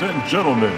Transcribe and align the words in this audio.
Ladies 0.00 0.14
and 0.14 0.30
gentlemen, 0.30 0.76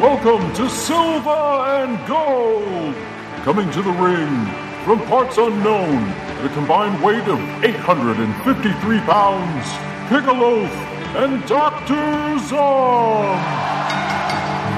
welcome 0.00 0.54
to 0.54 0.70
Silver 0.70 1.28
and 1.28 2.06
Gold! 2.06 2.94
Coming 3.42 3.68
to 3.72 3.82
the 3.82 3.90
ring 3.90 4.46
from 4.84 5.04
parts 5.08 5.38
unknown 5.38 6.04
at 6.04 6.44
a 6.44 6.48
combined 6.50 7.02
weight 7.02 7.26
of 7.26 7.40
853 7.64 9.00
pounds, 9.00 9.66
Piccoloth 10.08 10.70
and 11.16 11.44
Dr. 11.48 12.38
Zom! 12.46 13.40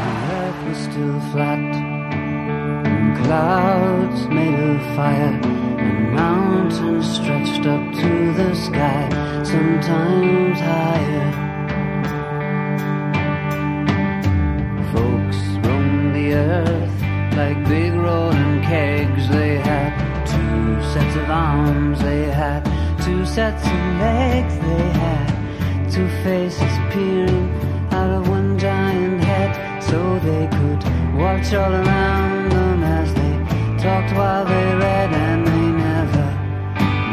The 0.00 0.32
earth 0.40 0.68
was 0.68 0.78
still 0.78 1.20
flat, 1.32 1.58
and 1.58 3.26
clouds 3.26 4.26
made 4.28 4.58
of 4.58 4.80
fire, 4.96 5.38
and 5.44 6.14
mountains 6.14 7.14
stretched 7.14 7.66
up 7.66 7.92
to 7.92 8.32
the 8.32 8.54
sky, 8.54 9.10
sometimes 9.44 10.60
higher. 10.60 11.51
Sets 20.92 21.16
of 21.16 21.30
arms, 21.30 21.98
they 22.02 22.24
had 22.24 22.62
two 23.02 23.24
sets 23.24 23.64
of 23.64 23.82
legs, 23.98 24.54
they 24.58 24.88
had 25.00 25.90
two 25.90 26.06
faces 26.22 26.74
peering 26.90 27.48
out 27.92 28.10
of 28.10 28.28
one 28.28 28.58
giant 28.58 29.24
head, 29.24 29.82
so 29.82 30.18
they 30.18 30.46
could 30.48 30.82
watch 31.16 31.54
all 31.54 31.72
around 31.72 32.50
them 32.52 32.82
as 32.82 33.08
they 33.14 33.34
talked 33.82 34.12
while 34.14 34.44
they 34.44 34.74
read, 34.84 35.10
and 35.14 35.46
they 35.46 35.68
never 35.88 36.26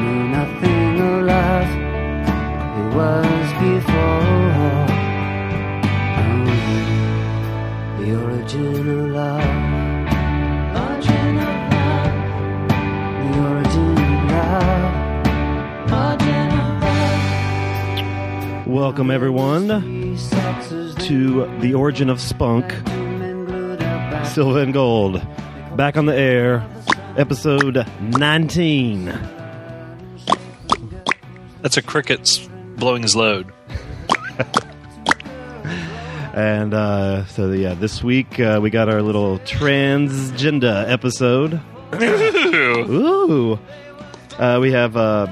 knew 0.01 0.23
nothing 0.37 0.99
of 0.99 1.23
love. 1.33 1.69
It 2.79 2.87
was 2.99 3.47
before. 3.63 4.39
The 7.97 8.09
origin 8.25 8.89
of 8.89 9.09
love. 9.11 9.38
Welcome, 18.79 19.11
everyone, 19.11 19.67
to 19.67 21.59
The 21.59 21.73
Origin 21.75 22.09
of 22.09 22.21
Spunk, 22.21 22.65
men 22.85 23.43
glued 23.43 23.83
up 23.83 24.11
back 24.11 24.25
Silver 24.25 24.61
and 24.61 24.71
Gold. 24.73 25.21
Back 25.75 25.97
on 25.97 26.05
the 26.05 26.15
air, 26.15 26.65
episode 27.17 27.85
19. 27.99 29.05
That's 31.61 31.75
a 31.75 31.81
cricket 31.81 32.21
s- 32.21 32.47
blowing 32.77 33.01
his 33.03 33.17
load. 33.17 33.51
And 36.33 36.73
uh, 36.73 37.25
so, 37.25 37.51
yeah, 37.51 37.73
this 37.73 38.01
week 38.01 38.39
uh, 38.39 38.59
we 38.61 38.69
got 38.69 38.87
our 38.87 39.01
little 39.01 39.39
transgender 39.39 40.89
episode. 40.89 41.59
Ooh. 42.01 43.59
Uh, 44.37 44.59
we 44.61 44.71
have, 44.71 44.95
uh, 44.95 45.27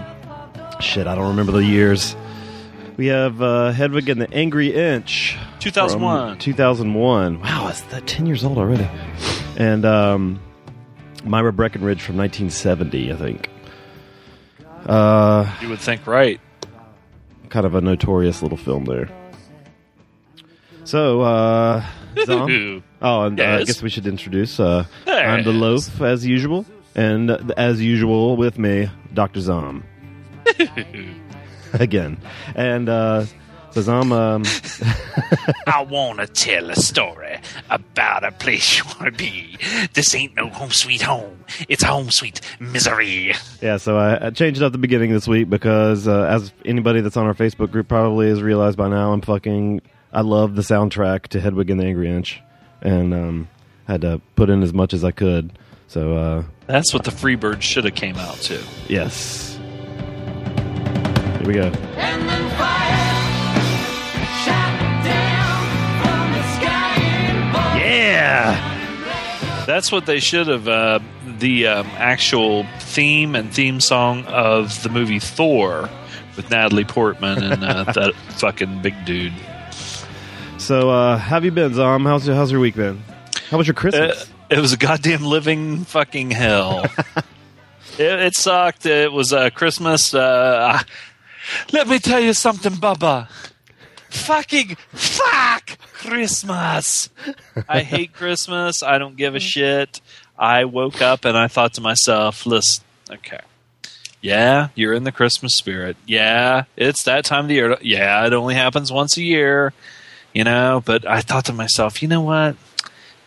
shit, 0.81 1.07
I 1.07 1.15
don't 1.15 1.29
remember 1.29 1.53
the 1.53 1.63
years. 1.63 2.17
We 2.97 3.07
have 3.07 3.41
uh, 3.43 3.71
Hedwig 3.71 4.09
and 4.09 4.19
the 4.19 4.31
Angry 4.33 4.73
Inch. 4.73 5.37
2001. 5.59 6.39
2001. 6.39 7.39
Wow, 7.41 7.67
it's 7.69 7.81
that 7.83 8.07
10 8.07 8.25
years 8.25 8.43
old 8.43 8.57
already. 8.57 8.89
And 9.55 9.85
um, 9.85 10.39
Myra 11.23 11.53
Breckinridge 11.53 12.01
from 12.01 12.17
1970, 12.17 13.13
I 13.13 13.15
think. 13.15 13.49
Uh, 14.87 15.55
You 15.61 15.69
would 15.69 15.79
think 15.79 16.07
right. 16.07 16.39
kind 17.49 17.65
of 17.67 17.75
a 17.75 17.81
notorious 17.81 18.41
little 18.41 18.57
film 18.57 18.85
there. 18.85 19.09
So, 20.83 21.21
uh, 21.21 21.85
Zom? 22.25 22.83
oh, 23.01 23.21
and 23.23 23.39
uh, 23.39 23.43
I 23.43 23.63
guess 23.63 23.81
we 23.83 23.89
should 23.89 24.07
introduce. 24.07 24.59
Uh, 24.59 24.85
I'm 25.05 25.43
the 25.43 25.51
loaf 25.51 26.01
as 26.01 26.25
usual, 26.25 26.65
and 26.95 27.29
uh, 27.29 27.39
as 27.57 27.79
usual 27.81 28.37
with 28.37 28.57
me, 28.57 28.89
Doctor 29.13 29.41
Zom. 29.41 29.83
Again, 31.79 32.17
and 32.55 32.89
uh, 32.89 33.25
says, 33.71 33.87
I'm. 33.89 34.11
um, 34.11 34.43
I 35.67 35.83
want 35.83 36.19
to 36.19 36.27
tell 36.27 36.69
a 36.69 36.75
story 36.75 37.37
about 37.69 38.23
a 38.23 38.31
place 38.31 38.77
you 38.79 38.85
want 38.85 39.05
to 39.05 39.11
be. 39.11 39.57
This 39.93 40.13
ain't 40.15 40.35
no 40.35 40.47
home 40.49 40.71
sweet 40.71 41.01
home. 41.01 41.43
It's 41.69 41.83
home 41.83 42.09
sweet 42.11 42.41
misery. 42.59 43.33
Yeah, 43.61 43.77
so 43.77 43.97
I, 43.97 44.27
I 44.27 44.29
changed 44.31 44.61
it 44.61 44.65
up 44.65 44.71
the 44.71 44.77
beginning 44.77 45.11
this 45.11 45.27
week 45.27 45.49
because, 45.49 46.07
uh, 46.07 46.23
as 46.23 46.51
anybody 46.65 47.01
that's 47.01 47.17
on 47.17 47.25
our 47.25 47.33
Facebook 47.33 47.71
group 47.71 47.87
probably 47.87 48.29
has 48.29 48.41
realized 48.41 48.77
by 48.77 48.87
now, 48.87 49.11
I'm 49.13 49.21
fucking. 49.21 49.81
I 50.13 50.21
love 50.21 50.55
the 50.55 50.61
soundtrack 50.61 51.27
to 51.29 51.39
Hedwig 51.41 51.69
and 51.69 51.79
the 51.79 51.85
Angry 51.85 52.09
Inch, 52.09 52.41
and 52.81 53.13
um, 53.13 53.49
had 53.87 54.01
to 54.01 54.21
put 54.35 54.49
in 54.49 54.63
as 54.63 54.73
much 54.73 54.93
as 54.93 55.03
I 55.03 55.11
could. 55.11 55.57
So, 55.89 56.17
uh, 56.17 56.43
That's 56.65 56.93
what 56.93 57.03
the 57.03 57.11
Freebird 57.11 57.61
should 57.61 57.85
have 57.85 57.95
came 57.95 58.15
out 58.17 58.37
to. 58.43 58.61
yes. 58.87 59.56
And 61.55 62.27
ball. 67.53 67.77
Yeah! 67.77 69.63
That's 69.65 69.91
what 69.91 70.05
they 70.05 70.19
should 70.19 70.47
have. 70.47 70.67
Uh, 70.67 70.99
the 71.39 71.67
um, 71.67 71.87
actual 71.97 72.65
theme 72.79 73.35
and 73.35 73.53
theme 73.53 73.79
song 73.79 74.25
of 74.25 74.81
the 74.81 74.89
movie 74.89 75.19
Thor 75.19 75.87
with 76.35 76.49
Natalie 76.49 76.83
Portman 76.85 77.43
and 77.43 77.63
uh, 77.63 77.83
that 77.93 78.15
fucking 78.39 78.81
big 78.81 78.95
dude. 79.05 79.33
So, 80.57 80.89
uh, 80.89 81.17
how 81.17 81.35
have 81.35 81.45
you 81.45 81.51
been, 81.51 81.73
Zom? 81.75 82.05
How's, 82.05 82.25
your, 82.25 82.35
how's 82.35 82.51
your 82.51 82.59
week 82.59 82.75
been? 82.75 83.03
How 83.51 83.57
was 83.57 83.67
your 83.67 83.75
Uh, 83.75 83.79
Christmas? 83.79 84.31
it 84.49 84.59
was 84.59 84.73
a 84.73 84.77
goddamn 84.77 85.23
living 85.23 85.83
fucking 85.85 86.31
hell. 86.31 86.85
it, 87.99 88.19
it 88.19 88.35
sucked. 88.35 88.85
It 88.87 89.11
was 89.11 89.31
uh, 89.31 89.49
Christmas. 89.51 90.13
Uh, 90.13 90.79
let 91.71 91.87
me 91.87 91.99
tell 91.99 92.19
you 92.19 92.33
something, 92.33 92.73
Bubba. 92.73 93.29
Fucking 94.09 94.75
fuck 94.93 95.77
Christmas. 95.93 97.09
I 97.67 97.81
hate 97.81 98.13
Christmas. 98.13 98.81
I 98.81 98.97
don't 98.97 99.17
give 99.17 99.35
a 99.35 99.39
shit. 99.39 100.01
I 100.37 100.65
woke 100.65 101.01
up 101.01 101.25
and 101.25 101.37
I 101.37 101.47
thought 101.47 101.73
to 101.75 101.81
myself, 101.81 102.45
listen, 102.45 102.83
okay. 103.11 103.41
Yeah, 104.21 104.69
you're 104.75 104.93
in 104.93 105.03
the 105.03 105.11
Christmas 105.11 105.55
spirit. 105.55 105.97
Yeah, 106.05 106.63
it's 106.75 107.03
that 107.03 107.25
time 107.25 107.45
of 107.45 107.47
the 107.49 107.55
year. 107.55 107.77
Yeah, 107.81 108.25
it 108.25 108.33
only 108.33 108.55
happens 108.55 108.91
once 108.91 109.15
a 109.17 109.23
year, 109.23 109.73
you 110.33 110.43
know. 110.43 110.81
But 110.83 111.05
I 111.05 111.21
thought 111.21 111.45
to 111.45 111.53
myself, 111.53 112.01
you 112.01 112.07
know 112.07 112.21
what? 112.21 112.55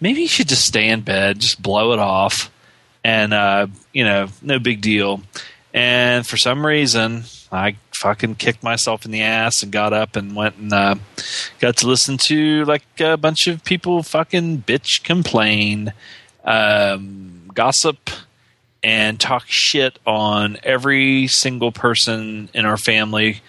maybe 0.00 0.22
you 0.22 0.28
should 0.28 0.48
just 0.48 0.64
stay 0.64 0.88
in 0.88 1.02
bed, 1.02 1.40
just 1.40 1.62
blow 1.62 1.92
it 1.92 1.98
off, 1.98 2.50
and 3.04 3.32
uh, 3.32 3.66
you 3.92 4.04
know, 4.04 4.28
no 4.42 4.58
big 4.58 4.80
deal. 4.80 5.22
And 5.72 6.26
for 6.26 6.36
some 6.36 6.66
reason, 6.66 7.24
I 7.52 7.76
fucking 7.92 8.36
kicked 8.36 8.62
myself 8.62 9.04
in 9.04 9.10
the 9.10 9.22
ass 9.22 9.62
and 9.62 9.72
got 9.72 9.92
up 9.92 10.16
and 10.16 10.36
went 10.36 10.56
and 10.56 10.72
uh, 10.72 10.94
got 11.58 11.76
to 11.78 11.86
listen 11.86 12.16
to 12.28 12.64
like 12.64 12.84
a 13.00 13.16
bunch 13.16 13.46
of 13.46 13.64
people 13.64 14.02
fucking 14.02 14.62
bitch 14.62 15.02
complain, 15.02 15.92
um, 16.44 17.50
gossip, 17.52 18.10
and 18.82 19.18
talk 19.18 19.44
shit 19.46 19.98
on 20.06 20.58
every 20.62 21.26
single 21.26 21.72
person 21.72 22.48
in 22.54 22.64
our 22.64 22.78
family, 22.78 23.42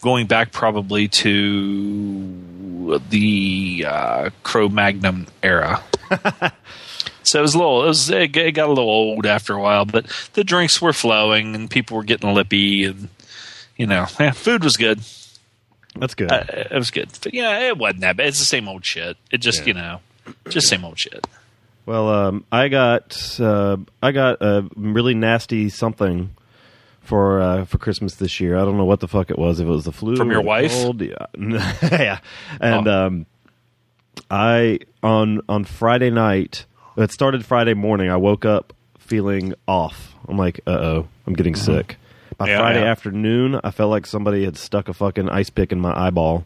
going 0.00 0.26
back 0.26 0.50
probably 0.50 1.08
to 1.08 3.00
the 3.10 3.84
uh, 3.86 4.30
Cro 4.42 4.68
Magnon 4.68 5.28
era. 5.42 5.82
so 7.22 7.38
it 7.38 7.42
was 7.42 7.54
a 7.54 7.58
little, 7.58 7.84
it, 7.84 7.88
was, 7.88 8.10
it 8.10 8.28
got 8.28 8.66
a 8.66 8.72
little 8.72 8.88
old 8.88 9.26
after 9.26 9.54
a 9.54 9.60
while, 9.60 9.84
but 9.84 10.06
the 10.32 10.42
drinks 10.42 10.80
were 10.82 10.92
flowing 10.92 11.54
and 11.54 11.70
people 11.70 11.96
were 11.98 12.02
getting 12.02 12.34
lippy, 12.34 12.84
and 12.84 13.08
you 13.82 13.88
know, 13.88 14.06
yeah, 14.20 14.30
food 14.30 14.62
was 14.62 14.76
good. 14.76 15.00
That's 15.96 16.14
good. 16.14 16.30
Uh, 16.30 16.44
it 16.48 16.72
was 16.78 16.92
good, 16.92 17.08
but 17.20 17.34
yeah, 17.34 17.66
it 17.68 17.76
wasn't 17.76 18.02
that 18.02 18.16
bad. 18.16 18.28
It's 18.28 18.38
the 18.38 18.44
same 18.44 18.68
old 18.68 18.86
shit. 18.86 19.16
It 19.32 19.38
just, 19.38 19.60
Yeah. 19.60 19.66
you 19.66 19.74
know, 19.74 20.00
just 20.48 20.68
same 20.68 20.84
old 20.84 20.98
shit. 20.98 21.26
Well, 21.84 22.08
um, 22.08 22.44
I 22.52 22.68
got 22.68 23.38
uh, 23.40 23.78
I 24.00 24.12
got 24.12 24.40
a 24.40 24.64
really 24.76 25.14
nasty 25.14 25.68
something 25.68 26.30
for 27.00 27.40
uh, 27.40 27.64
for 27.64 27.78
Christmas 27.78 28.14
this 28.14 28.38
year. 28.38 28.56
I 28.56 28.60
don't 28.64 28.76
know 28.78 28.84
what 28.84 29.00
the 29.00 29.08
fuck 29.08 29.30
it 29.30 29.38
was. 29.38 29.58
If 29.58 29.66
it 29.66 29.70
was 29.70 29.84
the 29.84 29.90
flu 29.92 30.14
From 30.14 30.30
your 30.30 30.42
wife? 30.42 30.70
cold. 30.70 31.00
yeah, 31.02 31.26
yeah. 31.82 32.18
And 32.60 32.86
Oh. 32.86 33.06
um, 33.06 33.26
I 34.30 34.78
on 35.02 35.40
on 35.48 35.64
Friday 35.64 36.10
night. 36.10 36.66
It 36.96 37.10
started 37.10 37.44
Friday 37.44 37.74
morning. 37.74 38.10
I 38.10 38.16
woke 38.16 38.44
up 38.44 38.72
feeling 38.98 39.54
off. 39.66 40.14
I'm 40.28 40.38
like, 40.38 40.60
uh 40.66 40.70
oh, 40.70 41.08
I'm 41.26 41.32
getting 41.34 41.56
sick. 41.56 41.96
By 42.44 42.48
Yeah, 42.50 42.58
Friday 42.58 42.80
yeah. 42.82 42.90
afternoon, 42.90 43.60
I 43.62 43.70
felt 43.70 43.90
like 43.90 44.06
somebody 44.06 44.44
had 44.44 44.56
stuck 44.56 44.88
a 44.88 44.92
fucking 44.94 45.28
ice 45.28 45.50
pick 45.50 45.72
in 45.72 45.80
my 45.80 45.96
eyeball, 45.96 46.44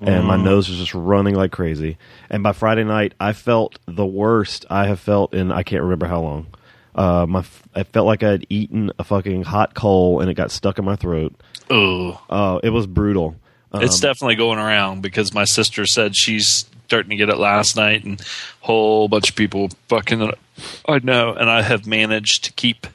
and 0.00 0.24
my 0.26 0.36
nose 0.36 0.68
was 0.68 0.78
just 0.78 0.94
running 0.94 1.34
like 1.34 1.52
crazy. 1.52 1.96
And 2.30 2.42
by 2.42 2.52
Friday 2.52 2.84
night, 2.84 3.14
I 3.20 3.32
felt 3.32 3.78
the 3.86 4.06
worst 4.06 4.64
I 4.70 4.86
have 4.86 5.00
felt 5.00 5.34
in 5.34 5.50
I 5.52 5.62
can't 5.62 5.82
remember 5.82 6.06
how 6.06 6.20
long. 6.20 6.46
Uh, 6.94 7.26
my 7.28 7.44
I 7.74 7.82
felt 7.82 8.06
like 8.06 8.22
I 8.22 8.30
had 8.30 8.46
eaten 8.48 8.92
a 8.98 9.04
fucking 9.04 9.42
hot 9.42 9.74
coal 9.74 10.20
and 10.20 10.30
it 10.30 10.34
got 10.34 10.50
stuck 10.52 10.78
in 10.78 10.84
my 10.84 10.94
throat. 10.96 11.34
Oh, 11.68 12.20
Oh, 12.30 12.60
it 12.62 12.70
was 12.70 12.86
brutal. 12.86 13.34
Um, 13.72 13.82
it's 13.82 13.98
definitely 13.98 14.36
going 14.36 14.58
around 14.60 15.02
because 15.02 15.34
my 15.34 15.44
sister 15.44 15.86
said 15.86 16.14
she's 16.16 16.66
starting 16.86 17.10
to 17.10 17.16
get 17.16 17.30
it 17.30 17.38
last 17.38 17.74
night, 17.76 18.04
and 18.04 18.20
a 18.20 18.24
whole 18.66 19.08
bunch 19.08 19.30
of 19.30 19.34
people 19.36 19.70
fucking. 19.88 20.30
I 20.86 20.98
know, 21.02 21.32
and 21.32 21.50
I 21.50 21.62
have 21.62 21.84
managed 21.86 22.44
to 22.44 22.52
keep, 22.52 22.86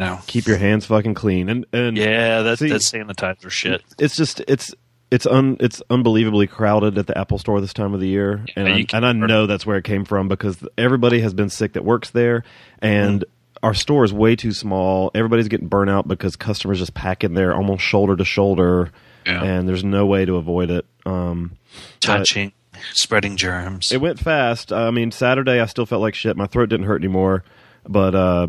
you 0.00 0.06
know, 0.06 0.20
Keep 0.26 0.46
your 0.46 0.58
hands 0.58 0.86
fucking 0.86 1.14
clean. 1.14 1.48
And 1.48 1.66
and 1.72 1.96
yeah, 1.96 2.42
that 2.42 2.58
See- 2.58 2.68
that 2.68 2.80
sanitizer 2.82 3.50
shit. 3.50 3.82
it's 3.98 4.16
just 4.16 4.40
it's 4.48 4.74
it's 5.10 5.26
un 5.26 5.56
it's 5.60 5.82
unbelievably 5.90 6.48
crowded 6.48 6.98
at 6.98 7.06
the 7.06 7.16
Apple 7.16 7.38
Store 7.38 7.60
this 7.60 7.72
time 7.72 7.94
of 7.94 8.00
the 8.00 8.08
year, 8.08 8.44
and 8.56 8.68
you 8.78 8.86
I, 8.92 8.96
and 8.96 9.06
I 9.06 9.12
know 9.12 9.46
that's 9.46 9.64
where 9.64 9.76
it 9.76 9.84
came 9.84 10.04
from 10.04 10.28
because 10.28 10.58
everybody 10.76 11.20
has 11.20 11.32
been 11.32 11.48
sick 11.48 11.74
that 11.74 11.84
works 11.84 12.10
there, 12.10 12.42
and 12.80 13.20
Mm-hmm. 13.20 13.66
our 13.66 13.72
store 13.74 14.04
is 14.04 14.12
way 14.12 14.34
too 14.36 14.52
small. 14.52 15.10
Everybody's 15.14 15.48
getting 15.48 15.68
burnt 15.68 15.90
out 15.90 16.06
because 16.08 16.34
customers 16.36 16.78
just 16.80 16.92
pack 16.94 17.22
in 17.24 17.34
there 17.34 17.54
almost 17.54 17.82
shoulder 17.84 18.16
to 18.16 18.24
shoulder, 18.24 18.90
Yeah. 19.24 19.42
and 19.44 19.68
there's 19.68 19.84
no 19.84 20.06
way 20.06 20.24
to 20.24 20.36
avoid 20.36 20.70
it. 20.70 20.84
Um, 21.06 21.52
Touching, 22.00 22.52
spreading 22.92 23.36
germs. 23.36 23.92
it 23.92 24.00
went 24.00 24.18
fast. 24.18 24.72
I 24.72 24.90
mean, 24.90 25.12
Saturday 25.12 25.60
I 25.60 25.66
still 25.66 25.86
felt 25.86 26.02
like 26.02 26.14
shit. 26.16 26.36
My 26.36 26.46
throat 26.46 26.68
didn't 26.68 26.86
hurt 26.86 27.00
anymore, 27.00 27.44
but 27.88 28.14
uh, 28.14 28.48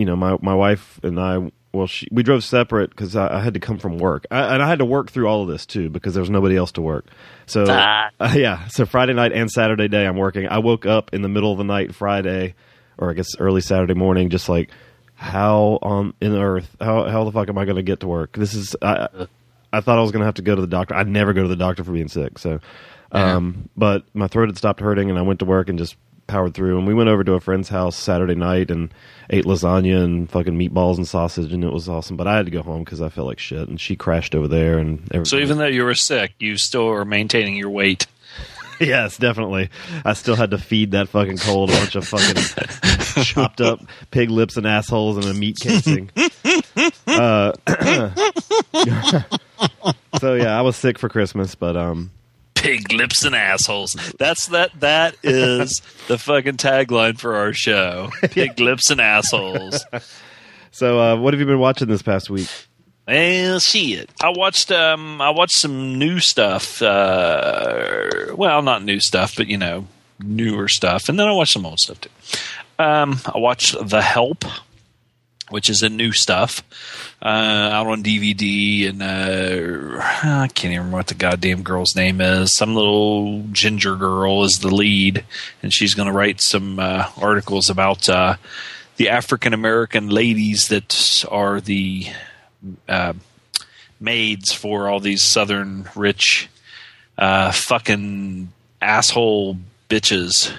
you 0.00 0.06
know, 0.06 0.16
my 0.16 0.38
my 0.40 0.54
wife 0.54 0.98
and 1.02 1.20
I, 1.20 1.52
well, 1.72 1.86
she, 1.86 2.08
we 2.10 2.22
drove 2.22 2.42
separate 2.42 2.88
because 2.88 3.14
I, 3.14 3.36
I 3.36 3.40
had 3.42 3.52
to 3.54 3.60
come 3.60 3.76
from 3.78 3.98
work, 3.98 4.26
I, 4.30 4.54
and 4.54 4.62
I 4.62 4.66
had 4.66 4.78
to 4.78 4.86
work 4.86 5.10
through 5.10 5.28
all 5.28 5.42
of 5.42 5.48
this 5.48 5.66
too 5.66 5.90
because 5.90 6.14
there 6.14 6.22
was 6.22 6.30
nobody 6.30 6.56
else 6.56 6.72
to 6.72 6.80
work. 6.80 7.04
So 7.44 7.66
Ah. 7.68 8.08
uh, 8.20 8.32
yeah, 8.34 8.66
so 8.68 8.86
Friday 8.86 9.12
night 9.12 9.32
and 9.32 9.50
Saturday 9.50 9.88
day 9.88 10.06
I'm 10.06 10.16
working. 10.16 10.48
I 10.48 10.58
woke 10.58 10.86
up 10.86 11.12
in 11.12 11.20
the 11.20 11.28
middle 11.28 11.52
of 11.52 11.58
the 11.58 11.64
night 11.64 11.94
Friday, 11.94 12.54
or 12.96 13.10
I 13.10 13.12
guess 13.12 13.28
early 13.38 13.60
Saturday 13.60 13.94
morning, 13.94 14.30
just 14.30 14.48
like 14.48 14.70
how 15.14 15.78
on 15.82 16.14
in 16.22 16.34
earth 16.34 16.74
how 16.80 17.04
how 17.06 17.24
the 17.24 17.32
fuck 17.32 17.50
am 17.50 17.58
I 17.58 17.66
going 17.66 17.76
to 17.76 17.82
get 17.82 18.00
to 18.00 18.08
work? 18.08 18.32
This 18.32 18.54
is 18.54 18.74
I 18.80 19.26
I 19.72 19.80
thought 19.82 19.98
I 19.98 20.00
was 20.02 20.12
going 20.12 20.20
to 20.20 20.26
have 20.26 20.34
to 20.36 20.42
go 20.42 20.54
to 20.54 20.62
the 20.62 20.66
doctor. 20.66 20.94
I'd 20.94 21.08
never 21.08 21.34
go 21.34 21.42
to 21.42 21.48
the 21.48 21.56
doctor 21.56 21.84
for 21.84 21.92
being 21.92 22.08
sick. 22.08 22.38
So, 22.38 22.58
um, 23.12 23.68
but 23.76 24.04
my 24.14 24.28
throat 24.28 24.48
had 24.48 24.56
stopped 24.56 24.80
hurting, 24.80 25.10
and 25.10 25.18
I 25.18 25.22
went 25.22 25.40
to 25.40 25.44
work 25.44 25.68
and 25.68 25.78
just 25.78 25.94
powered 26.30 26.54
through. 26.54 26.78
And 26.78 26.86
we 26.86 26.94
went 26.94 27.08
over 27.08 27.24
to 27.24 27.32
a 27.34 27.40
friend's 27.40 27.68
house 27.68 27.96
Saturday 27.96 28.36
night 28.36 28.70
and 28.70 28.92
ate 29.28 29.44
lasagna 29.44 30.02
and 30.02 30.30
fucking 30.30 30.58
meatballs 30.58 30.96
and 30.96 31.06
sausage, 31.06 31.52
and 31.52 31.64
it 31.64 31.72
was 31.72 31.88
awesome. 31.88 32.16
But 32.16 32.26
I 32.26 32.36
had 32.36 32.46
to 32.46 32.52
go 32.52 32.62
home 32.62 32.84
because 32.84 33.02
I 33.02 33.08
felt 33.08 33.26
like 33.26 33.38
shit, 33.38 33.68
and 33.68 33.80
she 33.80 33.96
crashed 33.96 34.34
over 34.34 34.48
there. 34.48 34.78
And 34.78 35.00
everything. 35.12 35.24
so 35.24 35.38
even 35.38 35.58
though 35.58 35.66
you 35.66 35.84
were 35.84 35.94
sick, 35.94 36.34
you 36.38 36.56
still 36.56 36.88
are 36.88 37.04
maintaining 37.04 37.56
your 37.56 37.70
weight. 37.70 38.06
yes, 38.80 39.18
definitely, 39.18 39.68
I 40.04 40.14
still 40.14 40.36
had 40.36 40.52
to 40.52 40.58
feed 40.58 40.92
that 40.92 41.08
fucking 41.08 41.38
cold 41.38 41.70
a 41.70 41.74
bunch 41.74 41.96
of 41.96 42.08
fucking 42.08 43.22
chopped 43.24 43.60
up 43.60 43.80
pig 44.10 44.30
lips 44.30 44.56
and 44.56 44.66
assholes 44.66 45.18
and 45.18 45.26
a 45.26 45.34
meat 45.34 45.58
casing. 45.60 46.10
uh, 47.06 47.52
so 50.18 50.34
yeah, 50.34 50.58
I 50.58 50.62
was 50.62 50.76
sick 50.76 50.98
for 50.98 51.08
Christmas, 51.08 51.54
but 51.54 51.76
um. 51.76 52.10
Pig 52.60 52.92
lips 52.92 53.24
and 53.24 53.34
assholes. 53.34 53.92
That's 54.18 54.46
that. 54.48 54.78
That 54.80 55.16
is 55.22 55.80
the 56.08 56.18
fucking 56.18 56.58
tagline 56.58 57.18
for 57.18 57.36
our 57.36 57.52
show. 57.52 58.10
Pig 58.30 58.60
lips 58.60 58.90
and 58.90 59.00
assholes. 59.00 59.84
So, 60.70 61.00
uh, 61.00 61.16
what 61.16 61.32
have 61.34 61.40
you 61.40 61.46
been 61.46 61.58
watching 61.58 61.88
this 61.88 62.02
past 62.02 62.28
week? 62.30 62.48
Well, 63.08 63.58
shit. 63.58 64.10
I 64.22 64.28
watched 64.28 64.70
um 64.70 65.20
I 65.20 65.30
watched 65.30 65.56
some 65.56 65.98
new 65.98 66.20
stuff. 66.20 66.80
Uh, 66.82 68.26
well, 68.34 68.62
not 68.62 68.84
new 68.84 69.00
stuff, 69.00 69.36
but 69.36 69.48
you 69.48 69.56
know, 69.56 69.86
newer 70.20 70.68
stuff, 70.68 71.08
and 71.08 71.18
then 71.18 71.26
I 71.26 71.32
watched 71.32 71.52
some 71.52 71.66
old 71.66 71.80
stuff 71.80 72.00
too. 72.00 72.10
Um, 72.78 73.18
I 73.26 73.38
watched 73.38 73.76
The 73.88 74.00
Help, 74.00 74.44
which 75.50 75.68
is 75.68 75.82
a 75.82 75.88
new 75.88 76.12
stuff 76.12 76.62
uh, 77.22 77.28
out 77.72 77.86
on 77.86 78.02
DVD, 78.02 78.88
and 78.88 79.02
uh, 79.02 80.00
I 80.00 80.48
can't 80.48 80.72
even 80.72 80.78
remember 80.78 80.96
what 80.96 81.08
the 81.08 81.14
goddamn 81.14 81.62
girl's 81.62 81.94
name 81.94 82.20
is. 82.20 82.54
Some 82.54 82.74
little 82.74 83.42
ginger 83.52 83.96
girl 83.96 84.44
is 84.44 84.60
the 84.60 84.74
lead, 84.74 85.24
and 85.62 85.72
she's 85.72 85.94
going 85.94 86.06
to 86.06 86.14
write 86.14 86.40
some 86.40 86.78
uh, 86.78 87.10
articles 87.20 87.68
about 87.68 88.08
uh, 88.08 88.36
the 88.96 89.08
African 89.08 89.52
American 89.52 90.08
ladies 90.08 90.68
that 90.68 91.24
are 91.30 91.60
the 91.60 92.06
uh, 92.88 93.12
maids 94.00 94.52
for 94.52 94.88
all 94.88 95.00
these 95.00 95.22
southern 95.22 95.88
rich 95.94 96.48
uh, 97.18 97.52
fucking 97.52 98.52
asshole 98.80 99.58
bitches 99.88 100.52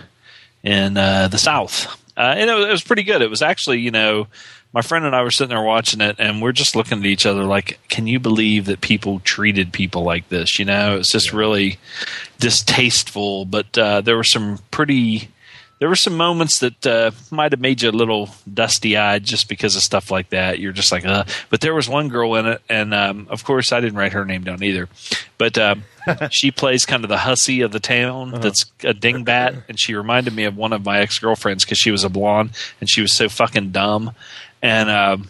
in 0.63 0.93
the 0.93 1.37
South. 1.37 1.97
And 2.17 2.49
it 2.51 2.69
was 2.69 2.83
pretty 2.83 3.01
good. 3.01 3.23
It 3.23 3.31
was 3.31 3.41
actually, 3.41 3.79
you 3.79 3.89
know, 3.89 4.27
my 4.73 4.81
friend 4.81 5.05
and 5.05 5.15
I 5.15 5.21
were 5.21 5.31
sitting 5.31 5.49
there 5.49 5.61
watching 5.61 6.01
it, 6.01 6.15
and 6.17 6.41
we're 6.41 6.53
just 6.53 6.75
looking 6.75 6.99
at 6.99 7.05
each 7.05 7.25
other 7.25 7.43
like, 7.43 7.79
can 7.89 8.07
you 8.07 8.19
believe 8.19 8.65
that 8.65 8.81
people 8.81 9.19
treated 9.19 9.73
people 9.73 10.03
like 10.03 10.29
this? 10.29 10.59
You 10.59 10.65
know, 10.65 10.97
it's 10.97 11.11
just 11.11 11.33
really 11.33 11.77
distasteful. 12.39 13.45
But 13.45 13.77
uh, 13.77 14.01
there 14.01 14.15
were 14.15 14.23
some 14.23 14.59
pretty. 14.71 15.29
There 15.79 15.89
were 15.89 15.95
some 15.95 16.15
moments 16.15 16.59
that 16.59 16.85
uh, 16.85 17.09
might 17.31 17.53
have 17.53 17.59
made 17.59 17.81
you 17.81 17.89
a 17.89 17.91
little 17.91 18.29
dusty 18.53 18.95
eyed 18.95 19.23
just 19.23 19.49
because 19.49 19.75
of 19.75 19.81
stuff 19.81 20.11
like 20.11 20.29
that. 20.29 20.59
You're 20.59 20.73
just 20.73 20.91
like, 20.91 21.05
uh. 21.05 21.23
But 21.49 21.61
there 21.61 21.73
was 21.73 21.89
one 21.89 22.07
girl 22.07 22.35
in 22.35 22.45
it, 22.45 22.61
and 22.69 22.93
um, 22.93 23.27
of 23.31 23.43
course, 23.43 23.71
I 23.71 23.81
didn't 23.81 23.97
write 23.97 24.13
her 24.13 24.23
name 24.23 24.43
down 24.43 24.63
either. 24.63 24.89
But 25.39 25.57
um, 25.57 25.83
she 26.29 26.51
plays 26.51 26.85
kind 26.85 27.03
of 27.03 27.09
the 27.09 27.17
hussy 27.17 27.61
of 27.61 27.71
the 27.71 27.79
town 27.79 28.31
that's 28.39 28.63
a 28.83 28.93
dingbat, 28.93 29.63
and 29.67 29.79
she 29.79 29.95
reminded 29.95 30.35
me 30.35 30.43
of 30.43 30.55
one 30.55 30.71
of 30.71 30.85
my 30.85 30.99
ex 30.99 31.17
girlfriends 31.17 31.65
because 31.65 31.79
she 31.79 31.91
was 31.91 32.03
a 32.03 32.09
blonde 32.09 32.51
and 32.79 32.87
she 32.87 33.01
was 33.01 33.15
so 33.15 33.27
fucking 33.27 33.71
dumb. 33.71 34.11
And 34.61 34.89
um, 34.89 35.27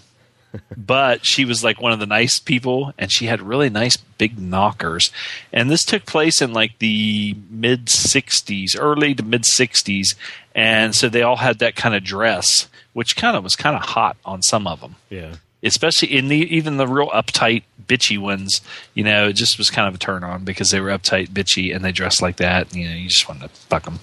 but 0.75 1.25
she 1.25 1.45
was 1.45 1.63
like 1.63 1.81
one 1.81 1.91
of 1.91 1.99
the 1.99 2.05
nice 2.05 2.39
people 2.39 2.93
and 2.97 3.11
she 3.11 3.25
had 3.25 3.41
really 3.41 3.69
nice 3.69 3.97
big 3.97 4.39
knockers. 4.39 5.11
And 5.53 5.69
this 5.69 5.83
took 5.83 6.05
place 6.05 6.41
in 6.41 6.53
like 6.53 6.79
the 6.79 7.35
mid 7.49 7.85
60s 7.85 8.75
early 8.77 9.13
to 9.15 9.23
mid 9.23 9.43
60s 9.43 10.15
and 10.53 10.93
so 10.93 11.07
they 11.07 11.21
all 11.21 11.37
had 11.37 11.59
that 11.59 11.75
kind 11.75 11.95
of 11.95 12.03
dress 12.03 12.67
which 12.93 13.15
kind 13.15 13.37
of 13.37 13.43
was 13.43 13.55
kind 13.55 13.75
of 13.75 13.81
hot 13.81 14.17
on 14.25 14.41
some 14.41 14.67
of 14.67 14.81
them 14.81 14.97
Yeah. 15.09 15.35
Especially 15.63 16.15
in 16.15 16.27
the 16.27 16.37
even 16.55 16.77
the 16.77 16.87
real 16.87 17.09
uptight 17.09 17.63
bitchy 17.87 18.17
ones 18.17 18.61
you 18.93 19.03
know 19.03 19.27
it 19.27 19.33
just 19.33 19.57
was 19.57 19.69
kind 19.69 19.87
of 19.87 19.95
a 19.95 19.97
turn 19.97 20.23
on 20.23 20.43
because 20.43 20.69
they 20.69 20.79
were 20.79 20.89
uptight 20.89 21.27
bitchy 21.29 21.75
and 21.75 21.83
they 21.83 21.91
dressed 21.91 22.21
like 22.21 22.37
that 22.37 22.73
you 22.75 22.87
know 22.87 22.95
you 22.95 23.07
just 23.09 23.27
wanted 23.27 23.41
to 23.41 23.49
fuck 23.49 23.83
them 23.83 23.99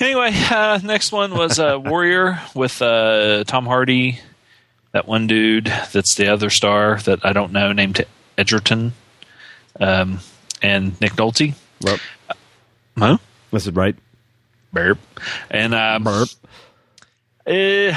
anyway 0.00 0.30
uh, 0.50 0.78
next 0.82 1.12
one 1.12 1.34
was 1.34 1.58
uh, 1.58 1.78
warrior 1.84 2.40
with 2.54 2.80
uh, 2.82 3.44
tom 3.44 3.66
hardy 3.66 4.18
that 4.92 5.06
one 5.06 5.26
dude 5.26 5.66
that's 5.92 6.14
the 6.16 6.26
other 6.28 6.50
star 6.50 6.98
that 7.00 7.24
i 7.24 7.32
don't 7.32 7.52
know 7.52 7.72
named 7.72 8.04
edgerton 8.36 8.92
um, 9.78 10.18
and 10.62 11.00
nick 11.00 11.12
nolte 11.12 11.54
Burp. 11.80 12.00
huh 12.98 13.18
Was 13.50 13.66
it 13.68 13.74
right? 13.76 13.94
burp 14.72 14.98
and 15.50 15.74
um, 15.74 16.04
Burp. 16.04 16.28
Eh, 17.46 17.96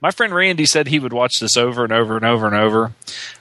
my 0.00 0.10
friend 0.10 0.34
Randy 0.34 0.64
said 0.66 0.88
he 0.88 0.98
would 0.98 1.12
watch 1.12 1.40
this 1.40 1.56
over 1.56 1.84
and 1.84 1.92
over 1.92 2.16
and 2.16 2.24
over 2.24 2.46
and 2.46 2.54
over. 2.56 2.92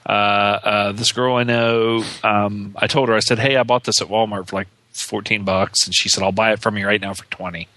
Uh, 0.05 0.09
uh, 0.11 0.91
this 0.91 1.11
girl 1.11 1.35
I 1.35 1.43
know, 1.43 2.03
um, 2.23 2.75
I 2.77 2.87
told 2.87 3.09
her, 3.09 3.15
I 3.15 3.19
said, 3.19 3.39
"Hey, 3.39 3.55
I 3.57 3.63
bought 3.63 3.83
this 3.83 4.01
at 4.01 4.07
Walmart 4.07 4.47
for 4.47 4.55
like 4.55 4.67
fourteen 4.91 5.43
bucks," 5.43 5.85
and 5.85 5.93
she 5.95 6.09
said, 6.09 6.23
"I'll 6.23 6.31
buy 6.31 6.51
it 6.53 6.59
from 6.59 6.77
you 6.77 6.85
right 6.87 7.01
now 7.01 7.13
for 7.13 7.25
20 7.25 7.67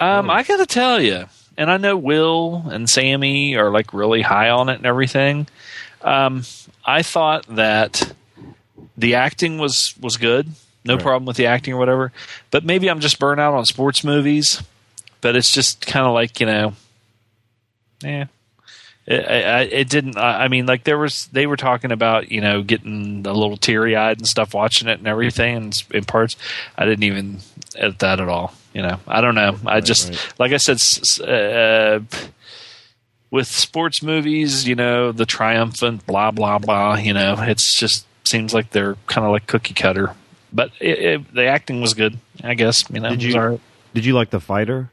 Um, 0.00 0.30
I 0.30 0.42
got 0.42 0.56
to 0.56 0.66
tell 0.66 1.00
you, 1.00 1.26
and 1.56 1.70
I 1.70 1.76
know 1.76 1.96
Will 1.96 2.64
and 2.70 2.88
Sammy 2.88 3.54
are 3.56 3.70
like 3.70 3.92
really 3.92 4.22
high 4.22 4.50
on 4.50 4.68
it 4.68 4.76
and 4.76 4.86
everything. 4.86 5.46
Um, 6.02 6.44
I 6.84 7.02
thought 7.02 7.44
that 7.48 8.12
the 8.96 9.14
acting 9.14 9.58
was 9.58 9.94
was 10.00 10.16
good, 10.16 10.48
no 10.84 10.94
Right. 10.94 11.02
problem 11.02 11.26
with 11.26 11.36
the 11.36 11.46
acting 11.46 11.74
or 11.74 11.76
whatever. 11.76 12.12
But 12.50 12.64
maybe 12.64 12.88
I'm 12.88 13.00
just 13.00 13.18
burnt 13.18 13.38
out 13.40 13.54
on 13.54 13.64
sports 13.66 14.02
movies. 14.02 14.62
But 15.20 15.36
it's 15.36 15.52
just 15.52 15.86
kind 15.86 16.06
of 16.06 16.14
like 16.14 16.40
you 16.40 16.46
know, 16.46 16.72
yeah. 18.02 18.26
It, 19.06 19.26
I, 19.26 19.60
it 19.62 19.88
didn't. 19.88 20.18
I 20.18 20.48
mean, 20.48 20.66
like 20.66 20.84
there 20.84 20.98
was, 20.98 21.26
they 21.28 21.46
were 21.46 21.56
talking 21.56 21.90
about 21.90 22.30
you 22.30 22.40
know 22.40 22.62
getting 22.62 23.26
a 23.26 23.32
little 23.32 23.56
teary 23.56 23.96
eyed 23.96 24.18
and 24.18 24.26
stuff 24.26 24.54
watching 24.54 24.88
it 24.88 24.98
and 24.98 25.08
everything 25.08 25.56
and 25.56 25.84
in 25.90 26.04
parts. 26.04 26.36
I 26.76 26.84
didn't 26.84 27.04
even 27.04 27.38
at 27.76 27.98
that 28.00 28.20
at 28.20 28.28
all. 28.28 28.54
You 28.72 28.82
know, 28.82 29.00
I 29.08 29.20
don't 29.20 29.34
know. 29.34 29.58
I 29.66 29.80
just 29.80 30.10
right. 30.10 30.34
like 30.38 30.52
I 30.52 30.58
said, 30.58 30.78
uh, 31.26 32.00
with 33.30 33.48
sports 33.48 34.02
movies, 34.02 34.68
you 34.68 34.74
know, 34.76 35.12
the 35.12 35.26
triumphant 35.26 36.06
blah 36.06 36.30
blah 36.30 36.58
blah. 36.58 36.96
You 36.96 37.14
know, 37.14 37.36
it's 37.38 37.76
just 37.76 38.06
seems 38.24 38.54
like 38.54 38.70
they're 38.70 38.96
kind 39.06 39.24
of 39.24 39.32
like 39.32 39.46
cookie 39.46 39.74
cutter. 39.74 40.14
But 40.52 40.72
it, 40.78 40.98
it, 40.98 41.34
the 41.34 41.46
acting 41.46 41.80
was 41.80 41.94
good, 41.94 42.18
I 42.44 42.54
guess. 42.54 42.88
You 42.90 43.00
know, 43.00 43.10
Did 43.10 43.22
you- 43.22 43.40
right. 43.40 43.60
Did 43.92 44.04
you 44.04 44.14
like 44.14 44.30
the 44.30 44.40
fighter? 44.40 44.90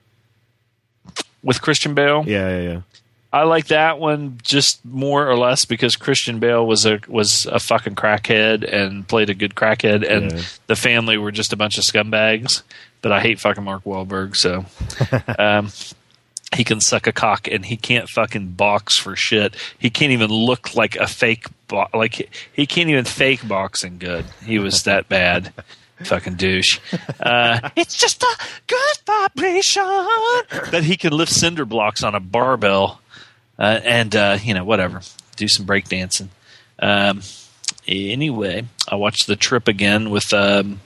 with 1.44 1.62
Christian 1.62 1.94
Bale. 1.94 2.24
Yeah, 2.28 2.50
yeah, 2.50 2.62
yeah. 2.62 2.82
I 3.32 3.44
like 3.44 3.68
that 3.68 4.00
one 4.00 4.40
just 4.42 4.84
more 4.86 5.28
or 5.30 5.38
less 5.38 5.66
because 5.66 5.96
Christian 5.96 6.40
Bale 6.40 6.66
was 6.66 6.86
a 6.86 7.00
was 7.08 7.46
a 7.46 7.60
fucking 7.60 7.96
crackhead 7.96 8.64
and 8.72 9.08
played 9.08 9.30
a 9.30 9.34
good 9.34 9.54
crackhead, 9.56 10.10
and 10.10 10.32
Yeah. 10.32 10.42
the 10.68 10.76
family 10.76 11.18
were 11.18 11.32
just 11.32 11.52
a 11.54 11.58
bunch 11.58 11.78
of 11.78 11.84
scumbags. 11.84 12.62
But 13.02 13.12
I 13.12 13.20
hate 13.20 13.40
fucking 13.40 13.64
Mark 13.64 13.84
Wahlberg, 13.84 14.36
so 14.36 14.66
um, 15.40 15.72
he 16.56 16.64
can 16.64 16.80
suck 16.80 17.06
a 17.06 17.12
cock 17.12 17.48
and 17.48 17.66
he 17.66 17.76
can't 17.78 18.08
fucking 18.10 18.52
box 18.52 18.98
for 18.98 19.16
shit. 19.16 19.56
He 19.78 19.90
can't 19.90 20.14
even 20.14 20.30
look 20.30 20.74
like 20.76 20.96
a 20.96 21.06
fake 21.08 21.46
bo- 21.68 21.90
like 21.94 22.30
he 22.54 22.66
can't 22.66 22.90
even 22.90 23.06
fake 23.06 23.46
boxing 23.48 23.98
good. 24.00 24.26
He 24.46 24.58
was 24.58 24.84
that 24.84 25.10
bad. 25.10 25.54
fucking 26.04 26.36
douche. 26.36 26.80
Uh, 27.20 27.70
it's 27.76 27.98
just 27.98 28.24
a 28.24 28.38
good 28.68 28.98
vibration 29.06 29.84
that 30.72 30.82
he 30.84 30.98
can 30.98 31.14
lift 31.14 31.32
cinder 31.32 31.66
blocks 31.66 32.04
on 32.04 32.16
a 32.16 32.20
barbell 32.20 33.02
uh, 33.60 33.80
and 33.84 34.16
uh, 34.16 34.38
you 34.42 34.54
know 34.54 34.64
whatever, 34.64 35.02
do 35.36 35.48
some 35.48 35.66
breakdancing. 35.66 36.30
Um, 36.80 37.22
anyway, 37.88 38.66
I 38.88 38.96
watched 38.96 39.28
the 39.28 39.36
trip 39.36 39.68
again 39.68 40.10
with 40.10 40.34
um, 40.34 40.82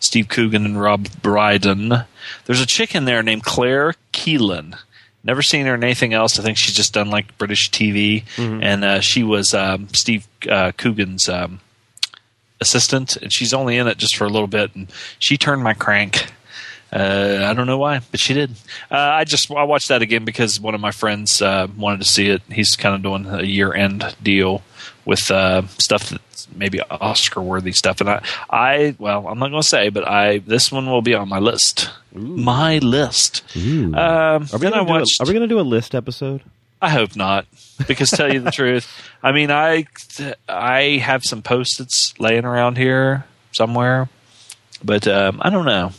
Steve 0.00 0.28
Coogan 0.28 0.64
and 0.64 0.80
Rob 0.80 1.08
Brydon. 1.20 2.04
There's 2.44 2.60
a 2.60 2.66
chick 2.66 2.94
in 2.94 3.04
there 3.04 3.22
named 3.22 3.42
Claire 3.44 3.94
Keelan. 4.12 4.76
Never 5.24 5.42
seen 5.42 5.66
her 5.66 5.74
in 5.74 5.84
anything 5.84 6.14
else. 6.14 6.38
I 6.38 6.42
think 6.42 6.58
she's 6.58 6.74
just 6.74 6.92
done 6.94 7.08
like 7.08 7.38
British 7.38 7.70
TV, 7.70 8.24
and 8.62 8.84
uh, 8.84 9.00
she 9.00 9.22
was 9.22 9.54
um, 9.54 9.88
Steve 9.94 10.26
uh, 10.48 10.72
Coogan's 10.72 11.28
um, 11.28 11.60
assistant, 12.62 13.16
and 13.18 13.30
she's 13.32 13.52
only 13.52 13.76
in 13.76 13.86
it 13.86 13.98
just 13.98 14.16
for 14.16 14.24
a 14.24 14.30
little 14.30 14.48
bit, 14.48 14.74
and 14.74 14.90
she 15.18 15.36
turned 15.36 15.62
my 15.62 15.74
crank. 15.74 16.32
Uh, 16.92 17.46
I 17.48 17.54
don't 17.54 17.66
know 17.66 17.78
why, 17.78 18.00
but 18.10 18.20
she 18.20 18.34
did. 18.34 18.50
Uh, 18.90 18.96
I 18.98 19.24
just 19.24 19.50
I 19.50 19.64
watched 19.64 19.88
that 19.88 20.02
again 20.02 20.24
because 20.24 20.60
one 20.60 20.74
of 20.74 20.80
my 20.80 20.90
friends 20.90 21.40
uh, 21.40 21.66
wanted 21.76 22.00
to 22.02 22.06
see 22.06 22.28
it. 22.28 22.42
He's 22.50 22.76
kind 22.76 22.94
of 22.94 23.02
doing 23.02 23.26
a 23.26 23.42
year 23.42 23.72
end 23.72 24.14
deal 24.22 24.62
with 25.06 25.30
uh, 25.30 25.66
stuff 25.78 26.10
that's 26.10 26.48
maybe 26.54 26.80
Oscar 26.90 27.40
worthy 27.40 27.72
stuff, 27.72 28.00
and 28.02 28.10
I, 28.10 28.22
I 28.50 28.94
well, 28.98 29.26
I'm 29.26 29.38
not 29.38 29.48
going 29.48 29.62
to 29.62 29.68
say, 29.68 29.88
but 29.88 30.06
I 30.06 30.38
this 30.38 30.70
one 30.70 30.84
will 30.86 31.00
be 31.02 31.14
on 31.14 31.28
my 31.30 31.38
list. 31.38 31.88
My 32.12 32.76
list. 32.78 33.42
Um, 33.56 33.94
Are 33.94 34.46
we 34.52 34.58
gonna 34.58 34.84
do 34.84 34.92
are 34.92 35.26
we 35.26 35.32
going 35.32 35.40
to 35.40 35.46
do 35.48 35.60
a 35.60 35.62
list 35.62 35.94
episode? 35.94 36.42
I 36.82 36.88
hope 36.90 37.14
not, 37.16 37.46
because 37.86 38.10
tell 38.10 38.32
you 38.32 38.40
the 38.40 38.50
truth, 38.60 38.92
I 39.22 39.30
mean, 39.32 39.50
I 39.50 39.86
I 40.48 40.98
have 41.02 41.22
some 41.24 41.40
post-its 41.42 42.12
laying 42.18 42.44
around 42.44 42.76
here 42.76 43.24
somewhere, 43.52 44.08
but 44.84 45.06
um, 45.06 45.40
I 45.42 45.48
don't 45.50 45.64
know. 45.64 45.92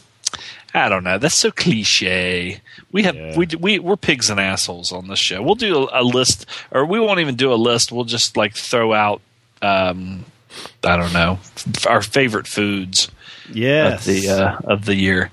I 0.75 0.89
don't 0.89 1.03
know. 1.03 1.17
That's 1.19 1.35
so 1.35 1.51
cliche. 1.51 2.59
We 2.91 3.03
have 3.03 3.15
Yeah. 3.15 3.37
we 3.37 3.47
we 3.59 3.79
we're 3.79 3.95
pigs 3.95 4.29
and 4.29 4.39
assholes 4.39 4.91
on 4.91 5.07
this 5.07 5.19
show. 5.19 5.41
We'll 5.41 5.55
do 5.55 5.87
a, 5.87 6.01
a 6.01 6.03
list, 6.03 6.45
or 6.71 6.85
we 6.85 6.99
won't 6.99 7.19
even 7.19 7.35
do 7.35 7.53
a 7.53 7.55
list. 7.55 7.91
We'll 7.91 8.05
just 8.05 8.35
like 8.35 8.55
throw 8.55 8.91
out. 8.93 9.21
Um, 9.61 10.25
I 10.83 10.97
don't 10.97 11.13
know 11.13 11.39
f- 11.67 11.87
our 11.87 12.01
favorite 12.01 12.47
foods 12.47 13.09
Yes. 13.51 13.99
of 14.07 14.13
the 14.13 14.29
uh, 14.29 14.57
of 14.65 14.85
the 14.85 14.95
year. 14.95 15.31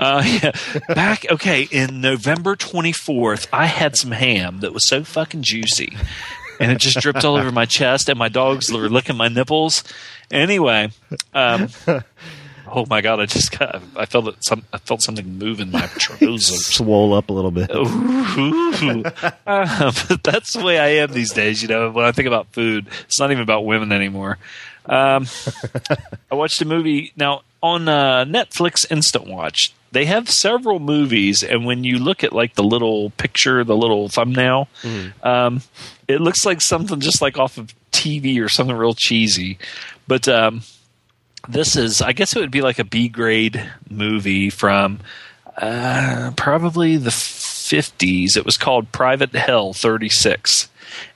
Uh, 0.00 0.22
yeah. 0.42 0.52
Back 0.94 1.26
okay 1.30 1.68
in 1.70 2.00
November 2.00 2.56
twenty 2.56 2.92
fourth, 2.92 3.46
I 3.52 3.66
had 3.66 3.96
some 3.96 4.12
ham 4.12 4.60
that 4.60 4.72
was 4.72 4.88
so 4.88 5.04
fucking 5.04 5.42
juicy, 5.42 5.94
and 6.58 6.72
it 6.72 6.78
just 6.78 6.98
dripped 7.00 7.24
all 7.24 7.36
over 7.36 7.52
my 7.52 7.66
chest, 7.66 8.08
and 8.08 8.18
my 8.18 8.30
dogs 8.30 8.72
were 8.72 8.88
licking 8.88 9.16
my 9.16 9.28
nipples. 9.28 9.84
Anyway, 10.30 10.90
um, 11.34 11.68
oh 12.66 12.86
my 12.88 13.02
god, 13.02 13.20
I 13.20 13.26
just 13.26 13.56
got 13.58 13.82
I 13.94 14.06
felt 14.06 14.28
it, 14.28 14.36
some 14.42 14.64
I 14.72 14.78
felt 14.78 15.02
something 15.02 15.38
move 15.38 15.60
in 15.60 15.70
my 15.70 15.86
trousers. 15.86 16.66
Swole 16.74 17.12
up 17.12 17.28
a 17.28 17.34
little 17.34 17.50
bit. 17.50 17.70
Ooh. 17.74 19.04
Uh, 19.46 19.92
but 20.08 20.22
that's 20.22 20.54
the 20.54 20.62
way 20.64 20.78
I 20.78 21.02
am 21.02 21.12
these 21.12 21.34
days. 21.34 21.60
You 21.60 21.68
know, 21.68 21.90
when 21.90 22.06
I 22.06 22.12
think 22.12 22.26
about 22.26 22.46
food, 22.54 22.86
it's 23.04 23.20
not 23.20 23.30
even 23.32 23.42
about 23.42 23.66
women 23.66 23.92
anymore. 23.92 24.38
Um, 24.86 25.26
I 26.30 26.34
watched 26.34 26.62
a 26.62 26.64
movie 26.64 27.12
now 27.16 27.42
on 27.62 27.88
uh, 27.88 28.24
Netflix 28.24 28.90
Instant 28.90 29.26
Watch. 29.26 29.72
They 29.92 30.04
have 30.04 30.30
several 30.30 30.78
movies, 30.78 31.42
and 31.42 31.64
when 31.66 31.82
you 31.82 31.98
look 31.98 32.22
at 32.22 32.32
like 32.32 32.54
the 32.54 32.62
little 32.62 33.10
picture, 33.10 33.64
the 33.64 33.76
little 33.76 34.08
thumbnail, 34.08 34.68
um, 35.24 35.62
it 36.06 36.20
looks 36.20 36.46
like 36.46 36.60
something 36.60 37.00
just 37.00 37.20
like 37.20 37.36
off 37.38 37.58
of 37.58 37.74
TV 37.90 38.40
or 38.42 38.48
something 38.48 38.76
real 38.76 38.94
cheesy. 38.94 39.58
But 40.06 40.28
um, 40.28 40.62
this 41.48 41.74
is, 41.76 42.00
I 42.00 42.12
guess, 42.12 42.36
it 42.36 42.40
would 42.40 42.52
be 42.52 42.62
like 42.62 42.78
a 42.78 42.84
B 42.84 43.08
grade 43.08 43.68
movie 43.88 44.48
from 44.48 45.00
uh, 45.56 46.30
probably 46.36 46.96
the 46.96 47.10
50s. 47.10 48.36
It 48.36 48.44
was 48.44 48.56
called 48.56 48.92
Private 48.92 49.34
Hell 49.34 49.72
36. 49.72 50.68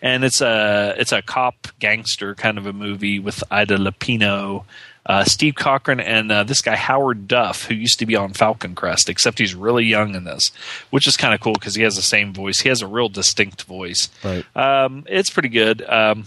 And 0.02 0.24
it's 0.24 0.40
a 0.40 0.94
it's 0.98 1.12
a 1.12 1.20
cop 1.22 1.68
gangster 1.80 2.34
kind 2.34 2.58
of 2.58 2.66
a 2.66 2.72
movie 2.72 3.18
with 3.18 3.42
Ida 3.50 3.76
Lupino, 3.76 4.64
uh, 5.06 5.25
Steve 5.25 5.54
Cochran, 5.54 6.00
and 6.00 6.32
uh, 6.32 6.44
this 6.44 6.62
guy 6.62 6.76
Howard 6.76 7.28
Duff, 7.28 7.66
who 7.66 7.75
used 7.75 7.99
to 7.99 8.06
be 8.06 8.16
on 8.16 8.32
Falcon 8.32 8.75
Crest, 8.75 9.08
except 9.08 9.38
he's 9.38 9.54
really 9.54 9.84
young 9.84 10.14
in 10.14 10.25
this, 10.25 10.50
which 10.90 11.06
is 11.06 11.16
kind 11.16 11.34
of 11.34 11.40
cool 11.40 11.52
because 11.52 11.75
he 11.75 11.82
has 11.82 11.94
the 11.94 12.02
same 12.02 12.32
voice. 12.32 12.61
He 12.61 12.68
has 12.70 12.80
a 12.82 12.87
real 12.87 13.08
distinct 13.08 13.64
voice. 13.64 14.08
Right. 14.23 14.44
Um, 14.56 15.04
it's 15.08 15.30
pretty 15.30 15.50
good. 15.50 15.82
Um, 15.82 16.26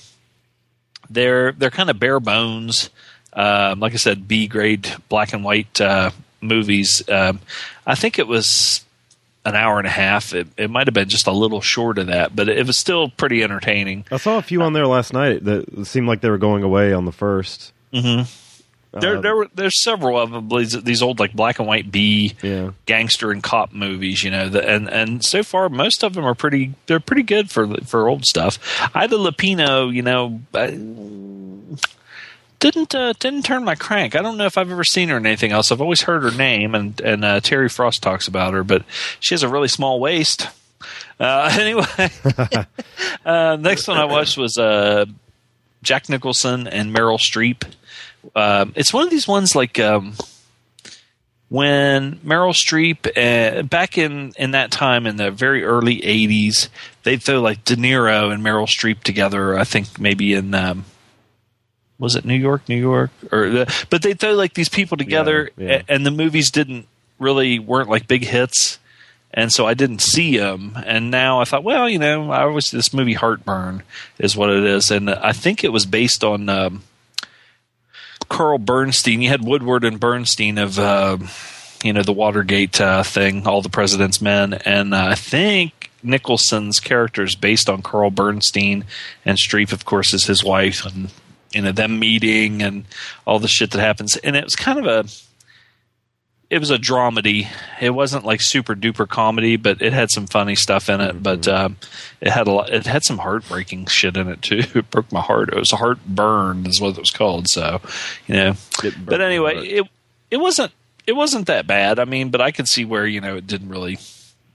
they're 1.10 1.54
they're 1.54 1.72
kind 1.72 1.90
of 1.90 2.00
bare 2.00 2.20
bones. 2.20 2.90
Um, 3.34 3.80
like 3.80 3.94
I 3.94 3.98
said, 3.98 4.28
B 4.28 4.48
grade 4.48 4.92
black 5.10 5.34
and 5.34 5.44
white 5.44 5.80
uh, 5.82 6.12
movies. 6.42 7.08
Um, 7.10 7.40
I 7.86 7.96
think 7.96 8.20
it 8.20 8.28
was 8.28 8.84
an 9.46 9.56
hour 9.56 9.78
and 9.78 9.88
a 9.88 9.92
half. 9.92 10.34
It, 10.34 10.48
it 10.58 10.70
might 10.70 10.88
have 10.88 10.94
been 10.94 11.10
just 11.10 11.28
a 11.28 11.32
little 11.32 11.62
short 11.62 11.98
of 11.98 12.08
that, 12.08 12.36
but 12.36 12.50
it 12.50 12.68
was 12.68 12.78
still 12.78 13.10
pretty 13.10 13.44
entertaining. 13.44 14.06
I 14.12 14.18
saw 14.18 14.38
a 14.38 14.42
few 14.42 14.62
on 14.62 14.74
there 14.74 14.88
last 14.88 15.14
night 15.14 15.46
that 15.46 15.86
seemed 15.88 16.08
like 16.08 16.22
they 16.22 16.30
were 16.30 16.38
going 16.38 16.64
away 16.64 16.94
on 16.94 17.06
the 17.06 17.12
first. 17.12 17.72
Mm-hmm. 17.94 18.30
There, 18.94 19.18
Uh, 19.18 19.22
there 19.22 19.36
were 19.36 19.48
there's 19.54 19.82
several 19.84 20.18
of 20.20 20.32
them. 20.32 20.50
These, 20.50 20.82
these 20.84 21.02
old 21.04 21.20
like 21.20 21.34
black 21.34 21.60
and 21.60 21.68
white 21.68 21.92
B 21.92 22.34
Yeah. 22.42 22.72
gangster 22.86 23.32
and 23.32 23.44
cop 23.44 23.74
movies, 23.74 24.24
you 24.24 24.32
know. 24.32 24.50
The, 24.50 24.68
and 24.68 24.90
and 24.90 25.24
so 25.24 25.44
far, 25.44 25.70
most 25.70 26.04
of 26.04 26.14
them 26.14 26.26
are 26.26 26.34
pretty. 26.36 26.74
They're 26.88 27.00
pretty 27.00 27.24
good 27.24 27.52
for 27.52 27.68
for 27.86 28.08
old 28.08 28.26
stuff. 28.26 28.58
Ida 28.96 29.16
Lupino, 29.18 29.94
you 29.94 30.02
know, 30.02 30.40
I, 30.54 30.68
didn't 32.60 32.96
uh, 32.96 33.14
didn't 33.20 33.44
turn 33.44 33.64
my 33.64 33.76
crank. 33.76 34.16
I 34.16 34.22
don't 34.22 34.38
know 34.38 34.46
if 34.46 34.58
I've 34.58 34.72
ever 34.72 34.84
seen 34.84 35.10
her 35.10 35.18
in 35.18 35.26
anything 35.26 35.52
else. 35.52 35.72
I've 35.72 35.82
always 35.82 36.02
heard 36.02 36.24
her 36.24 36.32
name, 36.32 36.74
and 36.74 37.00
and 37.02 37.24
uh, 37.24 37.40
Terry 37.40 37.70
Frost 37.70 38.02
talks 38.02 38.28
about 38.28 38.54
her, 38.54 38.64
but 38.64 38.84
she 39.20 39.34
has 39.36 39.44
a 39.44 39.50
really 39.50 39.68
small 39.68 40.00
waist. 40.00 40.48
Uh, 41.20 41.50
anyway, 41.60 41.86
uh, 43.26 43.58
next 43.60 43.88
one 43.88 43.98
I 43.98 44.06
watched 44.06 44.38
was 44.38 44.58
uh, 44.58 45.06
Jack 45.84 46.10
Nicholson 46.10 46.68
and 46.68 46.96
Meryl 46.96 47.20
Streep. 47.20 47.64
Um, 48.36 48.74
it's 48.76 48.94
one 48.94 49.04
of 49.04 49.10
these 49.10 49.28
ones 49.28 49.56
like 49.56 49.80
um, 49.80 50.14
when 51.50 52.18
Meryl 52.18 52.54
Streep, 52.54 53.08
uh, 53.16 53.64
back 53.64 53.98
in, 53.98 54.34
in 54.38 54.52
that 54.52 54.70
time 54.72 55.08
in 55.08 55.16
the 55.16 55.32
very 55.32 55.64
early 55.64 56.02
80s, 56.02 56.68
they'd 57.04 57.24
throw 57.24 57.42
like 57.42 57.64
De 57.64 57.76
Niro 57.76 58.32
and 58.34 58.44
Meryl 58.44 58.68
Streep 58.68 59.02
together, 59.04 59.58
I 59.58 59.64
think 59.64 60.00
maybe 60.00 60.34
in, 60.34 60.54
um, 60.54 60.86
was 62.00 62.16
it 62.16 62.26
New 62.26 62.36
York, 62.36 62.68
New 62.68 62.76
York? 62.80 63.12
or 63.32 63.50
the, 63.50 63.86
But 63.90 64.02
they'd 64.02 64.20
throw 64.20 64.34
like 64.34 64.54
these 64.56 64.70
people 64.70 64.98
together, 64.98 65.50
Yeah, 65.58 65.68
yeah. 65.68 65.82
and 65.88 66.06
the 66.06 66.12
movies 66.12 66.52
didn't 66.52 66.86
really, 67.18 67.60
weren't 67.60 67.90
like 67.90 68.08
big 68.08 68.26
hits. 68.26 68.78
And 69.34 69.52
so 69.52 69.68
I 69.68 69.74
didn't 69.74 70.00
see 70.02 70.38
them. 70.38 70.78
And 70.86 71.12
now 71.12 71.42
I 71.42 71.44
thought, 71.46 71.64
well, 71.64 71.88
you 71.88 72.00
know, 72.00 72.32
I 72.32 72.46
was 72.46 72.72
this 72.72 72.94
movie 72.94 73.14
Heartburn 73.14 73.84
is 74.18 74.36
what 74.38 74.50
it 74.50 74.64
is. 74.64 74.90
And 74.90 75.10
I 75.10 75.32
think 75.32 75.64
it 75.64 75.72
was 75.72 75.86
based 75.86 76.24
on 76.24 76.50
um, 76.50 76.84
Carl 78.30 78.58
Bernstein. 78.58 79.22
You 79.22 79.30
had 79.30 79.44
Woodward 79.44 79.84
and 79.84 80.00
Bernstein 80.00 80.58
of, 80.58 80.80
uh, 80.80 81.18
you 81.84 81.94
know, 81.94 82.04
the 82.04 82.14
Watergate 82.14 82.80
uh, 82.80 83.04
thing, 83.04 83.48
All 83.48 83.62
the 83.62 83.70
President's 83.70 84.22
Men. 84.22 84.54
And 84.54 84.94
uh, 84.94 85.08
I 85.12 85.16
think 85.16 85.92
Nicholson's 86.04 86.80
character 86.80 87.24
is 87.24 87.36
based 87.36 87.70
on 87.70 87.82
Carl 87.82 88.12
Bernstein. 88.12 88.86
And 89.26 89.38
Streep, 89.38 89.72
of 89.72 89.86
course, 89.86 90.14
is 90.14 90.26
his 90.26 90.44
wife. 90.44 90.86
And, 90.86 91.12
you 91.52 91.62
know, 91.62 91.72
them 91.72 92.00
meeting 92.00 92.62
and 92.62 92.86
all 93.26 93.40
the 93.40 93.48
shit 93.48 93.72
that 93.72 93.82
happens. 93.82 94.18
And 94.18 94.36
it 94.36 94.44
was 94.44 94.56
kind 94.56 94.80
of 94.80 94.86
a 94.86 95.10
it 96.50 96.60
was 96.60 96.72
a 96.72 96.78
dramedy. 96.78 97.48
It 97.82 97.90
wasn't 97.90 98.24
like 98.24 98.42
super 98.42 98.74
duper 98.76 99.08
comedy, 99.08 99.58
but 99.58 99.82
it 99.82 99.92
had 99.92 100.10
some 100.12 100.28
funny 100.28 100.56
stuff 100.56 100.90
in 100.90 101.02
it. 101.02 101.22
But 101.22 101.48
um, 101.48 101.78
it 102.22 102.30
had 102.30 102.48
a 102.48 102.52
lot. 102.52 102.70
It 102.70 102.86
had 102.86 103.04
some 103.04 103.18
heartbreaking 103.18 103.88
shit 103.88 104.16
in 104.16 104.30
it 104.30 104.42
too. 104.42 104.64
It 104.76 104.90
broke 104.90 105.12
my 105.12 105.22
heart. 105.22 105.50
It 105.50 105.58
was 105.58 105.74
a 105.74 105.78
heartburn, 105.78 106.66
is 106.66 106.80
what 106.80 106.92
it 106.92 107.00
was 107.00 107.12
called. 107.12 107.50
So, 107.50 107.82
you 108.28 108.36
know. 108.36 108.54
But 109.04 109.22
anyway, 109.22 109.68
it 109.68 109.88
it 110.32 110.38
wasn't 110.38 110.72
it 111.06 111.14
wasn't 111.14 111.48
that 111.48 111.68
bad. 111.68 112.00
I 112.00 112.06
mean, 112.06 112.30
but 112.30 112.42
I 112.42 112.52
could 112.52 112.68
see 112.68 112.86
where 112.86 113.06
you 113.06 113.20
know 113.20 113.36
it 113.36 113.48
didn't 113.48 113.70
really, 113.70 113.98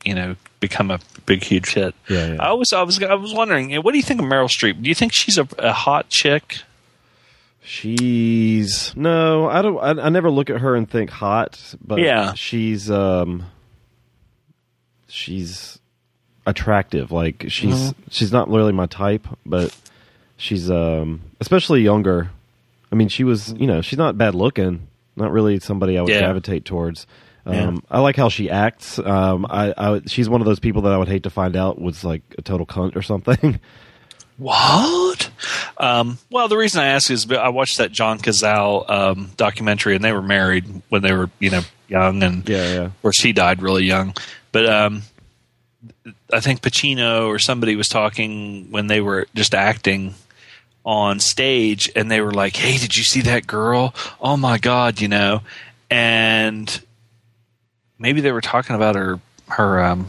you 0.04 0.14
know, 0.14 0.36
become 0.60 0.90
a 0.90 1.00
big 1.26 1.42
huge 1.42 1.74
hit. 1.74 1.94
Yeah, 2.08 2.34
yeah. 2.34 2.42
I 2.42 2.52
was 2.52 2.72
I 2.72 2.82
was 2.82 3.02
I 3.02 3.14
was 3.14 3.34
wondering, 3.34 3.74
what 3.82 3.92
do 3.92 3.98
you 3.98 4.04
think 4.04 4.20
of 4.20 4.26
Meryl 4.26 4.48
Streep? 4.48 4.82
Do 4.82 4.88
you 4.88 4.94
think 4.94 5.12
she's 5.14 5.36
a, 5.36 5.46
a 5.58 5.72
hot 5.72 6.08
chick? 6.08 6.60
She's 7.64 8.94
no, 8.96 9.48
I 9.48 9.62
don't. 9.62 9.78
I, 9.78 10.06
I 10.06 10.08
never 10.08 10.30
look 10.30 10.50
at 10.50 10.60
her 10.60 10.74
and 10.74 10.90
think 10.90 11.10
hot, 11.10 11.58
but 11.84 12.00
Yeah. 12.00 12.34
she's 12.34 12.90
um, 12.90 13.44
she's 15.08 15.78
attractive. 16.46 17.12
Like 17.12 17.44
she's 17.48 17.74
Mm-hmm. 17.74 18.02
she's 18.10 18.32
not 18.32 18.48
really 18.48 18.72
my 18.72 18.86
type, 18.86 19.26
but 19.46 19.74
she's 20.36 20.70
um, 20.70 21.20
especially 21.40 21.82
younger. 21.82 22.30
I 22.90 22.94
mean, 22.96 23.08
she 23.08 23.24
was 23.24 23.52
you 23.52 23.66
know 23.66 23.80
she's 23.80 23.98
not 23.98 24.18
bad 24.18 24.34
looking. 24.34 24.88
Not 25.14 25.30
really 25.30 25.60
somebody 25.60 25.98
I 25.98 26.02
would 26.02 26.10
Yeah. 26.10 26.20
gravitate 26.20 26.64
towards. 26.64 27.06
Um, 27.46 27.54
Yeah. 27.54 27.76
I 27.90 28.00
like 28.00 28.16
how 28.16 28.28
she 28.28 28.50
acts. 28.50 28.98
Um, 28.98 29.46
I, 29.48 29.74
I 29.76 29.90
would- 29.90 30.10
she's 30.10 30.28
one 30.28 30.40
of 30.40 30.46
those 30.46 30.58
people 30.60 30.82
that 30.82 30.92
I 30.92 30.96
would 30.98 31.08
hate 31.08 31.24
to 31.24 31.30
find 31.30 31.54
out 31.56 31.80
was 31.80 32.02
like 32.02 32.22
a 32.38 32.42
total 32.42 32.66
cunt 32.66 32.96
or 32.96 33.02
something. 33.02 33.60
What? 34.42 35.30
Um, 35.78 36.18
well, 36.30 36.48
the 36.48 36.56
reason 36.56 36.80
I 36.80 36.86
ask 36.88 37.10
is 37.10 37.30
I 37.30 37.48
watched 37.48 37.78
that 37.78 37.92
John 37.92 38.18
Cazale 38.18 38.88
um, 38.90 39.30
documentary, 39.36 39.94
and 39.94 40.04
they 40.04 40.12
were 40.12 40.22
married 40.22 40.64
when 40.88 41.02
they 41.02 41.12
were, 41.12 41.30
you 41.38 41.50
know, 41.50 41.62
young, 41.88 42.22
and 42.22 42.48
Yeah, 42.48 42.72
yeah. 42.74 42.80
of 42.86 43.02
course 43.02 43.20
he 43.20 43.32
died 43.32 43.62
really 43.62 43.84
young. 43.84 44.14
But 44.50 44.66
um, 44.66 45.02
I 46.32 46.40
think 46.40 46.60
Pacino 46.60 47.26
or 47.26 47.38
somebody 47.38 47.76
was 47.76 47.88
talking 47.88 48.70
when 48.70 48.86
they 48.88 49.00
were 49.00 49.26
just 49.34 49.54
acting 49.54 50.14
on 50.84 51.20
stage, 51.20 51.90
and 51.94 52.10
they 52.10 52.20
were 52.20 52.32
like, 52.32 52.56
"Hey, 52.56 52.76
did 52.78 52.96
you 52.96 53.04
see 53.04 53.20
that 53.22 53.46
girl? 53.46 53.94
Oh 54.20 54.36
my 54.36 54.58
god!" 54.58 55.00
You 55.00 55.08
know, 55.08 55.42
and 55.90 56.80
maybe 57.98 58.20
they 58.20 58.32
were 58.32 58.40
talking 58.40 58.74
about 58.76 58.94
her 58.96 59.20
her 59.48 59.84
um, 59.84 60.08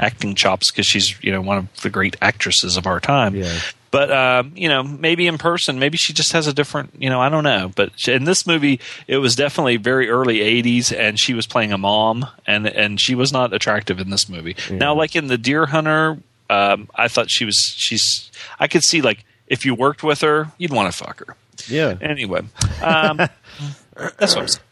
acting 0.00 0.34
chops 0.34 0.70
because 0.70 0.86
she's 0.86 1.22
you 1.22 1.30
know 1.30 1.40
one 1.40 1.58
of 1.58 1.82
the 1.82 1.90
great 1.90 2.16
actresses 2.20 2.76
of 2.76 2.86
our 2.86 3.00
time. 3.00 3.36
Yeah. 3.36 3.58
But 3.90 4.12
um, 4.12 4.52
you 4.54 4.68
know, 4.68 4.82
maybe 4.82 5.26
in 5.26 5.36
person, 5.36 5.78
maybe 5.80 5.98
she 5.98 6.12
just 6.12 6.32
has 6.32 6.46
a 6.46 6.52
different. 6.52 6.94
You 6.98 7.10
know, 7.10 7.20
I 7.20 7.28
don't 7.28 7.44
know. 7.44 7.72
But 7.74 7.92
in 8.06 8.24
this 8.24 8.46
movie, 8.46 8.80
it 9.08 9.18
was 9.18 9.34
definitely 9.34 9.78
very 9.78 10.08
early 10.08 10.38
'80s, 10.38 10.96
and 10.96 11.18
she 11.18 11.34
was 11.34 11.46
playing 11.46 11.72
a 11.72 11.78
mom, 11.78 12.26
and 12.46 12.68
and 12.68 13.00
she 13.00 13.14
was 13.14 13.32
not 13.32 13.52
attractive 13.52 13.98
in 13.98 14.10
this 14.10 14.28
movie. 14.28 14.56
Now, 14.70 14.94
like 14.94 15.16
in 15.16 15.26
the 15.26 15.38
Deer 15.38 15.66
Hunter, 15.66 16.18
um, 16.48 16.88
I 16.94 17.08
thought 17.08 17.30
she 17.30 17.44
was. 17.44 17.56
She's. 17.76 18.30
I 18.60 18.68
could 18.68 18.84
see 18.84 19.02
like 19.02 19.24
if 19.48 19.66
you 19.66 19.74
worked 19.74 20.04
with 20.04 20.20
her, 20.20 20.52
you'd 20.56 20.72
want 20.72 20.92
to 20.92 20.96
fuck 20.96 21.26
her. 21.26 21.36
Yeah. 21.66 21.96
Anyway, 22.00 22.42
um, 22.82 23.16
that's 23.96 24.34
what 24.34 24.38
I'm 24.38 24.48
saying. 24.48 24.64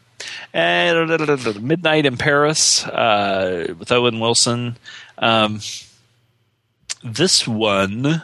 And 0.53 1.61
Midnight 1.61 2.05
in 2.05 2.17
Paris 2.17 2.85
uh, 2.85 3.73
with 3.77 3.91
Owen 3.91 4.19
Wilson. 4.19 4.77
Um, 5.19 5.59
this 7.03 7.47
one, 7.47 8.23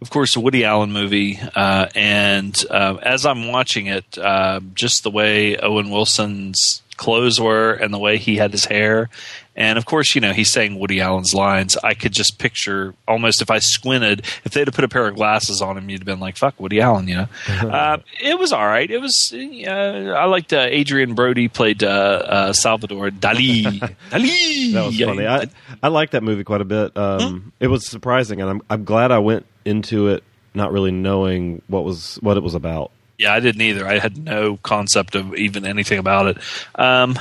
of 0.00 0.10
course, 0.10 0.36
a 0.36 0.40
Woody 0.40 0.64
Allen 0.64 0.92
movie, 0.92 1.38
uh, 1.54 1.88
and 1.94 2.54
uh, 2.70 2.96
as 3.02 3.24
I'm 3.24 3.48
watching 3.48 3.86
it, 3.86 4.18
uh, 4.18 4.60
just 4.74 5.02
the 5.02 5.10
way 5.10 5.56
Owen 5.56 5.90
Wilson's 5.90 6.82
clothes 6.96 7.40
were 7.40 7.72
and 7.72 7.92
the 7.92 7.98
way 7.98 8.18
he 8.18 8.36
had 8.36 8.52
his 8.52 8.64
hair, 8.64 9.08
and 9.56 9.78
of 9.78 9.86
course, 9.86 10.14
you 10.14 10.20
know, 10.20 10.32
he's 10.32 10.52
saying 10.52 10.78
Woody 10.78 11.00
Allen's 11.00 11.34
lines. 11.34 11.76
I 11.82 11.94
could 11.94 12.12
just 12.12 12.38
picture 12.38 12.94
almost 13.08 13.40
if 13.40 13.50
I 13.50 13.58
squinted, 13.58 14.20
if 14.44 14.52
they'd 14.52 14.66
have 14.68 14.74
put 14.74 14.84
a 14.84 14.88
pair 14.88 15.08
of 15.08 15.16
glasses 15.16 15.62
on 15.62 15.78
him, 15.78 15.88
you'd 15.88 16.00
have 16.00 16.06
been 16.06 16.20
like, 16.20 16.36
"Fuck 16.36 16.60
Woody 16.60 16.80
Allen," 16.80 17.08
you 17.08 17.16
know. 17.16 17.28
uh, 17.48 17.98
it 18.20 18.38
was 18.38 18.52
all 18.52 18.66
right. 18.66 18.90
It 18.90 18.98
was. 18.98 19.32
Uh, 19.32 20.14
I 20.16 20.26
liked 20.26 20.52
uh, 20.52 20.68
Adrien 20.70 21.14
Brody 21.14 21.48
played 21.48 21.82
uh, 21.82 21.88
uh, 21.88 22.52
Salvador 22.52 23.10
Dali. 23.10 23.64
Dali. 24.10 24.72
That 24.72 24.86
was 24.86 25.00
funny. 25.00 25.26
I, 25.26 25.46
I 25.82 25.88
like 25.88 26.10
that 26.10 26.22
movie 26.22 26.44
quite 26.44 26.60
a 26.60 26.66
bit. 26.66 26.96
Um, 26.96 27.52
It 27.58 27.68
was 27.68 27.86
surprising, 27.86 28.40
and 28.40 28.50
I'm 28.50 28.62
I'm 28.68 28.84
glad 28.84 29.10
I 29.10 29.18
went 29.18 29.46
into 29.64 30.08
it 30.08 30.22
not 30.54 30.72
really 30.72 30.90
knowing 30.90 31.62
what 31.68 31.84
was 31.84 32.16
what 32.16 32.36
it 32.36 32.42
was 32.42 32.54
about. 32.54 32.90
Yeah, 33.18 33.32
I 33.32 33.40
didn't 33.40 33.62
either. 33.62 33.86
I 33.86 33.98
had 33.98 34.18
no 34.18 34.58
concept 34.58 35.14
of 35.14 35.34
even 35.34 35.64
anything 35.64 35.98
about 35.98 36.26
it. 36.26 36.38
Um, 36.74 37.18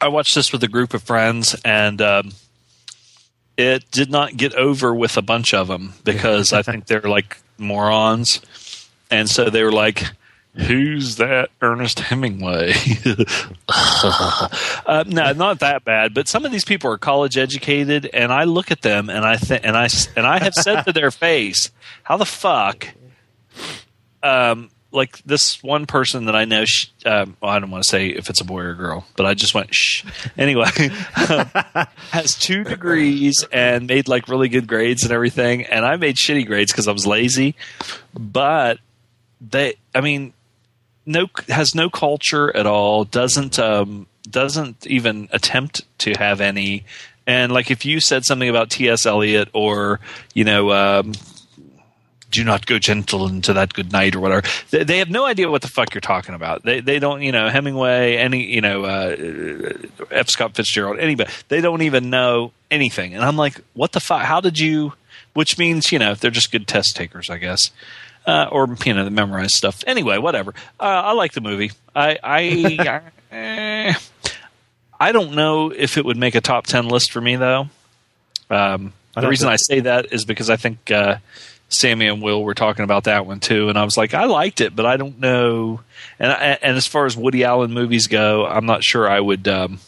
I 0.00 0.08
watched 0.08 0.34
this 0.34 0.52
with 0.52 0.62
a 0.64 0.68
group 0.68 0.94
of 0.94 1.02
friends, 1.02 1.54
and 1.64 2.00
um, 2.00 2.32
it 3.56 3.90
did 3.90 4.10
not 4.10 4.36
get 4.36 4.54
over 4.54 4.94
with 4.94 5.16
a 5.16 5.22
bunch 5.22 5.52
of 5.54 5.68
them 5.68 5.94
because 6.04 6.52
I 6.52 6.62
think 6.62 6.86
they're 6.86 7.02
like 7.02 7.38
morons, 7.58 8.88
and 9.10 9.28
so 9.28 9.50
they 9.50 9.62
were 9.62 9.72
like. 9.72 10.04
Who's 10.52 11.14
that 11.16 11.50
Ernest 11.62 12.00
Hemingway? 12.00 12.74
uh, 13.68 15.04
no, 15.06 15.32
not 15.32 15.60
that 15.60 15.84
bad. 15.84 16.12
But 16.12 16.26
some 16.26 16.44
of 16.44 16.50
these 16.50 16.64
people 16.64 16.90
are 16.90 16.98
college 16.98 17.38
educated, 17.38 18.10
and 18.12 18.32
I 18.32 18.42
look 18.42 18.72
at 18.72 18.82
them 18.82 19.10
and 19.10 19.24
I 19.24 19.36
think, 19.36 19.64
and 19.64 19.76
I 19.76 19.88
and 20.16 20.26
I 20.26 20.40
have 20.42 20.54
said 20.54 20.82
to 20.82 20.92
their 20.92 21.10
face, 21.12 21.70
"How 22.02 22.16
the 22.16 22.26
fuck 22.26 22.88
um, 24.22 24.70
like 24.92 25.22
this 25.24 25.62
one 25.62 25.86
person 25.86 26.24
that 26.26 26.34
I 26.34 26.44
know, 26.44 26.64
sh 26.64 26.88
um, 27.06 27.36
well, 27.40 27.50
I 27.50 27.58
don't 27.58 27.70
want 27.70 27.84
to 27.84 27.88
say 27.88 28.08
if 28.08 28.28
it's 28.28 28.40
a 28.40 28.44
boy 28.44 28.60
or 28.60 28.74
girl, 28.74 29.06
but 29.16 29.26
I 29.26 29.34
just 29.34 29.54
went 29.54 29.74
shh. 29.74 30.04
Anyway, 30.36 30.68
um, 31.28 31.50
has 32.10 32.34
two 32.34 32.64
degrees 32.64 33.44
and 33.52 33.86
made 33.86 34.08
like 34.08 34.28
really 34.28 34.48
good 34.48 34.66
grades 34.66 35.04
and 35.04 35.12
everything, 35.12 35.64
and 35.64 35.84
I 35.84 35.96
made 35.96 36.16
shitty 36.16 36.46
grades 36.46 36.72
because 36.72 36.88
I 36.88 36.92
was 36.92 37.06
lazy. 37.06 37.54
But 38.14 38.78
they, 39.40 39.74
I 39.94 40.00
mean, 40.00 40.32
no 41.06 41.28
has 41.48 41.74
no 41.74 41.88
culture 41.88 42.54
at 42.56 42.66
all. 42.66 43.04
Doesn't 43.04 43.58
um, 43.58 44.06
doesn't 44.28 44.86
even 44.86 45.28
attempt 45.32 45.82
to 45.98 46.12
have 46.18 46.40
any. 46.40 46.84
And 47.26 47.52
like 47.52 47.70
if 47.70 47.84
you 47.84 48.00
said 48.00 48.24
something 48.24 48.48
about 48.48 48.70
T.S. 48.70 49.06
Eliot 49.06 49.48
or 49.52 50.00
you 50.34 50.44
know. 50.44 50.72
Um, 50.72 51.12
do 52.30 52.44
not 52.44 52.66
go 52.66 52.78
gentle 52.78 53.26
into 53.26 53.52
that 53.52 53.72
good 53.72 53.92
night 53.92 54.14
or 54.14 54.20
whatever. 54.20 54.46
They, 54.70 54.84
they 54.84 54.98
have 54.98 55.10
no 55.10 55.24
idea 55.24 55.50
what 55.50 55.62
the 55.62 55.68
fuck 55.68 55.94
you're 55.94 56.00
talking 56.00 56.34
about. 56.34 56.62
They 56.62 56.80
they 56.80 56.98
don't 56.98 57.22
you 57.22 57.32
know 57.32 57.48
Hemingway 57.48 58.16
any 58.16 58.44
you 58.44 58.60
know 58.60 58.84
uh, 58.84 59.16
F 60.10 60.28
Scott 60.28 60.54
Fitzgerald 60.54 60.98
anybody. 60.98 61.30
They 61.48 61.60
don't 61.60 61.82
even 61.82 62.10
know 62.10 62.52
anything. 62.70 63.14
And 63.14 63.24
I'm 63.24 63.36
like, 63.36 63.60
what 63.74 63.92
the 63.92 64.00
fuck? 64.00 64.22
How 64.22 64.40
did 64.40 64.58
you? 64.58 64.94
Which 65.34 65.58
means 65.58 65.92
you 65.92 65.98
know 65.98 66.14
they're 66.14 66.30
just 66.30 66.52
good 66.52 66.66
test 66.66 66.96
takers, 66.96 67.30
I 67.30 67.38
guess. 67.38 67.70
Uh, 68.26 68.48
or 68.52 68.76
you 68.84 68.92
know, 68.92 69.04
they 69.04 69.10
memorize 69.10 69.56
stuff. 69.56 69.82
Anyway, 69.86 70.18
whatever. 70.18 70.54
Uh, 70.78 70.84
I 70.84 71.12
like 71.12 71.32
the 71.32 71.40
movie. 71.40 71.72
I 71.94 72.18
I 72.22 73.02
eh, 73.32 73.94
I 74.98 75.12
don't 75.12 75.34
know 75.34 75.70
if 75.70 75.96
it 75.96 76.04
would 76.04 76.18
make 76.18 76.34
a 76.34 76.40
top 76.40 76.66
ten 76.66 76.88
list 76.88 77.12
for 77.12 77.20
me 77.20 77.36
though. 77.36 77.68
Um, 78.50 78.92
the 79.14 79.28
reason 79.28 79.48
think- 79.48 79.54
I 79.54 79.74
say 79.74 79.80
that 79.80 80.12
is 80.12 80.24
because 80.24 80.50
I 80.50 80.56
think 80.56 80.90
uh, 80.90 81.16
Sammy 81.70 82.06
and 82.08 82.20
Will 82.20 82.42
were 82.44 82.54
talking 82.54 82.84
about 82.84 83.04
that 83.04 83.24
one 83.26 83.40
too, 83.40 83.68
and 83.68 83.78
I 83.78 83.84
was 83.84 83.96
like, 83.96 84.12
I 84.12 84.24
liked 84.24 84.60
it, 84.60 84.76
but 84.76 84.84
I 84.86 84.96
don't 84.96 85.18
know. 85.20 85.80
And 86.18 86.30
I, 86.32 86.58
and 86.62 86.76
as 86.76 86.86
far 86.86 87.06
as 87.06 87.16
Woody 87.16 87.44
Allen 87.44 87.72
movies 87.72 88.06
go, 88.08 88.44
I'm 88.46 88.66
not 88.66 88.84
sure 88.84 89.08
I 89.08 89.20
would, 89.20 89.46
um, 89.48 89.78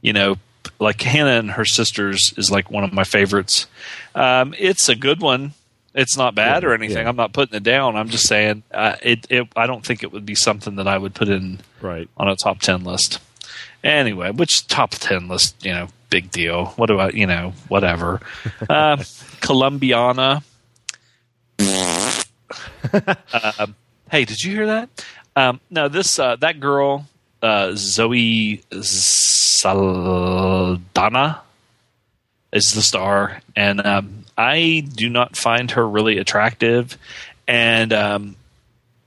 you 0.00 0.12
know, 0.12 0.36
like 0.78 1.00
Hannah 1.02 1.38
and 1.38 1.50
her 1.52 1.64
sisters 1.64 2.32
is 2.36 2.50
like 2.50 2.70
one 2.70 2.84
of 2.84 2.92
my 2.92 3.04
favorites. 3.04 3.66
Um, 4.14 4.54
it's 4.58 4.88
a 4.88 4.96
good 4.96 5.20
one. 5.20 5.52
It's 5.94 6.16
not 6.16 6.34
bad 6.34 6.64
or 6.64 6.74
anything. 6.74 6.96
yeah. 7.04 7.08
I'm 7.08 7.14
not 7.16 7.32
putting 7.32 7.54
it 7.54 7.62
down. 7.62 7.94
I'm 7.96 8.08
just 8.08 8.26
saying 8.26 8.64
uh, 8.72 8.96
it, 9.02 9.26
it. 9.30 9.46
I 9.54 9.66
don't 9.68 9.84
think 9.86 10.02
it 10.02 10.10
would 10.10 10.26
be 10.26 10.34
something 10.34 10.76
that 10.76 10.88
I 10.88 10.98
would 10.98 11.14
put 11.14 11.28
in 11.28 11.60
Right. 11.80 12.08
on 12.16 12.28
a 12.28 12.34
top 12.34 12.60
10 12.60 12.82
list. 12.82 13.20
Anyway, 13.84 14.30
which 14.32 14.66
top 14.66 14.90
10 14.92 15.28
list, 15.28 15.64
you 15.64 15.72
know, 15.72 15.88
big 16.10 16.30
deal. 16.32 16.66
What 16.76 16.86
do 16.86 16.98
I, 16.98 17.10
you 17.10 17.26
know, 17.26 17.52
whatever. 17.68 18.20
Uh, 18.68 18.96
Colombiana. 19.40 20.42
Um, 23.58 23.74
hey, 24.10 24.24
did 24.24 24.42
you 24.42 24.52
hear 24.52 24.66
that? 24.66 24.88
Um, 25.36 25.60
no, 25.70 25.88
this, 25.88 26.18
uh, 26.18 26.36
that 26.36 26.60
girl, 26.60 27.06
uh, 27.42 27.72
Zoe 27.74 28.62
Saldana 29.64 31.40
is 32.52 32.72
the 32.74 32.82
star. 32.82 33.40
And, 33.56 33.84
um, 33.84 34.24
I 34.36 34.86
do 34.94 35.08
not 35.08 35.36
find 35.36 35.70
her 35.72 35.88
really 35.88 36.18
attractive. 36.18 36.96
And, 37.46 37.92
um, 37.92 38.36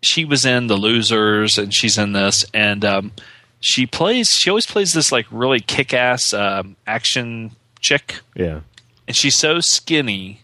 she 0.02 0.26
was 0.26 0.46
in 0.46 0.68
The 0.68 0.78
Losers, 0.78 1.58
and 1.58 1.74
she's 1.74 1.98
in 1.98 2.14
this, 2.14 2.46
and 2.54 2.86
um, 2.86 3.12
she 3.60 3.88
plays. 3.88 4.30
She 4.30 4.48
always 4.52 4.68
plays 4.68 4.92
this 4.94 5.12
like 5.12 5.26
really 5.32 5.60
kick-ass 5.60 6.34
um, 6.36 6.76
action 6.86 7.52
chick, 7.80 8.20
Yeah. 8.36 8.60
and 9.08 9.18
she's 9.18 9.36
so 9.36 9.60
skinny 9.60 10.42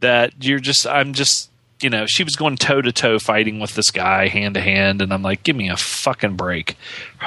that 0.00 0.44
you're 0.44 0.58
just. 0.58 0.86
I'm 0.86 1.14
just. 1.14 1.50
You 1.80 1.90
know, 1.90 2.06
she 2.06 2.24
was 2.24 2.36
going 2.36 2.56
toe 2.56 2.80
to 2.80 2.92
toe 2.92 3.18
fighting 3.18 3.60
with 3.60 3.74
this 3.74 3.90
guy 3.90 4.28
hand 4.28 4.54
to 4.54 4.60
hand, 4.60 5.02
and 5.02 5.12
I'm 5.12 5.22
like, 5.22 5.42
give 5.42 5.56
me 5.56 5.68
a 5.68 5.76
fucking 5.76 6.36
break. 6.36 6.76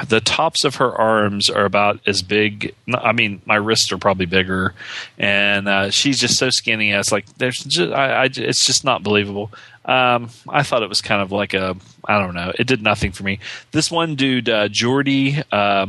The 0.07 0.21
tops 0.21 0.63
of 0.63 0.75
her 0.75 0.95
arms 0.95 1.49
are 1.49 1.65
about 1.65 1.99
as 2.07 2.23
big. 2.23 2.73
I 2.91 3.11
mean, 3.11 3.41
my 3.45 3.55
wrists 3.55 3.91
are 3.91 3.97
probably 3.97 4.25
bigger, 4.25 4.73
and 5.17 5.67
uh, 5.67 5.91
she's 5.91 6.19
just 6.19 6.37
so 6.37 6.49
skinny. 6.49 6.91
It's 6.91 7.11
like 7.11 7.25
there's 7.37 7.57
just, 7.57 7.91
I, 7.91 8.23
I, 8.23 8.23
it's 8.25 8.65
just 8.65 8.83
not 8.83 9.03
believable. 9.03 9.51
Um, 9.85 10.29
I 10.49 10.63
thought 10.63 10.81
it 10.83 10.89
was 10.89 11.01
kind 11.01 11.21
of 11.21 11.31
like 11.31 11.53
a, 11.53 11.75
I 12.05 12.19
don't 12.19 12.33
know. 12.33 12.51
It 12.57 12.67
did 12.67 12.81
nothing 12.81 13.11
for 13.11 13.23
me. 13.23 13.39
This 13.71 13.91
one 13.91 14.15
dude, 14.15 14.49
uh, 14.49 14.69
Jordi 14.69 15.43
uh, 15.51 15.87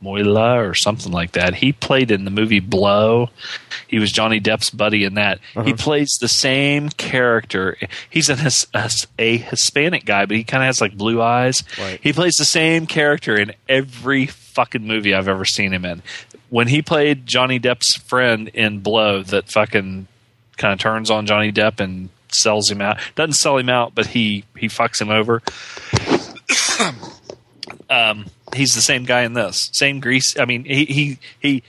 Moila 0.00 0.62
or 0.62 0.74
something 0.74 1.12
like 1.12 1.32
that. 1.32 1.54
He 1.56 1.72
played 1.72 2.10
in 2.10 2.24
the 2.24 2.30
movie 2.30 2.60
Blow. 2.60 3.30
He 3.86 3.98
was 3.98 4.12
Johnny 4.12 4.40
Depp's 4.40 4.70
buddy 4.70 5.04
in 5.04 5.14
that. 5.14 5.40
He 5.64 5.72
plays 5.74 6.18
the 6.20 6.28
same 6.28 6.88
character. 6.90 7.76
He's 8.08 8.28
an, 8.28 8.38
a, 8.74 8.90
a 9.18 9.36
Hispanic 9.38 10.04
guy, 10.04 10.26
but 10.26 10.36
he 10.36 10.44
kind 10.44 10.62
of 10.62 10.66
has 10.66 10.80
like 10.80 10.96
blue 10.96 11.20
eyes. 11.20 11.64
Right. 11.78 12.00
He 12.02 12.12
plays 12.12 12.34
the 12.34 12.44
same 12.44 12.86
character 12.86 13.36
in 13.36 13.54
every 13.68 14.26
fucking 14.26 14.86
movie 14.86 15.14
I've 15.14 15.28
ever 15.28 15.44
seen 15.44 15.72
him 15.72 15.84
in. 15.84 16.02
When 16.50 16.68
he 16.68 16.82
played 16.82 17.26
Johnny 17.26 17.58
Depp's 17.58 17.96
friend 17.96 18.48
in 18.48 18.80
Blow, 18.80 19.22
that 19.22 19.50
fucking 19.50 20.06
kind 20.56 20.72
of 20.72 20.78
turns 20.78 21.10
on 21.10 21.26
Johnny 21.26 21.52
Depp 21.52 21.80
and 21.80 22.08
sells 22.32 22.70
him 22.70 22.80
out. 22.80 22.98
Doesn't 23.14 23.34
sell 23.34 23.56
him 23.56 23.68
out, 23.68 23.94
but 23.94 24.06
he 24.06 24.44
he 24.56 24.68
fucks 24.68 25.00
him 25.00 25.10
over. 25.10 25.42
um, 27.90 28.26
he's 28.54 28.74
the 28.74 28.80
same 28.80 29.04
guy 29.04 29.22
in 29.22 29.32
this. 29.34 29.70
Same 29.72 30.00
grease. 30.00 30.38
I 30.38 30.44
mean, 30.44 30.64
he 30.64 30.84
he 30.84 31.18
he 31.40 31.62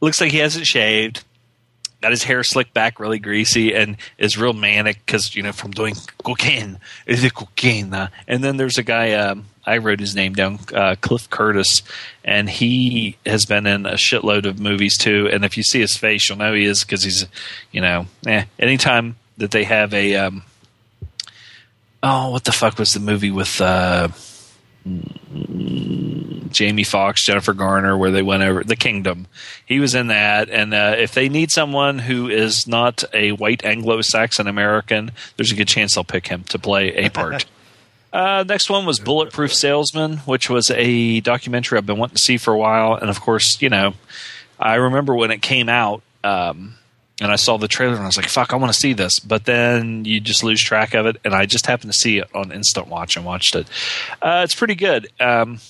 looks 0.00 0.20
like 0.20 0.32
he 0.32 0.38
hasn't 0.38 0.66
shaved. 0.66 1.24
Got 2.00 2.10
his 2.10 2.24
hair 2.24 2.44
slicked 2.44 2.74
back, 2.74 3.00
really 3.00 3.18
greasy, 3.18 3.74
and 3.74 3.96
is 4.18 4.36
real 4.36 4.52
manic 4.52 4.98
because 5.06 5.34
you 5.34 5.42
know 5.42 5.52
from 5.52 5.70
doing 5.70 5.94
cocaine. 6.22 6.78
Is 7.06 7.24
it 7.24 7.34
cocaine? 7.34 7.94
And 8.28 8.44
then 8.44 8.56
there's 8.58 8.76
a 8.76 8.82
guy. 8.82 9.12
Um, 9.12 9.46
I 9.66 9.78
wrote 9.78 10.00
his 10.00 10.14
name 10.14 10.34
down, 10.34 10.58
uh, 10.74 10.96
Cliff 11.00 11.30
Curtis, 11.30 11.82
and 12.22 12.50
he 12.50 13.16
has 13.24 13.46
been 13.46 13.66
in 13.66 13.86
a 13.86 13.94
shitload 13.94 14.44
of 14.44 14.60
movies 14.60 14.98
too. 14.98 15.28
And 15.32 15.44
if 15.44 15.56
you 15.56 15.62
see 15.62 15.80
his 15.80 15.96
face, 15.96 16.28
you'll 16.28 16.36
know 16.36 16.52
he 16.52 16.64
is 16.64 16.84
because 16.84 17.02
he's, 17.02 17.26
you 17.72 17.80
know, 17.80 18.06
eh. 18.26 18.44
Anytime 18.58 19.16
that 19.38 19.52
they 19.52 19.64
have 19.64 19.94
a, 19.94 20.16
um, 20.16 20.42
oh, 22.02 22.30
what 22.30 22.44
the 22.44 22.52
fuck 22.52 22.78
was 22.78 22.92
the 22.92 23.00
movie 23.00 23.30
with? 23.30 23.58
Uh, 23.60 24.08
Jamie 26.50 26.84
Foxx, 26.84 27.24
Jennifer 27.24 27.54
Garner, 27.54 27.96
where 27.96 28.10
they 28.10 28.22
went 28.22 28.42
over 28.42 28.62
the 28.62 28.76
Kingdom. 28.76 29.26
He 29.64 29.80
was 29.80 29.94
in 29.94 30.08
that, 30.08 30.50
and 30.50 30.74
uh, 30.74 30.96
if 30.98 31.14
they 31.14 31.28
need 31.28 31.50
someone 31.50 31.98
who 31.98 32.28
is 32.28 32.66
not 32.66 33.02
a 33.14 33.32
white 33.32 33.64
Anglo-Saxon 33.64 34.46
American, 34.46 35.12
there's 35.36 35.52
a 35.52 35.56
good 35.56 35.68
chance 35.68 35.94
they'll 35.94 36.04
pick 36.04 36.28
him 36.28 36.44
to 36.44 36.58
play 36.58 36.94
a 36.94 37.08
part. 37.08 37.46
uh, 38.12 38.44
next 38.46 38.68
one 38.68 38.84
was 38.84 39.00
Bulletproof 39.00 39.54
Salesman, 39.54 40.18
which 40.18 40.50
was 40.50 40.70
a 40.70 41.20
documentary 41.20 41.78
I've 41.78 41.86
been 41.86 41.98
wanting 41.98 42.16
to 42.16 42.22
see 42.22 42.36
for 42.36 42.52
a 42.52 42.58
while, 42.58 42.94
and 42.94 43.08
of 43.08 43.20
course, 43.20 43.60
you 43.62 43.70
know, 43.70 43.94
I 44.58 44.74
remember 44.74 45.14
when 45.14 45.30
it 45.30 45.40
came 45.40 45.68
out. 45.68 46.02
Um, 46.22 46.74
and 47.20 47.30
I 47.30 47.36
saw 47.36 47.56
the 47.58 47.68
trailer 47.68 47.94
and 47.94 48.02
I 48.02 48.06
was 48.06 48.16
like, 48.16 48.28
"Fuck, 48.28 48.52
I 48.52 48.56
want 48.56 48.72
to 48.72 48.78
see 48.78 48.92
this." 48.92 49.18
But 49.18 49.44
then 49.44 50.04
you 50.04 50.20
just 50.20 50.42
lose 50.42 50.62
track 50.62 50.94
of 50.94 51.06
it, 51.06 51.16
and 51.24 51.34
I 51.34 51.46
just 51.46 51.66
happened 51.66 51.92
to 51.92 51.98
see 51.98 52.18
it 52.18 52.28
on 52.34 52.52
Instant 52.52 52.88
Watch 52.88 53.16
and 53.16 53.24
watched 53.24 53.54
it. 53.54 53.68
Uh, 54.20 54.42
it's 54.44 54.54
pretty 54.54 54.74
good. 54.74 55.08
Um, 55.20 55.60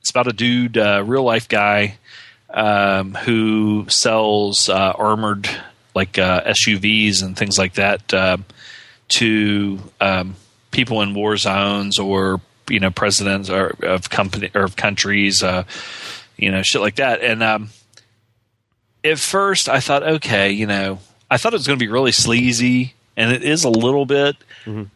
it's 0.00 0.10
about 0.10 0.26
a 0.26 0.32
dude, 0.32 0.76
uh, 0.76 1.02
real 1.06 1.22
life 1.22 1.48
guy, 1.48 1.98
um, 2.50 3.14
who 3.14 3.86
sells 3.88 4.68
uh, 4.68 4.92
armored 4.96 5.48
like 5.94 6.18
uh, 6.18 6.42
SUVs 6.44 7.22
and 7.22 7.36
things 7.36 7.58
like 7.58 7.74
that 7.74 8.12
um, 8.14 8.44
to 9.08 9.78
um, 10.00 10.36
people 10.70 11.02
in 11.02 11.14
war 11.14 11.36
zones 11.36 11.98
or 11.98 12.40
you 12.68 12.80
know 12.80 12.90
presidents 12.90 13.50
or 13.50 13.76
of 13.82 14.10
company 14.10 14.50
or 14.54 14.62
of 14.62 14.76
countries, 14.76 15.42
uh, 15.42 15.64
you 16.36 16.50
know, 16.50 16.62
shit 16.62 16.80
like 16.80 16.96
that, 16.96 17.22
and 17.22 17.42
um, 17.42 17.70
at 19.04 19.18
first 19.18 19.68
I 19.68 19.80
thought, 19.80 20.02
okay, 20.02 20.50
you 20.50 20.66
know, 20.66 20.98
I 21.30 21.36
thought 21.36 21.52
it 21.52 21.56
was 21.56 21.66
going 21.66 21.78
to 21.78 21.84
be 21.84 21.90
really 21.90 22.12
sleazy, 22.12 22.94
and 23.16 23.32
it 23.32 23.42
is 23.42 23.64
a 23.64 23.70
little 23.70 24.06
bit, 24.06 24.36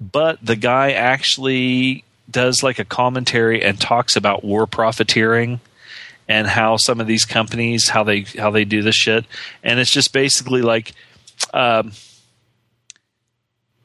but 0.01 0.39
the 0.45 0.57
guy 0.57 0.93
actually 0.93 2.05
does 2.31 2.63
like 2.63 2.79
a 2.79 2.85
commentary 2.85 3.63
and 3.63 3.81
talks 3.81 4.17
about 4.17 4.45
war 4.45 4.67
profiteering 4.67 5.61
and 6.29 6.47
how 6.47 6.77
some 6.77 7.01
of 7.01 7.07
these 7.07 7.25
companies 7.25 7.89
how 7.89 8.03
they 8.05 8.23
how 8.39 8.51
they 8.51 8.65
do 8.65 8.83
this 8.83 8.95
shit, 8.95 9.25
and 9.63 9.79
it's 9.79 9.91
just 9.91 10.13
basically 10.13 10.63
like. 10.63 10.93
Um, 11.53 11.93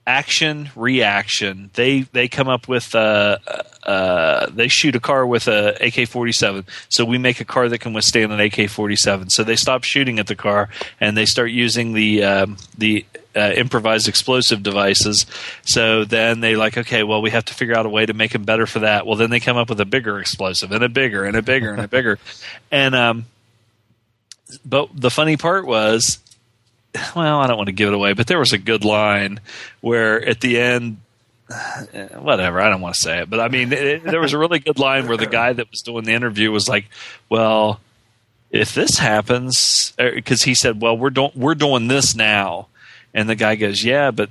action 0.08 0.72
reaction. 0.76 1.70
They 1.74 2.02
they 2.02 2.28
come 2.30 2.48
up 2.48 2.68
with 2.68 2.96
uh, 2.96 3.38
uh, 3.84 4.48
they 4.50 4.70
shoot 4.70 4.96
a 4.96 5.00
car 5.00 5.28
with 5.28 5.48
a 5.48 5.72
AK-47 5.76 6.66
so 6.90 7.06
we 7.06 7.18
make 7.18 7.42
a 7.42 7.46
car 7.46 7.70
that 7.70 7.80
can 7.80 7.94
withstand 7.94 8.32
an 8.32 8.40
AK-47 8.40 9.30
so 9.30 9.44
they 9.44 9.56
stop 9.56 9.84
shooting 9.84 10.18
at 10.18 10.28
the 10.28 10.36
car 10.36 10.70
and 11.00 11.16
they 11.16 11.26
start 11.26 11.52
using 11.52 11.94
the 11.94 12.24
um, 12.24 12.58
the 12.78 13.06
uh, 13.36 13.52
improvised 13.56 14.08
explosive 14.08 14.64
devices. 14.64 15.26
So 15.64 16.06
then 16.06 16.40
they 16.40 16.56
like 16.56 16.78
okay 16.78 17.04
well 17.04 17.22
we 17.22 17.30
have 17.32 17.46
to 17.46 17.54
figure 17.54 17.76
out 17.76 17.86
a 17.86 17.90
way 17.90 18.06
to 18.06 18.14
make 18.14 18.32
them 18.32 18.46
better 18.46 18.66
for 18.66 18.80
that. 18.80 19.06
Well 19.06 19.18
then 19.18 19.30
they 19.30 19.42
come 19.42 19.58
up 19.58 19.70
with 19.70 19.82
a 19.82 19.86
bigger 19.86 20.20
explosive 20.20 20.72
and 20.72 20.84
a 20.84 20.90
bigger 20.90 21.26
and 21.26 21.36
a 21.36 21.42
bigger 21.42 21.72
and 21.72 21.82
a 21.82 21.88
bigger. 21.88 22.18
And 22.72 22.96
um 22.96 23.26
but 24.66 24.90
the 24.94 25.10
funny 25.10 25.36
part 25.36 25.66
was 25.66 26.20
well, 27.16 27.40
I 27.40 27.48
don't 27.48 27.58
want 27.58 27.68
to 27.68 27.74
give 27.74 27.90
it 27.90 27.94
away, 27.94 28.14
but 28.14 28.28
there 28.28 28.40
was 28.40 28.54
a 28.54 28.58
good 28.58 28.86
line 28.86 29.40
where 29.82 30.24
at 30.24 30.42
the 30.42 30.60
end, 30.60 30.98
whatever, 32.18 32.62
I 32.62 32.70
don't 32.70 32.82
want 32.82 32.96
to 32.96 33.02
say 33.02 33.22
it, 33.22 33.30
but 33.30 33.40
I 33.40 33.48
mean, 33.48 33.72
it, 33.72 34.04
there 34.04 34.20
was 34.20 34.34
a 34.34 34.38
really 34.38 34.60
good 34.60 34.80
line 34.80 35.08
where 35.08 35.18
the 35.18 35.28
guy 35.28 35.54
that 35.54 35.70
was 35.70 35.82
doing 35.82 36.04
the 36.04 36.14
interview 36.14 36.52
was 36.52 36.68
like, 36.68 36.90
well, 37.30 37.80
if 38.52 38.74
this 38.74 38.98
happens, 38.98 39.94
because 39.98 40.44
he 40.44 40.56
said, 40.56 40.82
well, 40.82 40.98
we're 40.98 41.10
doing 41.10 41.32
we're 41.36 41.56
doing 41.56 41.88
this 41.88 42.16
now, 42.16 42.68
and 43.14 43.30
the 43.30 43.36
guy 43.36 43.56
goes, 43.56 43.84
yeah, 43.84 44.12
but 44.12 44.30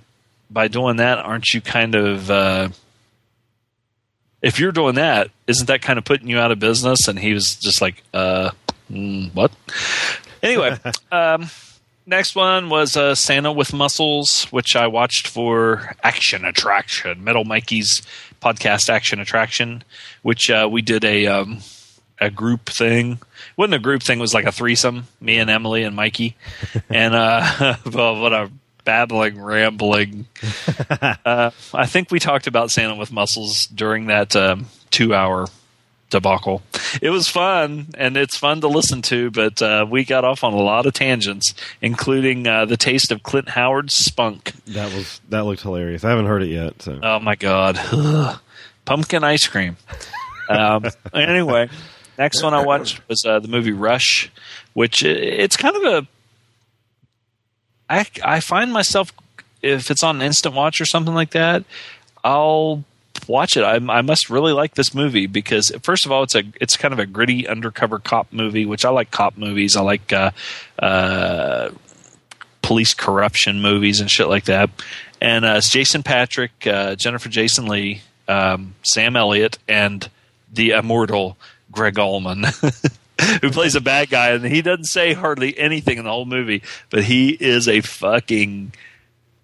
by 0.51 0.69
doing 0.69 0.97
that, 0.97 1.19
aren't 1.19 1.53
you 1.53 1.61
kind 1.61 1.95
of 1.95 2.31
uh, 2.31 2.69
if 4.43 4.61
you're 4.61 4.73
doing 4.73 4.95
that, 4.95 5.31
isn't 5.47 5.67
that 5.67 5.83
kind 5.83 5.99
of 5.99 6.05
putting 6.05 6.29
you 6.29 6.39
out 6.39 6.53
of 6.53 6.59
business? 6.59 7.09
And 7.09 7.19
he 7.19 7.33
was 7.33 7.57
just 7.57 7.81
like, 7.81 8.03
uh, 8.15 8.51
mm, 8.91 9.35
what? 9.35 9.51
Anyway, 10.43 10.79
um, 11.13 11.49
next 12.07 12.35
one 12.35 12.69
was 12.69 12.97
uh, 12.97 13.15
Santa 13.15 13.53
with 13.53 13.73
Muscles, 13.73 14.45
which 14.45 14.77
I 14.77 14.87
watched 14.87 15.27
for 15.27 15.95
Action 16.03 16.45
Attraction, 16.45 17.23
Metal 17.23 17.45
Mikey's 17.45 18.03
podcast 18.41 18.89
Action 18.89 19.21
Attraction, 19.21 19.83
which 20.23 20.51
uh, 20.51 20.69
we 20.71 20.83
did 20.83 21.05
a 21.05 21.27
um, 21.27 21.59
a 22.21 22.31
group 22.31 22.67
thing. 22.67 23.13
It 23.13 23.57
wasn't 23.57 23.75
a 23.75 23.81
group 23.81 24.03
thing; 24.03 24.19
it 24.19 24.23
was 24.23 24.35
like 24.35 24.47
a 24.47 24.53
threesome. 24.53 25.09
Me 25.21 25.39
and 25.39 25.51
Emily 25.51 25.83
and 25.83 25.97
Mikey, 25.97 26.37
and 26.89 27.15
uh, 27.15 27.77
well, 27.93 28.21
what 28.21 28.33
a 28.33 28.51
babbling, 28.85 29.41
rambling. 29.41 30.27
uh, 31.01 31.51
I 31.75 31.87
think 31.87 32.11
we 32.11 32.21
talked 32.21 32.47
about 32.47 32.71
Santa 32.71 32.95
with 32.95 33.13
Muscles 33.13 33.67
during 33.67 34.07
that 34.07 34.37
um, 34.37 34.67
two 34.91 35.13
hour 35.13 35.47
debacle. 36.11 36.63
It 37.03 37.11
was 37.11 37.29
fun, 37.29 37.89
and 37.97 38.17
it's 38.17 38.37
fun 38.37 38.61
to 38.61 38.69
listen 38.69 39.03
to, 39.03 39.31
but 39.31 39.61
uh, 39.61 39.87
we 39.89 40.05
got 40.05 40.25
off 40.25 40.45
on 40.45 40.53
a 40.53 40.57
lot 40.57 40.87
of 40.87 40.95
tangents, 40.95 41.55
including 41.81 42.47
uh, 42.47 42.65
the 42.65 42.77
taste 42.77 43.11
of 43.11 43.23
Clint 43.23 43.51
Howard's 43.51 43.95
spunk. 43.95 44.53
That 44.67 44.93
was 44.95 45.21
that 45.29 45.45
looked 45.45 45.63
hilarious. 45.63 46.05
I 46.05 46.11
haven't 46.11 46.27
heard 46.27 46.43
it 46.43 46.49
yet. 46.49 46.83
So. 46.83 46.99
Oh 47.03 47.21
my 47.21 47.35
god, 47.35 47.79
pumpkin 48.85 49.25
ice 49.25 49.47
cream. 49.47 49.77
Um, 50.49 50.85
anyway, 51.13 51.69
next 52.19 52.43
one 52.43 52.55
I 52.55 52.65
watched 52.65 53.07
was 53.09 53.25
uh, 53.27 53.41
the 53.41 53.49
movie 53.49 53.73
Rush, 53.73 54.31
which 54.75 55.03
it's 55.03 55.57
kind 55.57 55.77
of 55.77 55.83
a. 55.83 56.07
I 57.89 58.07
I 58.25 58.41
find 58.41 58.73
myself 58.73 59.13
if 59.63 59.91
it's 59.91 60.03
on 60.03 60.23
instant 60.23 60.55
watch 60.55 60.81
or 60.81 60.85
something 60.85 61.15
like 61.15 61.31
that, 61.31 61.65
I'll 62.23 62.85
watch 63.29 63.57
it. 63.57 63.63
I, 63.63 63.75
I 63.75 64.03
must 64.03 64.31
really 64.31 64.53
like 64.53 64.75
this 64.75 64.95
movie 64.95 65.27
because 65.27 65.73
first 65.83 66.07
of 66.07 66.13
all, 66.13 66.23
it's 66.23 66.35
a 66.35 66.45
it's 66.61 66.77
kind 66.77 66.93
of 66.93 66.99
a 66.99 67.07
gritty 67.07 67.47
undercover 67.47 67.99
cop 67.99 68.33
movie, 68.33 68.67
which 68.67 68.85
I 68.85 68.91
like 68.91 69.11
cop 69.11 69.37
movies. 69.37 69.77
I 69.77 69.83
like 69.83 70.13
uh, 70.13 70.31
uh, 70.79 71.71
police 72.63 72.95
corruption 72.95 73.61
movies 73.61 74.01
and 74.01 74.11
shit 74.11 74.29
like 74.29 74.45
that. 74.45 74.71
And 75.21 75.45
uh, 75.45 75.55
it's 75.59 75.71
Jason 75.71 76.03
Patric, 76.03 76.51
uh, 76.67 76.97
Jennifer 76.97 77.29
Jason 77.29 77.67
Lee, 77.67 78.03
um, 78.29 78.75
Sam 78.83 79.17
Elliott, 79.17 79.59
and 79.69 80.09
the 80.53 80.71
immortal 80.71 81.37
Gregg 81.71 81.99
Allman. 81.99 82.45
Who 83.41 83.51
plays 83.51 83.75
a 83.75 83.81
bad 83.81 84.11
guy, 84.11 84.33
and 84.33 84.45
he 84.45 84.61
doesn't 84.61 84.85
say 84.85 85.15
hardly 85.15 85.59
anything 85.59 85.97
in 85.97 86.05
the 86.05 86.11
whole 86.11 86.27
movie, 86.27 86.63
but 86.91 87.03
he 87.03 87.31
is 87.31 87.67
a 87.67 87.81
fucking 87.81 88.75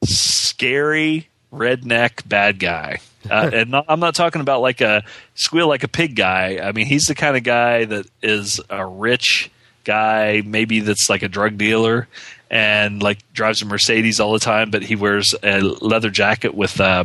scary 0.04 1.28
redneck 1.50 2.28
bad 2.28 2.58
guy. 2.58 2.98
Uh, 3.30 3.50
and 3.52 3.70
not, 3.70 3.84
I'm 3.88 4.00
not 4.00 4.14
talking 4.14 4.40
about 4.40 4.60
like 4.60 4.80
a 4.80 5.04
squeal 5.34 5.68
like 5.68 5.82
a 5.84 5.88
pig 5.88 6.16
guy. 6.16 6.58
I 6.62 6.72
mean, 6.72 6.86
he's 6.86 7.04
the 7.04 7.14
kind 7.14 7.36
of 7.36 7.42
guy 7.44 7.84
that 7.84 8.06
is 8.22 8.60
a 8.70 8.84
rich 8.86 9.50
guy, 9.84 10.42
maybe 10.44 10.80
that's 10.80 11.08
like 11.10 11.22
a 11.22 11.28
drug 11.28 11.58
dealer 11.58 12.08
and 12.50 13.02
like 13.02 13.18
drives 13.32 13.62
a 13.62 13.64
Mercedes 13.66 14.20
all 14.20 14.32
the 14.32 14.38
time, 14.38 14.70
but 14.70 14.82
he 14.82 14.94
wears 14.96 15.34
a 15.42 15.60
leather 15.60 16.10
jacket 16.10 16.54
with 16.54 16.80
uh, 16.80 17.04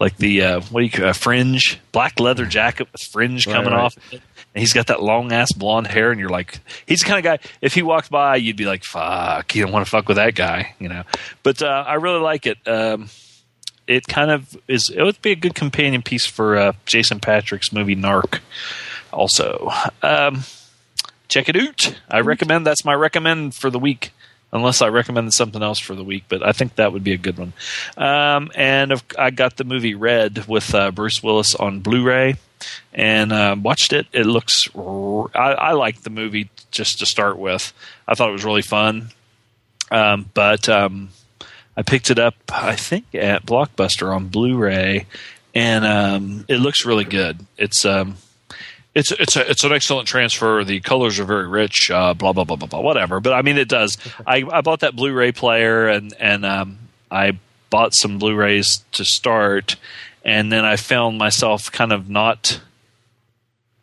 like 0.00 0.16
the 0.16 0.42
uh, 0.42 0.60
what 0.70 0.80
do 0.80 0.84
you 0.86 0.90
call 0.90 1.08
a 1.08 1.14
fringe, 1.14 1.78
black 1.92 2.18
leather 2.20 2.46
jacket 2.46 2.88
with 2.92 3.00
fringe 3.02 3.46
Right, 3.46 3.54
coming 3.54 3.72
right. 3.72 3.80
off. 3.84 3.96
it. 4.12 4.22
And 4.54 4.60
he's 4.60 4.74
got 4.74 4.88
that 4.88 5.02
long 5.02 5.32
ass 5.32 5.50
blonde 5.52 5.86
hair, 5.86 6.10
and 6.10 6.20
you're 6.20 6.28
like, 6.28 6.60
he's 6.86 7.00
the 7.00 7.06
kind 7.06 7.18
of 7.18 7.24
guy. 7.24 7.48
If 7.62 7.72
he 7.72 7.80
walked 7.82 8.10
by, 8.10 8.36
you'd 8.36 8.56
be 8.56 8.66
like, 8.66 8.84
"Fuck, 8.84 9.54
you 9.54 9.62
don't 9.62 9.72
want 9.72 9.86
to 9.86 9.90
fuck 9.90 10.08
with 10.08 10.18
that 10.18 10.34
guy," 10.34 10.74
you 10.78 10.90
know. 10.90 11.04
But 11.42 11.62
uh, 11.62 11.84
I 11.86 11.94
really 11.94 12.20
like 12.20 12.46
it. 12.46 12.58
Um, 12.68 13.08
it 13.96 14.06
kind 14.08 14.30
of 14.30 14.56
is. 14.68 14.90
It 14.90 15.02
would 15.02 15.20
be 15.22 15.32
a 15.32 15.36
good 15.36 15.54
companion 15.54 16.02
piece 16.02 16.26
for 16.26 16.56
uh, 16.56 16.72
Jason 16.86 17.20
Patric's 17.20 17.72
movie 17.72 17.96
Narc. 17.96 18.40
Also, 19.12 19.70
um, 20.02 20.44
check 21.28 21.48
it 21.48 21.56
out. 21.56 21.96
I 22.10 22.20
recommend. 22.20 22.66
That's 22.66 22.84
my 22.84 22.94
recommend 22.94 23.54
for 23.54 23.70
the 23.70 23.78
week. 23.78 24.12
Unless 24.54 24.82
I 24.82 24.88
recommended 24.88 25.32
something 25.32 25.62
else 25.62 25.78
for 25.78 25.94
the 25.94 26.04
week, 26.04 26.24
but 26.28 26.46
I 26.46 26.52
think 26.52 26.74
that 26.74 26.92
would 26.92 27.02
be 27.02 27.14
a 27.14 27.16
good 27.16 27.38
one. 27.38 27.54
Um, 27.96 28.50
and 28.54 28.92
of- 28.92 29.02
I 29.18 29.30
got 29.30 29.56
the 29.56 29.64
movie 29.64 29.94
Red 29.94 30.46
with 30.46 30.74
uh, 30.74 30.90
Bruce 30.90 31.22
Willis 31.22 31.54
on 31.54 31.80
Blu-ray, 31.80 32.34
and 32.92 33.32
uh, 33.32 33.56
watched 33.58 33.94
it. 33.94 34.06
It 34.12 34.26
looks. 34.26 34.68
R- 34.76 35.30
I, 35.34 35.52
I 35.52 35.72
liked 35.72 36.04
the 36.04 36.10
movie 36.10 36.50
just 36.70 36.98
to 36.98 37.06
start 37.06 37.38
with. 37.38 37.72
I 38.06 38.14
thought 38.14 38.28
it 38.28 38.32
was 38.32 38.44
really 38.44 38.60
fun. 38.60 39.08
Um, 39.90 40.28
but 40.34 40.68
um, 40.68 41.08
I 41.76 41.82
picked 41.82 42.10
it 42.10 42.18
up, 42.18 42.34
I 42.50 42.76
think, 42.76 43.14
at 43.14 43.46
Blockbuster 43.46 44.14
on 44.14 44.28
Blu-ray, 44.28 45.06
and 45.54 45.84
um, 45.84 46.44
it 46.48 46.58
looks 46.58 46.84
really 46.84 47.04
good. 47.04 47.46
It's 47.56 47.84
um, 47.84 48.16
it's 48.94 49.10
it's 49.12 49.36
a, 49.36 49.50
it's 49.50 49.64
an 49.64 49.72
excellent 49.72 50.06
transfer. 50.06 50.64
The 50.64 50.80
colors 50.80 51.18
are 51.18 51.24
very 51.24 51.48
rich. 51.48 51.90
Uh, 51.90 52.14
blah 52.14 52.32
blah 52.32 52.44
blah 52.44 52.56
blah 52.56 52.68
blah. 52.68 52.80
Whatever. 52.80 53.20
But 53.20 53.32
I 53.32 53.42
mean, 53.42 53.56
it 53.56 53.68
does. 53.68 53.96
I, 54.26 54.44
I 54.50 54.60
bought 54.60 54.80
that 54.80 54.94
Blu-ray 54.96 55.32
player 55.32 55.88
and 55.88 56.14
and 56.18 56.44
um, 56.44 56.78
I 57.10 57.38
bought 57.70 57.94
some 57.94 58.18
Blu-rays 58.18 58.84
to 58.92 59.04
start, 59.04 59.76
and 60.24 60.52
then 60.52 60.64
I 60.64 60.76
found 60.76 61.16
myself 61.16 61.72
kind 61.72 61.92
of 61.92 62.08
not 62.10 62.60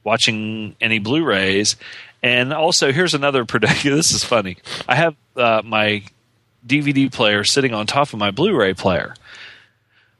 watching 0.03 0.75
any 0.79 0.99
Blu-rays. 0.99 1.75
And 2.21 2.53
also, 2.53 2.91
here's 2.91 3.13
another 3.13 3.45
prediction. 3.45 3.95
This 3.95 4.11
is 4.11 4.23
funny. 4.23 4.57
I 4.87 4.95
have 4.95 5.15
uh, 5.35 5.63
my 5.65 6.03
DVD 6.65 7.11
player 7.11 7.43
sitting 7.43 7.73
on 7.73 7.87
top 7.87 8.13
of 8.13 8.19
my 8.19 8.31
Blu-ray 8.31 8.73
player. 8.73 9.15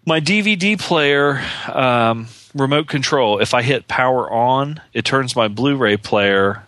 My 0.05 0.19
DVD 0.19 0.79
player 0.79 1.41
um, 1.71 2.27
remote 2.55 2.87
control. 2.87 3.39
If 3.39 3.53
I 3.53 3.61
hit 3.61 3.87
power 3.87 4.31
on, 4.31 4.81
it 4.93 5.05
turns 5.05 5.35
my 5.35 5.47
Blu-ray 5.47 5.97
player 5.97 6.63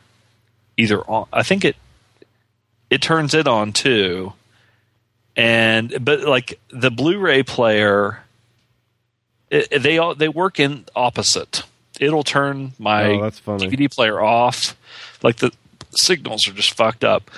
either 0.78 1.02
on. 1.02 1.28
I 1.34 1.44
think 1.44 1.66
it 1.66 1.76
it 2.90 3.02
turns 3.02 3.34
it 3.34 3.48
on 3.48 3.72
too. 3.74 4.34
And 5.36 6.04
but 6.04 6.22
like 6.22 6.60
the 6.70 6.92
Blu-ray 6.92 7.44
player, 7.44 8.22
it, 9.50 9.82
they 9.82 9.98
all 9.98 10.14
they 10.14 10.28
work 10.30 10.60
in 10.60 10.86
opposite. 10.96 11.64
It'll 12.00 12.24
turn 12.24 12.74
my 12.78 13.06
Oh. 13.12 13.30
DVD 13.58 13.90
player 13.94 14.20
off. 14.22 14.76
Like 15.24 15.38
the 15.38 15.52
signals 15.92 16.48
are 16.48 16.54
just 16.54 16.74
fucked 16.74 17.04
up. 17.04 17.32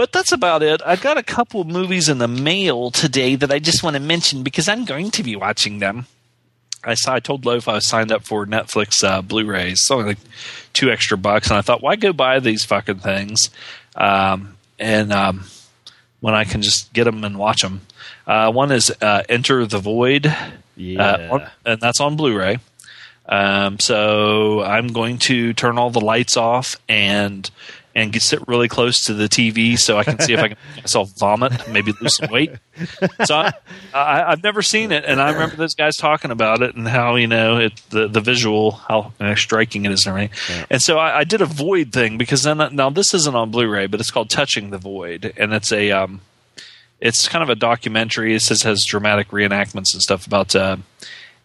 But 0.00 0.12
that's 0.12 0.32
about 0.32 0.62
it. 0.62 0.80
I've 0.86 1.02
got 1.02 1.18
a 1.18 1.22
couple 1.22 1.62
movies 1.64 2.08
in 2.08 2.16
the 2.16 2.26
mail 2.26 2.90
today 2.90 3.34
that 3.34 3.52
I 3.52 3.58
just 3.58 3.82
want 3.82 3.96
to 3.96 4.00
mention 4.00 4.42
because 4.42 4.66
I'm 4.66 4.86
going 4.86 5.10
to 5.10 5.22
be 5.22 5.36
watching 5.36 5.78
them. 5.78 6.06
I 6.82 6.94
saw 6.94 7.12
I 7.16 7.20
told 7.20 7.44
Loaf 7.44 7.68
I 7.68 7.74
was 7.74 7.86
signed 7.86 8.10
up 8.10 8.24
for 8.24 8.46
Netflix 8.46 9.04
uh, 9.04 9.20
Blu-rays. 9.20 9.72
It's 9.72 9.90
only 9.90 10.06
like 10.06 10.18
two 10.72 10.90
extra 10.90 11.18
bucks, 11.18 11.50
and 11.50 11.58
I 11.58 11.60
thought, 11.60 11.82
why 11.82 11.96
go 11.96 12.14
buy 12.14 12.40
these 12.40 12.64
fucking 12.64 13.00
things? 13.00 13.50
Um, 13.94 14.56
and 14.78 15.12
um, 15.12 15.44
when 16.20 16.34
I 16.34 16.44
can 16.44 16.62
just 16.62 16.94
get 16.94 17.04
them 17.04 17.22
and 17.22 17.36
watch 17.36 17.60
them. 17.60 17.82
Uh, 18.26 18.50
one 18.50 18.72
is 18.72 18.90
uh, 19.02 19.24
Enter 19.28 19.66
the 19.66 19.80
Void, 19.80 20.34
Yeah. 20.76 21.02
uh, 21.04 21.28
on- 21.34 21.50
and 21.66 21.78
that's 21.78 22.00
on 22.00 22.16
Blu-ray. 22.16 22.56
Um, 23.28 23.78
so 23.78 24.62
I'm 24.62 24.88
going 24.88 25.18
to 25.18 25.52
turn 25.52 25.76
all 25.76 25.90
the 25.90 26.00
lights 26.00 26.38
off 26.38 26.76
and 26.88 27.48
and 27.94 28.12
get, 28.12 28.22
sit 28.22 28.46
really 28.46 28.68
close 28.68 29.04
to 29.04 29.14
the 29.14 29.28
TV 29.28 29.78
so 29.78 29.98
I 29.98 30.04
can 30.04 30.18
see 30.20 30.32
if 30.32 30.40
I 30.40 30.48
can 30.48 30.56
make 30.74 30.84
myself 30.84 31.10
vomit, 31.18 31.68
maybe 31.68 31.92
lose 32.00 32.16
some 32.16 32.30
weight. 32.30 32.52
So 33.24 33.36
I, 33.36 33.52
I've 33.94 34.42
never 34.42 34.62
seen 34.62 34.92
it, 34.92 35.04
and 35.04 35.20
I 35.20 35.32
remember 35.32 35.56
those 35.56 35.74
guys 35.74 35.96
talking 35.96 36.30
about 36.30 36.62
it 36.62 36.74
and 36.74 36.86
how 36.86 37.16
you 37.16 37.26
know 37.26 37.58
it, 37.58 37.80
the 37.90 38.08
the 38.08 38.20
visual, 38.20 38.72
how 38.72 39.12
striking 39.34 39.84
it 39.84 39.92
is, 39.92 40.06
and 40.06 40.16
everything. 40.16 40.66
And 40.70 40.80
so 40.80 40.98
I, 40.98 41.20
I 41.20 41.24
did 41.24 41.40
a 41.40 41.46
Void 41.46 41.92
thing 41.92 42.16
because 42.16 42.42
then 42.42 42.58
now 42.72 42.90
this 42.90 43.12
isn't 43.12 43.34
on 43.34 43.50
Blu-ray, 43.50 43.86
but 43.86 44.00
it's 44.00 44.10
called 44.10 44.30
Touching 44.30 44.70
the 44.70 44.78
Void, 44.78 45.32
and 45.36 45.52
it's 45.52 45.72
a 45.72 45.90
um, 45.90 46.20
it's 47.00 47.28
kind 47.28 47.42
of 47.42 47.48
a 47.48 47.54
documentary. 47.54 48.34
It 48.34 48.42
says 48.42 48.62
has 48.62 48.84
dramatic 48.84 49.28
reenactments 49.28 49.92
and 49.92 50.02
stuff 50.02 50.26
about 50.26 50.54
uh, 50.54 50.76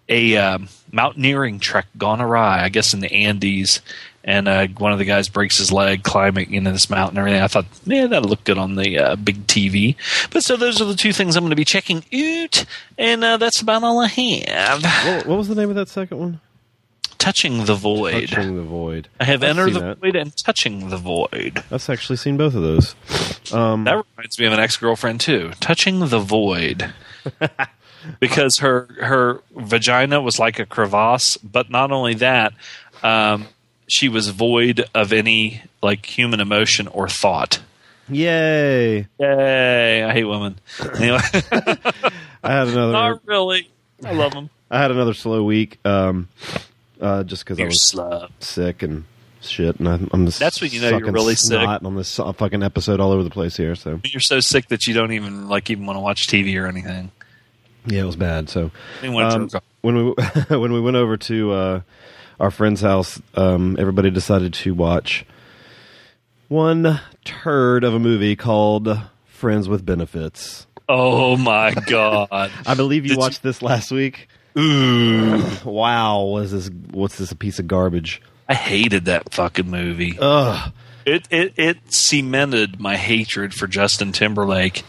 a 0.08 0.38
um, 0.38 0.69
mountaineering 0.91 1.60
trek 1.60 1.88
gone 1.97 2.21
awry, 2.21 2.63
I 2.63 2.69
guess 2.69 2.93
in 2.93 2.99
the 2.99 3.12
Andes, 3.12 3.81
and 4.25 4.47
uh, 4.49 4.67
one 4.79 4.91
of 4.91 4.97
the 4.99 5.05
guys 5.05 5.29
breaks 5.29 5.57
his 5.59 5.71
leg 5.71 6.03
climbing 6.03 6.53
into 6.53 6.71
this 6.71 6.89
mountain 6.89 7.17
and 7.17 7.19
everything. 7.19 7.41
I 7.41 7.47
thought, 7.47 7.67
yeah, 7.85 8.07
that'll 8.07 8.27
look 8.27 8.43
good 8.43 8.57
on 8.57 8.75
the 8.75 8.97
uh, 8.99 9.15
big 9.15 9.45
TV. 9.47 9.95
But 10.31 10.43
so 10.43 10.57
those 10.57 10.81
are 10.81 10.85
the 10.85 10.95
two 10.95 11.13
things 11.13 11.35
I'm 11.38 11.43
going 11.43 11.51
to 11.51 11.55
be 11.55 11.63
checking 11.63 12.03
out, 12.13 12.65
and 12.97 13.23
uh, 13.23 13.38
that's 13.38 13.61
about 13.61 13.83
all 13.83 13.99
I 14.01 14.07
have. 14.07 14.83
What, 14.83 15.25
what 15.27 15.38
was 15.38 15.47
the 15.47 15.55
name 15.55 15.69
of 15.69 15.75
that 15.75 15.88
second 15.89 16.17
one? 16.17 16.41
Touching 17.17 17.65
the 17.65 17.75
void. 17.75 18.27
Touching 18.29 18.55
the 18.57 18.61
Void. 18.63 19.07
I 19.19 19.23
have 19.23 19.41
I've 19.43 19.49
entered 19.49 19.73
the 19.73 19.79
that. 19.79 19.97
void 19.99 20.15
and 20.15 20.35
touching 20.35 20.89
the 20.89 20.97
void. 20.97 21.63
I've 21.71 21.89
actually 21.89 22.17
seen 22.17 22.38
both 22.38 22.53
of 22.53 22.61
those. 22.61 22.93
Um, 23.53 23.83
That 23.85 24.03
reminds 24.15 24.38
me 24.38 24.45
of 24.45 24.53
an 24.53 24.59
ex 24.59 24.75
girlfriend 24.77 25.21
too. 25.21 25.51
Touching 25.59 25.99
the 26.09 26.19
void. 26.19 26.93
because 28.19 28.59
her 28.59 28.88
her 28.99 29.41
vagina 29.55 30.21
was 30.21 30.38
like 30.39 30.59
a 30.59 30.65
crevasse, 30.65 31.38
but 31.38 31.69
not 31.69 31.91
only 31.91 32.13
that, 32.15 32.53
um, 33.01 33.47
she 33.87 34.09
was 34.09 34.29
void 34.29 34.85
of 34.93 35.11
any 35.13 35.61
like 35.81 36.05
human 36.05 36.39
emotion 36.39 36.87
or 36.87 37.07
thought. 37.09 37.59
yay! 38.09 39.07
Yay! 39.19 40.03
I 40.03 40.13
hate 40.13 40.23
women. 40.25 40.59
Anyway, 40.95 41.19
I 42.43 42.51
had 42.51 42.67
another. 42.67 42.91
not 42.93 43.21
really. 43.25 43.69
I 44.03 44.13
love 44.13 44.33
them. 44.33 44.49
I 44.69 44.79
had 44.79 44.91
another 44.91 45.13
slow 45.13 45.43
week. 45.43 45.79
Um, 45.85 46.27
uh, 47.01 47.23
just 47.23 47.43
because 47.43 47.59
I 47.59 47.65
was 47.65 47.91
slub. 47.93 48.29
sick 48.39 48.83
and 48.83 49.03
shit, 49.41 49.79
and 49.79 49.87
I'm, 49.89 50.09
I'm 50.13 50.25
just 50.25 50.39
That's 50.39 50.61
when 50.61 50.71
you 50.71 50.81
know 50.81 50.97
you're 50.97 51.11
really 51.11 51.35
sick. 51.35 51.59
on 51.59 51.95
this 51.95 52.19
uh, 52.19 52.31
fucking 52.33 52.63
episode 52.63 52.99
all 52.99 53.11
over 53.11 53.23
the 53.23 53.29
place 53.29 53.57
here. 53.57 53.75
So 53.75 53.99
You're 54.05 54.19
so 54.21 54.39
sick 54.39 54.67
that 54.69 54.85
you 54.87 54.93
don't 54.93 55.11
even 55.11 55.47
like 55.49 55.69
even 55.69 55.85
want 55.85 55.97
to 55.97 56.01
watch 56.01 56.27
TV 56.27 56.59
or 56.61 56.67
anything. 56.67 57.11
yeah, 57.85 58.01
it 58.01 58.05
was 58.05 58.15
bad. 58.15 58.49
So 58.49 58.71
You 59.03 59.11
want 59.11 59.51
to 59.51 59.57
um, 59.57 59.63
when 59.81 59.95
we 59.95 60.13
when 60.57 60.71
we 60.73 60.81
went 60.81 60.97
over 60.97 61.17
to 61.17 61.51
uh, 61.51 61.81
our 62.39 62.51
friend's 62.51 62.81
house, 62.81 63.21
um, 63.35 63.75
everybody 63.79 64.09
decided 64.11 64.53
to 64.55 64.73
watch 64.73 65.25
one 66.47 66.99
turd 67.23 67.83
of 67.83 67.93
a 67.93 67.99
movie 67.99 68.35
called 68.35 68.99
Friends 69.25 69.67
with 69.67 69.85
Benefits. 69.85 70.67
Oh 70.87 71.35
my 71.37 71.73
god! 71.87 72.29
I 72.65 72.75
believe 72.75 73.03
you 73.05 73.09
Did 73.09 73.15
you- 73.15 73.19
watched 73.19 73.43
this 73.43 73.61
last 73.61 73.91
week. 73.91 74.27
Ooh, 74.57 75.43
Wow, 75.65 76.23
was 76.25 76.51
this? 76.51 76.69
What's 76.91 77.17
this? 77.17 77.31
A 77.31 77.35
piece 77.35 77.59
of 77.59 77.67
garbage? 77.67 78.21
I 78.47 78.53
hated 78.53 79.05
that 79.05 79.33
fucking 79.33 79.69
movie. 79.69 80.17
Ugh. 80.21 80.71
It 81.05 81.27
it 81.31 81.53
it 81.57 81.77
cemented 81.89 82.79
my 82.79 82.95
hatred 82.97 83.53
for 83.53 83.67
Justin 83.67 84.11
Timberlake, 84.11 84.83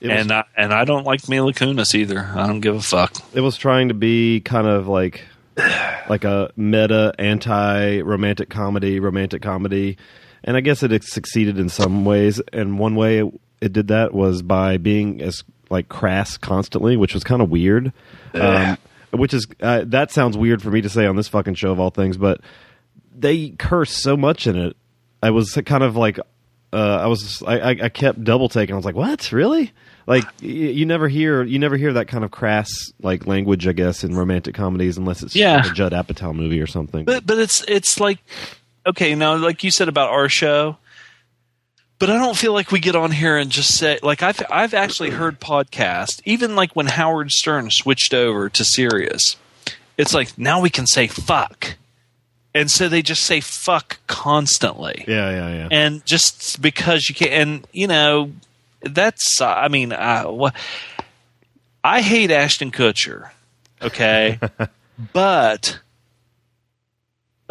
was- 0.00 0.10
and 0.10 0.32
I, 0.32 0.44
and 0.56 0.72
I 0.72 0.84
don't 0.84 1.04
like 1.04 1.28
Mila 1.28 1.52
Kunis 1.52 1.94
either. 1.94 2.18
I 2.34 2.46
don't 2.46 2.60
give 2.60 2.76
a 2.76 2.80
fuck. 2.82 3.14
it 3.34 3.40
was 3.40 3.56
trying 3.56 3.88
to 3.88 3.94
be 3.94 4.40
kind 4.40 4.66
of 4.66 4.88
like 4.88 5.22
like 6.08 6.24
a 6.24 6.50
meta 6.56 7.14
anti 7.18 8.00
romantic 8.00 8.50
comedy 8.50 9.00
romantic 9.00 9.42
comedy 9.42 9.96
and 10.42 10.56
i 10.56 10.60
guess 10.60 10.82
it 10.82 11.04
succeeded 11.04 11.58
in 11.58 11.68
some 11.68 12.04
ways 12.04 12.40
and 12.52 12.78
one 12.78 12.94
way 12.94 13.18
it, 13.18 13.40
it 13.60 13.72
did 13.72 13.88
that 13.88 14.12
was 14.12 14.42
by 14.42 14.76
being 14.76 15.20
as 15.20 15.44
like 15.70 15.88
crass 15.88 16.36
constantly 16.36 16.96
which 16.96 17.14
was 17.14 17.24
kind 17.24 17.40
of 17.40 17.50
weird 17.50 17.92
um, 18.34 18.76
which 19.12 19.32
is 19.32 19.46
uh, 19.60 19.82
that 19.86 20.10
sounds 20.10 20.36
weird 20.36 20.60
for 20.60 20.70
me 20.70 20.80
to 20.80 20.88
say 20.88 21.06
on 21.06 21.16
this 21.16 21.28
fucking 21.28 21.54
show 21.54 21.70
of 21.70 21.78
all 21.78 21.90
things 21.90 22.16
but 22.16 22.40
they 23.16 23.50
curse 23.50 23.92
so 23.92 24.16
much 24.16 24.46
in 24.46 24.56
it 24.56 24.76
i 25.22 25.30
was 25.30 25.52
kind 25.64 25.82
of 25.84 25.96
like 25.96 26.18
uh, 26.74 26.98
I 27.02 27.06
was 27.06 27.42
I, 27.46 27.58
I, 27.60 27.70
I 27.84 27.88
kept 27.88 28.24
double 28.24 28.48
taking. 28.48 28.74
I 28.74 28.76
was 28.76 28.84
like, 28.84 28.96
"What? 28.96 29.30
Really?" 29.30 29.72
Like 30.06 30.24
y- 30.42 30.48
you 30.48 30.86
never 30.86 31.08
hear 31.08 31.42
you 31.42 31.58
never 31.58 31.76
hear 31.76 31.92
that 31.94 32.08
kind 32.08 32.24
of 32.24 32.30
crass 32.30 32.68
like 33.02 33.26
language, 33.26 33.66
I 33.66 33.72
guess, 33.72 34.04
in 34.04 34.14
romantic 34.16 34.54
comedies, 34.54 34.96
unless 34.98 35.22
it's 35.22 35.34
Yeah. 35.34 35.56
like 35.56 35.70
a 35.70 35.74
Judd 35.74 35.92
Apatow 35.92 36.34
movie 36.34 36.60
or 36.60 36.66
something. 36.66 37.04
But 37.04 37.26
but 37.26 37.38
it's 37.38 37.64
it's 37.68 37.98
like 38.00 38.18
okay 38.86 39.14
now 39.14 39.36
like 39.36 39.64
you 39.64 39.70
said 39.70 39.88
about 39.88 40.10
our 40.10 40.28
show, 40.28 40.76
but 41.98 42.10
I 42.10 42.18
don't 42.18 42.36
feel 42.36 42.52
like 42.52 42.70
we 42.70 42.80
get 42.80 42.96
on 42.96 43.12
here 43.12 43.36
and 43.38 43.50
just 43.50 43.76
say 43.78 43.98
like 44.02 44.22
I've 44.22 44.42
I've 44.50 44.74
actually 44.74 45.10
heard 45.10 45.40
podcasts 45.40 46.20
even 46.24 46.54
like 46.54 46.74
when 46.76 46.86
Howard 46.86 47.30
Stern 47.30 47.70
switched 47.70 48.12
over 48.12 48.48
to 48.50 48.64
Sirius, 48.64 49.36
it's 49.96 50.12
like 50.12 50.36
now 50.36 50.60
we 50.60 50.68
can 50.70 50.86
say 50.86 51.06
fuck, 51.06 51.76
and 52.54 52.70
so 52.70 52.88
they 52.90 53.00
just 53.00 53.22
say 53.22 53.40
fuck 53.40 53.98
constantly. 54.06 55.04
yeah, 55.08 55.30
yeah, 55.30 55.48
yeah. 55.54 55.68
and 55.70 56.04
just 56.04 56.60
because 56.60 57.08
you 57.08 57.14
can't, 57.14 57.32
and 57.32 57.66
you 57.72 57.86
know 57.86 58.32
that's 58.84 59.40
uh, 59.40 59.46
i 59.52 59.68
mean 59.68 59.92
uh, 59.92 60.24
wha- 60.26 60.50
i 61.82 62.00
hate 62.00 62.30
ashton 62.30 62.70
kutcher 62.70 63.30
okay? 63.82 64.38
But 65.12 65.80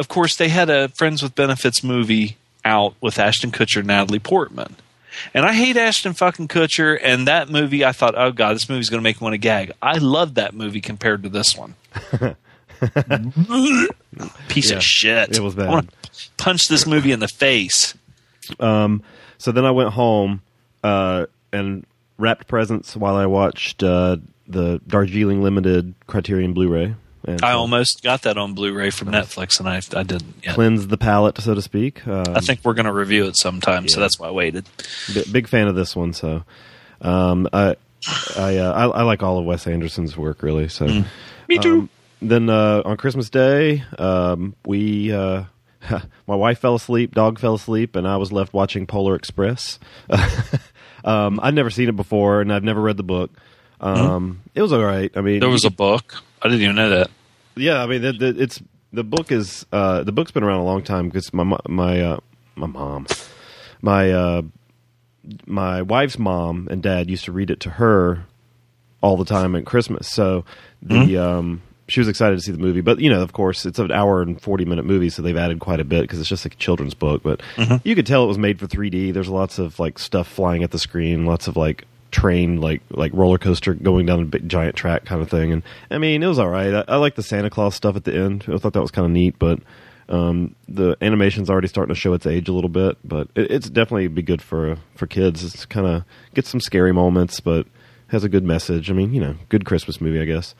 of 0.00 0.08
course 0.08 0.34
they 0.36 0.48
had 0.48 0.70
a 0.70 0.88
friends 0.88 1.22
with 1.22 1.34
benefits 1.34 1.84
movie 1.84 2.36
out 2.64 2.94
with 3.00 3.18
ashton 3.18 3.50
kutcher 3.52 3.78
and 3.78 3.86
natalie 3.88 4.18
portman. 4.18 4.76
And 5.34 5.44
i 5.44 5.52
hate 5.52 5.76
ashton 5.76 6.14
fucking 6.14 6.48
kutcher 6.48 6.98
and 7.02 7.28
that 7.28 7.48
movie 7.50 7.84
i 7.84 7.92
thought 7.92 8.14
oh 8.16 8.32
god 8.32 8.54
this 8.54 8.68
movie's 8.68 8.88
going 8.90 8.98
to 9.00 9.04
make 9.04 9.20
me 9.20 9.24
want 9.24 9.34
to 9.34 9.38
gag. 9.38 9.72
I 9.82 9.98
love 9.98 10.34
that 10.34 10.54
movie 10.54 10.80
compared 10.80 11.22
to 11.24 11.28
this 11.28 11.54
one. 11.56 11.74
Piece 14.48 14.70
Yeah, 14.70 14.76
of 14.76 14.82
shit. 14.82 15.36
it 15.36 15.40
was 15.40 15.54
bad. 15.54 15.68
I 15.68 15.82
punch 16.36 16.66
this 16.68 16.86
movie 16.86 17.12
in 17.12 17.20
the 17.20 17.28
face. 17.28 17.94
So 18.58 19.52
then 19.52 19.64
I 19.64 19.70
went 19.70 19.90
home 19.90 20.40
uh, 20.84 21.26
and 21.52 21.84
wrapped 22.18 22.46
presents 22.46 22.96
while 22.96 23.16
I 23.16 23.26
watched 23.26 23.82
uh, 23.82 24.18
the 24.46 24.80
Darjeeling 24.86 25.42
Limited 25.42 25.94
Criterion 26.06 26.52
Blu-ray. 26.52 26.94
And 27.26 27.42
I 27.42 27.52
almost 27.52 28.02
got 28.02 28.22
that 28.22 28.36
on 28.36 28.52
Blu-ray 28.52 28.90
from 28.90 29.08
Netflix, 29.08 29.58
and 29.58 29.66
I 29.66 29.76
I 29.98 30.02
didn't 30.02 30.34
yet. 30.44 30.54
cleansed 30.54 30.90
the 30.90 30.98
palate, 30.98 31.38
so 31.38 31.54
to 31.54 31.62
speak. 31.62 32.06
Um, 32.06 32.36
I 32.36 32.40
think 32.40 32.60
we're 32.62 32.74
going 32.74 32.84
to 32.84 32.92
review 32.92 33.24
it 33.26 33.36
sometime, 33.38 33.88
so 33.88 33.98
that's 33.98 34.18
why 34.18 34.28
I 34.28 34.30
waited. 34.30 34.66
bi- 35.14 35.24
big 35.32 35.48
fan 35.48 35.66
of 35.66 35.74
this 35.74 35.96
one. 35.96 36.12
So 36.12 36.44
um, 37.00 37.48
I 37.50 37.76
I, 38.36 38.58
uh, 38.58 38.72
I 38.72 38.98
I 38.98 39.02
like 39.04 39.22
all 39.22 39.38
of 39.38 39.46
Wes 39.46 39.66
Anderson's 39.66 40.18
work 40.18 40.42
really. 40.42 40.68
So 40.68 40.86
Me 41.48 41.58
too. 41.58 41.72
Um, 41.72 41.90
then 42.20 42.50
uh, 42.50 42.82
on 42.84 42.98
Christmas 42.98 43.30
Day, 43.30 43.82
um, 43.98 44.54
we 44.66 45.10
uh, 45.10 45.44
my 46.26 46.34
wife 46.34 46.58
fell 46.58 46.74
asleep, 46.74 47.14
dog 47.14 47.38
fell 47.38 47.54
asleep, 47.54 47.96
and 47.96 48.06
I 48.06 48.18
was 48.18 48.32
left 48.32 48.52
watching 48.52 48.86
Polar 48.86 49.14
Express. 49.14 49.78
um, 51.04 51.38
I'd 51.42 51.54
never 51.54 51.70
seen 51.70 51.88
it 51.88 51.96
before, 51.96 52.40
and 52.40 52.52
I've 52.52 52.64
never 52.64 52.80
read 52.80 52.96
the 52.96 53.02
book. 53.04 53.30
Um, 53.80 54.40
It 54.54 54.62
was 54.62 54.72
all 54.72 54.82
right. 54.84 55.10
I 55.16 55.20
mean, 55.20 55.40
There 55.40 55.48
was 55.48 55.64
a 55.64 55.70
book. 55.70 56.22
I 56.42 56.48
didn't 56.48 56.62
even 56.62 56.76
know 56.76 56.90
that. 56.90 57.10
yeah. 57.56 57.82
I 57.82 57.86
mean, 57.86 58.02
the, 58.02 58.12
the, 58.12 58.42
it's 58.42 58.60
the 58.92 59.04
book 59.04 59.30
is 59.32 59.66
uh, 59.72 60.02
the 60.02 60.12
book's 60.12 60.30
been 60.30 60.42
around 60.44 60.60
a 60.60 60.64
long 60.64 60.82
time 60.82 61.08
because 61.08 61.32
my 61.34 61.42
mo- 61.44 61.60
my 61.68 62.00
uh, 62.00 62.20
my 62.56 62.66
mom, 62.66 63.06
my 63.82 64.10
uh, 64.12 64.42
my 65.46 65.82
wife's 65.82 66.18
mom 66.18 66.68
and 66.70 66.82
dad 66.82 67.10
used 67.10 67.24
to 67.24 67.32
read 67.32 67.50
it 67.50 67.60
to 67.60 67.70
her 67.70 68.24
all 69.00 69.16
the 69.16 69.24
time 69.24 69.54
at 69.56 69.64
Christmas. 69.66 70.08
So 70.08 70.44
the 70.82 71.16
um, 71.18 71.62
she 71.86 72.00
was 72.00 72.08
excited 72.08 72.36
to 72.36 72.42
see 72.42 72.52
the 72.52 72.58
movie, 72.58 72.80
but 72.80 72.98
you 72.98 73.10
know, 73.10 73.22
of 73.22 73.32
course, 73.32 73.66
it's 73.66 73.78
an 73.78 73.92
hour 73.92 74.22
and 74.22 74.40
forty 74.40 74.64
minute 74.64 74.84
movie, 74.84 75.10
so 75.10 75.22
they've 75.22 75.36
added 75.36 75.60
quite 75.60 75.80
a 75.80 75.84
bit 75.84 76.02
because 76.02 76.18
it's 76.18 76.28
just 76.28 76.44
like 76.44 76.54
a 76.54 76.56
children's 76.56 76.94
book. 76.94 77.22
But 77.22 77.42
you 77.84 77.94
could 77.94 78.06
tell 78.06 78.24
it 78.24 78.28
was 78.28 78.38
made 78.38 78.58
for 78.58 78.66
3D. 78.66 79.12
There's 79.12 79.28
lots 79.28 79.58
of 79.58 79.78
like 79.78 79.98
stuff 79.98 80.26
flying 80.26 80.62
at 80.62 80.70
the 80.70 80.78
screen, 80.78 81.26
lots 81.26 81.46
of 81.46 81.56
like 81.56 81.84
train 82.10 82.60
like 82.60 82.80
like 82.90 83.12
roller 83.12 83.38
coaster 83.38 83.74
going 83.74 84.06
down 84.06 84.20
a 84.20 84.24
big 84.24 84.48
giant 84.48 84.76
track 84.76 85.04
kind 85.04 85.20
of 85.20 85.28
thing. 85.28 85.52
And 85.52 85.62
I 85.90 85.98
mean, 85.98 86.22
it 86.22 86.26
was 86.26 86.38
all 86.38 86.48
right. 86.48 86.72
I, 86.72 86.84
I 86.88 86.96
like 86.96 87.16
the 87.16 87.22
Santa 87.22 87.50
Claus 87.50 87.74
stuff 87.74 87.96
at 87.96 88.04
the 88.04 88.14
end. 88.14 88.44
I 88.48 88.56
thought 88.56 88.72
that 88.72 88.82
was 88.82 88.90
kind 88.90 89.06
of 89.06 89.12
neat, 89.12 89.38
but. 89.38 89.60
Um, 90.06 90.54
the 90.68 90.98
animation's 91.00 91.48
already 91.48 91.66
starting 91.66 91.94
to 91.94 91.98
show 91.98 92.12
its 92.12 92.26
age 92.26 92.46
a 92.50 92.52
little 92.52 92.68
bit, 92.68 92.98
but 93.04 93.28
it, 93.34 93.50
it's 93.50 93.70
definitely 93.70 94.06
be 94.08 94.20
good 94.20 94.42
for 94.42 94.76
for 94.96 95.06
kids. 95.06 95.42
It's 95.42 95.64
kind 95.64 95.86
of 95.86 96.04
gets 96.34 96.50
some 96.50 96.60
scary 96.60 96.92
moments, 96.92 97.40
but 97.40 97.66
has 98.08 98.22
a 98.22 98.28
good 98.28 98.44
message. 98.44 98.90
I 98.90 98.92
mean, 98.92 99.14
you 99.14 99.20
know, 99.22 99.36
good 99.48 99.64
Christmas 99.64 100.02
movie, 100.02 100.20
I 100.20 100.26
guess. 100.26 100.54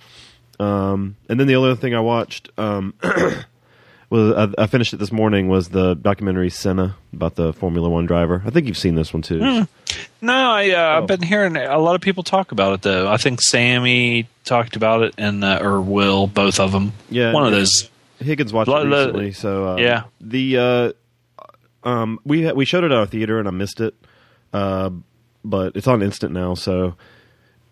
Um, 0.60 1.16
and 1.28 1.38
then 1.40 1.46
the 1.46 1.56
other 1.56 1.74
thing 1.76 1.94
I 1.94 2.00
watched 2.00 2.50
um, 2.58 2.94
was 4.10 4.32
I, 4.58 4.62
I 4.62 4.66
finished 4.66 4.92
it 4.92 4.98
this 4.98 5.10
morning 5.12 5.48
was 5.48 5.68
the 5.70 5.94
documentary 5.94 6.50
Senna 6.50 6.96
about 7.12 7.34
the 7.34 7.52
Formula 7.52 7.88
One 7.88 8.06
driver. 8.06 8.42
I 8.46 8.50
think 8.50 8.66
you've 8.66 8.78
seen 8.78 8.94
this 8.94 9.12
one 9.12 9.22
too. 9.22 9.66
No, 10.20 10.32
I, 10.50 10.70
uh, 10.70 10.74
Oh. 10.76 10.98
I've 10.98 11.06
been 11.06 11.22
hearing 11.22 11.56
a 11.56 11.78
lot 11.78 11.94
of 11.94 12.00
people 12.00 12.22
talk 12.22 12.52
about 12.52 12.74
it 12.74 12.82
though. 12.82 13.10
I 13.10 13.16
think 13.16 13.40
Sammy 13.40 14.28
talked 14.44 14.76
about 14.76 15.02
it, 15.02 15.14
and 15.18 15.42
uh, 15.44 15.58
or 15.60 15.80
Will, 15.80 16.26
both 16.26 16.60
of 16.60 16.72
them. 16.72 16.92
Yeah, 17.10 17.32
one 17.32 17.44
of 17.46 17.52
those. 17.52 17.90
Higgins 18.20 18.52
watched 18.52 18.70
it 18.70 18.86
recently, 18.86 19.32
so 19.32 19.68
uh, 19.70 19.76
Yeah. 19.76 20.04
The 20.20 20.58
uh, 20.58 20.92
um, 21.88 22.20
we 22.24 22.50
we 22.52 22.64
showed 22.64 22.84
it 22.84 22.92
at 22.92 22.96
our 22.96 23.06
theater 23.06 23.38
and 23.38 23.48
I 23.48 23.50
missed 23.50 23.80
it, 23.80 23.94
uh, 24.52 24.90
but 25.44 25.76
it's 25.76 25.88
on 25.88 26.00
instant 26.02 26.32
now, 26.32 26.54
so 26.54 26.94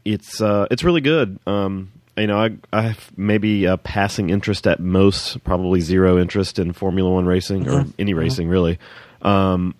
it's 0.04 0.42
uh, 0.42 0.66
it's 0.70 0.82
really 0.84 1.00
good. 1.00 1.38
Um, 1.46 1.92
you 2.16 2.26
know, 2.26 2.38
I 2.38 2.50
I 2.72 2.82
have 2.82 3.10
maybe 3.16 3.64
a 3.64 3.76
passing 3.76 4.30
interest 4.30 4.66
at 4.66 4.80
most, 4.80 5.42
probably 5.44 5.80
zero 5.80 6.18
interest 6.18 6.58
in 6.58 6.72
Formula 6.72 7.10
One 7.10 7.26
racing 7.26 7.68
or 7.68 7.86
any 7.98 8.14
racing 8.14 8.48
really. 8.48 8.78
Um, 9.22 9.74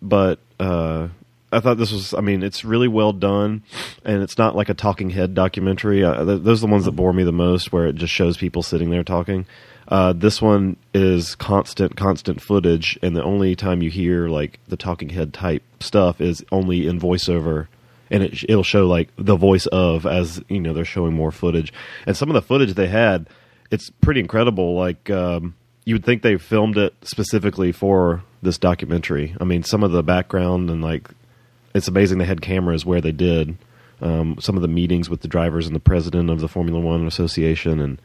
but 0.00 0.38
uh, 0.60 1.08
I 1.52 1.60
thought 1.60 1.78
this 1.78 1.92
was. 1.92 2.14
I 2.14 2.20
mean, 2.20 2.42
it's 2.42 2.64
really 2.64 2.88
well 2.88 3.12
done, 3.12 3.62
and 4.04 4.22
it's 4.22 4.38
not 4.38 4.54
like 4.54 4.68
a 4.68 4.74
talking 4.74 5.10
head 5.10 5.34
documentary. 5.34 6.04
Uh, 6.04 6.24
th- 6.24 6.42
those 6.42 6.62
are 6.62 6.66
the 6.66 6.72
ones 6.72 6.84
that 6.84 6.92
bore 6.92 7.12
me 7.12 7.24
the 7.24 7.32
most, 7.32 7.72
where 7.72 7.86
it 7.86 7.96
just 7.96 8.12
shows 8.12 8.36
people 8.36 8.62
sitting 8.62 8.90
there 8.90 9.04
talking. 9.04 9.46
Uh, 9.88 10.12
this 10.12 10.42
one 10.42 10.76
is 10.92 11.34
constant, 11.34 11.96
constant 11.96 12.42
footage, 12.42 12.98
and 13.02 13.16
the 13.16 13.24
only 13.24 13.56
time 13.56 13.82
you 13.82 13.88
hear 13.88 14.28
like 14.28 14.58
the 14.68 14.76
talking 14.76 15.08
head 15.08 15.32
type 15.32 15.62
stuff 15.80 16.20
is 16.20 16.44
only 16.52 16.86
in 16.86 17.00
voiceover, 17.00 17.68
and 18.10 18.22
it, 18.22 18.44
it'll 18.48 18.62
show 18.62 18.86
like 18.86 19.08
the 19.16 19.36
voice 19.36 19.66
of 19.66 20.06
as 20.06 20.42
you 20.48 20.60
know 20.60 20.72
they're 20.72 20.84
showing 20.84 21.14
more 21.14 21.30
footage, 21.30 21.72
and 22.06 22.16
some 22.16 22.28
of 22.28 22.34
the 22.34 22.42
footage 22.42 22.74
they 22.74 22.88
had, 22.88 23.28
it's 23.70 23.90
pretty 24.00 24.20
incredible. 24.20 24.74
Like 24.74 25.10
um, 25.10 25.54
you 25.84 25.94
would 25.94 26.04
think 26.04 26.22
they 26.22 26.36
filmed 26.36 26.76
it 26.76 26.94
specifically 27.02 27.72
for 27.72 28.22
this 28.42 28.58
documentary. 28.58 29.34
I 29.40 29.44
mean, 29.44 29.62
some 29.62 29.82
of 29.82 29.92
the 29.92 30.02
background 30.02 30.70
and 30.70 30.82
like 30.82 31.08
it's 31.74 31.88
amazing 31.88 32.18
they 32.18 32.24
had 32.24 32.40
cameras 32.40 32.84
where 32.84 33.00
they 33.00 33.12
did 33.12 33.56
um, 34.00 34.36
some 34.40 34.56
of 34.56 34.62
the 34.62 34.68
meetings 34.68 35.10
with 35.10 35.22
the 35.22 35.28
drivers 35.28 35.66
and 35.66 35.74
the 35.74 35.80
president 35.80 36.30
of 36.30 36.40
the 36.40 36.48
Formula 36.48 36.80
One 36.80 37.06
Association, 37.06 37.80
and 37.80 38.02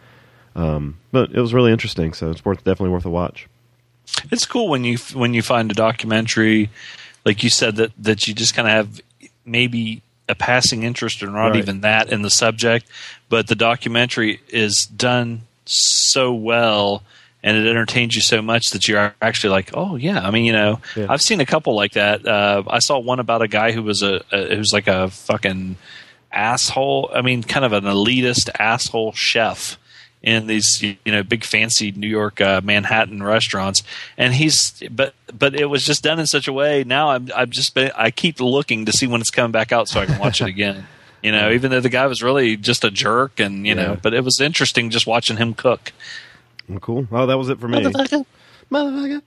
um, 0.56 0.98
but 1.12 1.32
it 1.32 1.39
was 1.39 1.54
really 1.54 1.72
interesting. 1.72 2.13
So 2.13 2.32
it's 2.32 2.44
worth 2.44 2.63
definitely 2.63 2.89
worth 2.89 3.06
a 3.06 3.10
watch. 3.10 3.48
It's 4.32 4.46
cool 4.46 4.70
when 4.70 4.84
you 4.84 4.98
when 5.13 5.34
you 5.34 5.42
find 5.42 5.72
a 5.72 5.76
documentary, 5.76 6.70
like 7.26 7.44
you 7.44 7.50
said 7.50 7.76
that 7.78 7.92
that 8.00 8.28
you 8.28 8.34
just 8.34 8.56
kind 8.56 8.68
of 8.68 8.74
have 8.74 9.02
maybe 9.45 10.01
a 10.29 10.36
passing 10.36 10.84
interest 10.84 11.21
or 11.21 11.27
not 11.27 11.47
Right. 11.49 11.56
even 11.58 11.82
that 11.82 12.12
in 12.12 12.21
the 12.21 12.29
subject, 12.29 12.86
but 13.29 13.47
the 13.47 13.56
documentary 13.56 14.39
is 14.49 14.86
done 14.86 15.41
so 15.65 16.34
well 16.34 17.03
and 17.45 17.58
it 17.58 17.67
entertains 17.69 18.15
you 18.15 18.21
so 18.21 18.41
much 18.41 18.67
that 18.71 18.88
you're 18.88 19.13
actually 19.21 19.49
like, 19.49 19.71
oh 19.73 19.97
yeah. 19.97 20.25
I 20.25 20.32
mean, 20.32 20.45
you 20.45 20.53
know, 20.53 20.79
Yeah. 20.95 21.08
I've 21.10 21.21
seen 21.21 21.41
a 21.41 21.45
couple 21.45 21.75
like 21.75 21.91
that. 21.93 22.25
Uh, 22.25 22.63
I 22.67 22.79
saw 22.79 22.99
one 22.99 23.19
about 23.19 23.41
a 23.41 23.49
guy 23.49 23.73
who 23.73 23.84
was 23.84 24.01
a, 24.01 24.21
a 24.32 24.56
who's 24.56 24.71
like 24.71 24.88
a 24.88 25.10
fucking 25.10 25.75
asshole. 26.32 27.12
I 27.13 27.21
mean, 27.21 27.43
kind 27.43 27.65
of 27.65 27.73
an 27.73 27.84
elitist 27.84 28.49
asshole 28.58 29.12
chef 29.13 29.77
in 30.23 30.47
these 30.47 30.81
you 30.81 30.95
know 31.05 31.21
big 31.21 31.43
fancy 31.43 31.91
New 31.91 32.07
York 32.07 32.39
uh, 32.41 32.62
Manhattan 32.63 33.21
restaurants, 33.21 33.83
and 34.17 34.33
he's 34.33 34.81
but 34.89 35.13
but 35.38 35.53
it 35.53 35.65
was 35.65 35.83
just 35.86 36.01
done 36.03 36.19
in 36.19 36.25
such 36.25 36.47
a 36.47 36.53
way. 36.53 36.83
Now 36.83 37.09
I'm 37.12 37.29
I'm 37.36 37.49
just 37.51 37.75
been, 37.75 37.91
I 37.95 38.09
keep 38.09 38.39
looking 38.39 38.86
to 38.86 38.91
see 38.93 39.05
when 39.05 39.19
it's 39.21 39.29
coming 39.31 39.51
back 39.51 39.71
out 39.71 39.88
so 39.89 39.99
I 39.99 40.05
can 40.05 40.17
watch 40.19 40.41
it 40.41 40.47
again. 40.47 40.88
You 41.23 41.31
know, 41.31 41.51
even 41.51 41.71
though 41.71 41.79
the 41.79 41.88
guy 41.88 42.05
was 42.07 42.21
really 42.21 42.57
just 42.57 42.83
a 42.83 42.91
jerk, 42.91 43.39
and 43.39 43.65
you 43.65 43.75
Yeah. 43.75 43.81
know, 43.81 43.95
but 44.01 44.13
it 44.13 44.25
was 44.25 44.41
interesting 44.41 44.89
just 44.89 45.07
watching 45.07 45.38
him 45.38 45.53
cook. 45.53 45.93
Cool. 46.81 47.07
Well, 47.09 47.27
that 47.27 47.38
was 47.38 47.47
it 47.47 47.62
for 47.62 47.69
me. 47.69 47.77
Motherfucker. 47.81 49.21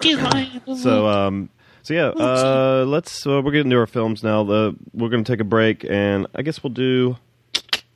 So, 0.78 1.06
um, 1.08 1.50
so 1.82 1.92
yeah, 1.92 2.06
uh, 2.08 2.84
let's. 2.88 3.26
Uh, 3.26 3.42
we're 3.44 3.50
getting 3.52 3.68
to 3.70 3.76
our 3.76 3.86
films 3.86 4.22
now. 4.22 4.44
The 4.44 4.74
we're 4.94 5.10
going 5.10 5.24
to 5.24 5.30
take 5.30 5.40
a 5.40 5.44
break, 5.44 5.84
and 5.84 6.26
I 6.34 6.40
guess 6.40 6.62
we'll 6.62 6.72
do. 6.72 7.18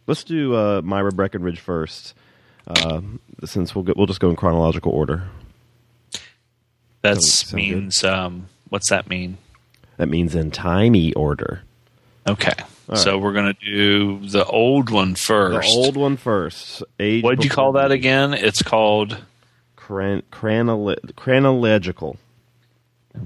Let's 0.07 0.23
do 0.23 0.55
uh, 0.55 0.83
Myra 0.85 1.11
Breckinridge 1.13 1.61
first, 1.61 2.15
uh, 2.67 3.01
since 3.45 3.75
we'll 3.75 3.85
go, 3.85 3.93
we'll 3.97 4.07
just 4.07 4.21
go 4.21 4.31
in 4.31 4.37
chronological 4.37 4.93
order. 4.93 5.29
That 7.03 7.19
means 7.55 8.05
um, 8.05 8.49
what's 8.69 8.91
that 8.91 9.09
mean? 9.09 9.39
That 9.97 10.09
means 10.09 10.35
in 10.35 10.51
timey 10.51 11.13
order. 11.15 11.63
Okay, 12.27 12.53
so 12.95 13.19
we're 13.19 13.33
gonna 13.33 13.55
do 13.55 14.21
the 14.21 14.45
old 14.45 14.91
one 14.91 15.15
first. 15.15 15.69
The 15.69 15.75
old 15.75 15.97
one 15.97 16.17
first. 16.17 16.83
Age 16.99 17.25
What'd 17.25 17.45
you 17.45 17.51
call 17.51 17.73
that 17.73 17.91
again? 17.91 18.35
It's 18.35 18.63
called. 18.63 19.19
Cran- 19.77 20.23
chronolo- 20.31 21.17
chronological, 21.17 22.17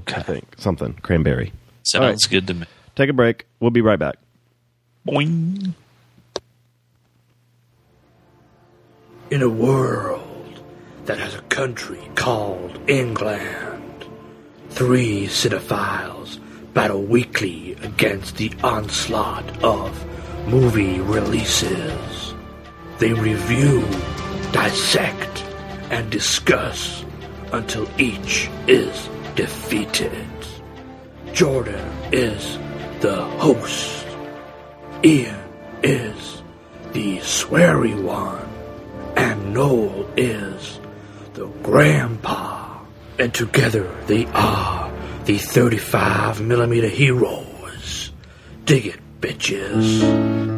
I 0.06 0.22
think 0.22 0.54
something 0.56 0.94
cranberry. 0.94 1.52
sounds 1.82 2.24
right. 2.24 2.30
good 2.30 2.46
to 2.46 2.54
me. 2.54 2.66
Take 2.96 3.10
a 3.10 3.12
break. 3.12 3.46
We'll 3.60 3.70
be 3.70 3.82
right 3.82 3.98
back. 3.98 4.16
Boing. 5.06 5.74
In 9.30 9.42
a 9.42 9.48
world 9.48 10.62
that 11.06 11.18
has 11.18 11.34
a 11.34 11.42
country 11.42 12.00
called 12.14 12.78
England. 12.88 14.06
Three 14.70 15.26
cinephiles 15.26 16.38
battle 16.74 17.02
weekly 17.02 17.72
against 17.82 18.36
the 18.36 18.52
onslaught 18.62 19.64
of 19.64 20.04
movie 20.46 21.00
releases. 21.00 22.34
They 22.98 23.12
review, 23.12 23.80
dissect, 24.52 25.42
and 25.90 26.10
discuss 26.10 27.04
until 27.52 27.88
each 27.98 28.50
is 28.66 29.08
defeated. 29.36 30.26
Jordan 31.32 31.90
is 32.12 32.58
the 33.00 33.24
host. 33.38 34.06
Ian 35.02 35.40
is 35.82 36.42
the 36.92 37.18
sweary 37.18 38.00
one 38.00 38.43
Noel 39.54 40.10
is 40.16 40.80
the 41.34 41.46
grandpa. 41.62 42.80
And 43.20 43.32
together 43.32 43.88
they 44.08 44.26
are 44.26 44.92
the 45.26 45.38
35 45.38 46.40
millimeter 46.40 46.88
heroes. 46.88 48.10
Dig 48.64 48.86
it, 48.86 49.00
bitches. 49.20 50.53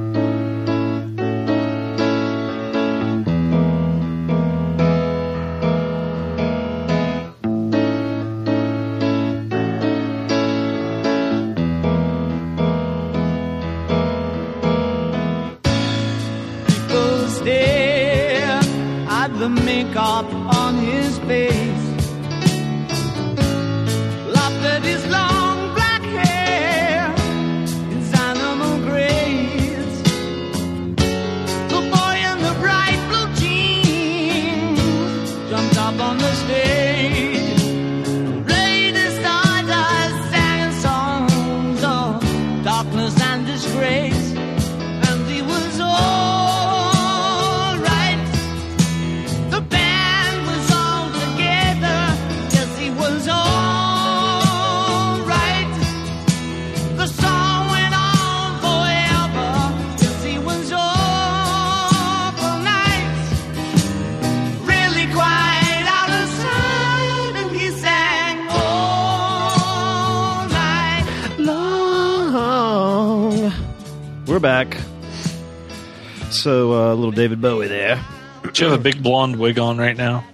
Do 78.57 78.65
you 78.65 78.71
have 78.71 78.81
a 78.81 78.83
big 78.83 79.03
blonde 79.03 79.37
wig 79.37 79.59
on 79.59 79.77
right 79.77 79.97
now? 79.97 80.25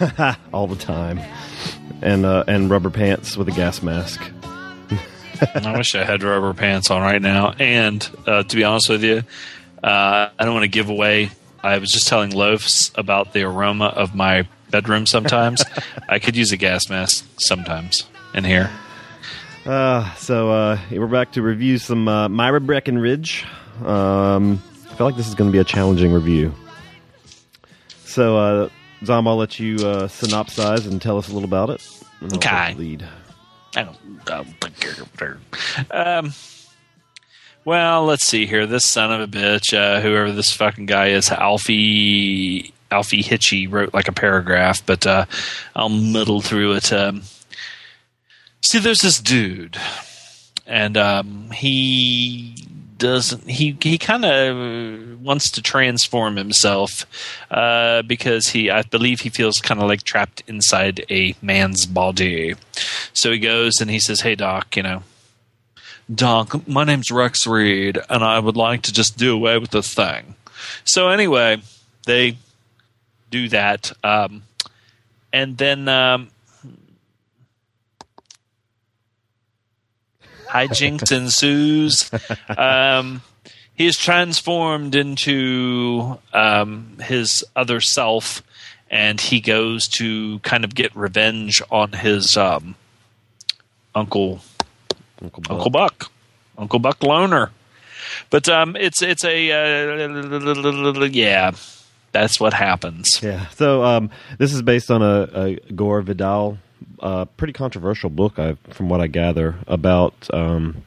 all 0.52 0.66
the 0.66 0.76
time, 0.76 1.20
and 2.00 2.24
uh, 2.24 2.44
and 2.48 2.70
rubber 2.70 2.88
pants 2.88 3.36
with 3.36 3.48
a 3.48 3.52
gas 3.52 3.82
mask. 3.82 4.22
I 5.54 5.76
wish 5.76 5.94
I 5.94 6.04
had 6.04 6.22
rubber 6.22 6.54
pants 6.54 6.90
on 6.90 7.02
right 7.02 7.20
now. 7.20 7.52
And 7.58 8.08
uh, 8.26 8.44
to 8.44 8.56
be 8.56 8.64
honest 8.64 8.88
with 8.88 9.04
you, 9.04 9.24
uh, 9.82 10.30
I 10.38 10.44
don't 10.44 10.54
want 10.54 10.64
to 10.64 10.68
give 10.68 10.88
away. 10.88 11.32
I 11.62 11.76
was 11.76 11.90
just 11.90 12.08
telling 12.08 12.30
Loafs 12.30 12.96
about 12.96 13.34
the 13.34 13.42
aroma 13.42 13.88
of 13.88 14.14
my 14.14 14.48
bedroom 14.70 15.04
sometimes. 15.04 15.62
I 16.08 16.20
could 16.20 16.36
use 16.36 16.50
a 16.52 16.56
gas 16.56 16.88
mask 16.88 17.26
sometimes 17.36 18.04
in 18.32 18.44
here. 18.44 18.70
Uh, 19.66 20.14
so 20.14 20.50
uh, 20.50 20.78
we're 20.90 21.06
back 21.08 21.32
to 21.32 21.42
review 21.42 21.76
some 21.76 22.08
uh, 22.08 22.30
Myra 22.30 22.62
Breckinridge. 22.62 23.44
Um, 23.84 24.62
I 24.90 24.94
feel 24.94 25.06
like 25.06 25.16
this 25.16 25.28
is 25.28 25.34
going 25.34 25.50
to 25.50 25.52
be 25.52 25.58
a 25.58 25.64
challenging 25.64 26.10
review. 26.10 26.54
So, 28.14 28.36
uh, 28.38 28.68
Zom, 29.04 29.26
I'll 29.26 29.36
let 29.36 29.58
you 29.58 29.74
uh, 29.74 30.06
synopsize 30.06 30.86
and 30.88 31.02
tell 31.02 31.18
us 31.18 31.28
a 31.28 31.32
little 31.32 31.48
about 31.48 31.68
it. 31.70 32.00
Okay. 32.34 32.72
Lead. 32.74 33.04
I 33.74 33.82
don't, 33.82 33.96
I 34.28 34.36
don't 34.36 34.60
think 34.60 34.84
you're- 35.18 35.36
Um, 35.90 36.32
well, 37.64 38.04
let's 38.04 38.24
see 38.24 38.46
here. 38.46 38.68
This 38.68 38.84
son 38.84 39.10
of 39.12 39.20
a 39.20 39.26
bitch, 39.26 39.76
uh, 39.76 40.00
whoever 40.00 40.30
this 40.30 40.52
fucking 40.52 40.86
guy 40.86 41.08
is, 41.08 41.28
Alfie 41.28 42.72
Alfie 42.92 43.22
Hitchy 43.22 43.66
wrote 43.66 43.92
like 43.92 44.06
a 44.06 44.12
paragraph, 44.12 44.86
but 44.86 45.04
uh, 45.08 45.24
I'll 45.74 45.88
muddle 45.88 46.40
through 46.40 46.74
it. 46.74 46.92
Um, 46.92 47.22
see, 48.62 48.78
there's 48.78 49.00
this 49.00 49.18
dude, 49.20 49.76
and 50.68 50.96
um, 50.96 51.50
he 51.50 52.54
doesn't. 53.04 53.50
He 53.50 53.76
he 53.82 53.98
kind 53.98 54.24
of 54.24 55.20
wants 55.20 55.50
to 55.50 55.62
transform 55.62 56.36
himself 56.36 57.06
uh, 57.50 58.00
because 58.00 58.48
he, 58.48 58.70
I 58.70 58.80
believe, 58.80 59.20
he 59.20 59.28
feels 59.28 59.58
kind 59.58 59.78
of 59.80 59.88
like 59.88 60.04
trapped 60.04 60.42
inside 60.46 61.04
a 61.10 61.36
man's 61.42 61.84
body. 61.84 62.54
So 63.12 63.30
he 63.30 63.38
goes 63.38 63.80
and 63.80 63.90
he 63.90 64.00
says, 64.00 64.22
"Hey, 64.22 64.34
doc, 64.34 64.76
you 64.76 64.82
know." 64.82 65.02
Doc, 66.14 66.68
my 66.68 66.84
name's 66.84 67.10
Rex 67.10 67.46
Reed, 67.46 67.98
and 68.10 68.22
I 68.22 68.38
would 68.38 68.56
like 68.56 68.82
to 68.82 68.92
just 68.92 69.16
do 69.16 69.34
away 69.34 69.56
with 69.58 69.70
this 69.70 69.92
thing. 69.94 70.34
So 70.84 71.08
anyway, 71.08 71.62
they 72.04 72.36
do 73.30 73.48
that, 73.50 73.92
um, 74.02 74.42
and 75.32 75.56
then 75.56 75.88
um, 75.88 76.30
hijinks 80.54 81.10
ensues. 81.10 82.10
Um, 82.56 83.22
he 83.74 83.86
is 83.86 83.98
transformed 83.98 84.94
into 84.94 86.18
um, 86.32 86.98
his 87.02 87.44
other 87.56 87.80
self, 87.80 88.42
and 88.90 89.20
he 89.20 89.40
goes 89.40 89.88
to 89.88 90.38
kind 90.40 90.64
of 90.64 90.74
get 90.74 90.94
revenge 90.94 91.60
on 91.70 91.92
his 91.92 92.36
um, 92.36 92.76
uncle 93.94 94.40
Uncle 95.22 95.42
Buck. 95.42 95.50
Uncle 95.50 95.70
Buck, 95.70 96.12
Uncle 96.58 96.78
Buck 96.78 97.02
Loner. 97.02 97.50
But 98.30 98.48
um, 98.48 98.76
it's 98.76 99.02
it's 99.02 99.24
a 99.24 99.50
uh, 99.50 101.06
yeah, 101.06 101.52
that's 102.12 102.38
what 102.38 102.52
happens. 102.52 103.20
Yeah. 103.22 103.48
So 103.48 103.82
um, 103.82 104.10
this 104.38 104.52
is 104.52 104.62
based 104.62 104.90
on 104.90 105.02
a, 105.02 105.28
a 105.34 105.72
Gore 105.72 106.02
Vidal, 106.02 106.58
uh, 107.00 107.24
pretty 107.24 107.52
controversial 107.52 108.10
book, 108.10 108.38
I, 108.38 108.56
from 108.70 108.88
what 108.88 109.00
I 109.00 109.06
gather, 109.06 109.56
about. 109.66 110.14
Um, 110.32 110.84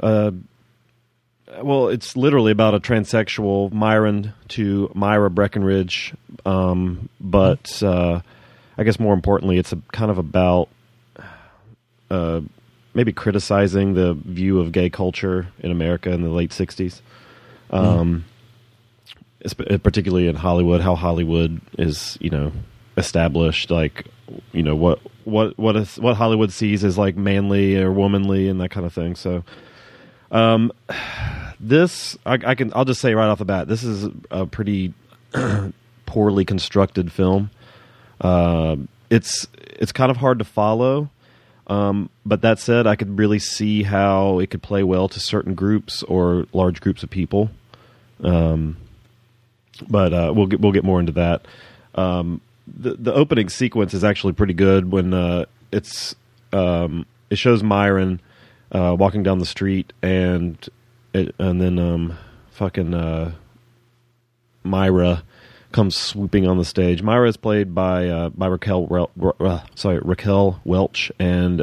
uh, 0.00 0.30
well, 1.62 1.88
it's 1.88 2.16
literally 2.16 2.52
about 2.52 2.74
a 2.74 2.80
transsexual 2.80 3.72
Myron 3.72 4.34
to 4.48 4.90
Myra 4.94 5.30
Breckinridge, 5.30 6.14
um, 6.44 7.08
but 7.20 7.82
uh, 7.82 8.20
I 8.76 8.84
guess 8.84 9.00
more 9.00 9.14
importantly, 9.14 9.58
it's 9.58 9.72
a, 9.72 9.80
kind 9.92 10.10
of 10.10 10.18
about 10.18 10.68
uh, 12.10 12.40
maybe 12.94 13.12
criticizing 13.12 13.94
the 13.94 14.14
view 14.14 14.60
of 14.60 14.72
gay 14.72 14.90
culture 14.90 15.48
in 15.60 15.70
America 15.70 16.10
in 16.10 16.22
the 16.22 16.28
late 16.28 16.50
'60s. 16.50 17.00
Um, 17.70 18.24
esp- 19.44 19.82
particularly 19.82 20.28
in 20.28 20.36
Hollywood, 20.36 20.80
how 20.80 20.94
Hollywood 20.94 21.60
is, 21.78 22.18
you 22.20 22.30
know, 22.30 22.52
established, 22.96 23.70
like, 23.70 24.06
you 24.52 24.62
know, 24.62 24.74
what 24.74 25.00
what 25.24 25.58
what 25.58 25.76
is 25.76 25.96
what 25.98 26.16
Hollywood 26.16 26.52
sees 26.52 26.84
as 26.84 26.98
like 26.98 27.16
manly 27.16 27.76
or 27.76 27.92
womanly 27.92 28.48
and 28.48 28.60
that 28.60 28.70
kind 28.70 28.86
of 28.86 28.92
thing. 28.92 29.14
So, 29.14 29.44
um, 30.30 30.72
this 31.60 32.16
I, 32.24 32.38
I 32.44 32.54
can 32.54 32.72
I'll 32.74 32.84
just 32.84 33.00
say 33.00 33.14
right 33.14 33.28
off 33.28 33.38
the 33.38 33.44
bat, 33.44 33.68
this 33.68 33.82
is 33.82 34.08
a 34.30 34.46
pretty 34.46 34.94
poorly 36.06 36.44
constructed 36.44 37.12
film. 37.12 37.50
Uh, 38.20 38.76
it's 39.10 39.46
it's 39.56 39.92
kind 39.92 40.10
of 40.10 40.16
hard 40.16 40.38
to 40.38 40.44
follow. 40.44 41.10
Um, 41.68 42.08
but 42.24 42.40
that 42.42 42.58
said, 42.58 42.86
I 42.86 42.96
could 42.96 43.18
really 43.18 43.38
see 43.38 43.82
how 43.82 44.38
it 44.38 44.48
could 44.48 44.62
play 44.62 44.82
well 44.82 45.06
to 45.10 45.20
certain 45.20 45.54
groups 45.54 46.02
or 46.02 46.46
large 46.54 46.80
groups 46.80 47.02
of 47.02 47.10
people. 47.10 47.50
Um, 48.24 48.78
but 49.86 50.12
uh, 50.12 50.32
we'll 50.34 50.46
get 50.46 50.60
we'll 50.60 50.72
get 50.72 50.84
more 50.84 50.98
into 50.98 51.12
that. 51.12 51.46
Um, 51.94 52.40
the 52.76 52.94
the 52.94 53.14
opening 53.14 53.48
sequence 53.48 53.94
is 53.94 54.04
actually 54.04 54.32
pretty 54.32 54.54
good 54.54 54.90
when 54.92 55.14
uh, 55.14 55.44
it's 55.72 56.14
um, 56.52 57.06
it 57.30 57.38
shows 57.38 57.62
Myron 57.62 58.20
uh, 58.72 58.96
walking 58.98 59.22
down 59.22 59.38
the 59.38 59.46
street 59.46 59.92
and 60.02 60.56
it, 61.12 61.34
and 61.38 61.60
then 61.60 61.78
um, 61.78 62.18
fucking 62.50 62.94
uh, 62.94 63.32
Myra 64.64 65.22
comes 65.72 65.96
swooping 65.96 66.46
on 66.46 66.58
the 66.58 66.64
stage. 66.64 67.02
Myra 67.02 67.28
is 67.28 67.36
played 67.36 67.74
by 67.74 68.08
uh, 68.08 68.28
by 68.30 68.46
Raquel 68.46 69.10
uh, 69.40 69.60
sorry 69.74 70.00
Raquel 70.02 70.60
Welch 70.64 71.12
and 71.18 71.62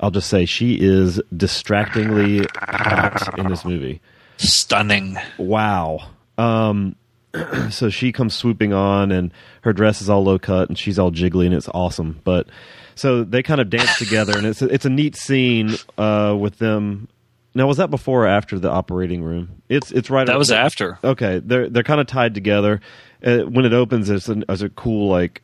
I'll 0.00 0.10
just 0.10 0.28
say 0.28 0.46
she 0.46 0.74
is 0.80 1.20
distractingly 1.36 2.46
hot 2.56 3.38
in 3.38 3.48
this 3.48 3.64
movie 3.64 4.00
Stunning. 4.38 5.16
wow. 5.38 6.00
Um, 6.38 6.96
so 7.70 7.88
she 7.90 8.12
comes 8.12 8.34
swooping 8.34 8.72
on, 8.72 9.10
and 9.10 9.32
her 9.62 9.72
dress 9.72 10.02
is 10.02 10.10
all 10.10 10.24
low 10.24 10.38
cut, 10.38 10.68
and 10.68 10.78
she's 10.78 10.98
all 10.98 11.10
jiggly, 11.10 11.46
and 11.46 11.54
it's 11.54 11.68
awesome. 11.68 12.20
But 12.24 12.48
so 12.94 13.24
they 13.24 13.42
kind 13.42 13.60
of 13.60 13.70
dance 13.70 13.98
together, 13.98 14.36
and 14.36 14.46
it's 14.46 14.62
a, 14.62 14.66
it's 14.66 14.84
a 14.84 14.90
neat 14.90 15.16
scene 15.16 15.76
uh, 15.96 16.36
with 16.38 16.58
them. 16.58 17.08
Now, 17.54 17.66
was 17.66 17.76
that 17.76 17.90
before 17.90 18.24
or 18.24 18.28
after 18.28 18.58
the 18.58 18.70
operating 18.70 19.22
room? 19.22 19.62
It's 19.68 19.90
it's 19.92 20.10
right. 20.10 20.22
After 20.22 20.32
that 20.32 20.38
was 20.38 20.50
after. 20.50 20.98
Okay, 21.02 21.40
they're 21.44 21.68
they're 21.68 21.82
kind 21.82 22.00
of 22.00 22.06
tied 22.06 22.34
together. 22.34 22.80
Uh, 23.24 23.40
when 23.40 23.64
it 23.64 23.72
opens, 23.72 24.10
it's 24.10 24.28
an, 24.28 24.44
it's 24.48 24.62
a 24.62 24.68
cool 24.68 25.08
like. 25.08 25.42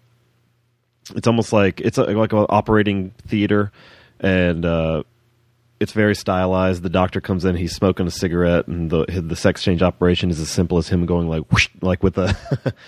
It's 1.14 1.26
almost 1.26 1.54
like 1.54 1.80
it's 1.80 1.96
a, 1.96 2.04
like 2.04 2.32
an 2.32 2.46
operating 2.50 3.12
theater, 3.26 3.72
and 4.20 4.64
uh, 4.64 5.04
it's 5.80 5.92
very 5.92 6.14
stylized. 6.14 6.82
The 6.82 6.90
doctor 6.90 7.20
comes 7.20 7.44
in, 7.44 7.54
he's 7.56 7.74
smoking 7.74 8.06
a 8.06 8.10
cigarette, 8.10 8.66
and 8.66 8.90
the 8.90 9.04
the 9.06 9.36
sex 9.36 9.62
change 9.62 9.82
operation 9.82 10.30
is 10.30 10.40
as 10.40 10.50
simple 10.50 10.78
as 10.78 10.88
him 10.88 11.06
going 11.06 11.28
like 11.28 11.50
whoosh, 11.52 11.68
like 11.80 12.02
with 12.02 12.18
a 12.18 12.36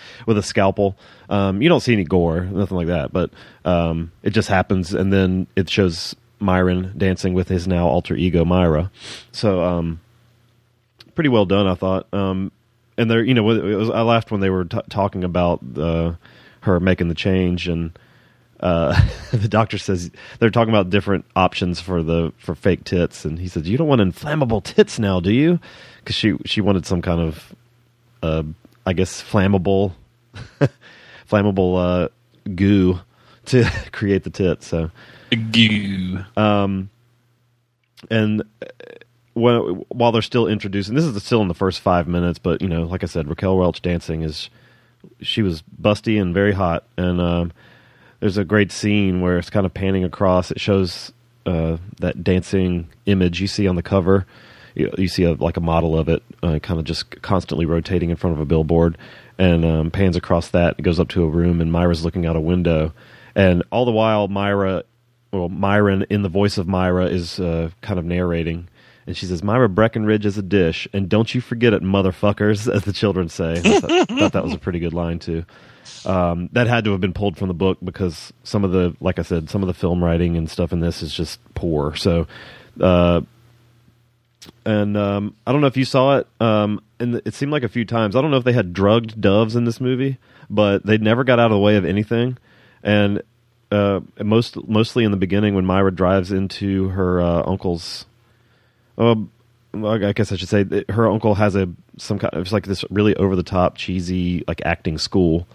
with 0.25 0.37
a 0.37 0.43
scalpel. 0.43 0.97
Um, 1.29 1.61
you 1.61 1.69
don't 1.69 1.79
see 1.79 1.93
any 1.93 2.03
gore, 2.03 2.41
nothing 2.41 2.77
like 2.77 2.87
that, 2.87 3.13
but 3.13 3.31
um, 3.65 4.11
it 4.23 4.31
just 4.31 4.49
happens, 4.49 4.93
and 4.93 5.11
then 5.11 5.47
it 5.55 5.69
shows 5.69 6.15
Myron 6.39 6.93
dancing 6.97 7.33
with 7.33 7.47
his 7.47 7.67
now 7.67 7.87
alter 7.87 8.15
ego 8.15 8.43
Myra. 8.43 8.91
So 9.31 9.63
um, 9.63 10.01
pretty 11.15 11.29
well 11.29 11.45
done, 11.45 11.67
I 11.67 11.75
thought. 11.75 12.13
Um, 12.13 12.51
and 12.97 13.09
there, 13.09 13.23
you 13.23 13.33
know, 13.33 13.43
was, 13.43 13.89
I 13.89 14.01
laughed 14.01 14.31
when 14.31 14.41
they 14.41 14.49
were 14.49 14.65
t- 14.65 14.79
talking 14.89 15.23
about 15.23 15.61
uh, 15.77 16.13
her 16.61 16.79
making 16.79 17.07
the 17.07 17.15
change, 17.15 17.67
and 17.67 17.97
uh, 18.61 18.99
the 19.31 19.47
doctor 19.47 19.77
says 19.77 20.11
they're 20.39 20.49
talking 20.49 20.73
about 20.73 20.89
different 20.89 21.25
options 21.35 21.79
for 21.79 22.03
the 22.03 22.33
for 22.37 22.55
fake 22.55 22.83
tits, 22.83 23.25
and 23.25 23.39
he 23.39 23.47
says, 23.47 23.67
"You 23.67 23.77
don't 23.77 23.87
want 23.87 24.01
inflammable 24.01 24.61
tits 24.61 24.99
now, 24.99 25.19
do 25.19 25.31
you?" 25.31 25.59
Because 25.99 26.15
she 26.15 26.35
she 26.45 26.61
wanted 26.61 26.85
some 26.85 27.01
kind 27.01 27.21
of, 27.21 27.55
uh, 28.23 28.43
I 28.85 28.93
guess, 28.93 29.21
flammable, 29.21 29.93
flammable 31.29 32.05
uh, 32.05 32.09
goo 32.55 32.99
to 33.45 33.69
create 33.91 34.23
the 34.23 34.29
tits. 34.29 34.67
So 34.67 34.91
Goo. 35.51 36.19
Um, 36.35 36.89
and 38.09 38.41
uh, 38.41 38.65
when, 39.33 39.83
while 39.89 40.11
they're 40.11 40.21
still 40.21 40.47
introducing, 40.47 40.95
this 40.95 41.05
is 41.05 41.23
still 41.23 41.41
in 41.41 41.47
the 41.47 41.53
first 41.53 41.79
five 41.79 42.07
minutes, 42.07 42.39
but 42.39 42.61
you 42.61 42.67
know, 42.67 42.83
like 42.83 43.03
I 43.03 43.07
said, 43.07 43.27
Raquel 43.29 43.57
Welch 43.57 43.81
dancing 43.81 44.23
is 44.23 44.49
she 45.21 45.41
was 45.41 45.63
busty 45.81 46.21
and 46.21 46.33
very 46.33 46.51
hot, 46.51 46.83
and 46.97 47.21
um, 47.21 47.53
there's 48.21 48.37
a 48.37 48.45
great 48.45 48.71
scene 48.71 49.19
where 49.19 49.37
it's 49.37 49.49
kind 49.49 49.65
of 49.65 49.73
panning 49.73 50.05
across. 50.05 50.51
It 50.51 50.61
shows 50.61 51.11
uh, 51.45 51.77
that 51.99 52.23
dancing 52.23 52.87
image 53.05 53.41
you 53.41 53.47
see 53.47 53.67
on 53.67 53.75
the 53.75 53.83
cover. 53.83 54.25
You, 54.75 54.93
you 54.97 55.09
see 55.09 55.23
a, 55.23 55.33
like 55.33 55.57
a 55.57 55.61
model 55.61 55.97
of 55.97 56.07
it, 56.07 56.23
uh, 56.41 56.59
kind 56.59 56.79
of 56.79 56.85
just 56.85 57.21
constantly 57.21 57.65
rotating 57.65 58.09
in 58.09 58.15
front 58.15 58.35
of 58.37 58.39
a 58.41 58.45
billboard, 58.45 58.97
and 59.37 59.65
um, 59.65 59.91
pans 59.91 60.15
across 60.15 60.49
that. 60.49 60.75
It 60.77 60.83
goes 60.83 60.99
up 60.99 61.09
to 61.09 61.23
a 61.23 61.27
room, 61.27 61.59
and 61.59 61.71
Myra's 61.71 62.05
looking 62.05 62.25
out 62.25 62.37
a 62.37 62.39
window, 62.39 62.93
and 63.35 63.63
all 63.71 63.85
the 63.85 63.91
while 63.91 64.27
Myra, 64.27 64.83
well, 65.33 65.49
Myron 65.49 66.05
in 66.09 66.21
the 66.21 66.29
voice 66.29 66.57
of 66.57 66.67
Myra 66.67 67.07
is 67.07 67.39
uh, 67.39 67.71
kind 67.81 67.97
of 67.99 68.05
narrating 68.05 68.67
And 69.07 69.17
she 69.17 69.25
says, 69.25 69.41
Myra 69.43 69.67
Breckinridge 69.67 70.25
is 70.25 70.37
a 70.37 70.43
dish, 70.43 70.87
and 70.93 71.09
don't 71.09 71.33
you 71.33 71.41
forget 71.41 71.73
it, 71.73 71.81
motherfuckers, 71.81 72.71
as 72.73 72.83
the 72.83 72.93
children 72.93 73.29
say. 73.29 73.53
I 73.53 73.79
thought, 73.79 74.09
thought 74.09 74.33
that 74.33 74.43
was 74.43 74.53
a 74.53 74.59
pretty 74.59 74.79
good 74.79 74.93
line, 74.93 75.19
too. 75.19 75.43
Um, 76.05 76.49
that 76.53 76.67
had 76.67 76.83
to 76.85 76.91
have 76.91 77.01
been 77.01 77.13
pulled 77.13 77.37
from 77.37 77.47
the 77.47 77.53
book 77.53 77.77
because 77.83 78.33
some 78.43 78.63
of 78.63 78.71
the, 78.71 78.95
like 78.99 79.19
I 79.19 79.21
said, 79.23 79.49
some 79.49 79.61
of 79.61 79.67
the 79.67 79.73
film 79.73 80.03
writing 80.03 80.37
and 80.37 80.49
stuff 80.49 80.73
in 80.73 80.79
this 80.79 81.01
is 81.01 81.13
just 81.13 81.39
poor. 81.53 81.95
So, 81.95 82.27
uh, 82.79 83.21
and 84.65 84.97
um, 84.97 85.35
I 85.45 85.51
don't 85.51 85.61
know 85.61 85.67
if 85.67 85.77
you 85.77 85.85
saw 85.85 86.17
it, 86.17 86.27
um, 86.39 86.81
and 86.99 87.21
it 87.25 87.33
seemed 87.33 87.51
like 87.51 87.63
a 87.63 87.69
few 87.69 87.85
times. 87.85 88.15
I 88.15 88.21
don't 88.21 88.31
know 88.31 88.37
if 88.37 88.43
they 88.43 88.53
had 88.53 88.73
drugged 88.73 89.21
doves 89.21 89.55
in 89.55 89.65
this 89.65 89.79
movie, 89.79 90.17
but 90.49 90.85
they 90.85 90.97
never 90.97 91.23
got 91.23 91.39
out 91.39 91.45
of 91.45 91.51
the 91.51 91.59
way 91.59 91.75
of 91.75 91.85
anything. 91.85 92.37
And 92.83 93.21
uh, 93.71 94.01
most 94.19 94.57
mostly 94.67 95.03
in 95.03 95.11
the 95.11 95.17
beginning 95.17 95.55
when 95.55 95.65
Myra 95.65 95.91
drives 95.91 96.31
into 96.31 96.89
her 96.89 97.21
uh, 97.21 97.43
uncle's. 97.45 98.05
Uh, 98.97 99.15
I 99.73 100.11
guess 100.11 100.31
I 100.31 100.35
should 100.35 100.49
say 100.49 100.65
her 100.89 101.09
uncle 101.09 101.35
has 101.35 101.55
a 101.55 101.69
some 101.97 102.19
kind. 102.19 102.33
Of 102.33 102.41
it's 102.41 102.51
like 102.51 102.65
this 102.65 102.83
really 102.89 103.15
over 103.15 103.35
the 103.35 103.43
top 103.43 103.77
cheesy 103.77 104.43
like 104.47 104.61
acting 104.65 104.97
school 104.97 105.47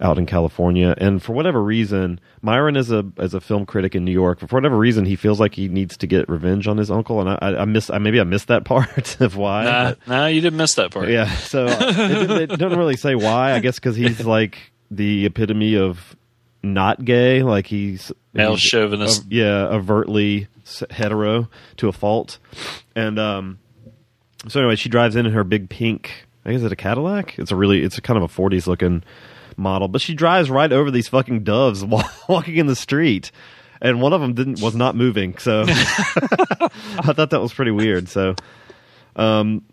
out 0.00 0.16
in 0.18 0.24
California, 0.26 0.94
and 0.98 1.22
for 1.22 1.32
whatever 1.34 1.62
reason, 1.62 2.20
Myron 2.42 2.76
is 2.76 2.90
a 2.90 3.04
as 3.18 3.34
a 3.34 3.40
film 3.40 3.66
critic 3.66 3.94
in 3.94 4.04
New 4.04 4.12
York. 4.12 4.40
For 4.40 4.46
whatever 4.56 4.76
reason, 4.78 5.04
he 5.04 5.14
feels 5.16 5.38
like 5.38 5.54
he 5.54 5.68
needs 5.68 5.96
to 5.98 6.06
get 6.06 6.28
revenge 6.28 6.66
on 6.66 6.78
his 6.78 6.90
uncle, 6.90 7.20
and 7.20 7.28
I, 7.28 7.38
I, 7.42 7.62
I 7.62 7.64
miss 7.66 7.90
I, 7.90 7.98
maybe 7.98 8.18
I 8.20 8.24
missed 8.24 8.48
that 8.48 8.64
part 8.64 9.20
of 9.20 9.36
why. 9.36 9.64
Nah, 9.64 9.84
but- 9.90 9.98
nah, 10.08 10.26
you 10.26 10.40
didn't 10.40 10.56
miss 10.56 10.74
that 10.76 10.90
part. 10.90 11.08
yeah, 11.08 11.30
so 11.36 11.66
uh, 11.66 11.76
it, 11.80 12.50
it 12.50 12.58
doesn't 12.58 12.78
really 12.78 12.96
say 12.96 13.14
why. 13.14 13.52
I 13.52 13.60
guess 13.60 13.76
because 13.76 13.96
he's 13.96 14.24
like 14.24 14.58
the 14.90 15.26
epitome 15.26 15.76
of 15.76 16.16
not 16.62 17.04
gay. 17.04 17.42
Like 17.42 17.66
he's 17.66 18.10
Male 18.32 18.50
he's- 18.50 18.60
chauvinist. 18.60 19.22
uh, 19.22 19.26
yeah, 19.28 19.66
overtly 19.66 20.48
hetero 20.90 21.48
to 21.78 21.88
a 21.88 21.92
fault. 21.92 22.38
And 22.96 23.18
um, 23.18 23.58
so 24.48 24.60
anyway, 24.60 24.76
she 24.76 24.88
drives 24.88 25.16
in 25.16 25.26
in 25.26 25.32
her 25.32 25.44
big 25.44 25.68
pink. 25.68 26.26
I 26.44 26.52
guess 26.52 26.62
it's 26.62 26.72
a 26.72 26.76
Cadillac. 26.76 27.38
It's 27.38 27.50
a 27.50 27.56
really, 27.56 27.82
it's 27.82 27.98
a 27.98 28.00
kind 28.00 28.16
of 28.16 28.22
a 28.22 28.28
'40s 28.28 28.66
looking 28.66 29.02
model, 29.60 29.88
but 29.88 30.00
she 30.00 30.14
drives 30.14 30.50
right 30.50 30.72
over 30.72 30.90
these 30.90 31.08
fucking 31.08 31.44
doves 31.44 31.84
walking 32.28 32.56
in 32.56 32.66
the 32.66 32.76
street. 32.76 33.30
And 33.82 34.02
one 34.02 34.12
of 34.12 34.20
them 34.20 34.34
didn't 34.34 34.60
was 34.60 34.76
not 34.76 34.94
moving, 34.94 35.38
so 35.38 35.64
I 35.68 37.12
thought 37.14 37.30
that 37.30 37.40
was 37.40 37.54
pretty 37.54 37.70
weird. 37.70 38.10
So, 38.10 38.34
um, 39.16 39.64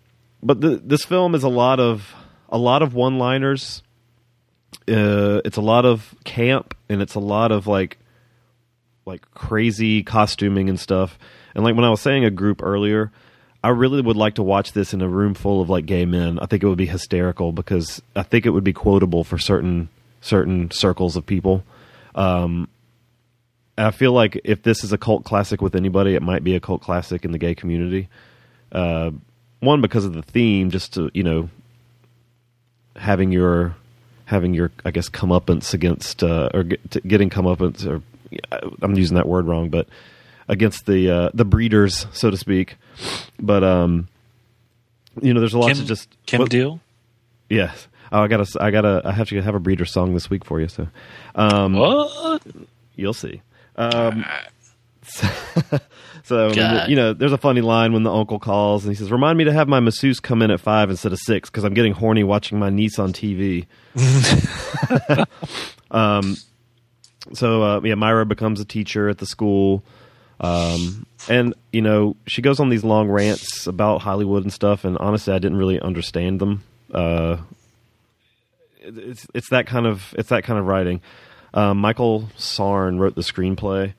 but 0.42 0.62
the, 0.62 0.82
this 0.82 1.04
film 1.04 1.36
is 1.36 1.44
a 1.44 1.50
lot 1.50 1.82
of 1.82 2.16
a 2.48 2.58
lot 2.58 2.82
of 2.84 2.94
one 2.94 3.20
liners. 3.20 3.84
Uh, 4.88 5.42
it's 5.44 5.58
a 5.58 5.62
lot 5.62 5.86
of 5.86 6.16
camp, 6.24 6.74
and 6.88 7.02
it's 7.02 7.16
a 7.16 7.20
lot 7.20 7.52
of 7.52 7.68
like 7.68 7.98
like 9.06 9.30
crazy 9.32 10.04
costuming 10.04 10.70
and 10.70 10.80
stuff. 10.80 11.20
And 11.54 11.66
like 11.66 11.76
when 11.76 11.84
I 11.84 11.90
was 11.90 12.00
saying 12.00 12.24
a 12.24 12.32
group 12.32 12.62
earlier, 12.64 13.12
I 13.68 13.72
really 13.72 14.00
would 14.00 14.16
like 14.16 14.36
to 14.36 14.44
watch 14.44 14.72
this 14.72 14.94
in 14.94 15.02
a 15.02 15.10
room 15.10 15.34
full 15.34 15.60
of 15.60 15.70
like 15.70 15.86
gay 15.86 16.06
men. 16.06 16.40
I 16.40 16.46
think 16.46 16.64
it 16.64 16.68
would 16.68 16.78
be 16.78 16.86
hysterical 16.86 17.52
because 17.52 18.02
I 18.16 18.24
think 18.24 18.46
it 18.46 18.52
would 18.52 18.64
be 18.64 18.72
quotable 18.72 19.26
for 19.26 19.38
certain 19.38 19.90
certain 20.22 20.72
circles 20.72 21.18
of 21.18 21.26
people. 21.26 21.66
Um, 22.16 22.70
I 23.78 23.92
feel 23.92 24.14
like 24.14 24.40
if 24.46 24.64
this 24.64 24.86
is 24.86 24.94
a 24.94 24.98
cult 24.98 25.26
classic 25.26 25.62
with 25.62 25.76
anybody, 25.76 26.16
it 26.16 26.22
might 26.22 26.46
be 26.46 26.56
a 26.56 26.62
cult 26.62 26.82
classic 26.82 27.26
in 27.26 27.34
the 27.34 27.38
gay 27.38 27.56
community. 27.56 28.08
Uh, 28.72 29.12
one 29.60 29.82
because 29.82 30.06
of 30.06 30.14
the 30.14 30.22
theme, 30.22 30.72
just 30.72 30.94
to 30.94 31.12
you 31.14 31.24
know, 31.24 31.50
having 32.96 33.34
your 33.34 33.76
having 34.24 34.54
your 34.54 34.72
I 34.86 34.92
guess 34.92 35.10
comeuppance 35.10 35.74
against 35.74 36.24
uh, 36.24 36.52
or 36.54 36.64
get, 36.64 37.06
getting 37.06 37.30
comeuppance 37.30 37.86
or 37.86 38.02
I'm 38.82 38.96
using 38.96 39.16
that 39.16 39.28
word 39.28 39.46
wrong, 39.46 39.68
but 39.68 39.90
against 40.48 40.86
the 40.86 41.10
uh, 41.10 41.30
the 41.34 41.46
breeders, 41.46 42.08
so 42.14 42.30
to 42.32 42.38
speak. 42.38 42.76
But 43.40 43.64
um, 43.64 44.08
you 45.22 45.34
know, 45.34 45.40
there's 45.40 45.54
a 45.54 45.60
lot 45.60 45.68
Kim, 45.70 45.78
to 45.78 45.86
just 45.86 46.10
Kim 46.26 46.40
what- 46.42 46.50
Deal. 46.50 46.80
Yes. 47.50 47.88
Oh, 48.12 48.22
I 48.22 48.28
gotta, 48.30 48.46
I 48.62 48.72
gotta, 48.72 49.02
I 49.04 49.12
have 49.12 49.28
to 49.30 49.42
have 49.42 49.54
a 49.56 49.60
breeder 49.60 49.84
song 49.84 50.14
this 50.14 50.30
week 50.30 50.46
for 50.46 50.62
you. 50.62 50.70
So, 50.70 50.88
um, 51.36 51.74
What? 51.74 52.42
you'll 52.96 53.14
see. 53.14 53.42
Um, 53.76 54.24
so, 56.24 56.54
God. 56.54 56.90
you 56.90 56.96
know, 56.96 57.14
there's 57.14 57.34
a 57.34 57.38
funny 57.38 57.60
line 57.62 57.92
when 57.94 58.04
the 58.04 58.12
uncle 58.14 58.40
calls 58.40 58.86
and 58.86 58.92
he 58.94 58.98
says, 58.98 59.12
"Remind 59.12 59.38
me 59.38 59.44
to 59.44 59.52
have 59.54 59.68
my 59.68 59.80
masseuse 59.82 60.20
come 60.22 60.42
in 60.42 60.52
at 60.52 60.60
five 60.62 60.90
instead 60.90 61.12
of 61.12 61.20
six 61.20 61.50
because 61.50 61.64
I'm 61.66 61.74
getting 61.74 61.94
horny 61.94 62.24
watching 62.24 62.60
my 62.60 62.70
niece 62.70 62.98
on 62.98 63.12
TV." 63.12 63.66
um, 65.92 66.36
so 67.34 67.62
uh, 67.64 67.82
yeah, 67.84 67.96
Myra 67.96 68.26
becomes 68.26 68.60
a 68.62 68.66
teacher 68.66 69.10
at 69.10 69.18
the 69.18 69.26
school, 69.26 69.84
um, 70.40 71.06
and 71.30 71.54
you 71.72 71.82
know 71.82 72.16
she 72.26 72.42
goes 72.42 72.60
on 72.60 72.70
these 72.70 72.84
long 72.84 73.10
rants 73.10 73.68
about 73.68 74.02
Hollywood 74.02 74.44
and 74.44 74.54
stuff. 74.54 74.84
And 74.84 74.98
honestly, 74.98 75.34
I 75.34 75.40
didn't 75.40 75.58
really 75.58 75.80
understand 75.80 76.40
them. 76.40 76.64
Uh, 76.94 77.38
it's 78.80 79.28
it's 79.34 79.50
that 79.50 79.68
kind 79.68 79.86
of 79.86 80.14
it's 80.18 80.30
that 80.30 80.44
kind 80.44 80.60
of 80.60 80.66
writing. 80.66 81.02
Um, 81.54 81.78
Michael 81.80 82.30
Sarne 82.38 83.00
wrote 83.00 83.16
the 83.16 83.22
screenplay, 83.22 83.94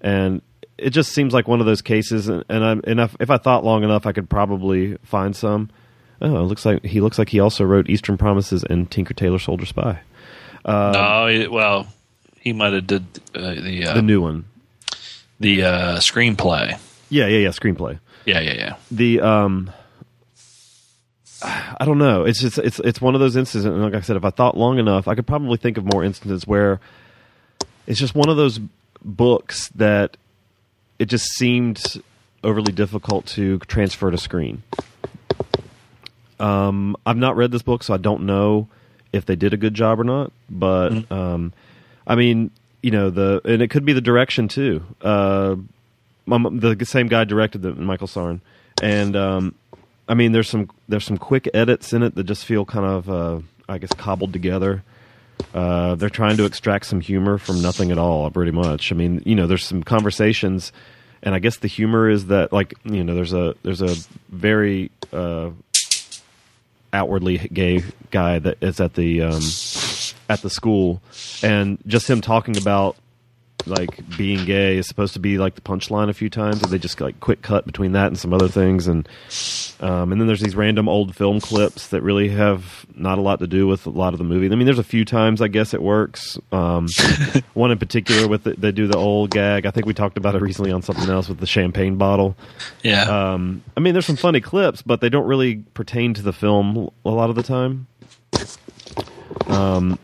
and 0.00 0.42
it 0.78 0.90
just 0.90 1.12
seems 1.12 1.34
like 1.34 1.48
one 1.48 1.60
of 1.60 1.66
those 1.66 1.82
cases. 1.82 2.28
And, 2.28 2.44
and, 2.48 2.64
I, 2.64 2.70
and 2.84 3.00
if, 3.00 3.16
if 3.20 3.30
I 3.30 3.38
thought 3.38 3.64
long 3.64 3.82
enough, 3.82 4.06
I 4.06 4.12
could 4.12 4.30
probably 4.30 4.96
find 5.02 5.34
some. 5.34 5.70
Oh, 6.22 6.36
it 6.36 6.44
looks 6.44 6.64
like 6.64 6.84
he 6.84 7.00
looks 7.00 7.18
like 7.18 7.28
he 7.28 7.40
also 7.40 7.64
wrote 7.64 7.90
Eastern 7.90 8.16
Promises 8.16 8.64
and 8.64 8.90
Tinker 8.90 9.12
Tailor 9.12 9.38
Soldier 9.38 9.66
Spy, 9.66 10.00
no, 10.66 11.48
well, 11.50 11.86
he 12.40 12.52
might 12.52 12.72
have 12.72 12.86
did 12.86 13.04
uh, 13.34 13.54
the 13.54 13.86
uh, 13.86 13.94
the 13.94 14.02
new 14.02 14.20
one. 14.20 14.44
The 15.40 15.62
uh, 15.62 15.96
screenplay. 15.98 16.78
Yeah, 17.08 17.26
yeah, 17.26 17.38
yeah. 17.38 17.48
Screenplay. 17.48 17.98
Yeah, 18.24 18.40
yeah, 18.40 18.54
yeah. 18.54 18.76
the 18.90 19.20
um 19.20 19.70
I 21.42 21.84
don't 21.84 21.98
know. 21.98 22.24
It's 22.24 22.40
just 22.40 22.58
it's 22.58 22.78
it's 22.80 23.00
one 23.00 23.14
of 23.14 23.20
those 23.20 23.36
instances. 23.36 23.64
And 23.66 23.82
like 23.82 23.94
I 23.94 24.00
said, 24.00 24.16
if 24.16 24.24
I 24.24 24.30
thought 24.30 24.56
long 24.56 24.78
enough, 24.78 25.06
I 25.06 25.14
could 25.14 25.26
probably 25.26 25.58
think 25.58 25.76
of 25.76 25.84
more 25.84 26.02
instances 26.02 26.46
where 26.46 26.80
it's 27.86 28.00
just 28.00 28.14
one 28.14 28.28
of 28.28 28.36
those 28.36 28.58
books 29.04 29.68
that 29.76 30.16
it 30.98 31.06
just 31.06 31.26
seemed 31.36 32.02
overly 32.42 32.72
difficult 32.72 33.26
to 33.26 33.58
transfer 33.60 34.10
to 34.10 34.18
screen. 34.18 34.62
Um, 36.40 36.96
I've 37.04 37.16
not 37.16 37.36
read 37.36 37.50
this 37.50 37.62
book, 37.62 37.82
so 37.82 37.94
I 37.94 37.98
don't 37.98 38.24
know 38.26 38.68
if 39.12 39.26
they 39.26 39.36
did 39.36 39.52
a 39.52 39.56
good 39.56 39.74
job 39.74 40.00
or 40.00 40.04
not. 40.04 40.32
But 40.50 41.10
um, 41.12 41.52
I 42.06 42.14
mean, 42.14 42.50
you 42.82 42.90
know, 42.90 43.10
the 43.10 43.40
and 43.44 43.62
it 43.62 43.68
could 43.68 43.84
be 43.84 43.92
the 43.92 44.00
direction 44.00 44.48
too. 44.48 44.84
Uh, 45.00 45.56
the 46.26 46.86
same 46.86 47.08
guy 47.08 47.24
directed 47.24 47.62
the 47.62 47.72
Michael 47.74 48.08
Sarne, 48.08 48.40
and 48.82 49.16
um, 49.16 49.54
I 50.08 50.14
mean, 50.14 50.32
there's 50.32 50.48
some 50.48 50.70
there's 50.88 51.04
some 51.04 51.18
quick 51.18 51.48
edits 51.54 51.92
in 51.92 52.02
it 52.02 52.14
that 52.14 52.24
just 52.24 52.44
feel 52.44 52.64
kind 52.64 52.86
of 52.86 53.10
uh, 53.10 53.40
I 53.68 53.78
guess 53.78 53.92
cobbled 53.92 54.32
together. 54.32 54.82
Uh, 55.52 55.94
they're 55.96 56.08
trying 56.10 56.36
to 56.36 56.44
extract 56.44 56.86
some 56.86 57.00
humor 57.00 57.38
from 57.38 57.60
nothing 57.60 57.90
at 57.90 57.98
all, 57.98 58.30
pretty 58.30 58.52
much. 58.52 58.90
I 58.92 58.94
mean, 58.94 59.22
you 59.26 59.34
know, 59.34 59.46
there's 59.46 59.64
some 59.64 59.82
conversations, 59.82 60.72
and 61.22 61.34
I 61.34 61.38
guess 61.38 61.58
the 61.58 61.68
humor 61.68 62.08
is 62.08 62.26
that 62.26 62.52
like 62.52 62.74
you 62.84 63.04
know, 63.04 63.14
there's 63.14 63.32
a 63.32 63.54
there's 63.62 63.82
a 63.82 63.96
very 64.28 64.90
uh, 65.12 65.50
outwardly 66.92 67.38
gay 67.38 67.82
guy 68.10 68.38
that 68.38 68.58
is 68.62 68.80
at 68.80 68.94
the 68.94 69.22
um, 69.22 69.40
at 70.28 70.42
the 70.42 70.50
school, 70.50 71.00
and 71.42 71.78
just 71.86 72.08
him 72.08 72.20
talking 72.20 72.56
about 72.56 72.96
like 73.66 74.16
being 74.16 74.44
gay 74.44 74.76
is 74.76 74.86
supposed 74.86 75.14
to 75.14 75.18
be 75.18 75.38
like 75.38 75.54
the 75.54 75.60
punchline 75.60 76.08
a 76.08 76.14
few 76.14 76.30
times, 76.30 76.62
and 76.62 76.70
they 76.70 76.78
just 76.78 77.00
like 77.00 77.18
quick 77.20 77.42
cut 77.42 77.66
between 77.66 77.92
that 77.92 78.06
and 78.06 78.18
some 78.18 78.32
other 78.32 78.48
things, 78.48 78.86
and 78.86 79.08
um, 79.80 80.12
and 80.12 80.20
then 80.20 80.26
there's 80.26 80.40
these 80.40 80.56
random 80.56 80.88
old 80.88 81.14
film 81.16 81.40
clips 81.40 81.88
that 81.88 82.02
really 82.02 82.28
have 82.28 82.86
not 82.94 83.18
a 83.18 83.20
lot 83.20 83.40
to 83.40 83.46
do 83.46 83.66
with 83.66 83.86
a 83.86 83.90
lot 83.90 84.14
of 84.14 84.18
the 84.18 84.24
movie. 84.24 84.46
I 84.46 84.56
mean, 84.56 84.66
there's 84.66 84.78
a 84.78 84.84
few 84.84 85.04
times 85.04 85.42
I 85.42 85.48
guess 85.48 85.74
it 85.74 85.82
works. 85.82 86.38
Um, 86.52 86.86
one 87.54 87.70
in 87.70 87.78
particular 87.78 88.28
with 88.28 88.44
the, 88.44 88.52
they 88.52 88.72
do 88.72 88.86
the 88.86 88.98
old 88.98 89.30
gag. 89.30 89.66
I 89.66 89.70
think 89.70 89.86
we 89.86 89.94
talked 89.94 90.16
about 90.16 90.34
it 90.34 90.42
recently 90.42 90.72
on 90.72 90.82
something 90.82 91.08
else 91.08 91.28
with 91.28 91.38
the 91.38 91.46
champagne 91.46 91.96
bottle. 91.96 92.36
Yeah. 92.82 93.32
Um, 93.32 93.62
I 93.76 93.80
mean, 93.80 93.94
there's 93.94 94.06
some 94.06 94.16
funny 94.16 94.40
clips, 94.40 94.82
but 94.82 95.00
they 95.00 95.08
don't 95.08 95.26
really 95.26 95.56
pertain 95.74 96.14
to 96.14 96.22
the 96.22 96.32
film 96.32 96.90
a 97.04 97.10
lot 97.10 97.30
of 97.30 97.36
the 97.36 97.42
time. 97.42 97.86
Um, 99.48 99.98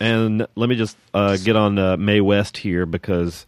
and 0.00 0.46
let 0.54 0.68
me 0.68 0.76
just 0.76 0.96
uh, 1.12 1.36
get 1.36 1.56
on 1.56 1.78
uh, 1.78 1.96
Mae 1.96 2.20
West 2.20 2.56
here 2.56 2.86
because, 2.86 3.46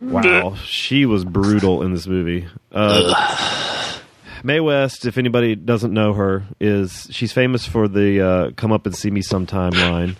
wow, 0.00 0.54
she 0.64 1.06
was 1.06 1.24
brutal 1.24 1.82
in 1.82 1.92
this 1.92 2.06
movie. 2.06 2.46
Uh, 2.72 4.00
Mae 4.42 4.60
West, 4.60 5.06
if 5.06 5.18
anybody 5.18 5.54
doesn't 5.54 5.92
know 5.92 6.12
her, 6.14 6.44
is 6.60 7.08
she's 7.10 7.32
famous 7.32 7.66
for 7.66 7.88
the 7.88 8.20
uh, 8.20 8.50
"Come 8.52 8.72
up 8.72 8.86
and 8.86 8.94
see 8.94 9.10
me 9.10 9.22
sometime" 9.22 9.72
line, 9.72 10.16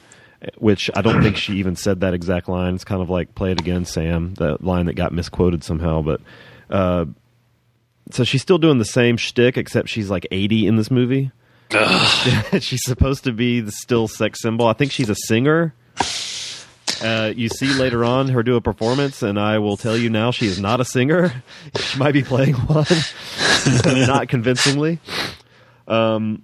which 0.58 0.90
I 0.94 1.02
don't 1.02 1.22
think 1.22 1.36
she 1.36 1.54
even 1.54 1.76
said 1.76 2.00
that 2.00 2.14
exact 2.14 2.48
line. 2.48 2.74
It's 2.74 2.84
kind 2.84 3.02
of 3.02 3.10
like 3.10 3.34
"Play 3.34 3.52
it 3.52 3.60
again, 3.60 3.84
Sam," 3.84 4.34
that 4.34 4.62
line 4.62 4.86
that 4.86 4.94
got 4.94 5.12
misquoted 5.12 5.64
somehow, 5.64 6.02
but. 6.02 6.20
Uh, 6.68 7.06
so 8.10 8.22
she's 8.22 8.42
still 8.42 8.58
doing 8.58 8.78
the 8.78 8.84
same 8.84 9.16
shtick, 9.16 9.56
except 9.56 9.88
she's 9.88 10.10
like 10.10 10.26
80 10.30 10.66
in 10.68 10.76
this 10.76 10.90
movie. 10.92 11.32
she's 12.60 12.82
supposed 12.84 13.24
to 13.24 13.32
be 13.32 13.60
the 13.60 13.72
still 13.72 14.08
sex 14.08 14.40
symbol. 14.42 14.66
I 14.66 14.72
think 14.72 14.92
she's 14.92 15.08
a 15.10 15.14
singer. 15.14 15.74
Uh, 17.02 17.32
you 17.36 17.48
see 17.48 17.66
later 17.74 18.04
on 18.04 18.28
her 18.28 18.42
do 18.42 18.56
a 18.56 18.60
performance, 18.60 19.22
and 19.22 19.38
I 19.38 19.58
will 19.58 19.76
tell 19.76 19.96
you 19.96 20.08
now, 20.08 20.30
she 20.30 20.46
is 20.46 20.58
not 20.58 20.80
a 20.80 20.84
singer. 20.84 21.42
She 21.78 21.98
might 21.98 22.12
be 22.12 22.22
playing 22.22 22.54
one, 22.54 22.86
not 24.06 24.28
convincingly. 24.28 24.98
Um, 25.86 26.42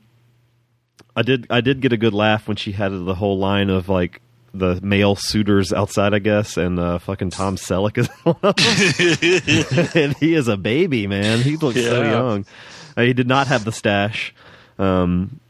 I 1.17 1.23
did 1.23 1.47
I 1.51 1.61
did 1.63 1.81
get 1.81 1.93
a 1.93 1.97
good 1.97 2.13
laugh 2.13 2.49
when 2.49 2.57
she 2.57 2.73
had 2.73 2.91
the 2.91 3.15
whole 3.15 3.39
line 3.39 3.71
of 3.71 3.89
like 3.89 4.21
the 4.55 4.79
male 4.83 5.17
suitors 5.17 5.73
outside, 5.73 6.13
I 6.13 6.19
guess, 6.19 6.57
and 6.57 6.79
uh, 6.79 6.99
fucking 6.99 7.31
Tom 7.31 7.57
Selleck 7.57 7.97
is 7.97 8.09
one 8.25 8.37
of 8.43 8.57
them. 8.57 10.03
and 10.03 10.17
he 10.17 10.35
is 10.35 10.49
a 10.49 10.57
baby, 10.57 11.07
man. 11.07 11.41
He 11.41 11.57
looks 11.57 11.81
so 11.81 12.03
young. 12.03 12.45
Uh, 12.97 13.03
he 13.03 13.15
did 13.15 13.27
not 13.29 13.47
have 13.47 13.65
the 13.65 13.73
stash. 13.73 14.35
Um, 14.83 15.41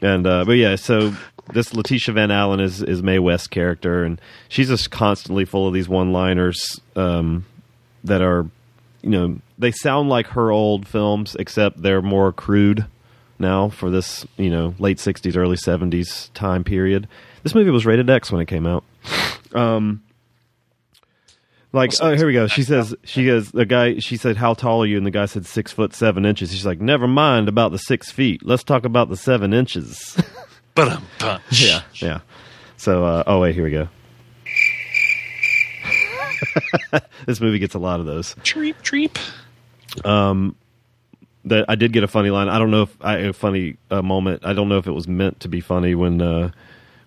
and 0.00 0.26
uh, 0.26 0.44
but 0.44 0.52
yeah, 0.52 0.76
so 0.76 1.14
this 1.52 1.72
Letitia 1.74 2.14
Van 2.14 2.30
Allen 2.30 2.60
is 2.60 2.82
is 2.82 3.02
Mae 3.02 3.18
West's 3.18 3.48
character, 3.48 4.04
and 4.04 4.20
she's 4.48 4.68
just 4.68 4.90
constantly 4.90 5.44
full 5.44 5.66
of 5.66 5.74
these 5.74 5.88
one 5.88 6.12
liners 6.12 6.80
um, 6.94 7.46
that 8.02 8.20
are, 8.20 8.46
you 9.02 9.10
know, 9.10 9.38
they 9.58 9.70
sound 9.70 10.08
like 10.08 10.26
her 10.28 10.50
old 10.50 10.86
films, 10.86 11.36
except 11.38 11.80
they're 11.80 12.02
more 12.02 12.32
crude 12.32 12.86
now 13.38 13.68
for 13.68 13.90
this, 13.90 14.26
you 14.36 14.50
know, 14.50 14.74
late 14.78 14.98
'60s, 14.98 15.36
early 15.36 15.56
'70s 15.56 16.32
time 16.34 16.64
period. 16.64 17.08
This 17.42 17.54
movie 17.54 17.70
was 17.70 17.86
rated 17.86 18.10
X 18.10 18.30
when 18.30 18.42
it 18.42 18.46
came 18.46 18.66
out. 18.66 18.84
Um, 19.54 20.02
like, 21.74 21.92
oh, 22.00 22.14
here 22.14 22.26
we 22.26 22.32
go. 22.32 22.46
She 22.46 22.62
says, 22.62 22.94
she 23.04 23.26
goes, 23.26 23.50
the 23.50 23.66
guy, 23.66 23.98
she 23.98 24.16
said, 24.16 24.36
how 24.36 24.54
tall 24.54 24.82
are 24.82 24.86
you? 24.86 24.96
And 24.96 25.04
the 25.04 25.10
guy 25.10 25.26
said, 25.26 25.44
six 25.44 25.72
foot 25.72 25.92
seven 25.92 26.24
inches. 26.24 26.52
She's 26.52 26.64
like, 26.64 26.80
never 26.80 27.08
mind 27.08 27.48
about 27.48 27.72
the 27.72 27.78
six 27.78 28.10
feet. 28.10 28.44
Let's 28.44 28.62
talk 28.62 28.84
about 28.84 29.08
the 29.08 29.16
seven 29.16 29.52
inches. 29.52 30.16
But 30.76 31.00
punch. 31.20 31.62
yeah, 31.62 31.82
yeah. 31.94 32.20
So, 32.76 33.04
uh, 33.04 33.22
oh, 33.28 33.38
wait, 33.42 33.54
here 33.54 33.62
we 33.62 33.70
go. 33.70 33.88
this 37.26 37.40
movie 37.40 37.60
gets 37.60 37.74
a 37.74 37.78
lot 37.78 38.00
of 38.00 38.06
those. 38.06 38.34
Treep, 38.42 38.74
treep. 38.82 39.16
Um, 40.04 40.56
that 41.44 41.66
I 41.68 41.76
did 41.76 41.92
get 41.92 42.02
a 42.02 42.08
funny 42.08 42.30
line. 42.30 42.48
I 42.48 42.58
don't 42.58 42.72
know 42.72 42.82
if 42.82 42.96
I, 43.00 43.18
a 43.18 43.32
funny 43.32 43.76
uh, 43.88 44.02
moment. 44.02 44.44
I 44.44 44.52
don't 44.52 44.68
know 44.68 44.78
if 44.78 44.88
it 44.88 44.92
was 44.92 45.06
meant 45.06 45.38
to 45.40 45.48
be 45.48 45.60
funny 45.60 45.94
when 45.94 46.20
uh, 46.20 46.50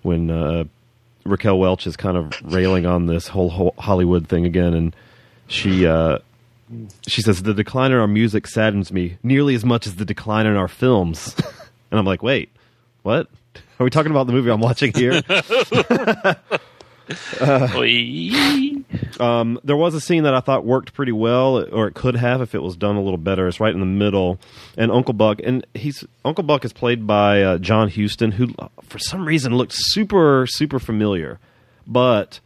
when 0.02 0.30
uh, 0.32 0.64
Raquel 1.28 1.60
Welch 1.60 1.88
is 1.88 1.96
kind 1.98 2.18
of 2.18 2.34
railing 2.44 2.86
on 2.86 3.06
this 3.06 3.28
whole 3.28 3.50
ho- 3.50 3.74
Hollywood 3.78 4.28
thing 4.28 4.46
again, 4.46 4.74
and 4.74 4.96
she 5.48 5.86
uh, 5.86 6.20
she 7.08 7.22
says 7.22 7.44
the 7.44 7.54
decline 7.54 7.92
in 7.92 7.98
our 7.98 8.08
music 8.08 8.48
saddens 8.48 8.92
me 8.92 9.18
nearly 9.24 9.56
as 9.56 9.64
much 9.64 9.88
as 9.88 9.96
the 9.96 10.06
decline 10.06 10.46
in 10.46 10.56
our 10.56 10.68
films. 10.68 11.36
and 11.92 12.00
I'm 12.00 12.06
like, 12.06 12.24
wait, 12.24 12.50
what? 13.04 13.28
Are 13.80 13.84
we 13.84 13.90
talking 13.90 14.12
about 14.12 14.28
the 14.28 14.34
movie 14.34 14.50
I'm 14.50 14.60
watching 14.60 14.94
here? 14.94 15.22
Oi. 17.76 18.84
Um, 19.20 19.60
there 19.64 19.76
was 19.78 19.94
a 19.94 20.02
scene 20.02 20.24
that 20.24 20.34
I 20.34 20.40
thought 20.40 20.66
worked 20.66 20.94
pretty 20.94 21.12
well, 21.12 21.64
or 21.74 21.88
it 21.88 21.94
could 21.94 22.16
have 22.16 22.42
if 22.42 22.54
it 22.56 22.62
was 22.62 22.76
done 22.76 22.96
a 22.96 23.02
little 23.02 23.18
better. 23.18 23.48
It's 23.48 23.60
right 23.60 23.74
in 23.74 23.80
the 23.80 23.86
middle, 23.86 24.40
and 24.78 24.92
Uncle 24.92 25.14
Buck, 25.14 25.40
and 25.44 25.66
he's 25.74 26.04
Uncle 26.26 26.44
Buck 26.44 26.66
is 26.66 26.74
played 26.74 27.08
by 27.08 27.42
uh, 27.42 27.58
John 27.58 27.90
Huston, 27.90 28.32
who 28.32 28.50
uh, 28.60 28.68
for 28.84 29.00
some 29.00 29.26
reason 29.26 29.56
looked 29.56 29.74
super 29.76 30.46
super 30.48 30.80
familiar, 30.80 31.40
but 31.86 32.40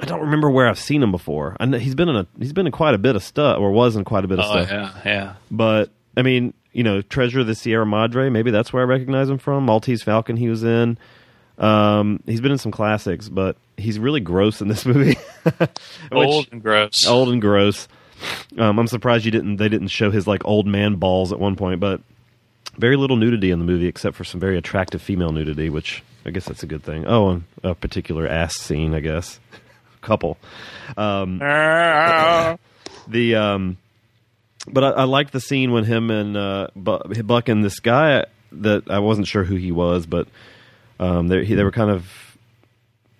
I 0.00 0.06
don't 0.06 0.20
remember 0.20 0.50
where 0.50 0.68
I've 0.68 0.78
seen 0.78 1.02
him 1.02 1.10
before. 1.12 1.56
I 1.60 1.66
know 1.66 1.78
he's 1.78 1.94
been 1.94 2.08
in 2.08 2.16
a 2.16 2.26
he's 2.38 2.52
been 2.52 2.66
in 2.66 2.72
quite 2.72 2.94
a 2.94 2.98
bit 2.98 3.16
of 3.16 3.22
stuff, 3.22 3.58
or 3.58 3.70
was 3.70 3.96
in 3.96 4.04
quite 4.04 4.24
a 4.24 4.28
bit 4.28 4.38
of 4.38 4.44
Oh 4.46 4.64
stuff. 4.64 4.70
yeah, 4.70 4.92
yeah. 5.04 5.34
But 5.50 5.90
I 6.16 6.22
mean, 6.22 6.52
you 6.72 6.82
know, 6.84 7.00
Treasure 7.02 7.40
of 7.40 7.46
the 7.46 7.54
Sierra 7.54 7.86
Madre, 7.86 8.28
maybe 8.28 8.50
that's 8.50 8.72
where 8.72 8.82
I 8.82 8.86
recognize 8.86 9.28
him 9.28 9.38
from. 9.38 9.64
Maltese 9.64 10.02
Falcon, 10.02 10.36
he 10.36 10.48
was 10.48 10.62
in. 10.64 10.98
Um, 11.58 12.22
he's 12.26 12.40
been 12.40 12.52
in 12.52 12.58
some 12.58 12.72
classics, 12.72 13.28
but 13.28 13.56
he's 13.76 13.98
really 13.98 14.20
gross 14.20 14.60
in 14.60 14.68
this 14.68 14.86
movie. 14.86 15.16
Which- 15.58 15.70
Old 16.12 16.48
and 16.52 16.62
gross. 16.62 17.06
old 17.06 17.28
and 17.30 17.40
gross. 17.40 17.88
Um, 18.56 18.78
I'm 18.78 18.86
surprised 18.88 19.24
you 19.24 19.30
didn't. 19.30 19.56
They 19.56 19.68
didn't 19.68 19.88
show 19.88 20.10
his 20.10 20.26
like 20.26 20.44
old 20.44 20.66
man 20.66 20.96
balls 20.96 21.32
at 21.32 21.38
one 21.38 21.54
point, 21.56 21.78
but 21.80 22.00
very 22.76 22.96
little 22.96 23.16
nudity 23.16 23.50
in 23.50 23.58
the 23.58 23.64
movie 23.64 23.86
except 23.86 24.16
for 24.16 24.24
some 24.24 24.40
very 24.40 24.56
attractive 24.58 25.00
female 25.02 25.30
nudity, 25.32 25.68
which 25.70 26.02
I 26.26 26.30
guess 26.30 26.44
that's 26.44 26.62
a 26.62 26.66
good 26.66 26.82
thing. 26.82 27.06
Oh, 27.06 27.28
and 27.30 27.44
a 27.62 27.74
particular 27.74 28.26
ass 28.26 28.54
scene, 28.56 28.94
I 28.94 29.00
guess. 29.00 29.38
Couple. 30.00 30.36
The 33.10 33.34
um, 33.36 33.78
but 34.70 34.84
I, 34.84 34.88
I 34.90 35.04
liked 35.04 35.32
the 35.32 35.40
scene 35.40 35.72
when 35.72 35.84
him 35.84 36.10
and 36.10 36.36
uh, 36.36 36.68
Bu- 36.76 37.22
Buck 37.22 37.48
and 37.48 37.64
this 37.64 37.80
guy 37.80 38.26
that 38.52 38.90
I 38.90 38.98
wasn't 38.98 39.26
sure 39.26 39.44
who 39.44 39.54
he 39.56 39.72
was, 39.72 40.04
but 40.06 40.28
um, 40.98 41.28
they 41.28 41.44
he, 41.44 41.54
they 41.54 41.64
were 41.64 41.70
kind 41.70 41.90
of 41.90 42.36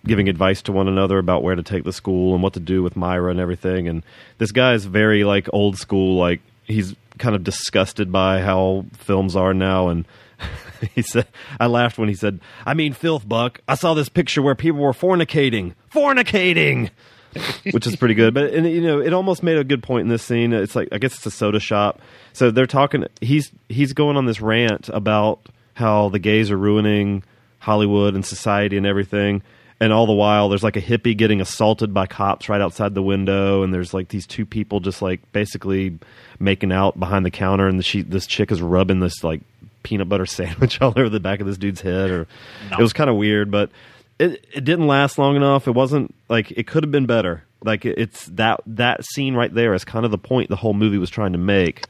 giving 0.06 0.28
advice 0.28 0.62
to 0.62 0.72
one 0.72 0.88
another 0.88 1.18
about 1.18 1.42
where 1.42 1.54
to 1.54 1.62
take 1.62 1.84
the 1.84 1.92
school 1.92 2.34
and 2.34 2.42
what 2.42 2.54
to 2.54 2.60
do 2.60 2.82
with 2.82 2.96
Myra 2.96 3.30
and 3.30 3.40
everything. 3.40 3.88
And 3.88 4.04
this 4.38 4.52
guy 4.52 4.74
is 4.74 4.84
very 4.84 5.24
like 5.24 5.48
old 5.52 5.76
school, 5.76 6.16
like 6.16 6.40
he's 6.64 6.94
kind 7.18 7.34
of 7.34 7.44
disgusted 7.44 8.12
by 8.12 8.40
how 8.40 8.86
films 8.94 9.36
are 9.36 9.52
now. 9.52 9.88
And 9.88 10.06
he 10.94 11.02
said, 11.02 11.26
I 11.58 11.66
laughed 11.66 11.98
when 11.98 12.08
he 12.08 12.14
said, 12.14 12.40
"I 12.64 12.74
mean, 12.74 12.92
filth, 12.92 13.28
Buck. 13.28 13.60
I 13.68 13.74
saw 13.74 13.94
this 13.94 14.08
picture 14.08 14.42
where 14.42 14.54
people 14.54 14.80
were 14.80 14.92
fornicating, 14.92 15.74
fornicating." 15.92 16.90
which 17.72 17.86
is 17.86 17.94
pretty 17.94 18.14
good. 18.14 18.32
But 18.32 18.54
and 18.54 18.66
you 18.66 18.80
know, 18.80 19.00
it 19.00 19.12
almost 19.12 19.42
made 19.42 19.58
a 19.58 19.64
good 19.64 19.82
point 19.82 20.02
in 20.02 20.08
this 20.08 20.22
scene. 20.22 20.52
It's 20.54 20.74
like 20.74 20.88
I 20.92 20.98
guess 20.98 21.14
it's 21.14 21.26
a 21.26 21.30
soda 21.30 21.60
shop. 21.60 22.00
So 22.32 22.50
they're 22.50 22.66
talking. 22.66 23.04
He's 23.20 23.52
he's 23.68 23.92
going 23.92 24.16
on 24.16 24.24
this 24.24 24.40
rant 24.40 24.88
about 24.88 25.46
how 25.74 26.08
the 26.08 26.18
gays 26.18 26.50
are 26.50 26.56
ruining 26.56 27.22
Hollywood 27.58 28.14
and 28.14 28.24
society 28.24 28.76
and 28.76 28.86
everything. 28.86 29.42
And 29.80 29.92
all 29.92 30.06
the 30.06 30.12
while, 30.12 30.48
there's 30.48 30.64
like 30.64 30.76
a 30.76 30.82
hippie 30.82 31.16
getting 31.16 31.40
assaulted 31.40 31.94
by 31.94 32.06
cops 32.06 32.48
right 32.48 32.60
outside 32.60 32.94
the 32.94 33.02
window, 33.02 33.62
and 33.62 33.72
there's 33.72 33.94
like 33.94 34.08
these 34.08 34.26
two 34.26 34.44
people 34.44 34.80
just 34.80 35.00
like 35.00 35.20
basically 35.30 35.96
making 36.40 36.72
out 36.72 36.98
behind 36.98 37.24
the 37.24 37.30
counter, 37.30 37.68
and 37.68 37.78
the 37.78 37.84
she, 37.84 38.02
this 38.02 38.26
chick 38.26 38.50
is 38.50 38.60
rubbing 38.60 38.98
this 38.98 39.22
like 39.22 39.40
peanut 39.84 40.08
butter 40.08 40.26
sandwich 40.26 40.80
all 40.80 40.92
over 40.96 41.08
the 41.08 41.20
back 41.20 41.40
of 41.40 41.46
this 41.46 41.58
dude's 41.58 41.80
head. 41.80 42.10
Or 42.10 42.26
it 42.72 42.82
was 42.82 42.92
kind 42.92 43.08
of 43.08 43.14
weird, 43.16 43.52
but 43.52 43.70
it 44.18 44.44
it 44.52 44.64
didn't 44.64 44.88
last 44.88 45.16
long 45.16 45.36
enough. 45.36 45.68
It 45.68 45.72
wasn't 45.72 46.12
like 46.28 46.50
it 46.50 46.66
could 46.66 46.82
have 46.82 46.90
been 46.90 47.06
better. 47.06 47.44
Like 47.62 47.84
it's 47.84 48.26
that 48.26 48.60
that 48.66 49.04
scene 49.04 49.34
right 49.34 49.52
there 49.52 49.74
is 49.74 49.84
kind 49.84 50.04
of 50.04 50.10
the 50.10 50.18
point 50.18 50.48
the 50.48 50.56
whole 50.56 50.74
movie 50.74 50.98
was 50.98 51.10
trying 51.10 51.32
to 51.32 51.38
make, 51.38 51.86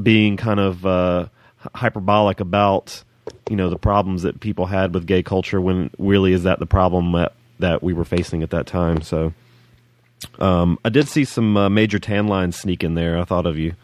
being 0.00 0.36
kind 0.36 0.60
of 0.60 0.86
uh, 0.86 1.26
hyperbolic 1.74 2.40
about 2.40 3.02
you 3.50 3.56
know 3.56 3.70
the 3.70 3.78
problems 3.78 4.22
that 4.22 4.40
people 4.40 4.66
had 4.66 4.94
with 4.94 5.06
gay 5.06 5.22
culture 5.22 5.60
when 5.60 5.90
really 5.98 6.32
is 6.32 6.42
that 6.44 6.58
the 6.58 6.66
problem 6.66 7.12
that 7.12 7.32
that 7.58 7.82
we 7.82 7.92
were 7.92 8.04
facing 8.04 8.42
at 8.42 8.50
that 8.50 8.66
time. 8.66 9.02
So. 9.02 9.32
Um, 10.38 10.78
I 10.82 10.88
did 10.88 11.08
see 11.08 11.26
some 11.26 11.56
uh, 11.58 11.68
major 11.68 11.98
tan 11.98 12.26
lines 12.26 12.56
sneak 12.58 12.82
in 12.82 12.94
there. 12.94 13.18
I 13.18 13.24
thought 13.24 13.44
of 13.44 13.58
you. 13.58 13.74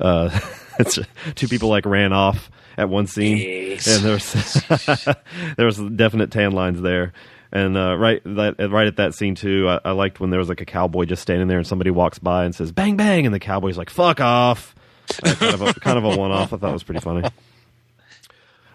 Uh, 0.00 0.30
two 1.34 1.48
people 1.48 1.68
like 1.68 1.84
ran 1.84 2.14
off 2.14 2.50
at 2.78 2.88
one 2.88 3.06
scene, 3.06 3.36
Yes. 3.36 3.86
and 3.86 4.02
there 4.04 4.14
was 4.14 5.06
there 5.56 5.66
was 5.66 5.76
definite 5.78 6.30
tan 6.30 6.52
lines 6.52 6.80
there. 6.80 7.12
And 7.52 7.76
uh, 7.76 7.94
right 7.96 8.22
that, 8.24 8.54
right 8.70 8.86
at 8.86 8.96
that 8.96 9.14
scene 9.14 9.34
too, 9.34 9.68
I, 9.68 9.80
I 9.84 9.90
liked 9.92 10.18
when 10.18 10.30
there 10.30 10.38
was 10.40 10.48
like 10.48 10.62
a 10.62 10.66
cowboy 10.66 11.04
just 11.04 11.20
standing 11.22 11.46
there, 11.46 11.58
and 11.58 11.66
somebody 11.66 11.90
walks 11.90 12.18
by 12.18 12.44
and 12.46 12.54
says 12.54 12.72
"bang 12.72 12.96
bang," 12.96 13.26
and 13.26 13.34
the 13.34 13.38
cowboy's 13.38 13.76
like 13.78 13.90
"fuck 13.90 14.18
off." 14.20 14.74
Uh, 15.22 15.34
kind 15.34 15.54
of 15.54 15.62
a, 15.62 15.74
kind 15.74 15.98
of 15.98 16.04
a 16.04 16.16
one 16.16 16.32
off. 16.32 16.52
I 16.54 16.56
thought 16.56 16.70
it 16.70 16.72
was 16.72 16.82
pretty 16.82 17.00
funny. 17.00 17.28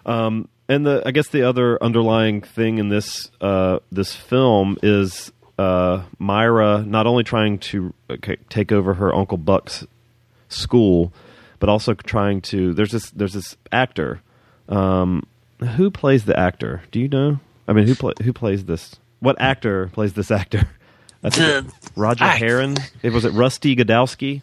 Um, 0.06 0.48
and 0.68 0.86
the 0.86 1.02
I 1.04 1.10
guess 1.10 1.28
the 1.28 1.42
other 1.48 1.82
underlying 1.82 2.40
thing 2.40 2.78
in 2.78 2.88
this 2.88 3.30
uh, 3.40 3.78
this 3.90 4.14
film 4.14 4.78
is 4.82 5.32
uh, 5.58 6.02
Myra 6.18 6.82
not 6.86 7.06
only 7.06 7.24
trying 7.24 7.58
to 7.58 7.92
uh, 8.08 8.16
take 8.48 8.72
over 8.72 8.94
her 8.94 9.14
uncle 9.14 9.36
Buck's 9.38 9.86
school, 10.48 11.12
but 11.58 11.68
also 11.68 11.94
trying 11.94 12.40
to. 12.42 12.74
There's 12.74 12.90
this 12.92 13.10
there's 13.10 13.34
this 13.34 13.56
actor. 13.70 14.22
Um, 14.68 15.26
who 15.76 15.90
plays 15.90 16.24
the 16.24 16.38
actor? 16.38 16.82
Do 16.90 17.00
you 17.00 17.08
know? 17.08 17.38
I 17.68 17.72
mean, 17.72 17.86
who 17.86 17.94
play, 17.94 18.14
who 18.22 18.32
plays 18.32 18.64
this? 18.64 18.96
What 19.20 19.40
actor 19.40 19.88
plays 19.92 20.14
this 20.14 20.30
actor? 20.30 20.68
I 21.22 21.30
think 21.30 21.68
The- 21.68 21.90
Roger 21.94 22.24
I- 22.24 22.36
Herren. 22.36 22.76
It 23.02 23.12
was 23.12 23.24
it 23.24 23.32
Rusty 23.32 23.76
Godowski. 23.76 24.42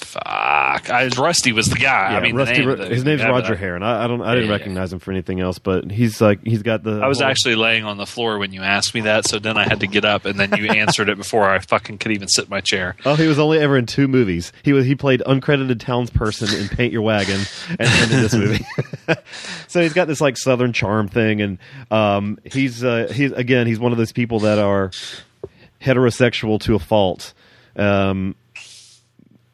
Fuck. 0.00 0.90
I, 0.90 1.08
Rusty 1.16 1.52
was 1.52 1.66
the 1.66 1.76
guy. 1.78 2.16
I 2.16 2.20
mean, 2.20 2.34
the 2.34 2.38
Rusty, 2.44 2.66
name 2.66 2.76
the- 2.78 2.86
his 2.86 3.04
name's 3.04 3.22
Roger 3.24 3.54
I- 3.54 3.56
Herren. 3.56 3.82
I, 3.82 4.04
I 4.04 4.06
don't. 4.06 4.20
I 4.20 4.34
didn't 4.34 4.44
Yeah, 4.48 4.52
yeah, 4.52 4.58
recognize 4.58 4.92
him 4.92 4.98
for 4.98 5.10
anything 5.10 5.40
else, 5.40 5.58
but 5.58 5.90
he's 5.90 6.20
like 6.20 6.42
he's 6.44 6.62
got 6.62 6.82
the. 6.82 7.00
I 7.00 7.06
was 7.08 7.20
whole- 7.20 7.28
actually 7.28 7.54
laying 7.54 7.84
on 7.84 7.96
the 7.96 8.06
floor 8.06 8.38
when 8.38 8.52
you 8.52 8.62
asked 8.62 8.94
me 8.94 9.02
that, 9.02 9.26
so 9.26 9.38
then 9.38 9.56
I 9.56 9.64
had 9.64 9.80
to 9.80 9.86
get 9.86 10.04
up, 10.04 10.24
and 10.24 10.38
then 10.38 10.54
you 10.56 10.66
answered 10.70 11.08
it 11.08 11.16
before 11.16 11.48
I 11.48 11.58
fucking 11.60 11.98
could 11.98 12.12
even 12.12 12.28
sit 12.28 12.44
in 12.44 12.50
my 12.50 12.60
chair. 12.60 12.94
Oh, 13.04 13.14
he 13.14 13.26
was 13.26 13.38
only 13.38 13.58
ever 13.58 13.76
in 13.78 13.86
two 13.86 14.08
movies. 14.08 14.52
He 14.62 14.72
was 14.72 14.84
he 14.84 14.94
played 14.94 15.20
uncredited 15.26 15.76
townsperson 15.76 16.60
in 16.60 16.68
Paint 16.68 16.92
Your 16.92 17.02
Wagon, 17.02 17.40
and, 17.70 17.80
and 17.80 18.10
in 18.12 18.20
this 18.22 18.34
movie. 18.34 18.64
so 19.68 19.80
he's 19.82 19.92
got 19.94 20.08
this 20.08 20.20
like 20.20 20.36
Southern 20.36 20.72
charm 20.72 21.08
thing, 21.08 21.40
and 21.40 21.58
um, 21.90 22.38
he's 22.44 22.84
uh, 22.84 23.10
he's 23.14 23.32
again 23.32 23.66
he's 23.66 23.78
one 23.78 23.92
of 23.92 23.98
those 23.98 24.12
people 24.12 24.40
that 24.40 24.58
are 24.58 24.90
heterosexual 25.80 26.60
to 26.60 26.74
a 26.74 26.78
fault. 26.78 27.34
Um, 27.76 28.34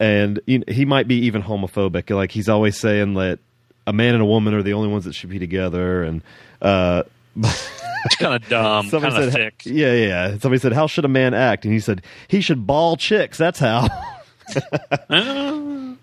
and 0.01 0.41
you 0.47 0.59
know, 0.61 0.65
he 0.69 0.85
might 0.85 1.09
be 1.09 1.17
even 1.27 1.43
homophobic. 1.43 2.15
Like 2.15 2.31
he's 2.33 2.49
always 2.49 2.77
saying 2.77 3.15
that 3.15 3.39
a 3.87 3.93
man 3.93 4.15
and 4.15 4.23
a 4.23 4.27
woman 4.27 4.55
are 4.55 4.63
the 4.63 4.75
only 4.75 4.89
ones 4.89 5.05
that 5.05 5.15
should 5.15 5.31
be 5.31 5.39
together, 5.39 6.03
and 6.03 6.23
uh, 6.63 7.03
It's 8.05 8.17
kind 8.17 8.35
of 8.35 8.49
dumb, 8.49 8.91
kind 8.91 9.05
of 9.05 9.33
thick. 9.33 9.63
yeah, 9.65 9.93
yeah. 9.93 10.39
Somebody 10.39 10.59
said, 10.59 10.73
"How 10.73 10.87
should 10.87 11.05
a 11.05 11.09
man 11.09 11.35
act?" 11.35 11.65
And 11.65 11.75
he 11.75 11.81
said, 11.81 12.03
"He 12.29 12.41
should 12.41 12.67
ball 12.67 12.97
chicks. 12.97 13.39
That's 13.39 13.59
how." 13.59 13.89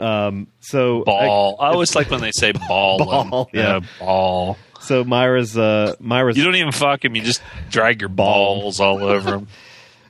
um. 0.00 0.46
So 0.60 1.04
Ball. 1.04 1.56
I, 1.60 1.68
always 1.68 1.94
like 1.94 2.10
when 2.10 2.20
they 2.20 2.32
say 2.32 2.52
ball. 2.52 2.98
Ball, 2.98 3.48
and, 3.52 3.60
yeah. 3.60 3.76
uh, 3.76 3.80
ball. 4.00 4.58
so 4.80 5.04
Myra's 5.04 5.56
uh 5.56 5.94
Myra's 6.00 6.36
You 6.36 6.44
don't 6.44 6.56
even 6.56 6.72
fuck 6.72 7.04
him. 7.04 7.14
You 7.14 7.22
just 7.22 7.42
drag 7.70 8.00
your 8.00 8.08
balls 8.08 8.80
all 8.80 9.02
over 9.04 9.36
him. 9.36 9.48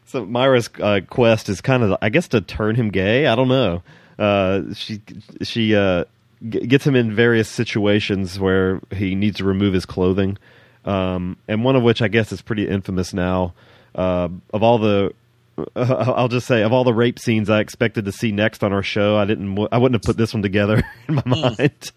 So 0.08 0.24
Myra's 0.24 0.70
uh, 0.80 1.00
quest 1.08 1.50
is 1.50 1.60
kind 1.60 1.82
of, 1.82 1.98
I 2.00 2.08
guess, 2.08 2.28
to 2.28 2.40
turn 2.40 2.76
him 2.76 2.88
gay. 2.88 3.26
I 3.26 3.34
don't 3.34 3.48
know. 3.48 3.82
Uh, 4.18 4.72
she 4.72 5.02
she 5.42 5.76
uh, 5.76 6.04
g- 6.48 6.66
gets 6.66 6.86
him 6.86 6.96
in 6.96 7.14
various 7.14 7.46
situations 7.48 8.40
where 8.40 8.80
he 8.90 9.14
needs 9.14 9.36
to 9.36 9.44
remove 9.44 9.74
his 9.74 9.84
clothing, 9.84 10.38
um, 10.86 11.36
and 11.46 11.62
one 11.62 11.76
of 11.76 11.82
which 11.82 12.00
I 12.00 12.08
guess 12.08 12.32
is 12.32 12.40
pretty 12.40 12.66
infamous 12.66 13.12
now. 13.12 13.52
Uh, 13.94 14.28
of 14.54 14.62
all 14.62 14.78
the, 14.78 15.12
I'll 15.76 16.28
just 16.28 16.46
say, 16.46 16.62
of 16.62 16.72
all 16.72 16.84
the 16.84 16.94
rape 16.94 17.18
scenes 17.18 17.50
I 17.50 17.60
expected 17.60 18.06
to 18.06 18.12
see 18.12 18.32
next 18.32 18.64
on 18.64 18.72
our 18.72 18.82
show, 18.82 19.16
I 19.18 19.26
didn't. 19.26 19.50
w- 19.56 19.68
I 19.70 19.76
wouldn't 19.76 20.02
have 20.02 20.08
put 20.08 20.16
this 20.16 20.32
one 20.32 20.42
together 20.42 20.82
in 21.08 21.16
my 21.16 21.22
mind. 21.26 21.92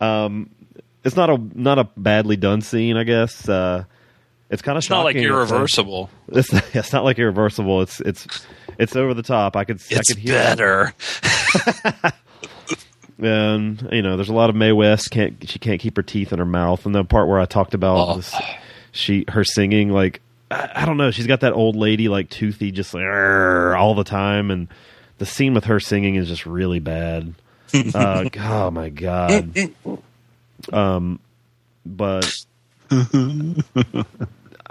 Um, 0.00 0.50
it's 1.04 1.14
not 1.14 1.30
a 1.30 1.38
not 1.54 1.78
a 1.78 1.88
badly 1.96 2.36
done 2.36 2.60
scene, 2.60 2.96
I 2.96 3.04
guess. 3.04 3.48
Uh, 4.52 4.54
it's 4.54 4.62
kind 4.62 4.76
of 4.76 4.82
It's 4.82 4.90
not 4.90 5.02
like 5.04 5.16
irreversible. 5.16 6.10
it's 6.28 6.52
it's 6.74 6.92
not 6.92 7.04
like 7.04 7.18
irreversible. 7.18 7.82
It's 7.82 8.00
it's 8.00 8.26
it's 8.78 8.94
over 8.96 9.14
the 9.14 9.22
top. 9.22 9.56
I 9.56 9.64
could 9.64 9.80
I 9.90 9.94
It's 9.96 10.08
could 10.12 10.18
hear 10.18 10.34
better. 10.34 10.94
and 13.18 13.88
you 13.92 14.02
know 14.02 14.16
there's 14.16 14.28
a 14.28 14.34
lot 14.34 14.50
of 14.50 14.56
Mae 14.56 14.72
West 14.72 15.10
can't 15.10 15.48
she 15.48 15.58
can't 15.58 15.80
keep 15.80 15.96
her 15.96 16.02
teeth 16.02 16.32
in 16.32 16.38
her 16.38 16.44
mouth 16.46 16.84
and 16.86 16.94
the 16.94 17.04
part 17.04 17.28
where 17.28 17.38
I 17.40 17.44
talked 17.44 17.74
about 17.74 18.08
Oh. 18.08 18.16
this, 18.16 18.34
she 18.90 19.24
her 19.28 19.44
singing 19.44 19.90
like 19.90 20.20
I, 20.50 20.70
I 20.76 20.84
don't 20.86 20.96
know 20.96 21.10
she's 21.10 21.26
got 21.26 21.40
that 21.40 21.52
old 21.52 21.76
lady 21.76 22.08
like 22.08 22.30
toothy 22.30 22.72
just 22.72 22.94
like 22.94 23.04
all 23.04 23.94
the 23.94 24.04
time 24.04 24.50
and 24.50 24.68
the 25.18 25.26
scene 25.26 25.54
with 25.54 25.64
her 25.64 25.78
singing 25.78 26.16
is 26.16 26.26
just 26.28 26.46
really 26.46 26.80
bad. 26.80 27.34
uh, 27.94 28.24
oh 28.40 28.70
my 28.72 28.88
god. 28.88 29.56
Um, 30.72 31.20
but 31.86 32.44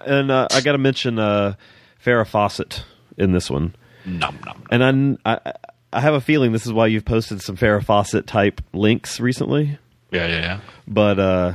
and 0.05 0.31
uh, 0.31 0.47
I 0.51 0.61
got 0.61 0.73
to 0.73 0.77
mention 0.77 1.19
uh, 1.19 1.55
Farrah 2.03 2.27
Fawcett 2.27 2.83
in 3.17 3.31
this 3.31 3.49
one. 3.49 3.75
Nom, 4.05 4.37
nom. 4.45 4.63
And 4.71 5.17
I, 5.25 5.33
I, 5.45 5.53
I 5.93 5.99
have 6.01 6.13
a 6.13 6.21
feeling 6.21 6.51
this 6.51 6.65
is 6.65 6.73
why 6.73 6.87
you've 6.87 7.05
posted 7.05 7.41
some 7.41 7.57
Farrah 7.57 7.83
Fawcett 7.83 8.27
type 8.27 8.61
links 8.73 9.19
recently. 9.19 9.77
Yeah, 10.11 10.27
yeah, 10.27 10.39
yeah. 10.39 10.59
But 10.87 11.19
uh, 11.19 11.53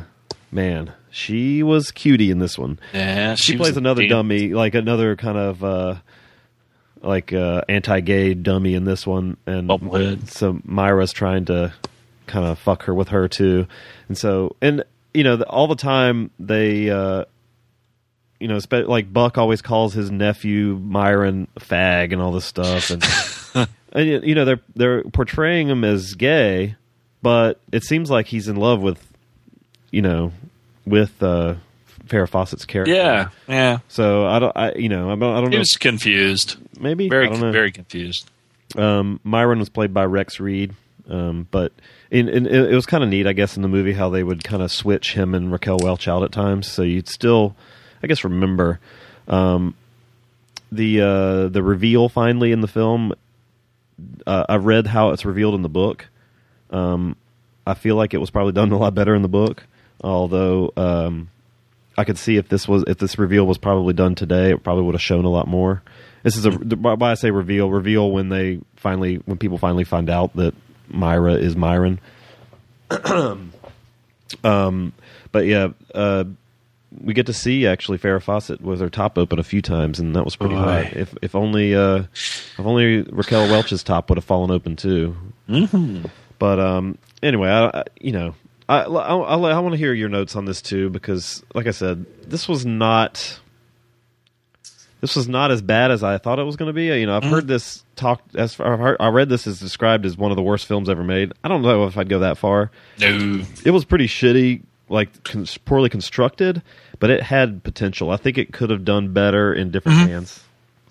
man, 0.50 0.92
she 1.10 1.62
was 1.62 1.90
cutie 1.90 2.30
in 2.30 2.38
this 2.38 2.58
one. 2.58 2.78
Yeah, 2.92 3.34
She, 3.34 3.56
was 3.56 3.68
plays 3.68 3.76
another 3.76 4.06
dummy, 4.06 4.54
like 4.54 4.74
another 4.74 5.16
kind 5.16 5.38
of 5.38 5.64
uh, 5.64 5.94
like 7.02 7.32
uh, 7.32 7.62
anti-gay 7.68 8.34
dummy 8.34 8.74
in 8.74 8.84
this 8.84 9.06
one, 9.06 9.36
and 9.46 9.68
Bubblehead. 9.68 10.28
so 10.28 10.60
Myra's 10.64 11.12
trying 11.12 11.46
to 11.46 11.72
kind 12.26 12.46
of 12.46 12.58
fuck 12.58 12.84
her 12.84 12.94
with 12.94 13.08
her 13.08 13.28
too, 13.28 13.66
and 14.08 14.18
so 14.18 14.56
and 14.60 14.84
you 15.14 15.24
know 15.24 15.36
the, 15.36 15.46
all 15.48 15.66
the 15.68 15.76
time 15.76 16.30
they. 16.38 16.90
Uh, 16.90 17.24
you 18.40 18.48
know, 18.48 18.58
spe- 18.58 18.86
like 18.86 19.12
Buck 19.12 19.38
always 19.38 19.62
calls 19.62 19.94
his 19.94 20.10
nephew 20.10 20.78
Myron 20.82 21.48
fag 21.60 22.12
and 22.12 22.20
all 22.20 22.32
this 22.32 22.44
stuff, 22.44 22.90
and 22.90 23.02
and 23.92 24.08
you- 24.08 24.20
you 24.22 24.34
know 24.34 24.44
they're 24.44 24.60
they're 24.74 25.02
portraying 25.04 25.68
him 25.68 25.84
as 25.84 26.14
gay, 26.14 26.76
but 27.22 27.60
it 27.72 27.82
seems 27.84 28.10
like 28.10 28.26
he's 28.26 28.48
in 28.48 28.56
love 28.56 28.80
with, 28.80 29.04
you 29.90 30.02
know, 30.02 30.32
with 30.84 31.22
uh, 31.22 31.54
Farrah 32.06 32.28
Fawcett's 32.28 32.64
character. 32.64 32.92
Yeah, 32.94 33.28
yeah. 33.48 33.78
So 33.88 34.26
I 34.26 34.38
don't, 34.38 34.56
I 34.56 34.72
you 34.74 34.88
know, 34.88 35.10
I 35.10 35.16
don't, 35.16 35.34
I 35.34 35.40
don't 35.40 35.50
He 35.50 35.56
know. 35.56 35.60
was 35.60 35.72
confused. 35.74 36.56
maybe 36.78 37.08
Very, 37.08 37.26
I 37.26 37.30
don't 37.30 37.40
know. 37.40 37.52
very 37.52 37.72
confused. 37.72 38.30
Um, 38.76 39.20
Myron 39.24 39.58
was 39.58 39.68
played 39.68 39.94
by 39.94 40.04
Rex 40.04 40.38
Reed, 40.40 40.74
um, 41.08 41.46
but 41.50 41.72
in, 42.10 42.28
in, 42.28 42.46
it 42.46 42.72
was 42.74 42.84
kind 42.86 43.02
of 43.02 43.08
neat, 43.10 43.26
I 43.26 43.32
guess, 43.32 43.56
in 43.56 43.62
the 43.62 43.68
movie 43.68 43.92
how 43.92 44.10
they 44.10 44.22
would 44.22 44.44
kind 44.44 44.62
of 44.62 44.70
switch 44.70 45.14
him 45.14 45.34
and 45.34 45.50
Raquel 45.50 45.78
Welch 45.82 46.06
out 46.08 46.22
at 46.22 46.32
times, 46.32 46.70
so 46.70 46.82
you'd 46.82 47.08
still, 47.08 47.56
I 48.02 48.06
guess, 48.06 48.24
remember 48.24 48.80
um, 49.28 49.74
the 50.70 51.00
uh, 51.00 51.48
the 51.48 51.62
reveal 51.62 52.08
finally 52.08 52.52
in 52.52 52.60
the 52.60 52.68
film. 52.68 53.12
Uh, 54.26 54.44
I 54.48 54.56
read 54.56 54.86
how 54.86 55.10
it's 55.10 55.24
revealed 55.24 55.54
in 55.54 55.62
the 55.62 55.68
book. 55.68 56.06
Um, 56.70 57.16
I 57.66 57.74
feel 57.74 57.96
like 57.96 58.14
it 58.14 58.18
was 58.18 58.30
probably 58.30 58.52
done 58.52 58.70
a 58.72 58.78
lot 58.78 58.94
better 58.94 59.14
in 59.14 59.22
the 59.22 59.28
book, 59.28 59.66
although 60.02 60.72
um, 60.76 61.30
I 61.96 62.04
could 62.04 62.18
see 62.18 62.36
if 62.36 62.48
this 62.48 62.68
was 62.68 62.84
if 62.86 62.98
this 62.98 63.18
reveal 63.18 63.46
was 63.46 63.58
probably 63.58 63.94
done 63.94 64.14
today, 64.14 64.50
it 64.50 64.62
probably 64.62 64.84
would 64.84 64.94
have 64.94 65.02
shown 65.02 65.24
a 65.24 65.30
lot 65.30 65.48
more. 65.48 65.82
This 66.22 66.36
is 66.36 66.44
a 66.44 66.50
why 66.50 67.10
I 67.10 67.14
say 67.14 67.30
reveal 67.30 67.70
reveal 67.70 68.10
when 68.10 68.28
they 68.28 68.60
finally 68.76 69.16
when 69.26 69.38
people 69.38 69.58
finally 69.58 69.84
find 69.84 70.10
out 70.10 70.34
that 70.36 70.54
Myra 70.88 71.34
is 71.34 71.56
Myron. 71.56 72.00
um, 74.44 74.92
but 75.32 75.46
yeah, 75.46 75.68
uh, 75.94 76.24
we 76.92 77.14
get 77.14 77.26
to 77.26 77.32
see 77.32 77.66
actually 77.66 77.98
Farrah 77.98 78.22
Fawcett 78.22 78.60
with 78.60 78.80
her 78.80 78.90
top 78.90 79.18
open 79.18 79.38
a 79.38 79.42
few 79.44 79.62
times, 79.62 79.98
and 79.98 80.14
that 80.16 80.24
was 80.24 80.36
pretty 80.36 80.54
hot. 80.54 80.92
If 80.92 81.14
if 81.22 81.34
only 81.34 81.74
uh, 81.74 82.04
if 82.12 82.60
only 82.60 83.02
Raquel 83.02 83.50
Welch's 83.50 83.82
top 83.82 84.08
would 84.08 84.18
have 84.18 84.24
fallen 84.24 84.50
open 84.50 84.76
too. 84.76 85.16
Mm-hmm. 85.48 86.06
But 86.38 86.60
um, 86.60 86.98
anyway, 87.22 87.48
I, 87.48 87.66
I 87.66 87.84
you 88.00 88.12
know 88.12 88.34
I 88.68 88.82
I, 88.82 89.14
I, 89.14 89.36
I 89.36 89.58
want 89.58 89.72
to 89.72 89.78
hear 89.78 89.92
your 89.92 90.08
notes 90.08 90.36
on 90.36 90.44
this 90.44 90.62
too 90.62 90.90
because, 90.90 91.42
like 91.54 91.66
I 91.66 91.72
said, 91.72 92.06
this 92.22 92.48
was 92.48 92.64
not 92.64 93.40
this 95.00 95.14
was 95.14 95.28
not 95.28 95.50
as 95.50 95.62
bad 95.62 95.90
as 95.90 96.02
I 96.02 96.18
thought 96.18 96.38
it 96.38 96.44
was 96.44 96.56
going 96.56 96.68
to 96.68 96.72
be. 96.72 96.86
You 96.86 97.06
know, 97.06 97.16
I've 97.16 97.24
heard 97.24 97.46
this 97.46 97.84
talked 97.96 98.34
as 98.34 98.54
far, 98.54 98.72
I've 98.72 98.80
heard, 98.80 98.96
I 98.98 99.08
read 99.08 99.28
this 99.28 99.46
as 99.46 99.60
described 99.60 100.06
as 100.06 100.16
one 100.16 100.32
of 100.32 100.36
the 100.36 100.42
worst 100.42 100.66
films 100.66 100.88
ever 100.88 101.04
made. 101.04 101.32
I 101.44 101.48
don't 101.48 101.62
know 101.62 101.86
if 101.86 101.96
I'd 101.98 102.08
go 102.08 102.20
that 102.20 102.38
far. 102.38 102.70
No, 102.98 103.44
It 103.64 103.70
was 103.70 103.84
pretty 103.84 104.06
shitty, 104.06 104.62
like 104.88 105.24
con- 105.24 105.46
poorly 105.64 105.88
constructed, 105.88 106.62
but 106.98 107.10
it 107.10 107.22
had 107.22 107.62
potential. 107.62 108.10
I 108.10 108.16
think 108.16 108.38
it 108.38 108.52
could 108.52 108.70
have 108.70 108.84
done 108.84 109.12
better 109.12 109.52
in 109.52 109.70
different 109.70 109.98
hands. 110.08 110.40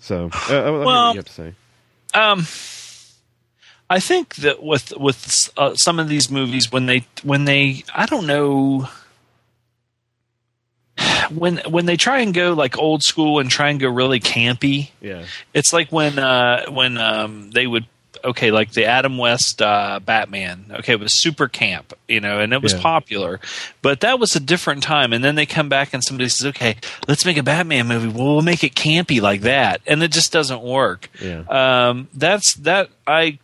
So, 0.00 0.26
uh, 0.32 0.82
Well- 0.84 1.12
you 1.12 1.16
have 1.18 1.26
to 1.26 1.32
say. 1.32 1.54
um, 2.14 2.46
I 3.88 4.00
think 4.00 4.34
that 4.36 4.62
with 4.62 4.92
with 4.96 5.48
uh, 5.56 5.74
some 5.76 5.98
of 6.00 6.08
these 6.08 6.28
movies, 6.30 6.72
when 6.72 6.86
they 6.86 7.06
when 7.22 7.44
they, 7.44 7.84
I 7.94 8.06
don't 8.06 8.26
know. 8.26 8.88
When 11.30 11.58
when 11.68 11.86
they 11.86 11.96
try 11.96 12.20
and 12.20 12.32
go 12.32 12.52
like 12.54 12.78
old 12.78 13.02
school 13.02 13.40
and 13.40 13.50
try 13.50 13.70
and 13.70 13.80
go 13.80 13.88
really 13.88 14.20
campy, 14.20 14.90
Yeah, 15.00 15.24
It's 15.52 15.72
like 15.72 15.90
when 15.90 16.18
uh, 16.20 16.66
when 16.70 16.98
um, 16.98 17.50
they 17.50 17.66
would 17.66 17.86
okay, 18.26 18.50
like 18.50 18.72
the 18.72 18.84
Adam 18.84 19.16
West 19.18 19.62
uh, 19.62 20.00
Batman. 20.04 20.66
Okay, 20.70 20.92
it 20.92 21.00
was 21.00 21.20
super 21.20 21.48
camp, 21.48 21.94
you 22.08 22.20
know, 22.20 22.38
and 22.40 22.52
it 22.52 22.62
was 22.62 22.72
Yeah. 22.74 22.80
popular, 22.82 23.40
but 23.82 24.00
that 24.00 24.18
was 24.18 24.36
a 24.36 24.40
different 24.40 24.82
time. 24.82 25.12
And 25.12 25.24
then 25.24 25.34
they 25.34 25.46
come 25.46 25.68
back 25.68 25.94
and 25.94 26.04
somebody 26.04 26.28
says, 26.28 26.46
"Okay, 26.48 26.76
let's 27.08 27.24
make 27.24 27.36
a 27.38 27.42
Batman 27.42 27.86
movie. 27.88 28.08
Well, 28.08 28.34
we'll 28.34 28.42
make 28.42 28.62
it 28.64 28.74
campy 28.74 29.20
like 29.20 29.40
that," 29.42 29.80
and 29.86 30.02
it 30.02 30.12
just 30.12 30.32
doesn't 30.32 30.62
work. 30.62 31.08
Yeah. 31.22 31.42
Um, 31.48 32.08
that's 32.14 32.54
that 32.54 32.90
I 33.06 33.38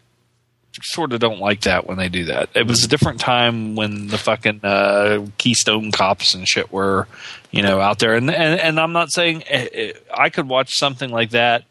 sort 0.82 1.12
of 1.12 1.20
don't 1.20 1.38
like 1.38 1.60
that 1.62 1.86
when 1.86 1.98
they 1.98 2.08
do 2.08 2.24
that. 2.24 2.48
It 2.54 2.66
was 2.66 2.82
a 2.82 2.88
different 2.88 3.20
time 3.20 3.74
when 3.76 4.06
the 4.08 4.16
fucking 4.18 4.60
uh, 4.64 5.26
Keystone 5.36 5.92
cops 5.92 6.34
and 6.34 6.48
shit 6.48 6.72
were, 6.72 7.06
you 7.50 7.62
know, 7.62 7.78
out 7.78 7.98
there. 7.98 8.14
And 8.14 8.30
and, 8.30 8.58
and 8.58 8.80
I'm 8.80 8.92
not 8.92 9.12
saying 9.12 9.44
eh, 9.48 9.68
eh, 9.72 9.92
I 10.16 10.30
could 10.30 10.48
watch 10.48 10.70
something 10.72 11.10
like 11.10 11.30
that, 11.30 11.64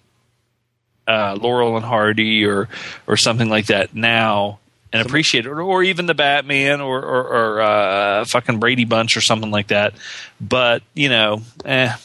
uh, 1.11 1.35
Laurel 1.39 1.75
and 1.75 1.85
Hardy 1.85 2.45
or 2.45 2.69
or 3.07 3.17
something 3.17 3.49
like 3.49 3.67
that 3.67 3.93
now. 3.95 4.59
And 4.93 5.05
appreciate 5.05 5.45
it, 5.45 5.49
or, 5.49 5.61
or 5.61 5.83
even 5.83 6.05
the 6.05 6.13
Batman, 6.13 6.81
or 6.81 7.01
or, 7.01 7.23
or 7.27 7.61
uh, 7.61 8.25
fucking 8.25 8.59
Brady 8.59 8.83
Bunch, 8.83 9.15
or 9.15 9.21
something 9.21 9.49
like 9.49 9.67
that. 9.67 9.93
But 10.41 10.83
you 10.93 11.07
know, 11.07 11.43
eh, 11.63 11.95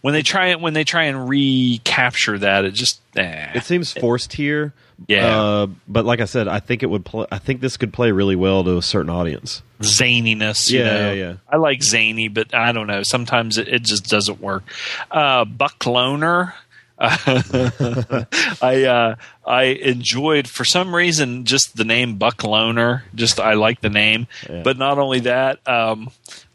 when 0.00 0.14
they 0.14 0.22
try 0.22 0.48
it, 0.48 0.60
when 0.60 0.74
they 0.74 0.84
try 0.84 1.04
and 1.04 1.28
recapture 1.28 2.38
that, 2.38 2.64
it 2.64 2.70
just 2.74 3.00
eh. 3.16 3.50
it 3.56 3.64
seems 3.64 3.92
forced 3.92 4.32
here. 4.34 4.72
Yeah. 5.08 5.26
uh, 5.40 5.66
but 5.88 6.04
like 6.04 6.20
I 6.20 6.24
said, 6.26 6.46
I 6.46 6.60
think 6.60 6.84
it 6.84 6.86
would. 6.86 7.04
Play, 7.04 7.26
I 7.32 7.38
think 7.38 7.60
this 7.60 7.76
could 7.76 7.92
play 7.92 8.12
really 8.12 8.36
well 8.36 8.62
to 8.62 8.76
a 8.76 8.82
certain 8.82 9.10
audience. 9.10 9.60
zaniness. 9.80 10.70
You 10.70 10.78
Yeah, 10.78 10.84
know? 10.84 11.12
yeah, 11.12 11.12
yeah. 11.30 11.34
I 11.48 11.56
like 11.56 11.82
zany, 11.82 12.28
but 12.28 12.54
I 12.54 12.70
don't 12.70 12.86
know. 12.86 13.02
Sometimes 13.02 13.58
it, 13.58 13.66
it 13.66 13.82
just 13.82 14.08
doesn't 14.08 14.40
work. 14.40 14.62
Uh, 15.10 15.44
Buck 15.44 15.84
Loner. 15.84 16.54
I 16.98 18.84
uh, 18.88 19.16
I 19.46 19.62
enjoyed 19.64 20.48
for 20.48 20.64
some 20.64 20.94
reason 20.94 21.44
just 21.44 21.76
the 21.76 21.84
name 21.84 22.16
Buck 22.16 22.44
Loner. 22.44 23.04
Just 23.14 23.40
I 23.40 23.54
like 23.54 23.80
the 23.80 23.90
name, 23.90 24.26
Yeah. 24.48 24.62
but 24.62 24.78
not 24.78 24.98
only 24.98 25.20
that, 25.20 25.66
um, 25.68 26.10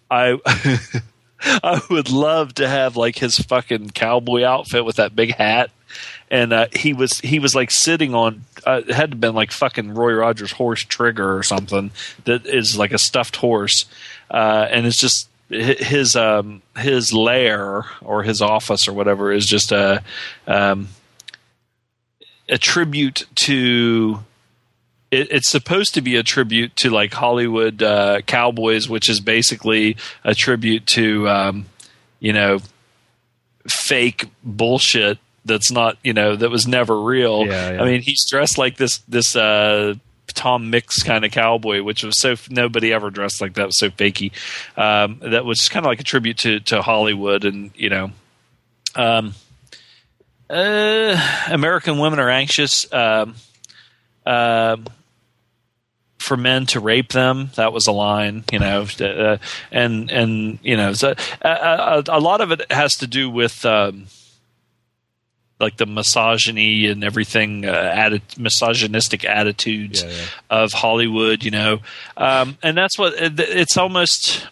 I 0.09 0.37
I 1.41 1.81
would 1.89 2.09
love 2.09 2.55
to 2.55 2.67
have 2.67 2.95
like 2.97 3.17
his 3.17 3.37
fucking 3.37 3.91
cowboy 3.91 4.43
outfit 4.43 4.85
with 4.85 4.97
that 4.97 5.15
big 5.15 5.35
hat. 5.35 5.71
And 6.31 6.53
uh, 6.53 6.67
he 6.73 6.93
was 6.93 7.19
he 7.19 7.39
was 7.39 7.55
like 7.55 7.71
sitting 7.71 8.13
on 8.13 8.43
uh, 8.65 8.81
it 8.87 8.93
had 8.93 9.11
to 9.11 9.15
have 9.15 9.21
been 9.21 9.33
like 9.35 9.51
fucking 9.51 9.93
Roy 9.95 10.13
Rogers 10.13 10.51
horse 10.51 10.83
trigger 10.83 11.35
or 11.37 11.41
something 11.43 11.91
that 12.25 12.45
is 12.45 12.77
like 12.77 12.91
a 12.91 12.99
stuffed 12.99 13.37
horse, 13.37 13.85
uh, 14.29 14.67
and 14.69 14.85
it's 14.85 14.99
just 14.99 15.28
his 15.49 16.15
um, 16.15 16.61
his 16.77 17.11
lair 17.11 17.85
or 18.01 18.23
his 18.23 18.41
office 18.41 18.87
or 18.87 18.93
whatever 18.93 19.31
is 19.31 19.45
just 19.45 19.71
a 19.71 20.03
um, 20.47 20.89
a 22.47 22.57
tribute 22.57 23.25
to. 23.35 24.23
It, 25.11 25.31
it's 25.31 25.49
supposed 25.49 25.95
to 25.95 26.01
be 26.01 26.17
a 26.17 26.23
tribute 26.23 26.75
to 26.77 26.91
like 26.91 27.13
Hollywood 27.13 27.81
uh, 27.81 28.21
cowboys, 28.21 28.87
which 28.87 29.09
is 29.09 29.19
basically 29.19 29.97
a 30.23 30.35
tribute 30.35 30.85
to 30.87 31.27
um, 31.27 31.65
you 32.19 32.31
know 32.31 32.59
fake 33.67 34.29
bullshit 34.43 35.17
that's 35.45 35.71
not 35.71 35.97
you 36.03 36.13
know 36.13 36.35
that 36.35 36.49
was 36.49 36.67
never 36.67 37.01
real. 37.01 37.45
Yeah, 37.45 37.71
yeah. 37.71 37.81
I 37.81 37.85
mean, 37.85 38.01
he's 38.01 38.23
dressed 38.29 38.57
like 38.57 38.77
this 38.77 38.99
this 39.07 39.35
uh, 39.35 39.95
Tom 40.33 40.69
Mix 40.69 41.03
kind 41.03 41.25
of 41.25 41.31
cowboy, 41.31 41.83
which 41.83 42.03
was 42.03 42.19
so 42.19 42.35
nobody 42.49 42.93
ever 42.93 43.09
dressed 43.09 43.41
like 43.41 43.53
that. 43.55 43.67
Was 43.67 43.79
so 43.79 43.89
fakey. 43.89 44.31
Um, 44.77 45.19
that 45.21 45.45
was 45.45 45.69
kind 45.69 45.85
of 45.85 45.89
like 45.89 45.99
a 45.99 46.03
tribute 46.03 46.37
to 46.39 46.59
to 46.61 46.81
Hollywood, 46.81 47.45
and 47.45 47.71
you 47.75 47.89
know, 47.89 48.11
um, 48.95 49.33
uh, 50.49 51.45
American 51.49 51.99
women 51.99 52.19
are 52.19 52.29
anxious. 52.29 52.91
Um, 52.91 53.35
um 54.25 54.85
for 56.19 56.37
men 56.37 56.65
to 56.67 56.79
rape 56.79 57.11
them. 57.11 57.49
That 57.55 57.73
was 57.73 57.87
a 57.87 57.91
line, 57.91 58.43
you 58.51 58.59
know, 58.59 58.85
uh, 58.99 59.37
and 59.71 60.11
and 60.11 60.59
you 60.61 60.77
know, 60.77 60.93
so, 60.93 61.15
uh, 61.41 62.03
a, 62.07 62.17
a 62.17 62.19
lot 62.19 62.41
of 62.41 62.51
it 62.51 62.71
has 62.71 62.97
to 62.97 63.07
do 63.07 63.29
with 63.29 63.65
um, 63.65 64.05
like 65.59 65.77
the 65.77 65.85
misogyny 65.85 66.85
and 66.87 67.03
everything, 67.03 67.65
uh, 67.65 67.73
atti- 67.95 68.37
misogynistic 68.37 69.25
attitudes 69.25 70.01
Yeah, 70.03 70.09
yeah. 70.09 70.25
of 70.63 70.71
Hollywood, 70.73 71.43
you 71.43 71.51
know, 71.51 71.79
um, 72.17 72.57
and 72.63 72.77
that's 72.77 72.97
what 72.97 73.13
it's 73.17 73.77
almost. 73.77 74.47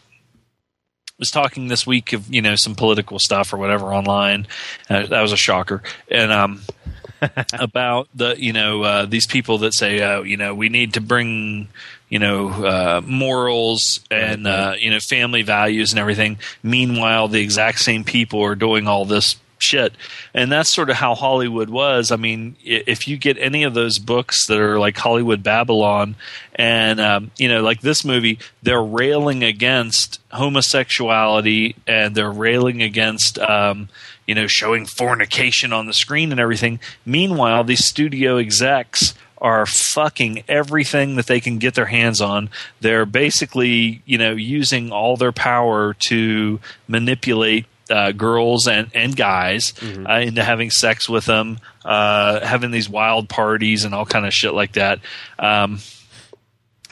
Was 1.20 1.32
talking 1.32 1.68
this 1.68 1.88
week 1.88 2.14
of 2.14 2.32
you 2.32 2.44
know 2.44 2.56
some 2.56 2.76
political 2.76 3.18
stuff 3.18 3.52
or 3.52 3.58
whatever 3.58 3.92
online. 3.92 4.46
Uh, 4.88 5.08
that 5.08 5.20
was 5.22 5.32
a 5.32 5.38
shocker, 5.38 5.82
and 6.12 6.32
um, 6.32 6.62
about 7.54 8.08
the 8.14 8.36
you 8.38 8.54
know 8.54 8.84
uh, 8.84 9.06
these 9.08 9.26
people 9.26 9.58
that 9.60 9.74
say 9.74 10.00
uh, 10.00 10.22
you 10.22 10.38
know 10.38 10.54
we 10.54 10.70
need 10.70 10.94
to 10.94 11.02
bring 11.02 11.70
you 12.10 12.20
know 12.20 12.50
uh, 12.50 13.02
morals 13.04 14.00
and 14.12 14.46
uh, 14.46 14.76
you 14.78 14.92
know 14.92 15.00
family 15.00 15.42
values 15.42 15.92
and 15.92 16.00
everything. 16.00 16.38
Meanwhile, 16.62 17.30
the 17.30 17.42
exact 17.42 17.80
same 17.80 18.04
people 18.04 18.44
are 18.44 18.54
doing 18.54 18.88
all 18.88 19.04
this 19.06 19.38
shit, 19.60 19.94
and 20.34 20.52
that's 20.52 20.70
sort 20.70 20.90
of 20.90 20.98
how 20.98 21.16
Hollywood 21.16 21.70
was. 21.70 22.12
I 22.12 22.16
mean, 22.16 22.56
if 22.64 23.08
you 23.08 23.18
get 23.18 23.38
any 23.40 23.64
of 23.64 23.74
those 23.74 24.00
books 24.00 24.48
that 24.48 24.60
are 24.60 24.80
like 24.80 24.98
Hollywood 24.98 25.44
Babylon, 25.44 26.16
and 26.56 27.00
um, 27.00 27.32
you 27.38 27.48
know 27.48 27.62
like 27.62 27.82
this 27.82 28.04
movie, 28.04 28.40
they're 28.64 28.84
railing 28.84 29.44
against 29.44 30.20
homosexuality 30.32 31.76
and 31.86 32.16
they're 32.16 32.32
railing 32.32 32.82
against. 32.82 33.40
Um, 33.40 33.90
you 34.26 34.36
know, 34.36 34.46
showing 34.46 34.86
fornication 34.86 35.72
on 35.72 35.86
the 35.86 35.94
screen 35.94 36.34
and 36.34 36.40
everything. 36.42 36.82
Meanwhile, 37.06 37.64
these 37.64 37.86
studio 37.86 38.36
execs 38.36 39.14
are 39.40 39.66
fucking 39.66 40.44
everything 40.48 41.16
that 41.16 41.28
they 41.28 41.40
can 41.40 41.60
get 41.60 41.76
their 41.76 41.86
hands 41.86 42.22
on. 42.22 42.50
They're 42.82 43.06
basically, 43.06 44.02
you 44.06 44.18
know, 44.18 44.32
using 44.32 44.92
all 44.92 45.18
their 45.18 45.32
power 45.32 45.94
to 46.08 46.60
manipulate 46.88 47.66
uh, 47.90 48.12
girls 48.12 48.68
and, 48.68 48.90
and 48.94 49.16
guys 49.16 49.74
uh, 50.08 50.20
into 50.20 50.44
having 50.44 50.72
sex 50.72 51.08
with 51.08 51.26
them, 51.26 51.60
uh, 51.86 52.46
having 52.46 52.72
these 52.72 52.90
wild 52.90 53.30
parties 53.30 53.84
and 53.86 53.94
all 53.96 54.06
kind 54.06 54.26
of 54.26 54.34
shit 54.34 54.54
like 54.54 54.74
that. 54.74 55.00
Um, 55.40 55.80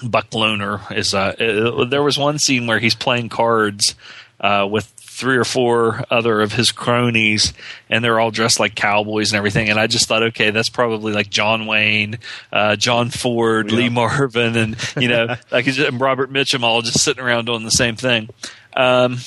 Buck 0.03 0.33
Loner 0.33 0.81
is. 0.91 1.13
Uh, 1.13 1.35
uh, 1.79 1.85
there 1.85 2.03
was 2.03 2.17
one 2.17 2.37
scene 2.39 2.67
where 2.67 2.79
he's 2.79 2.95
playing 2.95 3.29
cards 3.29 3.95
uh, 4.39 4.67
with 4.69 4.85
three 4.97 5.37
or 5.37 5.45
four 5.45 6.03
other 6.11 6.41
of 6.41 6.51
his 6.51 6.71
cronies, 6.71 7.53
and 7.89 8.03
they're 8.03 8.19
all 8.19 8.31
dressed 8.31 8.59
like 8.59 8.75
cowboys 8.75 9.31
and 9.31 9.37
everything. 9.37 9.69
And 9.69 9.79
I 9.79 9.87
just 9.87 10.07
thought, 10.07 10.23
okay, 10.23 10.49
that's 10.49 10.69
probably 10.69 11.13
like 11.13 11.29
John 11.29 11.65
Wayne, 11.65 12.19
uh, 12.51 12.75
John 12.75 13.09
Ford, 13.09 13.71
Lee 13.71 13.87
Marvin, 13.89 14.57
and 14.57 14.77
you 14.97 15.07
know, 15.07 15.35
like 15.51 15.67
and 15.67 16.01
Robert 16.01 16.31
Mitchum, 16.31 16.63
all 16.63 16.81
just 16.81 16.99
sitting 16.99 17.23
around 17.23 17.45
doing 17.45 17.63
the 17.63 17.69
same 17.69 17.95
thing. 17.95 18.29
Um. 18.75 19.17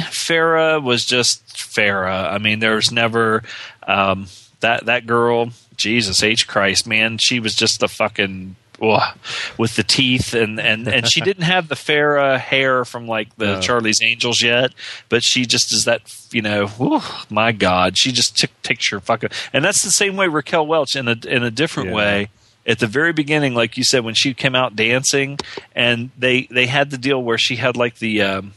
Farrah 0.00 0.82
was 0.82 1.04
just 1.04 1.46
Farrah. 1.56 2.32
I 2.32 2.38
mean, 2.38 2.58
there 2.60 2.74
was 2.76 2.90
never 2.92 3.42
um, 3.86 4.26
that 4.60 4.86
that 4.86 5.06
girl. 5.06 5.50
Jesus 5.76 6.22
H 6.22 6.46
Christ, 6.46 6.86
man, 6.86 7.18
she 7.18 7.40
was 7.40 7.52
just 7.54 7.80
the 7.80 7.88
fucking 7.88 8.54
ugh, 8.80 9.16
with 9.58 9.74
the 9.74 9.82
teeth 9.82 10.32
and 10.32 10.60
and 10.60 10.86
and 10.86 11.10
she 11.10 11.20
didn't 11.20 11.42
have 11.42 11.66
the 11.66 11.74
Farrah 11.74 12.38
hair 12.38 12.84
from 12.84 13.08
like 13.08 13.34
the 13.36 13.54
No. 13.54 13.60
Charlie's 13.60 13.98
Angels 14.00 14.40
yet, 14.40 14.72
but 15.08 15.24
she 15.24 15.46
just 15.46 15.72
is 15.72 15.84
that 15.86 16.02
you 16.30 16.42
know, 16.42 16.68
whew, 16.68 17.00
my 17.28 17.50
God, 17.50 17.98
she 17.98 18.12
just 18.12 18.36
took 18.38 18.50
picture 18.62 19.00
fucking, 19.00 19.30
and 19.52 19.64
that's 19.64 19.82
the 19.82 19.90
same 19.90 20.14
way 20.16 20.28
Raquel 20.28 20.64
Welch 20.64 20.94
in 20.94 21.08
a 21.08 21.16
in 21.26 21.42
a 21.42 21.50
different 21.50 21.88
Yeah. 21.88 21.94
way 21.96 22.28
at 22.64 22.78
the 22.78 22.86
very 22.86 23.12
beginning, 23.12 23.54
like 23.54 23.76
you 23.76 23.82
said, 23.82 24.04
when 24.04 24.14
she 24.14 24.32
came 24.32 24.54
out 24.54 24.76
dancing, 24.76 25.38
and 25.74 26.10
they 26.16 26.42
they 26.52 26.66
had 26.68 26.90
the 26.92 26.98
deal 26.98 27.20
where 27.20 27.36
she 27.38 27.56
had 27.56 27.76
like 27.76 27.96
the 27.98 28.22
um, 28.22 28.52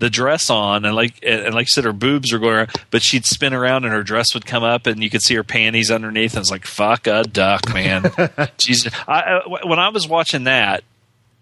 the 0.00 0.10
dress 0.10 0.50
on, 0.50 0.84
and 0.84 0.96
like 0.96 1.20
and, 1.22 1.54
like 1.54 1.66
you 1.66 1.70
said, 1.70 1.84
her 1.84 1.92
boobs 1.92 2.32
were 2.32 2.38
going, 2.40 2.54
around, 2.54 2.70
but 2.90 3.02
she'd 3.02 3.24
spin 3.26 3.54
around 3.54 3.84
and 3.84 3.92
her 3.94 4.02
dress 4.02 4.34
would 4.34 4.44
come 4.46 4.64
up, 4.64 4.86
and 4.88 5.02
you 5.02 5.10
could 5.10 5.22
see 5.22 5.34
her 5.36 5.44
panties 5.44 5.90
underneath. 5.90 6.34
And 6.34 6.40
it's 6.40 6.50
like 6.50 6.66
fuck 6.66 7.06
a 7.06 7.22
duck, 7.22 7.72
man. 7.72 8.10
Jesus, 8.58 8.92
I, 9.06 9.20
I, 9.20 9.66
when 9.66 9.78
I 9.78 9.90
was 9.90 10.08
watching 10.08 10.44
that. 10.44 10.82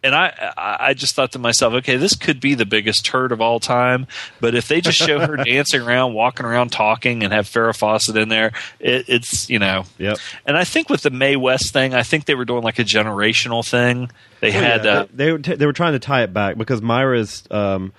And 0.01 0.15
I, 0.15 0.53
I 0.57 0.77
I 0.91 0.95
just 0.95 1.17
thought 1.17 1.33
to 1.33 1.41
myself, 1.41 1.75
okay, 1.75 1.97
this 1.97 2.15
could 2.15 2.39
be 2.41 2.55
the 2.55 2.65
biggest 2.65 3.05
turd 3.05 3.33
of 3.33 3.41
all 3.41 3.59
time. 3.59 4.07
But 4.41 4.55
if 4.55 4.69
they 4.69 4.81
just 4.81 4.97
show 4.97 5.19
her 5.19 5.37
dancing 5.45 5.81
around, 5.81 6.15
walking 6.15 6.47
around, 6.47 6.71
talking, 6.71 7.25
and 7.25 7.33
have 7.33 7.47
Farrah 7.49 7.77
Fawcett 7.77 8.17
in 8.17 8.29
there, 8.29 8.53
it, 8.79 9.07
it's 9.09 9.51
you 9.51 9.59
know, 9.59 9.87
Yep. 9.99 10.19
and 10.47 10.57
I 10.57 10.63
think 10.63 10.89
with 10.89 11.03
the 11.03 11.11
Mae 11.11 11.35
West 11.35 11.73
thing, 11.73 11.95
I 11.95 12.05
think 12.05 12.27
they 12.27 12.37
were 12.37 12.45
doing 12.45 12.63
like 12.63 12.79
a 12.79 12.85
generational 12.85 13.69
thing. 13.69 14.09
They 14.39 14.53
had 14.53 14.85
Yeah, 14.85 14.91
uh, 14.93 15.07
they, 15.13 15.25
they 15.25 15.33
were 15.33 15.39
t- 15.41 15.55
they 15.57 15.67
were 15.67 15.73
trying 15.73 15.95
to 15.95 15.99
tie 15.99 16.23
it 16.23 16.33
back 16.33 16.57
because 16.57 16.81
Myra's. 16.81 17.43
Um, 17.51 17.93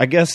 I 0.00 0.06
guess 0.06 0.32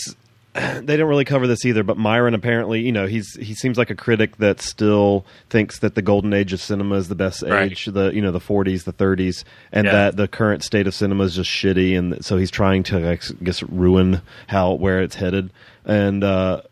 they 0.54 0.80
didn't 0.80 1.08
really 1.08 1.26
cover 1.26 1.46
this 1.46 1.66
either, 1.66 1.82
but 1.82 1.98
Myron 1.98 2.32
apparently, 2.32 2.80
you 2.80 2.92
know, 2.92 3.06
he's 3.06 3.34
he 3.34 3.52
seems 3.54 3.76
like 3.76 3.90
a 3.90 3.94
critic 3.94 4.38
that 4.38 4.62
still 4.62 5.26
thinks 5.50 5.80
that 5.80 5.94
the 5.94 6.00
golden 6.00 6.32
age 6.32 6.54
of 6.54 6.60
cinema 6.62 6.94
is 6.94 7.08
the 7.08 7.14
best 7.14 7.42
Right. 7.42 7.70
age, 7.72 7.84
the 7.84 8.10
you 8.14 8.22
know 8.22 8.30
the 8.32 8.40
40s, 8.40 8.84
the 8.84 8.92
30s, 8.94 9.44
and 9.72 9.84
Yeah. 9.84 9.92
that 9.92 10.16
the 10.16 10.28
current 10.28 10.62
state 10.64 10.86
of 10.86 10.94
cinema 10.94 11.24
is 11.24 11.34
just 11.34 11.50
shitty, 11.50 11.98
and 11.98 12.24
so 12.24 12.38
he's 12.38 12.50
trying 12.50 12.84
to 12.84 13.10
I 13.10 13.18
guess 13.44 13.62
ruin 13.64 14.22
how 14.46 14.72
where 14.72 15.02
it's 15.02 15.16
headed, 15.16 15.50
and. 15.84 16.24
uh 16.24 16.62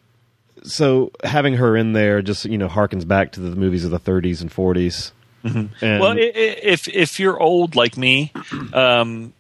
so 0.67 1.11
having 1.23 1.53
her 1.57 1.77
in 1.77 1.93
there 1.93 2.23
just 2.23 2.47
you 2.47 2.57
know 2.57 2.69
harkens 2.69 3.07
back 3.07 3.33
to 3.33 3.41
the 3.41 3.55
movies 3.55 3.85
of 3.85 3.91
the 3.91 4.01
30s 4.01 4.41
and 4.41 4.51
40s. 4.51 5.13
And 5.45 5.69
well, 5.83 6.15
if 6.19 6.89
if 6.89 7.21
you're 7.21 7.39
old 7.39 7.77
like 7.77 7.99
me, 7.99 8.33
um, 8.73 9.35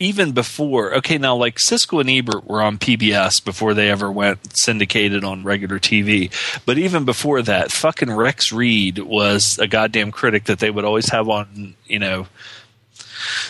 even 0.00 0.32
before 0.32 0.94
okay, 0.94 1.18
now 1.18 1.36
like 1.36 1.56
Siskel 1.56 2.00
and 2.00 2.10
Ebert 2.10 2.46
were 2.46 2.62
on 2.62 2.78
PBS 2.78 3.44
before 3.44 3.74
they 3.74 3.90
ever 3.90 4.10
went 4.10 4.58
syndicated 4.58 5.22
on 5.22 5.44
regular 5.44 5.78
TV. 5.78 6.32
But 6.64 6.78
even 6.78 7.04
before 7.04 7.42
that, 7.42 7.70
fucking 7.70 8.10
Rex 8.10 8.50
Reed 8.50 8.98
was 8.98 9.58
a 9.58 9.68
goddamn 9.68 10.10
critic 10.10 10.44
that 10.44 10.58
they 10.58 10.70
would 10.70 10.84
always 10.84 11.10
have 11.10 11.28
on, 11.28 11.74
you 11.86 11.98
know. 11.98 12.26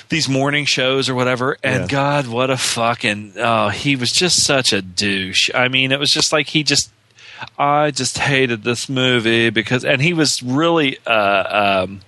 These 0.08 0.28
morning 0.28 0.64
shows 0.64 1.08
or 1.08 1.14
whatever, 1.14 1.56
and 1.62 1.82
Yeah. 1.82 1.86
God, 1.86 2.26
what 2.26 2.50
a 2.50 2.56
fucking 2.56 3.34
oh, 3.36 3.68
he 3.68 3.94
was 3.94 4.10
just 4.10 4.42
such 4.42 4.72
a 4.72 4.82
douche. 4.82 5.48
I 5.54 5.68
mean, 5.68 5.92
it 5.92 6.00
was 6.00 6.10
just 6.10 6.32
like 6.32 6.48
he 6.48 6.64
just 6.64 6.90
I 7.56 7.92
just 7.92 8.18
hated 8.18 8.64
this 8.64 8.88
movie 8.88 9.50
because, 9.50 9.84
and 9.84 10.02
he 10.02 10.12
was 10.12 10.42
really, 10.42 10.98
uh, 11.06 11.84
um, 11.84 12.00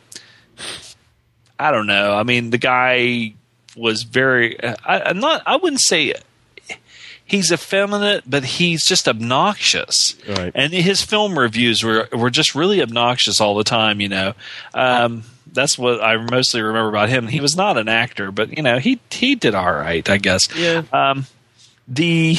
I 1.58 1.70
don't 1.70 1.86
know. 1.86 2.14
I 2.14 2.22
mean, 2.24 2.50
the 2.50 2.58
guy 2.58 3.34
was 3.76 4.02
very, 4.02 4.62
I, 4.62 4.76
I'm 5.06 5.20
not, 5.20 5.42
I 5.46 5.56
wouldn't 5.56 5.80
say 5.80 6.14
he's 7.24 7.50
effeminate, 7.50 8.24
but 8.28 8.44
he's 8.44 8.84
just 8.84 9.08
obnoxious. 9.08 10.16
Right. 10.28 10.52
And 10.54 10.72
his 10.72 11.02
film 11.02 11.38
reviews 11.38 11.82
were, 11.82 12.08
were 12.12 12.30
just 12.30 12.54
really 12.54 12.82
obnoxious 12.82 13.40
all 13.40 13.54
the 13.54 13.64
time, 13.64 14.00
you 14.00 14.08
know. 14.08 14.34
Um, 14.74 15.24
that's 15.52 15.78
what 15.78 16.02
I 16.02 16.16
mostly 16.16 16.62
remember 16.62 16.88
about 16.88 17.08
him. 17.08 17.26
He 17.28 17.40
was 17.40 17.56
not 17.56 17.76
an 17.76 17.88
actor, 17.88 18.30
but 18.30 18.56
you 18.56 18.62
know, 18.62 18.78
he, 18.78 19.00
he 19.10 19.34
did 19.34 19.54
all 19.54 19.72
right, 19.72 20.08
I 20.08 20.16
guess. 20.16 20.54
Yeah. 20.56 20.82
Um, 20.92 21.26
the, 21.88 22.38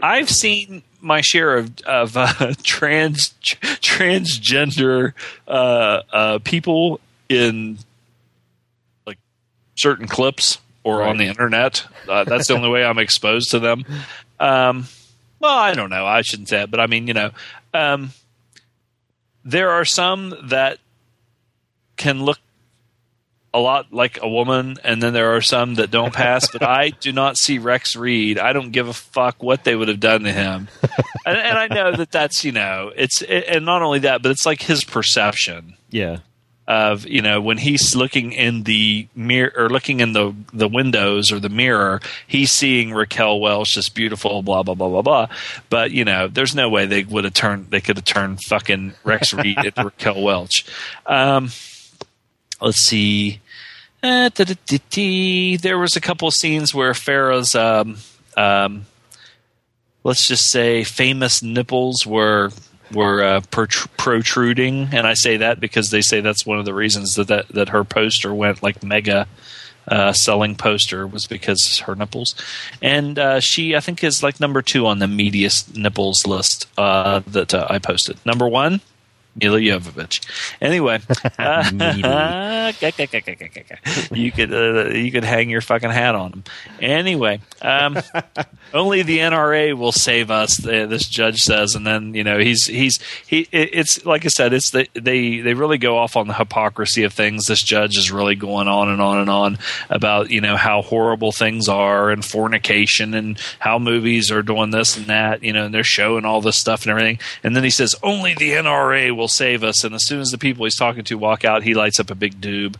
I've 0.00 0.30
seen 0.30 0.82
my 1.00 1.20
share 1.20 1.56
of 1.56 1.80
of 1.82 2.16
uh, 2.16 2.52
trans 2.62 3.34
transgender 3.40 5.14
uh, 5.46 6.02
uh, 6.12 6.38
people 6.40 7.00
in 7.28 7.78
certain 9.76 10.08
clips 10.08 10.58
or 10.82 11.02
on 11.02 11.16
the 11.16 11.26
internet. 11.26 11.84
Uh, 12.08 12.24
that's 12.24 12.48
the 12.48 12.54
only 12.54 12.68
way 12.70 12.84
I'm 12.84 12.98
exposed 12.98 13.50
to 13.52 13.58
them. 13.58 13.84
Um, 14.38 14.86
well, 15.40 15.56
I 15.56 15.74
don't 15.74 15.90
know. 15.90 16.06
I 16.06 16.22
shouldn't 16.22 16.48
say 16.48 16.62
it, 16.62 16.70
but 16.70 16.80
I 16.80 16.86
mean, 16.86 17.06
you 17.06 17.14
know, 17.14 17.30
um, 17.74 18.10
there 19.44 19.70
are 19.70 19.84
some 19.84 20.34
that 20.44 20.78
can 21.96 22.24
look 22.24 22.38
a 23.54 23.58
lot 23.58 23.90
like 23.92 24.18
a 24.20 24.28
woman, 24.28 24.76
and 24.84 25.02
then 25.02 25.14
there 25.14 25.34
are 25.34 25.40
some 25.40 25.76
that 25.76 25.90
don't 25.90 26.12
pass. 26.12 26.50
but 26.50 26.62
I 26.62 26.90
do 26.90 27.10
not 27.12 27.38
see 27.38 27.58
Rex 27.58 27.96
Reed. 27.96 28.38
I 28.38 28.52
don't 28.52 28.70
give 28.70 28.86
a 28.88 28.92
fuck 28.92 29.42
what 29.42 29.64
they 29.64 29.74
would 29.74 29.88
have 29.88 30.00
done 30.00 30.24
to 30.24 30.32
him. 30.32 30.68
and, 31.24 31.38
and 31.38 31.58
I 31.58 31.66
know 31.68 31.92
that 31.96 32.10
that's 32.10 32.44
you 32.44 32.52
know 32.52 32.92
it's 32.94 33.22
and 33.22 33.64
not 33.64 33.80
only 33.82 34.00
that, 34.00 34.22
but 34.22 34.30
it's 34.30 34.44
like 34.44 34.60
his 34.62 34.84
perception 34.84 35.76
Yeah. 35.90 36.18
Of 36.68 37.06
you 37.06 37.22
know 37.22 37.40
when 37.40 37.58
he's 37.58 37.94
looking 37.94 38.32
in 38.32 38.64
the 38.64 39.06
mirror 39.14 39.52
or 39.56 39.68
looking 39.68 40.00
in 40.00 40.12
the 40.12 40.34
the 40.52 40.68
windows 40.68 41.30
or 41.30 41.38
the 41.38 41.48
mirror 41.48 42.00
he's 42.26 42.50
seeing 42.50 42.92
Raquel 42.92 43.38
Welch 43.40 43.74
just 43.74 43.94
beautiful 43.94 44.42
blah 44.42 44.62
blah 44.62 44.74
blah 44.74 44.88
blah 44.88 45.02
blah. 45.02 45.28
But 45.70 45.92
you 45.92 46.04
know 46.04 46.28
there's 46.28 46.54
no 46.54 46.68
way 46.68 46.86
they 46.86 47.04
would 47.04 47.24
have 47.24 47.34
turned 47.34 47.70
they 47.70 47.80
could 47.80 47.96
have 47.96 48.04
turned 48.04 48.42
fucking 48.42 48.94
Rex 49.04 49.32
Reed 49.34 49.58
into 49.64 49.84
Raquel 49.84 50.22
Welch 50.22 50.66
um 51.06 51.50
let's 52.60 52.78
see. 52.80 53.40
Uh, 54.02 54.30
there 54.36 55.78
was 55.78 55.96
a 55.96 56.00
couple 56.00 56.28
of 56.28 56.34
scenes 56.34 56.74
where 56.74 56.92
Farrah's 56.92 57.54
um 57.54 57.96
um 58.36 58.86
let's 60.04 60.28
just 60.28 60.50
say 60.50 60.84
famous 60.84 61.42
nipples 61.42 62.06
were 62.06 62.50
were 62.92 63.22
uh, 63.22 63.40
protr- 63.40 63.88
protruding, 63.96 64.88
and 64.92 65.06
I 65.06 65.14
say 65.14 65.36
that 65.38 65.60
because 65.60 65.90
they 65.90 66.02
say 66.02 66.20
that's 66.20 66.46
one 66.46 66.58
of 66.58 66.64
the 66.64 66.74
reasons 66.74 67.14
that 67.14 67.28
that, 67.28 67.48
that 67.48 67.68
her 67.70 67.84
poster 67.84 68.32
went 68.32 68.62
like 68.62 68.82
mega 68.82 69.26
uh, 69.88 70.12
selling 70.12 70.56
poster 70.56 71.06
was 71.06 71.26
because 71.26 71.78
her 71.80 71.94
nipples, 71.94 72.34
and 72.82 73.18
uh, 73.18 73.40
she 73.40 73.76
I 73.76 73.80
think 73.80 74.02
is 74.02 74.22
like 74.22 74.40
number 74.40 74.62
two 74.62 74.86
on 74.86 74.98
the 74.98 75.06
meatiest 75.06 75.76
nipples 75.76 76.26
list 76.26 76.68
uh, 76.76 77.20
that 77.26 77.54
uh, 77.54 77.66
I 77.70 77.78
posted. 77.78 78.24
Number 78.24 78.48
one. 78.48 78.80
Milla 79.40 79.58
Jovovich. 79.60 80.20
Anyway, 80.60 81.00
uh, 81.38 81.70
you 84.12 84.32
could 84.32 84.52
uh, 84.52 84.88
you 84.90 85.12
could 85.12 85.24
hang 85.24 85.50
your 85.50 85.60
fucking 85.60 85.90
hat 85.90 86.14
on 86.14 86.30
them. 86.30 86.44
Anyway, 86.80 87.40
um, 87.62 87.98
only 88.74 89.02
the 89.02 89.18
NRA 89.18 89.76
will 89.76 89.92
save 89.92 90.30
us. 90.30 90.64
uh, 90.66 90.86
This 90.86 91.08
judge 91.08 91.38
says, 91.40 91.74
and 91.74 91.86
then 91.86 92.14
you 92.14 92.24
know 92.24 92.38
he's 92.38 92.66
he's 92.66 92.98
he. 93.26 93.46
It's 93.52 94.04
like 94.04 94.24
I 94.24 94.28
said, 94.28 94.52
it's 94.52 94.70
the, 94.70 94.88
they 94.94 95.40
they 95.40 95.54
really 95.54 95.78
go 95.78 95.98
off 95.98 96.16
on 96.16 96.26
the 96.28 96.34
hypocrisy 96.34 97.04
of 97.04 97.12
things. 97.12 97.46
This 97.46 97.62
judge 97.62 97.96
is 97.96 98.10
really 98.10 98.34
going 98.34 98.68
on 98.68 98.88
and 98.88 99.00
on 99.00 99.18
and 99.18 99.30
on 99.30 99.58
about 99.90 100.30
you 100.30 100.40
know 100.40 100.56
how 100.56 100.82
horrible 100.82 101.32
things 101.32 101.68
are 101.68 102.10
and 102.10 102.24
fornication 102.24 103.14
and 103.14 103.38
how 103.58 103.78
movies 103.78 104.30
are 104.30 104.42
doing 104.42 104.70
this 104.70 104.96
and 104.96 105.06
that. 105.06 105.42
You 105.42 105.52
know, 105.52 105.66
and 105.66 105.74
they're 105.74 105.84
showing 105.84 106.24
all 106.24 106.40
this 106.40 106.56
stuff 106.58 106.82
and 106.82 106.90
everything. 106.90 107.18
And 107.42 107.54
then 107.54 107.64
he 107.64 107.70
says, 107.70 107.94
only 108.02 108.34
the 108.34 108.50
NRA 108.52 109.14
will 109.14 109.25
save 109.28 109.62
us. 109.64 109.84
And 109.84 109.94
as 109.94 110.06
soon 110.06 110.20
as 110.20 110.28
the 110.28 110.38
people 110.38 110.64
he's 110.64 110.76
talking 110.76 111.04
to 111.04 111.16
walk 111.16 111.44
out, 111.44 111.62
he 111.62 111.74
lights 111.74 112.00
up 112.00 112.10
a 112.10 112.14
big 112.14 112.40
doob. 112.40 112.76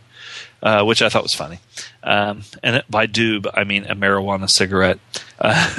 Uh, 0.61 0.83
which 0.83 1.03
I 1.03 1.09
thought 1.09 1.21
was 1.21 1.35
funny. 1.35 1.59
Um, 2.01 2.41
and 2.63 2.83
by 2.89 3.05
doob, 3.05 3.45
I 3.53 3.63
mean 3.63 3.85
a 3.85 3.95
marijuana 3.95 4.49
cigarette. 4.49 4.97
Uh, 5.39 5.53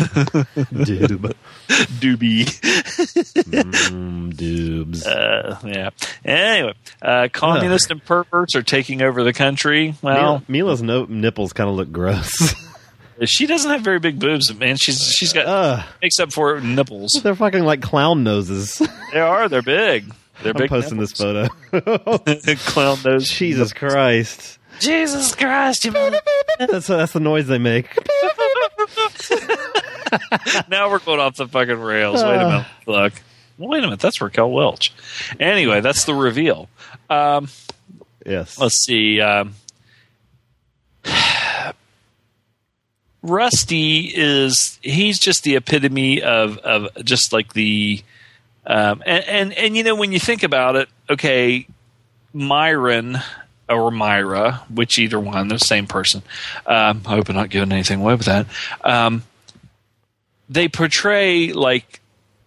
Doob. 0.73 1.35
doobie. 1.99 2.45
mm, 3.43 4.33
doobs. 4.35 5.05
Uh, 5.05 5.59
yeah. 5.67 5.91
Anyway, 6.25 6.75
uh, 7.03 7.29
communists 7.33 7.91
and 7.91 8.05
perverts 8.05 8.55
are 8.55 8.63
taking 8.63 9.03
over 9.03 9.25
the 9.25 9.33
country. 9.33 9.97
Well, 10.01 10.15
Milla, 10.15 10.43
Milla's 10.49 10.83
no, 10.83 11.07
nipples 11.07 11.53
kind 11.53 11.69
of 11.69 11.75
look 11.75 11.91
gross. 11.91 12.55
she 13.25 13.47
doesn't 13.47 13.71
have 13.71 13.81
very 13.81 13.99
big 13.99 14.21
boobs, 14.21 14.55
man. 14.55 14.77
She's 14.77 15.03
she's 15.11 15.33
got 15.33 15.47
Ugh. 15.47 15.85
makes 16.01 16.21
up 16.21 16.33
for 16.33 16.61
nipples. 16.61 17.19
They're 17.23 17.35
fucking 17.35 17.65
like 17.65 17.83
clown 17.83 18.23
noses. 18.23 18.81
They 19.13 19.21
are. 19.21 19.49
They're 19.49 19.61
big. 19.63 20.13
They're 20.43 20.53
I'm 20.53 20.59
big. 20.59 20.69
posting 20.69 20.99
this 20.99 21.19
nipples. 21.21 21.49
photo. 21.71 22.55
Clown 22.57 22.99
nose. 23.05 23.29
Jesus 23.29 23.73
Christ. 23.73 24.59
Jesus 24.81 25.35
Christ! 25.35 25.85
You 25.87 25.93
That's 26.59 26.87
that's 26.87 27.13
the 27.13 27.19
noise 27.21 27.49
they 27.49 27.59
make. 27.59 27.89
now 30.69 30.89
we're 30.89 31.01
going 31.01 31.19
off 31.19 31.35
the 31.37 31.49
fucking 31.49 31.81
rails. 31.81 32.23
Wait 32.23 32.37
a 32.37 32.49
minute. 32.49 32.67
Look. 32.87 33.13
Wait 33.59 33.79
a 33.81 33.83
minute. 33.83 33.99
That's 33.99 34.21
Raquel 34.21 34.53
Welch. 34.53 34.93
Anyway, 35.41 35.81
that's 35.81 36.05
the 36.05 36.15
reveal. 36.15 36.69
Um, 37.11 37.49
Yes. 38.25 38.57
let's 38.59 38.77
see. 38.77 39.21
Um, 39.21 39.55
Rusty 43.23 44.13
is 44.15 44.79
he's 44.83 45.19
just 45.19 45.43
the 45.43 45.57
epitome 45.57 46.23
of 46.23 46.59
of 46.59 46.89
just 47.05 47.33
like 47.33 47.55
the 47.55 48.03
um, 48.69 49.03
and, 49.07 49.25
and 49.25 49.53
and 49.55 49.77
you 49.77 49.83
know 49.83 49.97
when 49.97 50.13
you 50.13 50.21
think 50.21 50.43
about 50.43 50.77
it, 50.77 50.89
okay, 51.11 51.67
Myron 52.33 53.19
or 53.69 53.91
Myra, 53.91 54.63
which 54.73 54.99
either 54.99 55.19
one, 55.19 55.49
the 55.49 55.59
same 55.59 55.87
person. 55.87 56.23
Um, 56.67 57.03
I 57.07 57.11
hope 57.11 57.29
I'm 57.29 57.35
not 57.35 57.51
giving 57.51 57.73
anything 57.73 58.01
away 58.01 58.15
with 58.15 58.27
that. 58.27 58.47
Um, 58.85 59.25
they 60.49 60.69
portray 60.69 61.53
like 61.53 62.01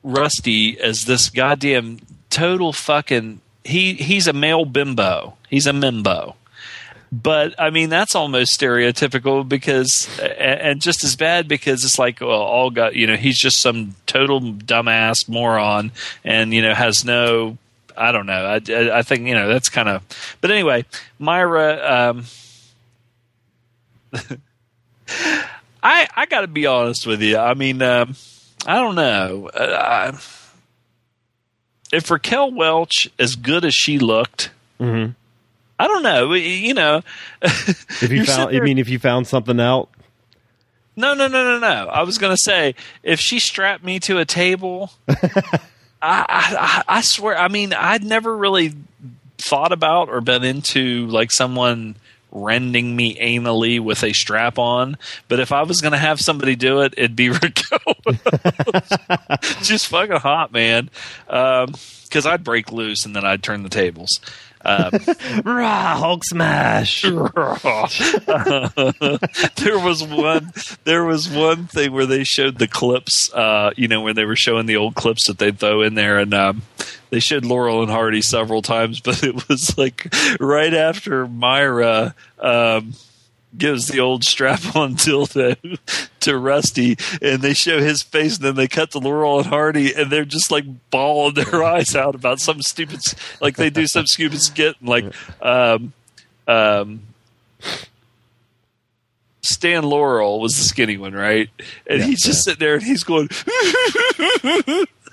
Rusty 0.04 0.80
as 0.80 1.06
this 1.06 1.30
goddamn 1.30 2.00
total 2.30 2.72
fucking 2.72 3.42
he 3.64 3.94
he's 3.94 4.28
a 4.28 4.34
male 4.34 4.66
bimbo. 4.66 5.38
He's 5.50 5.68
a 5.68 5.72
mimbo. 5.72 6.36
But 7.12 7.56
I 7.60 7.72
mean 7.72 7.90
that's 7.90 8.16
almost 8.16 8.58
stereotypical 8.58 9.48
because 9.48 10.08
and, 10.20 10.82
just 10.82 11.04
as 11.04 11.16
bad 11.18 11.48
because 11.48 11.84
it's 11.84 12.00
like 12.00 12.22
well 12.22 12.30
all 12.42 12.70
got 12.70 12.96
you 12.96 13.06
know 13.06 13.18
he's 13.18 13.38
just 13.38 13.62
some 13.62 13.96
total 14.06 14.40
dumbass 14.40 15.28
moron 15.28 15.92
and 16.24 16.54
you 16.54 16.62
know 16.62 16.74
has 16.74 17.04
no 17.04 17.58
I 17.98 18.14
don't 18.14 18.26
know 18.28 18.46
I, 18.46 19.00
I, 19.00 19.02
think 19.02 19.28
you 19.28 19.34
know 19.34 19.50
that's 19.50 19.68
kind 19.68 19.90
of 19.90 20.04
but 20.40 20.52
anyway 20.52 20.86
Myra 21.20 22.10
um, 22.10 22.24
I 25.84 26.08
I 26.16 26.26
got 26.28 26.42
to 26.42 26.48
be 26.48 26.66
honest 26.66 27.06
with 27.08 27.22
you. 27.22 27.38
I 27.38 27.54
mean, 27.54 27.82
um, 27.82 28.16
I 28.66 28.76
don't 28.76 28.96
know. 28.96 29.50
Uh, 29.54 30.12
I- 30.14 30.20
if 31.94 32.10
Raquel 32.10 32.52
Welch, 32.52 33.10
as 33.20 33.36
good 33.36 33.66
as 33.66 33.74
she 33.76 34.00
looked, 34.00 34.52
Mhm. 34.80 35.16
I 35.82 35.88
don't 35.88 36.04
know. 36.04 36.34
You 36.34 36.76
know, 36.76 37.02
If 37.42 38.12
you 38.12 38.24
found, 38.26 38.50
sitting 38.50 38.54
you 38.56 38.62
mean 38.62 38.78
if 38.78 38.88
you 38.88 39.00
found 39.00 39.26
something 39.26 39.60
out? 39.60 39.90
no, 40.96 41.16
no, 41.16 41.28
no, 41.28 41.44
no, 41.44 41.58
no. 41.58 41.88
I 41.88 42.04
was 42.04 42.20
going 42.20 42.30
to 42.36 42.42
say 42.42 42.76
if 43.02 43.20
she 43.20 43.40
strapped 43.40 43.84
me 43.84 44.00
to 44.02 44.20
a 44.20 44.26
table, 44.26 44.92
I, 45.10 45.16
I, 46.02 46.84
I 46.88 47.02
swear. 47.02 47.36
I 47.36 47.48
mean, 47.48 47.74
I'd 47.74 48.04
never 48.04 48.38
really 48.38 48.74
thought 49.40 49.72
about 49.72 50.10
or 50.10 50.22
been 50.22 50.44
into 50.44 51.08
like 51.08 51.32
someone 51.32 51.96
rending 52.32 52.96
me 52.96 53.16
anally 53.16 53.80
with 53.80 54.04
a 54.04 54.14
strap 54.14 54.60
on. 54.60 54.98
But 55.30 55.40
if 55.40 55.52
I 55.52 55.64
was 55.64 55.82
going 55.82 55.94
to 55.94 55.98
have 55.98 56.20
somebody 56.22 56.56
do 56.56 56.82
it, 56.82 56.94
it'd 56.96 57.16
be 57.16 57.30
Raquel. 57.32 57.96
Just 59.64 59.88
fucking 59.88 60.18
hot, 60.18 60.52
man. 60.52 60.92
Um, 61.28 61.74
because 62.04 62.26
I'd 62.28 62.44
break 62.44 62.72
loose 62.72 63.06
and 63.06 63.16
then 63.16 63.26
I'd 63.26 63.42
turn 63.42 63.64
the 63.64 63.70
tables. 63.70 64.20
Um, 64.64 64.92
Rah, 65.46 65.98
Hulk 65.98 66.24
smash. 66.24 67.02
there 67.02 67.16
was 69.80 70.04
one 70.04 70.52
there 70.84 71.04
was 71.04 71.30
one 71.30 71.68
thing 71.68 71.92
where 71.92 72.06
they 72.06 72.24
showed 72.24 72.60
the 72.60 72.68
clips 72.68 73.32
uh 73.34 73.72
you 73.76 73.88
know 73.88 74.02
where 74.02 74.14
they 74.14 74.26
were 74.26 74.36
showing 74.36 74.66
the 74.66 74.78
old 74.78 74.96
clips 74.96 75.28
that 75.28 75.40
they 75.40 75.52
throw 75.52 75.82
in 75.82 75.96
there 75.96 76.20
and 76.20 76.34
um 76.34 76.62
they 77.10 77.20
showed 77.20 77.46
Laurel 77.46 77.82
and 77.82 77.92
Hardy 77.92 78.22
several 78.22 78.62
times 78.62 79.02
but 79.06 79.24
it 79.24 79.48
was 79.48 79.78
like 79.78 80.14
right 80.40 80.74
after 80.74 81.28
Myra 81.28 82.16
um 82.40 82.94
gives 83.58 83.88
the 83.88 84.00
old 84.00 84.24
strap 84.24 84.76
on 84.76 84.96
dildo 84.96 85.78
to 86.22 86.38
Rusty 86.38 86.98
and 87.22 87.42
they 87.42 87.54
show 87.54 87.80
his 87.80 88.02
face 88.02 88.38
and 88.38 88.46
then 88.46 88.56
they 88.56 88.68
cut 88.68 88.92
to 88.92 89.00
Laurel 89.00 89.40
and 89.40 89.48
Hardy 89.48 89.94
and 89.94 90.12
they're 90.12 90.26
just 90.26 90.52
like 90.52 90.66
bawling 90.90 91.34
their 91.34 91.64
eyes 91.74 91.96
out 91.96 92.16
about 92.16 92.40
some 92.40 92.62
stupid 92.62 93.02
like 93.40 93.58
they 93.58 93.70
do 93.70 93.88
some 93.88 94.06
stupid 94.08 94.42
skit 94.42 94.76
and 94.80 94.90
like 94.90 95.06
um 95.42 95.94
um 96.48 97.02
Stan 99.44 99.84
Laurel 99.84 100.40
was 100.40 100.56
the 100.56 100.64
skinny 100.64 100.98
one, 100.98 101.14
right? 101.14 101.50
And 101.88 102.04
he's 102.04 102.22
just 102.22 102.44
sitting 102.44 102.60
there 102.60 102.76
and 102.76 102.84
he's 102.84 103.04
going. 103.04 103.28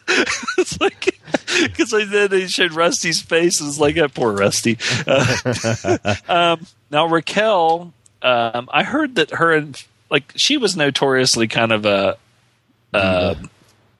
it's 0.09 0.81
like 0.81 1.19
because 1.67 1.91
then 1.91 2.29
they 2.31 2.47
showed 2.47 2.73
Rusty's 2.73 3.21
face. 3.23 3.61
and 3.61 3.69
It's 3.69 3.81
like 3.81 3.95
that 3.97 4.15
poor 4.15 4.33
Rusty. 4.33 4.79
Uh, 5.07 6.17
um, 6.29 6.67
now 6.91 7.07
Raquel, 7.07 7.93
um, 8.23 8.69
I 8.73 8.83
heard 8.83 9.17
that 9.17 9.31
her 9.33 9.53
and 9.53 9.83
like 10.11 10.33
she 10.37 10.57
was 10.57 10.77
notoriously 10.77 11.49
kind 11.49 11.73
of 11.73 11.87
a. 11.87 12.17
Uh, 12.93 13.35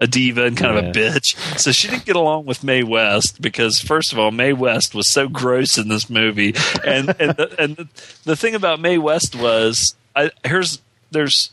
a 0.01 0.07
diva 0.07 0.45
and 0.45 0.57
kind 0.57 0.79
of 0.79 0.85
a 0.85 0.93
bitch. 0.93 1.37
So 1.59 1.73
she 1.73 1.89
didn't 1.89 2.05
get 2.05 2.17
along 2.17 2.47
with 2.47 2.63
Mae 2.63 2.83
West 2.83 3.43
because, 3.43 3.81
first 3.81 4.13
of 4.13 4.19
all, 4.19 4.31
Mae 4.31 4.53
West 4.53 4.95
was 4.95 5.13
so 5.13 5.29
gross 5.29 5.77
in 5.77 5.89
this 5.89 6.09
movie, 6.09 6.55
and 6.85 7.09
and 7.19 7.37
the, 7.37 7.55
and 7.59 7.77
the, 7.77 7.89
the 8.25 8.37
thing 8.37 8.55
about 8.55 8.81
Mae 8.81 8.99
West 8.99 9.35
was, 9.35 9.97
I, 10.15 10.31
here's 10.45 10.81
there's 11.11 11.51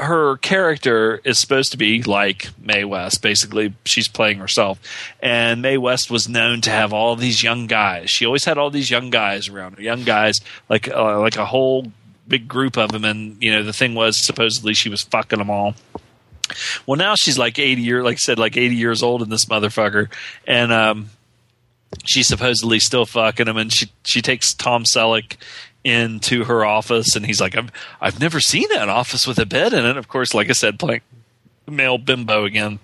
her 0.00 0.36
character 0.36 1.20
is 1.24 1.38
supposed 1.38 1.72
to 1.72 1.78
be 1.78 2.02
like 2.02 2.50
Mae 2.58 2.84
West. 2.84 3.20
Basically, 3.22 3.74
she's 3.84 4.08
playing 4.08 4.38
herself. 4.38 4.78
And 5.20 5.62
Mae 5.62 5.76
West 5.78 6.10
was 6.10 6.28
known 6.28 6.60
to 6.62 6.70
have 6.70 6.92
all 6.92 7.16
these 7.16 7.42
young 7.42 7.66
guys. 7.66 8.10
She 8.10 8.24
always 8.24 8.44
had 8.44 8.58
all 8.58 8.70
these 8.70 8.90
young 8.90 9.10
guys 9.10 9.48
around 9.48 9.76
her. 9.76 9.82
Young 9.82 10.04
guys, 10.04 10.36
like 10.68 10.88
uh, 10.88 11.20
like 11.20 11.36
a 11.36 11.46
whole 11.46 11.92
big 12.26 12.46
group 12.46 12.76
of 12.76 12.92
them. 12.92 13.04
And 13.04 13.42
you 13.42 13.50
know, 13.50 13.62
the 13.62 13.72
thing 13.72 13.94
was 13.94 14.24
supposedly 14.24 14.74
she 14.74 14.88
was 14.88 15.02
fucking 15.02 15.38
them 15.38 15.50
all. 15.50 15.74
Well, 16.86 16.96
now 16.96 17.14
she's 17.16 17.38
like 17.38 17.58
eighty 17.58 17.82
year, 17.82 18.02
like 18.02 18.14
I 18.14 18.18
said, 18.18 18.38
like 18.38 18.56
eighty 18.56 18.76
years 18.76 19.02
old 19.02 19.22
in 19.22 19.28
this 19.28 19.46
motherfucker, 19.46 20.10
and 20.46 20.72
um, 20.72 21.10
she's 22.06 22.28
supposedly 22.28 22.78
still 22.78 23.04
fucking 23.04 23.48
him. 23.48 23.56
And 23.56 23.72
she 23.72 23.90
she 24.04 24.22
takes 24.22 24.54
Tom 24.54 24.84
Selleck 24.84 25.36
into 25.88 26.44
her 26.44 26.64
office, 26.64 27.16
and 27.16 27.26
he's 27.26 27.40
like, 27.40 27.56
"I've 27.56 27.72
I've 28.00 28.20
never 28.20 28.40
seen 28.40 28.68
that 28.70 28.88
office 28.88 29.26
with 29.26 29.38
a 29.38 29.46
bed 29.46 29.72
in 29.72 29.84
it." 29.84 29.96
Of 29.96 30.08
course, 30.08 30.34
like 30.34 30.48
I 30.48 30.52
said, 30.52 30.78
playing 30.78 31.00
male 31.66 31.98
bimbo 31.98 32.44
again. 32.44 32.78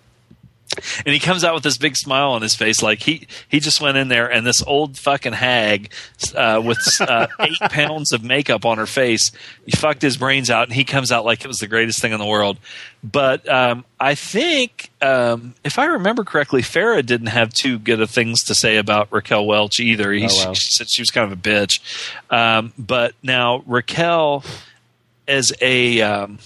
And 1.04 1.12
he 1.12 1.18
comes 1.18 1.44
out 1.44 1.54
with 1.54 1.62
this 1.62 1.78
big 1.78 1.96
smile 1.96 2.30
on 2.32 2.42
his 2.42 2.54
face, 2.54 2.82
like 2.82 3.00
he 3.02 3.26
he 3.48 3.60
just 3.60 3.80
went 3.80 3.96
in 3.96 4.08
there, 4.08 4.30
and 4.30 4.46
this 4.46 4.62
old 4.62 4.98
fucking 4.98 5.32
hag 5.34 5.90
uh, 6.34 6.60
with 6.64 6.78
uh, 7.00 7.26
eight 7.40 7.58
pounds 7.70 8.12
of 8.12 8.22
makeup 8.24 8.64
on 8.64 8.78
her 8.78 8.86
face, 8.86 9.30
he 9.64 9.72
fucked 9.72 10.02
his 10.02 10.16
brains 10.16 10.50
out, 10.50 10.64
and 10.68 10.72
he 10.74 10.84
comes 10.84 11.10
out 11.12 11.24
like 11.24 11.44
it 11.44 11.48
was 11.48 11.58
the 11.58 11.66
greatest 11.66 12.00
thing 12.00 12.12
in 12.12 12.18
the 12.18 12.26
world. 12.26 12.58
But 13.02 13.46
um, 13.48 13.84
I 14.00 14.14
think, 14.14 14.90
um, 15.02 15.54
if 15.62 15.78
I 15.78 15.84
remember 15.86 16.24
correctly, 16.24 16.62
Farrah 16.62 17.04
didn't 17.04 17.26
have 17.26 17.52
too 17.52 17.78
good 17.78 18.00
of 18.00 18.10
things 18.10 18.42
to 18.44 18.54
say 18.54 18.78
about 18.78 19.12
Raquel 19.12 19.44
Welch 19.46 19.78
either. 19.78 20.10
He, 20.12 20.24
Oh, 20.30 20.46
wow. 20.46 20.52
She 20.54 20.68
said 20.70 20.88
she 20.88 21.02
was 21.02 21.10
kind 21.10 21.30
of 21.30 21.38
a 21.38 21.40
bitch. 21.40 21.80
Um, 22.30 22.72
but 22.78 23.14
now 23.22 23.62
Raquel, 23.66 24.42
as 25.28 25.52
a 25.60 26.00
um, 26.00 26.38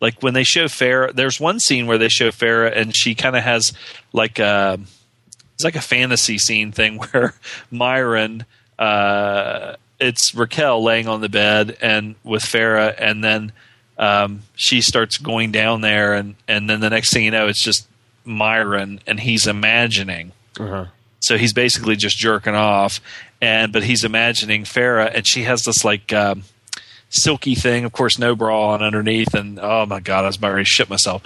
like 0.00 0.22
when 0.22 0.34
they 0.34 0.44
show 0.44 0.64
Farrah, 0.66 1.12
there's 1.14 1.40
one 1.40 1.58
scene 1.60 1.86
where 1.86 1.98
they 1.98 2.08
show 2.08 2.28
Farrah 2.30 2.76
and 2.76 2.94
she 2.96 3.14
kind 3.14 3.36
of 3.36 3.42
has 3.42 3.72
like 4.12 4.38
a 4.38 4.78
it's 5.54 5.64
like 5.64 5.76
a 5.76 5.80
fantasy 5.80 6.38
scene 6.38 6.70
thing 6.72 6.98
where 7.12 7.34
Myron 7.70 8.44
uh, 8.78 9.74
it's 9.98 10.34
Raquel 10.34 10.82
laying 10.82 11.08
on 11.08 11.20
the 11.20 11.28
bed 11.28 11.76
and 11.82 12.14
with 12.22 12.42
Farrah 12.42 12.94
and 12.96 13.24
then 13.24 13.52
um, 13.98 14.42
she 14.54 14.80
starts 14.80 15.18
going 15.18 15.50
down 15.50 15.80
there 15.80 16.14
and 16.14 16.36
and 16.46 16.70
then 16.70 16.78
the 16.80 16.90
next 16.90 17.12
thing 17.12 17.24
you 17.24 17.30
know 17.32 17.48
it's 17.48 17.62
just 17.62 17.88
Myron 18.24 19.00
and 19.06 19.18
he's 19.18 19.46
imagining 19.46 20.32
Uh-huh. 20.60 20.86
so 21.20 21.36
he's 21.36 21.52
basically 21.52 21.96
just 21.96 22.16
jerking 22.18 22.54
off, 22.54 23.00
and 23.40 23.72
but 23.72 23.82
he's 23.82 24.04
imagining 24.04 24.62
Farrah, 24.64 25.10
and 25.12 25.26
she 25.26 25.42
has 25.44 25.62
this 25.62 25.84
like 25.84 26.12
um, 26.12 26.44
silky 27.10 27.54
thing, 27.54 27.84
of 27.84 27.92
course, 27.92 28.18
no 28.18 28.34
bra 28.34 28.70
on 28.70 28.82
underneath, 28.82 29.34
and 29.34 29.58
oh 29.58 29.86
my 29.86 30.00
god, 30.00 30.24
I 30.24 30.28
was 30.28 30.36
about 30.36 30.56
to 30.56 30.64
shit 30.64 30.90
myself. 30.90 31.22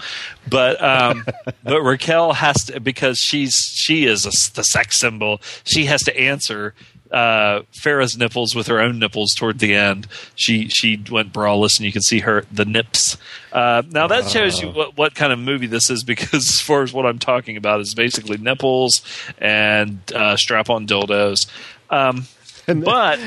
But 0.49 0.83
um, 0.83 1.25
but 1.65 1.83
Raquel 1.83 2.35
has 2.35 2.65
to 2.65 2.81
because 2.81 3.19
she's 3.19 3.55
she 3.75 4.05
is 4.05 4.27
a, 4.27 4.31
the 4.55 4.63
sex 4.63 4.99
symbol. 4.99 5.41
She 5.65 5.87
has 5.87 6.03
to 6.03 6.19
answer. 6.19 6.75
Uh, 7.11 7.61
Farrah's 7.75 8.17
nipples 8.17 8.55
with 8.55 8.69
her 8.69 8.81
own 8.81 8.99
nipples 8.99 9.35
toward 9.35 9.59
the 9.59 9.75
end. 9.75 10.07
She 10.35 10.69
she 10.69 11.03
went 11.11 11.31
braless, 11.31 11.77
and 11.77 11.85
you 11.85 11.93
can 11.93 12.01
see 12.01 12.21
her 12.21 12.47
the 12.51 12.65
nips. 12.65 13.19
Uh, 13.53 13.83
now 13.91 14.07
that 14.07 14.31
shows 14.31 14.63
you 14.63 14.69
what, 14.69 14.97
what 14.97 15.15
kind 15.15 15.31
of 15.31 15.39
movie 15.39 15.67
this 15.67 15.91
is, 15.91 16.05
because 16.05 16.33
as 16.35 16.61
far 16.63 16.83
as 16.83 16.91
what 16.95 17.05
I'm 17.05 17.19
talking 17.19 17.59
about 17.59 17.81
is 17.81 17.95
basically 17.95 18.39
nipples 18.39 19.03
and 19.37 20.01
uh, 20.15 20.37
strap-on 20.39 20.87
dildos. 20.87 21.51
Um, 21.91 22.27
but 22.85 23.19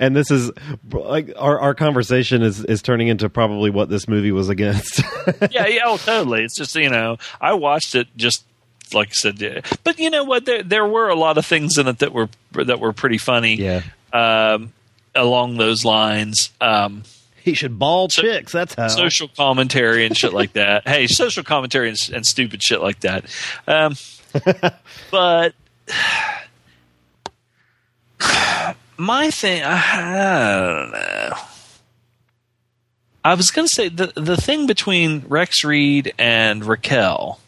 And 0.00 0.16
this 0.16 0.30
is 0.30 0.50
like 0.90 1.32
our 1.36 1.58
our 1.58 1.74
conversation 1.74 2.42
is 2.42 2.64
is 2.64 2.82
turning 2.82 3.08
into 3.08 3.28
probably 3.28 3.70
what 3.70 3.88
this 3.88 4.08
movie 4.08 4.32
was 4.32 4.48
against. 4.48 5.02
yeah, 5.50 5.66
yeah, 5.66 5.82
oh, 5.84 5.96
totally. 5.98 6.42
It's 6.44 6.56
just 6.56 6.74
you 6.74 6.90
know, 6.90 7.18
I 7.40 7.54
watched 7.54 7.94
it 7.94 8.08
just 8.16 8.44
like 8.94 9.08
I 9.08 9.12
said, 9.12 9.64
but 9.84 9.98
you 9.98 10.10
know 10.10 10.24
what? 10.24 10.44
There 10.44 10.62
there 10.62 10.86
were 10.86 11.08
a 11.08 11.14
lot 11.14 11.38
of 11.38 11.46
things 11.46 11.76
in 11.78 11.86
it 11.88 11.98
that 11.98 12.12
were 12.12 12.28
that 12.52 12.80
were 12.80 12.92
pretty 12.92 13.18
funny. 13.18 13.56
yeah. 13.56 13.82
Um, 14.12 14.72
along 15.14 15.56
those 15.58 15.84
lines, 15.84 16.50
um, 16.60 17.02
He 17.42 17.54
should 17.54 17.78
ball 17.78 18.08
chicks. 18.08 18.52
That's 18.52 18.74
how. 18.74 18.88
social 18.88 19.28
commentary 19.28 20.06
and 20.06 20.16
shit 20.16 20.32
like 20.32 20.54
that. 20.54 20.88
Hey, 20.88 21.06
social 21.06 21.42
commentary 21.44 21.90
and, 21.90 22.10
and 22.14 22.24
stupid 22.24 22.62
shit 22.62 22.80
like 22.80 23.00
that. 23.00 23.24
Um, 23.66 23.96
but 25.10 25.54
my 28.98 29.30
thing, 29.30 29.62
I, 29.64 30.80
don't 30.80 30.90
know. 30.90 31.36
I 33.24 33.34
was 33.34 33.50
going 33.50 33.66
to 33.66 33.72
say 33.72 33.88
the 33.88 34.12
the 34.14 34.36
thing 34.36 34.66
between 34.66 35.24
Rex 35.28 35.64
Reed 35.64 36.12
and 36.18 36.64
Raquel. 36.64 37.40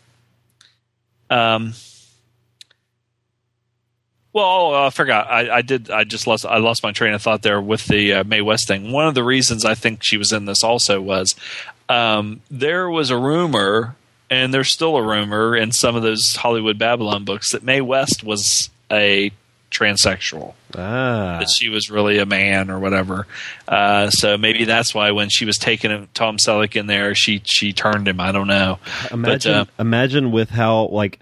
Um. 1.29 1.75
Well, 4.33 4.45
oh, 4.47 4.87
I 4.87 4.91
forgot. 4.91 5.29
I, 5.29 5.57
I 5.57 5.63
did. 5.63 5.91
I 5.91 6.05
just 6.05 6.27
lost. 6.27 6.47
I 6.47 6.59
lost 6.59 6.85
my 6.85 6.93
train 6.93 7.15
of 7.15 7.23
thought 7.23 7.43
there 7.43 7.61
with 7.61 7.87
the 7.87 8.15
uh, 8.15 8.25
Mae 8.25 8.43
West 8.43 8.69
thing. 8.69 8.93
One 8.93 9.09
of 9.09 9.15
the 9.15 9.25
reasons 9.25 9.65
I 9.65 9.75
think 9.75 10.05
she 10.05 10.17
was 10.17 10.33
in 10.33 10.45
this 10.45 10.63
also 10.63 11.01
was 11.01 11.35
um, 11.89 12.41
there 12.49 12.89
was 12.89 13.11
a 13.11 13.17
rumor, 13.17 13.97
and 14.29 14.55
there's 14.55 14.71
still 14.71 14.97
a 14.97 15.03
rumor 15.03 15.57
in 15.57 15.73
some 15.73 15.97
of 15.97 16.03
those 16.03 16.37
Hollywood 16.37 16.79
Babylon 16.79 17.25
books 17.25 17.51
that 17.51 17.65
Mae 17.65 17.81
West 17.81 18.23
was 18.23 18.71
a 18.91 19.33
transsexual 19.71 20.55
ah. 20.77 21.39
that 21.39 21.49
she 21.49 21.69
was 21.69 21.91
really 21.91 22.19
a 22.19 22.27
man 22.27 22.71
or 22.71 22.79
whatever. 22.79 23.27
Uh, 23.69 24.11
so 24.11 24.37
maybe 24.37 24.65
that's 24.65 24.95
why 24.95 25.13
when 25.13 25.29
she 25.29 25.45
was 25.45 25.57
taking 25.57 26.09
Tom 26.15 26.37
Selleck 26.37 26.77
in 26.77 26.87
there, 26.87 27.15
she 27.15 27.43
she 27.45 27.73
turned 27.73 28.09
him. 28.09 28.21
I 28.21 28.33
don't 28.33 28.49
know. 28.49 28.79
Imagine, 29.11 29.55
uh, 29.55 29.65
imagine 29.79 30.33
with 30.33 30.51
how 30.51 30.87
like 30.89 31.21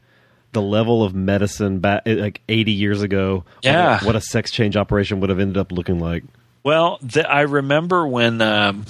the 0.53 0.63
level 0.63 1.05
of 1.05 1.15
medicine 1.15 1.79
back 1.79 2.03
like 2.07 2.41
80 2.49 2.73
years 2.73 3.03
ago. 3.03 3.45
Yeah. 3.63 3.95
what 3.95 4.03
a, 4.03 4.07
what 4.07 4.17
a 4.17 4.21
sex 4.21 4.51
change 4.51 4.77
operation 4.77 5.21
would 5.21 5.31
have 5.31 5.41
ended 5.41 5.59
up 5.59 5.73
looking 5.73 6.01
like. 6.01 6.25
Well, 6.65 6.99
I 7.29 7.43
remember 7.43 8.07
when 8.07 8.43
um, 8.43 8.85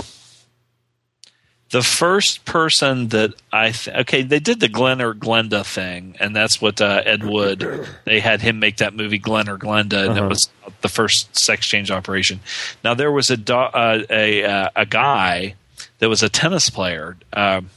the 1.70 1.82
first 1.82 2.45
person 2.47 3.09
that 3.09 3.35
I 3.53 3.73
th- 3.73 3.95
okay 3.99 4.23
they 4.23 4.39
did 4.40 4.61
the 4.61 4.69
Glen 4.69 5.01
or 5.03 5.15
Glenda 5.15 5.65
thing, 5.66 6.16
and 6.19 6.35
that's 6.35 6.61
what 6.62 6.81
uh, 6.81 7.03
Ed 7.05 7.24
Wood 7.24 7.86
they 8.05 8.20
had 8.20 8.40
him 8.40 8.59
make 8.59 8.78
that 8.78 8.95
movie 8.95 9.19
Glen 9.19 9.49
or 9.49 9.59
Glenda, 9.59 10.07
and 10.09 10.16
it 10.16 10.20
Uh-huh. 10.20 10.28
was 10.28 10.49
the 10.81 10.89
first 10.89 11.28
sex 11.39 11.66
change 11.66 11.90
operation. 11.90 12.40
Now 12.82 12.95
there 12.95 13.12
was 13.12 13.28
a 13.31 13.36
do- 13.36 13.55
uh, 13.55 14.03
a 14.09 14.45
uh, 14.45 14.70
a 14.77 14.86
guy 14.86 15.55
that 15.99 16.09
was 16.09 16.23
a 16.23 16.28
tennis 16.28 16.70
player. 16.70 17.16
Um, 17.32 17.70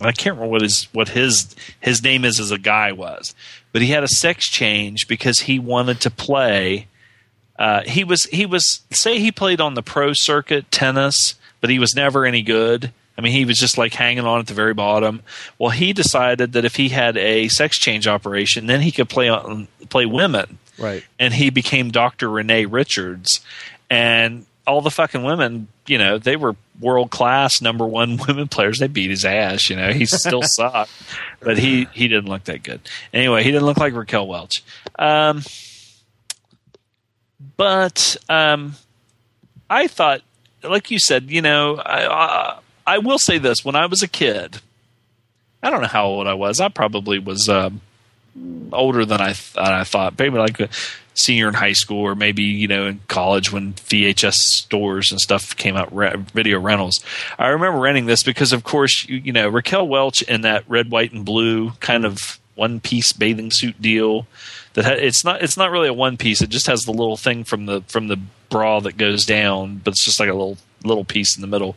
I 0.00 0.12
can't 0.12 0.36
remember 0.36 0.50
what 0.50 0.62
his 0.62 0.88
what 0.92 1.10
his 1.10 1.54
his 1.80 2.02
name 2.02 2.24
is 2.24 2.40
as 2.40 2.50
a 2.50 2.58
guy 2.58 2.92
was, 2.92 3.34
but 3.72 3.80
he 3.80 3.88
had 3.88 4.02
a 4.04 4.08
sex 4.08 4.46
change 4.50 5.06
because 5.08 5.40
he 5.40 5.58
wanted 5.58 6.00
to 6.00 6.10
play. 6.10 6.88
Uh, 7.58 7.82
he 7.84 8.02
was 8.04 8.24
he 8.24 8.44
was 8.44 8.80
say 8.90 9.18
he 9.20 9.30
played 9.32 9.60
on 9.60 9.74
the 9.74 9.82
pro 9.82 10.12
circuit 10.14 10.70
tennis, 10.70 11.36
but 11.60 11.70
he 11.70 11.78
was 11.78 11.94
never 11.94 12.26
any 12.26 12.42
good. 12.42 12.92
I 13.18 13.22
mean, 13.22 13.32
he 13.32 13.44
was 13.44 13.56
just 13.56 13.78
like 13.78 13.94
hanging 13.94 14.24
on 14.24 14.40
at 14.40 14.46
the 14.46 14.54
very 14.54 14.74
bottom. 14.74 15.22
Well, 15.58 15.70
he 15.70 15.92
decided 15.92 16.52
that 16.52 16.64
if 16.64 16.76
he 16.76 16.90
had 16.90 17.16
a 17.16 17.48
sex 17.48 17.78
change 17.78 18.06
operation, 18.06 18.66
then 18.66 18.80
he 18.82 18.92
could 18.92 19.08
play 19.08 19.28
on 19.28 19.68
play 19.88 20.04
women, 20.06 20.58
Right. 20.78 21.02
and 21.18 21.32
he 21.32 21.50
became 21.50 21.90
Doctor 21.90 22.28
Renee 22.28 22.66
Richards, 22.66 23.40
and 23.88 24.44
all 24.66 24.80
the 24.82 24.90
fucking 24.90 25.22
women, 25.22 25.68
you 25.86 25.96
know, 25.96 26.18
they 26.18 26.34
were 26.36 26.56
world 26.80 27.10
class 27.10 27.62
number 27.62 27.86
one 27.86 28.16
women 28.28 28.48
players. 28.48 28.78
They 28.80 28.88
beat 28.88 29.08
his 29.10 29.24
ass. 29.24 29.70
You 29.70 29.76
know, 29.76 29.92
he 29.92 30.04
still 30.06 30.42
sucked, 30.44 30.90
but 31.40 31.56
he 31.56 31.86
he 31.92 32.08
didn't 32.08 32.28
look 32.28 32.44
that 32.44 32.62
good. 32.62 32.80
Anyway, 33.14 33.42
he 33.44 33.50
didn't 33.52 33.64
look 33.66 33.78
like 33.78 33.94
Raquel 33.94 34.26
Welch. 34.26 34.62
Um, 34.98 35.42
but 37.56 38.16
um, 38.28 38.74
I 39.70 39.86
thought, 39.86 40.22
like 40.62 40.90
you 40.90 40.98
said, 40.98 41.30
you 41.30 41.42
know, 41.42 41.76
I, 41.76 42.06
I 42.06 42.58
I 42.86 42.98
will 42.98 43.18
say 43.18 43.38
this: 43.38 43.64
when 43.64 43.76
I 43.76 43.86
was 43.86 44.02
a 44.02 44.08
kid, 44.08 44.60
I 45.62 45.70
don't 45.70 45.80
know 45.80 45.88
how 45.88 46.06
old 46.06 46.26
I 46.26 46.34
was. 46.34 46.60
I 46.60 46.68
probably 46.68 47.18
was 47.18 47.48
um, 47.48 47.80
older 48.72 49.04
than 49.04 49.20
I 49.20 49.32
th- 49.32 49.54
than 49.54 49.72
I 49.72 49.84
thought. 49.84 50.18
Maybe 50.18 50.38
like 50.38 50.60
a 50.60 50.68
senior 51.14 51.48
in 51.48 51.54
high 51.54 51.72
school, 51.72 52.02
or 52.02 52.14
maybe 52.14 52.42
you 52.42 52.68
know 52.68 52.86
in 52.86 53.00
college 53.08 53.50
when 53.52 53.74
VHS 53.74 54.34
stores 54.34 55.10
and 55.10 55.20
stuff 55.20 55.56
came 55.56 55.76
out, 55.76 55.94
re- 55.94 56.16
video 56.32 56.60
rentals. 56.60 57.02
I 57.38 57.48
remember 57.48 57.80
renting 57.80 58.06
this 58.06 58.22
because, 58.22 58.52
of 58.52 58.64
course, 58.64 59.06
you, 59.08 59.16
you 59.16 59.32
know 59.32 59.48
Raquel 59.48 59.88
Welch 59.88 60.22
in 60.22 60.42
that 60.42 60.64
red, 60.68 60.90
white, 60.90 61.12
and 61.12 61.24
blue 61.24 61.70
kind 61.80 62.04
of 62.04 62.38
one 62.54 62.80
piece 62.80 63.12
bathing 63.12 63.50
suit 63.50 63.80
deal. 63.80 64.26
That 64.74 64.84
ha- 64.84 64.92
it's 64.92 65.24
not 65.24 65.42
it's 65.42 65.56
not 65.56 65.70
really 65.70 65.88
a 65.88 65.94
one 65.94 66.16
piece. 66.16 66.42
It 66.42 66.50
just 66.50 66.66
has 66.66 66.82
the 66.82 66.92
little 66.92 67.16
thing 67.16 67.44
from 67.44 67.66
the 67.66 67.82
from 67.88 68.08
the 68.08 68.20
bra 68.50 68.80
that 68.80 68.96
goes 68.96 69.24
down, 69.24 69.80
but 69.82 69.92
it's 69.92 70.04
just 70.04 70.20
like 70.20 70.28
a 70.28 70.34
little 70.34 70.58
little 70.86 71.04
piece 71.04 71.36
in 71.36 71.40
the 71.40 71.46
middle, 71.46 71.76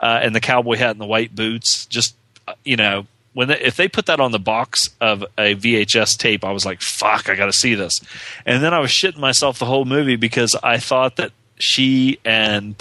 uh, 0.00 0.20
and 0.22 0.34
the 0.34 0.40
cowboy 0.40 0.76
hat 0.76 0.90
and 0.90 1.00
the 1.00 1.06
white 1.06 1.34
boots. 1.34 1.86
Just 1.86 2.14
uh, 2.48 2.54
you 2.64 2.76
know, 2.76 3.06
when 3.32 3.48
they, 3.48 3.60
if 3.60 3.76
they 3.76 3.88
put 3.88 4.06
that 4.06 4.20
on 4.20 4.32
the 4.32 4.38
box 4.38 4.88
of 5.00 5.22
a 5.38 5.54
VHS 5.54 6.16
tape, 6.18 6.44
I 6.44 6.52
was 6.52 6.66
like, 6.66 6.80
"Fuck, 6.80 7.28
I 7.28 7.34
got 7.34 7.46
to 7.46 7.52
see 7.52 7.74
this." 7.74 8.00
And 8.44 8.62
then 8.62 8.74
I 8.74 8.80
was 8.80 8.90
shitting 8.90 9.18
myself 9.18 9.58
the 9.58 9.66
whole 9.66 9.84
movie 9.84 10.16
because 10.16 10.54
I 10.62 10.78
thought 10.78 11.16
that 11.16 11.32
she 11.58 12.18
and 12.24 12.76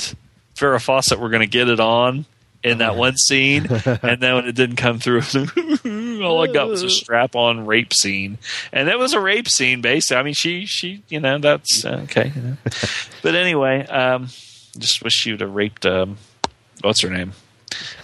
Farrah 0.56 0.82
Fawcett 0.82 1.20
were 1.20 1.30
going 1.30 1.42
to 1.42 1.48
get 1.48 1.70
it 1.70 1.80
on, 1.80 2.26
in 2.66 2.80
that 2.80 2.96
one 2.96 3.16
scene, 3.16 3.68
and 3.86 4.22
then 4.22 4.36
when 4.36 4.48
it 4.48 4.56
didn't 4.56 4.78
come 4.78 4.98
through, 4.98 5.22
all 6.24 6.42
I 6.42 6.52
got 6.52 6.68
was 6.68 6.82
a 6.82 6.90
strap-on 6.90 7.68
rape 7.68 7.94
scene, 7.94 8.40
and 8.74 8.90
it 8.90 8.98
was 8.98 9.14
a 9.14 9.20
rape 9.20 9.48
scene. 9.48 9.82
Basically, 9.82 10.18
I 10.18 10.24
mean, 10.24 10.34
she 10.34 10.66
she 10.66 11.04
you 11.08 11.20
know 11.20 11.38
that's 11.38 11.86
uh, 11.86 12.02
okay. 12.06 12.34
You 12.36 12.42
know. 12.42 12.58
but 13.22 13.36
anyway, 13.36 13.86
um, 13.86 14.30
just 14.78 15.04
wish 15.04 15.14
she 15.14 15.32
would 15.32 15.42
have 15.42 15.54
raped. 15.54 15.86
Um, 15.86 16.18
what's 16.82 17.02
her 17.02 17.10
name? 17.10 17.34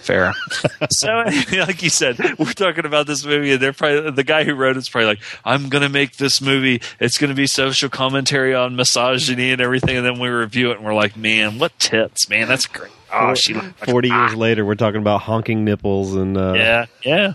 Farrah. 0.01 0.33
so, 0.91 1.55
like 1.59 1.81
you 1.83 1.89
said, 1.89 2.17
we're 2.37 2.51
talking 2.53 2.85
about 2.85 3.07
this 3.07 3.25
movie, 3.25 3.53
and 3.53 3.61
they're 3.61 3.73
probably 3.73 4.11
the 4.11 4.23
guy 4.23 4.43
who 4.43 4.53
wrote 4.53 4.75
it's 4.75 4.89
probably 4.89 5.05
like, 5.07 5.21
"I'm 5.45 5.69
going 5.69 5.83
to 5.83 5.89
make 5.89 6.17
this 6.17 6.41
movie. 6.41 6.81
It's 6.99 7.17
going 7.17 7.29
to 7.29 7.35
be 7.35 7.47
social 7.47 7.89
commentary 7.89 8.53
on 8.53 8.75
misogyny 8.75 9.51
and 9.51 9.61
everything." 9.61 9.95
And 9.97 10.05
then 10.05 10.19
we 10.19 10.27
review 10.29 10.71
it, 10.71 10.77
and 10.77 10.85
we're 10.85 10.93
like, 10.95 11.15
"Man, 11.15 11.59
what 11.59 11.77
tits, 11.79 12.27
man? 12.29 12.47
That's 12.47 12.65
great." 12.65 12.91
Oh, 13.13 13.33
she 13.35 13.53
looked 13.53 13.79
like 13.81 13.89
Forty 13.89 14.09
a- 14.09 14.13
years 14.13 14.35
later, 14.35 14.65
we're 14.65 14.75
talking 14.75 14.99
about 15.01 15.21
honking 15.21 15.63
nipples 15.63 16.15
and 16.15 16.37
uh, 16.37 16.53
Yeah, 16.53 16.85
yeah. 17.05 17.33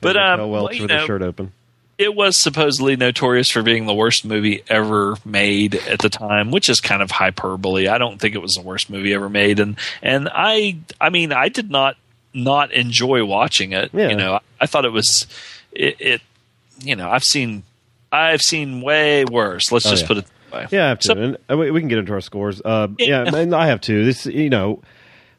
But 0.00 0.16
um, 0.16 0.50
Welch 0.50 0.50
well, 0.50 0.72
you 0.74 0.82
with 0.82 0.90
know, 0.90 1.00
her 1.00 1.06
shirt 1.06 1.22
open. 1.22 1.52
It 1.98 2.14
was 2.14 2.36
supposedly 2.36 2.96
notorious 2.96 3.50
for 3.50 3.62
being 3.62 3.86
the 3.86 3.94
worst 3.94 4.24
movie 4.24 4.62
ever 4.68 5.16
made 5.24 5.74
at 5.74 6.00
the 6.00 6.08
time, 6.08 6.50
which 6.50 6.68
is 6.68 6.80
kind 6.80 7.02
of 7.02 7.10
hyperbole. 7.10 7.86
I 7.88 7.98
don't 7.98 8.20
think 8.20 8.34
it 8.34 8.42
was 8.42 8.54
the 8.54 8.62
worst 8.62 8.90
movie 8.90 9.14
ever 9.14 9.28
made, 9.28 9.60
and 9.60 9.76
and 10.02 10.28
I 10.32 10.78
I 11.00 11.10
mean 11.10 11.32
I 11.32 11.48
did 11.48 11.70
not 11.70 11.96
not 12.32 12.72
enjoy 12.72 13.24
watching 13.24 13.72
it. 13.72 13.90
Yeah. 13.92 14.08
You 14.08 14.16
know, 14.16 14.40
I 14.60 14.66
thought 14.66 14.84
it 14.84 14.92
was 14.92 15.26
it, 15.72 15.96
it. 16.00 16.20
You 16.80 16.96
know, 16.96 17.08
I've 17.10 17.22
seen 17.24 17.62
I've 18.10 18.40
seen 18.42 18.80
way 18.80 19.24
worse. 19.24 19.70
Let's 19.70 19.86
Oh, 19.86 19.90
just 19.90 20.02
yeah. 20.02 20.08
put 20.08 20.16
it 20.18 20.24
that 20.50 20.56
way. 20.56 20.66
Yeah, 20.72 20.84
I 20.86 20.88
have 20.88 20.98
to, 21.00 21.06
So- 21.08 21.14
and 21.14 21.36
uh, 21.50 21.56
we 21.56 21.70
we 21.70 21.80
can 21.80 21.88
get 21.88 21.98
into 21.98 22.12
our 22.12 22.20
scores. 22.20 22.60
Uh, 22.64 22.88
yeah, 22.98 23.24
Yeah. 23.24 23.36
and 23.36 23.54
I 23.54 23.66
have 23.66 23.80
to. 23.82 24.04
This, 24.04 24.26
you 24.26 24.50
know, 24.50 24.82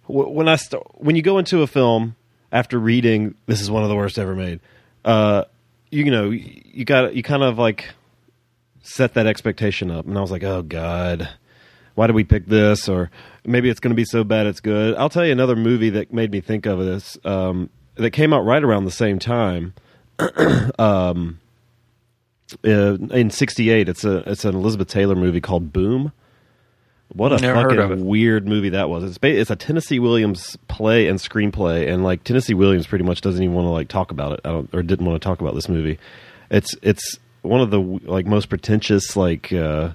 when 0.07 0.47
I 0.47 0.55
st- 0.55 0.81
when 1.01 1.15
you 1.17 1.21
go 1.21 1.37
into 1.37 1.61
a 1.63 1.67
film 1.67 2.15
after 2.51 2.79
reading 2.79 3.35
this 3.47 3.59
is 3.59 3.69
one 3.69 3.83
of 3.83 3.89
the 3.89 3.95
worst 3.95 4.17
ever 4.17 4.35
made, 4.35 4.59
uh, 5.03 5.43
you 5.95 6.11
know, 6.11 6.29
you 6.29 6.85
got 6.85 7.15
you 7.15 7.23
kind 7.23 7.43
of 7.43 7.57
like 7.57 7.89
set 8.83 9.13
that 9.13 9.27
expectation 9.27 9.89
up, 9.89 10.05
and 10.05 10.17
I 10.17 10.21
was 10.21 10.31
like, 10.31 10.43
oh 10.43 10.61
god, 10.61 11.29
why 11.95 12.07
did 12.07 12.15
we 12.15 12.23
pick 12.23 12.47
this? 12.47 12.89
Or 12.89 13.09
maybe 13.45 13.69
it's 13.69 13.79
going 13.79 13.91
to 13.91 13.95
be 13.95 14.05
so 14.05 14.23
bad 14.23 14.45
it's 14.45 14.59
good. 14.59 14.95
I'll 14.95 15.09
tell 15.09 15.25
you 15.25 15.31
another 15.31 15.55
movie 15.55 15.89
that 15.91 16.13
made 16.13 16.31
me 16.31 16.41
think 16.41 16.65
of 16.65 16.79
this 16.79 17.17
um, 17.23 17.69
that 17.95 18.11
came 18.11 18.33
out 18.33 18.41
right 18.41 18.63
around 18.63 18.85
the 18.85 18.91
same 18.91 19.19
time. 19.19 19.73
uh, 22.63 22.97
in 23.11 23.29
'68. 23.29 23.89
It's 23.89 24.03
a 24.03 24.29
it's 24.29 24.45
an 24.45 24.55
Elizabeth 24.55 24.87
Taylor 24.87 25.15
movie 25.15 25.41
called 25.41 25.73
Boom. 25.73 26.11
What 27.13 27.31
a 27.31 27.37
Never 27.37 27.61
heard 27.61 27.71
of 27.79 27.91
it. 27.91 27.93
fucking 27.95 28.05
weird 28.05 28.47
movie 28.47 28.69
that 28.69 28.89
was. 28.89 29.03
It's 29.03 29.17
ba- 29.17 29.39
it's 29.39 29.49
a 29.51 29.55
Tennessee 29.55 29.99
Williams 29.99 30.57
play 30.67 31.07
and 31.07 31.17
screenplay, 31.19 31.87
and 31.91 32.03
like 32.03 32.23
Tennessee 32.23 32.53
Williams 32.55 32.87
pretty 32.87 33.05
much 33.05 33.21
doesn't 33.21 33.41
even 33.41 33.55
want 33.55 33.65
to 33.67 33.69
like 33.69 33.87
talk 33.87 34.11
about 34.11 34.33
it. 34.33 34.41
I 34.43 34.49
don't, 34.49 34.69
or 34.73 34.81
didn't 34.83 35.05
want 35.05 35.21
to 35.21 35.25
talk 35.25 35.39
about 35.39 35.55
this 35.55 35.69
movie. 35.69 35.97
It's 36.49 36.75
it's 36.81 37.17
one 37.41 37.61
of 37.61 37.69
the 37.71 37.79
like 37.79 38.25
most 38.25 38.49
pretentious 38.49 39.15
like. 39.15 39.51
uh 39.53 39.91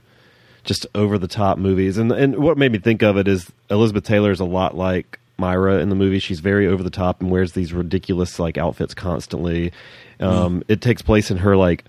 just 0.62 0.86
over 0.94 1.16
the 1.16 1.26
top 1.26 1.56
movies. 1.56 1.96
And 1.96 2.12
and 2.12 2.36
what 2.36 2.58
made 2.58 2.70
me 2.70 2.78
think 2.78 3.02
of 3.02 3.16
it 3.16 3.26
is 3.26 3.50
Elizabeth 3.70 4.04
Taylor 4.04 4.30
is 4.30 4.40
a 4.40 4.44
lot 4.44 4.76
like 4.76 5.18
Myra 5.38 5.78
in 5.78 5.88
the 5.88 5.94
movie. 5.94 6.18
She's 6.18 6.40
very 6.40 6.66
over 6.66 6.82
the 6.82 6.90
top 6.90 7.22
and 7.22 7.30
wears 7.30 7.52
these 7.52 7.72
ridiculous 7.72 8.38
like 8.38 8.58
outfits 8.58 8.92
constantly. 8.92 9.72
Um, 10.20 10.62
It 10.68 10.82
takes 10.82 11.00
place 11.00 11.30
in 11.30 11.38
her 11.38 11.56
like 11.56 11.84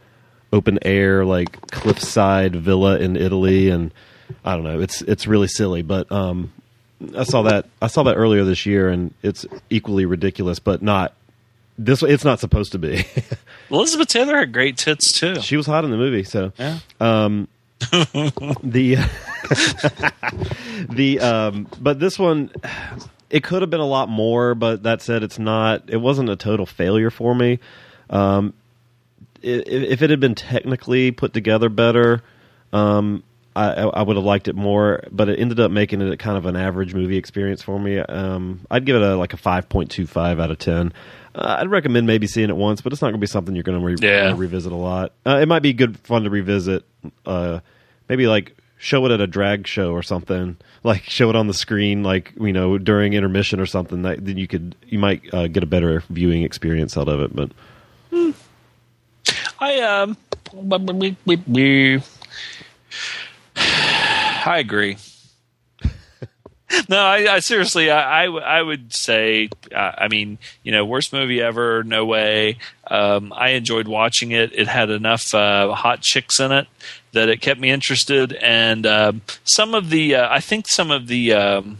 open 0.54 0.80
air 0.84 1.26
like 1.26 1.70
cliffside 1.70 2.56
villa 2.56 2.98
in 2.98 3.18
Italy, 3.18 3.70
and 3.70 3.94
I 4.46 4.56
don't 4.56 4.64
know. 4.64 4.80
It's 4.82 5.02
it's 5.02 5.28
really 5.28 5.48
silly, 5.48 5.82
but 5.82 6.12
um, 6.12 6.52
I 7.18 7.24
saw 7.24 7.44
that 7.44 7.66
I 7.82 7.88
saw 7.88 8.04
that 8.04 8.16
earlier 8.16 8.44
this 8.44 8.66
year, 8.66 8.90
and 8.90 9.14
it's 9.24 9.46
equally 9.70 10.06
ridiculous, 10.06 10.60
but 10.60 10.82
not. 10.82 11.14
This 11.78 12.04
it's 12.04 12.26
not 12.26 12.40
supposed 12.40 12.74
to 12.74 12.78
be. 12.80 13.06
Elizabeth 13.72 14.08
Taylor 14.10 14.38
had 14.38 14.52
great 14.54 14.78
tits 14.78 15.12
too. 15.12 15.40
she 15.42 15.58
was 15.58 15.66
hot 15.66 15.84
in 15.86 15.92
the 15.92 15.98
movie, 15.98 16.24
so 16.24 16.52
Yeah. 16.60 16.80
the 18.64 18.98
the 20.90 21.20
um 21.20 21.68
but 21.80 22.00
this 22.00 22.20
one 22.20 22.52
it 23.30 23.44
could 23.44 23.62
have 23.62 23.70
been 23.72 23.80
a 23.80 23.86
lot 23.88 24.10
more 24.10 24.54
but 24.54 24.84
that 24.84 25.02
said 25.02 25.24
it's 25.24 25.40
not 25.40 25.84
it 25.90 25.98
wasn't 25.98 26.30
a 26.30 26.36
total 26.36 26.66
failure 26.68 27.10
for 27.10 27.34
me 27.34 27.60
um 28.12 28.54
i- 29.44 29.48
i- 29.48 29.64
if 29.66 30.02
it 30.04 30.10
had 30.12 30.20
been 30.20 30.36
technically 30.36 31.10
put 31.12 31.34
together 31.34 31.70
better 31.70 32.22
um 32.74 33.24
I, 33.56 33.72
I 33.84 34.02
would 34.02 34.16
have 34.16 34.24
liked 34.24 34.48
it 34.48 34.56
more, 34.56 35.04
but 35.12 35.28
it 35.28 35.38
ended 35.40 35.60
up 35.60 35.72
making 35.72 36.02
it 36.02 36.18
kind 36.20 36.38
of 36.38 36.46
an 36.46 36.56
average 36.56 36.94
movie 36.94 37.18
experience 37.18 37.62
for 37.62 37.78
me. 37.80 37.98
Um, 38.00 38.62
I'd 38.72 38.86
give 38.86 38.96
it 38.96 39.02
a 39.02 39.16
like 39.18 39.34
a 39.34 39.38
five 39.38 39.68
point 39.68 39.92
two 39.92 40.08
five 40.08 40.40
out 40.40 40.52
of 40.52 40.58
ten. 40.60 40.94
Uh, 41.36 41.58
I'd 41.60 41.70
recommend 41.70 42.08
maybe 42.08 42.28
seeing 42.28 42.50
it 42.50 42.56
once, 42.56 42.80
but 42.82 42.94
it's 42.94 43.02
not 43.02 43.08
going 43.08 43.20
to 43.20 43.20
be 43.20 43.28
something 43.28 43.54
you're 43.56 43.64
going 43.64 43.80
to 43.80 43.86
re- 43.86 43.96
Yeah. 44.00 44.34
revisit 44.36 44.72
a 44.72 44.76
lot. 44.76 45.12
Uh, 45.26 45.40
it 45.42 45.48
might 45.48 45.62
be 45.62 45.74
good 45.74 45.98
fun 46.00 46.24
to 46.24 46.30
revisit. 46.30 46.84
Uh, 47.26 47.60
maybe 48.08 48.28
like 48.28 48.56
show 48.78 49.06
it 49.06 49.12
at 49.12 49.20
a 49.22 49.28
drag 49.28 49.68
show 49.68 49.92
or 49.92 50.02
something. 50.02 50.56
Like 50.84 51.04
show 51.04 51.30
it 51.30 51.36
on 51.36 51.48
the 51.48 51.54
screen, 51.54 52.04
like 52.04 52.34
you 52.40 52.54
know 52.54 52.78
during 52.78 53.14
intermission 53.14 53.60
or 53.60 53.66
something. 53.66 54.02
That 54.04 54.26
then 54.26 54.38
you 54.38 54.48
could 54.48 54.76
you 54.88 54.98
might 54.98 55.22
uh, 55.34 55.48
get 55.48 55.62
a 55.62 55.68
better 55.68 56.04
viewing 56.10 56.44
experience 56.44 56.96
out 56.98 57.08
of 57.10 57.20
it. 57.20 57.36
But 57.36 57.52
I 59.60 59.80
um, 59.82 60.18
I 64.46 64.60
agree. 64.60 64.98
no, 66.90 67.00
I, 67.00 67.36
I 67.36 67.40
seriously, 67.40 67.92
I, 67.92 68.26
I, 68.26 68.60
I 68.60 68.62
would 68.62 68.94
say, 68.94 69.50
uh, 69.74 69.92
I 69.98 70.08
mean, 70.08 70.38
you 70.64 70.72
know, 70.72 70.86
worst 70.86 71.14
movie 71.14 71.42
ever, 71.42 71.84
no 71.84 72.06
way. 72.06 72.58
Um, 72.90 73.34
I 73.36 73.50
enjoyed 73.50 73.88
watching 73.88 74.32
it. 74.32 74.52
It 74.54 74.68
had 74.68 74.90
enough 74.90 75.34
uh, 75.34 75.74
hot 75.74 76.02
chicks 76.02 76.40
in 76.40 76.52
it 76.52 76.68
that 77.14 77.30
it 77.30 77.42
kept 77.42 77.60
me 77.60 77.70
interested, 77.70 78.34
and 78.34 78.86
um, 78.86 79.22
some 79.44 79.74
of 79.74 79.90
the, 79.90 80.16
uh, 80.16 80.34
I 80.34 80.40
think 80.40 80.68
some 80.68 80.92
of 80.92 81.08
the. 81.08 81.34
Um, 81.34 81.78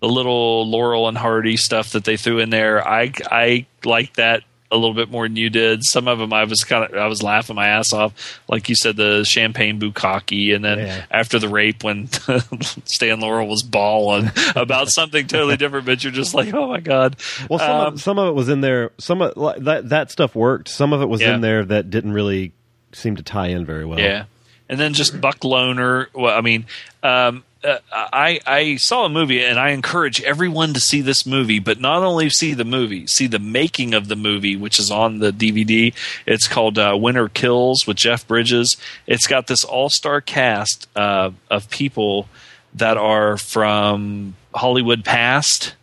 the 0.00 0.08
little 0.08 0.66
Laurel 0.66 1.08
and 1.08 1.18
Hardy 1.18 1.58
stuff 1.58 1.90
that 1.90 2.04
they 2.04 2.16
threw 2.16 2.38
in 2.38 2.48
there. 2.48 2.86
I 2.88 3.12
I 3.30 3.66
like 3.84 4.14
that 4.14 4.44
a 4.72 4.76
little 4.76 4.94
bit 4.94 5.10
more 5.10 5.26
than 5.26 5.36
you 5.36 5.50
did. 5.50 5.82
Some 5.84 6.06
of 6.06 6.18
them 6.18 6.32
I 6.32 6.44
was 6.44 6.62
kind 6.64 6.84
of 6.84 6.96
I 6.96 7.06
was 7.06 7.22
laughing 7.22 7.56
my 7.56 7.66
ass 7.68 7.92
off, 7.92 8.40
like 8.48 8.68
you 8.68 8.74
said, 8.76 8.96
the 8.96 9.24
champagne 9.24 9.80
bukkake, 9.80 10.54
and 10.54 10.64
then 10.64 10.78
Yeah. 10.78 11.04
after 11.10 11.38
the 11.38 11.48
rape 11.48 11.82
when 11.82 12.08
Stan 12.84 13.20
Laurel 13.20 13.48
was 13.48 13.62
bawling 13.62 14.30
about 14.56 14.88
something 14.88 15.26
totally 15.26 15.56
different, 15.56 15.86
but 15.86 16.02
you're 16.04 16.12
just 16.12 16.34
like, 16.34 16.52
oh 16.54 16.68
my 16.68 16.80
god. 16.80 17.16
well, 17.48 17.58
some 17.58 17.70
Um, 17.70 17.94
of, 17.94 18.00
some 18.00 18.18
of 18.18 18.28
it 18.28 18.34
was 18.34 18.48
in 18.48 18.60
there. 18.60 18.90
Some 18.98 19.22
of 19.22 19.64
that 19.64 19.88
that 19.88 20.10
stuff 20.10 20.34
worked. 20.34 20.68
Some 20.68 20.92
of 20.92 21.02
it 21.02 21.06
was 21.08 21.20
Yeah. 21.20 21.34
in 21.34 21.40
there 21.40 21.64
that 21.64 21.90
didn't 21.90 22.12
really 22.12 22.52
seem 22.92 23.16
to 23.16 23.22
tie 23.22 23.48
in 23.48 23.64
very 23.64 23.84
well. 23.84 23.98
Yeah, 24.00 24.24
and 24.68 24.78
then 24.78 24.94
just 24.94 25.20
Buck 25.20 25.42
Loner. 25.44 26.08
Well, 26.14 26.36
I 26.36 26.40
mean, 26.42 26.66
um, 27.02 27.44
uh, 27.62 27.78
I 27.92 28.40
I 28.46 28.76
saw 28.76 29.04
a 29.04 29.08
movie, 29.08 29.44
and 29.44 29.58
I 29.58 29.70
encourage 29.70 30.22
everyone 30.22 30.72
to 30.74 30.80
see 30.80 31.00
this 31.00 31.26
movie. 31.26 31.58
But 31.58 31.80
not 31.80 32.02
only 32.02 32.30
see 32.30 32.54
the 32.54 32.64
movie, 32.64 33.06
see 33.06 33.26
the 33.26 33.38
making 33.38 33.94
of 33.94 34.08
the 34.08 34.16
movie, 34.16 34.56
which 34.56 34.78
is 34.78 34.90
on 34.90 35.18
the 35.18 35.32
DVD. 35.32 35.92
It's 36.26 36.48
called 36.48 36.78
uh, 36.78 36.96
Winter 36.98 37.28
Kills 37.28 37.86
with 37.86 37.96
Jeff 37.96 38.26
Bridges. 38.26 38.76
It's 39.06 39.26
got 39.26 39.46
this 39.46 39.64
all 39.64 39.90
star 39.90 40.20
cast 40.20 40.88
uh, 40.96 41.30
of 41.50 41.70
people 41.70 42.28
that 42.74 42.96
are 42.96 43.36
from 43.36 44.36
Hollywood 44.54 45.04
past 45.04 45.74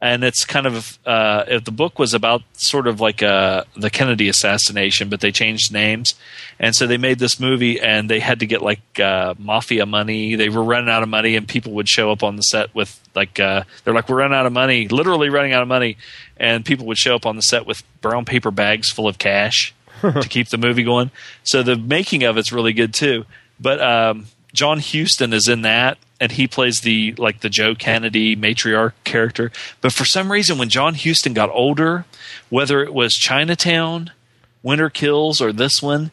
and 0.00 0.24
it's 0.24 0.44
kind 0.44 0.66
of 0.66 0.98
uh, 1.04 1.44
if 1.46 1.64
the 1.64 1.70
book 1.70 1.98
was 1.98 2.14
about 2.14 2.42
sort 2.54 2.86
of 2.86 3.00
like 3.00 3.22
uh, 3.22 3.64
the 3.76 3.90
Kennedy 3.90 4.28
assassination, 4.28 5.10
but 5.10 5.20
they 5.20 5.30
changed 5.30 5.72
names, 5.72 6.14
and 6.58 6.74
so 6.74 6.86
they 6.86 6.96
made 6.96 7.18
this 7.18 7.38
movie, 7.38 7.78
and 7.78 8.08
they 8.08 8.18
had 8.18 8.40
to 8.40 8.46
get 8.46 8.62
like 8.62 8.98
uh, 8.98 9.34
mafia 9.38 9.84
money. 9.84 10.36
They 10.36 10.48
were 10.48 10.64
running 10.64 10.88
out 10.88 11.02
of 11.02 11.08
money, 11.08 11.36
and 11.36 11.46
people 11.46 11.72
would 11.72 11.88
show 11.88 12.10
up 12.10 12.22
on 12.22 12.36
the 12.36 12.42
set 12.42 12.74
with 12.74 12.98
like 13.14 13.38
uh, 13.38 13.64
they're 13.84 13.94
like 13.94 14.08
we're 14.08 14.16
running 14.16 14.36
out 14.36 14.46
of 14.46 14.52
money, 14.52 14.88
literally 14.88 15.28
running 15.28 15.52
out 15.52 15.62
of 15.62 15.68
money, 15.68 15.98
and 16.38 16.64
people 16.64 16.86
would 16.86 16.98
show 16.98 17.14
up 17.14 17.26
on 17.26 17.36
the 17.36 17.42
set 17.42 17.66
with 17.66 17.82
brown 18.00 18.24
paper 18.24 18.50
bags 18.50 18.90
full 18.90 19.06
of 19.06 19.18
cash 19.18 19.74
to 20.00 20.26
keep 20.28 20.48
the 20.48 20.58
movie 20.58 20.82
going. 20.82 21.10
So 21.42 21.62
the 21.62 21.76
making 21.76 22.22
of 22.22 22.38
it's 22.38 22.52
really 22.52 22.72
good 22.72 22.94
too. 22.94 23.26
But 23.60 23.82
um, 23.82 24.26
John 24.52 24.80
Huston 24.80 25.32
is 25.32 25.48
in 25.48 25.62
that, 25.62 25.98
and 26.20 26.32
he 26.32 26.46
plays 26.46 26.80
the 26.80 27.14
like 27.18 27.40
the 27.40 27.48
Joe 27.48 27.74
Kennedy 27.74 28.36
matriarch 28.36 28.92
character. 29.04 29.50
But 29.80 29.92
for 29.92 30.04
some 30.04 30.30
reason, 30.30 30.58
when 30.58 30.68
John 30.68 30.94
Huston 30.94 31.32
got 31.32 31.50
older, 31.50 32.04
whether 32.48 32.82
it 32.82 32.92
was 32.92 33.12
Chinatown, 33.14 34.10
Winter 34.62 34.90
Kills, 34.90 35.40
or 35.40 35.52
this 35.52 35.82
one, 35.82 36.10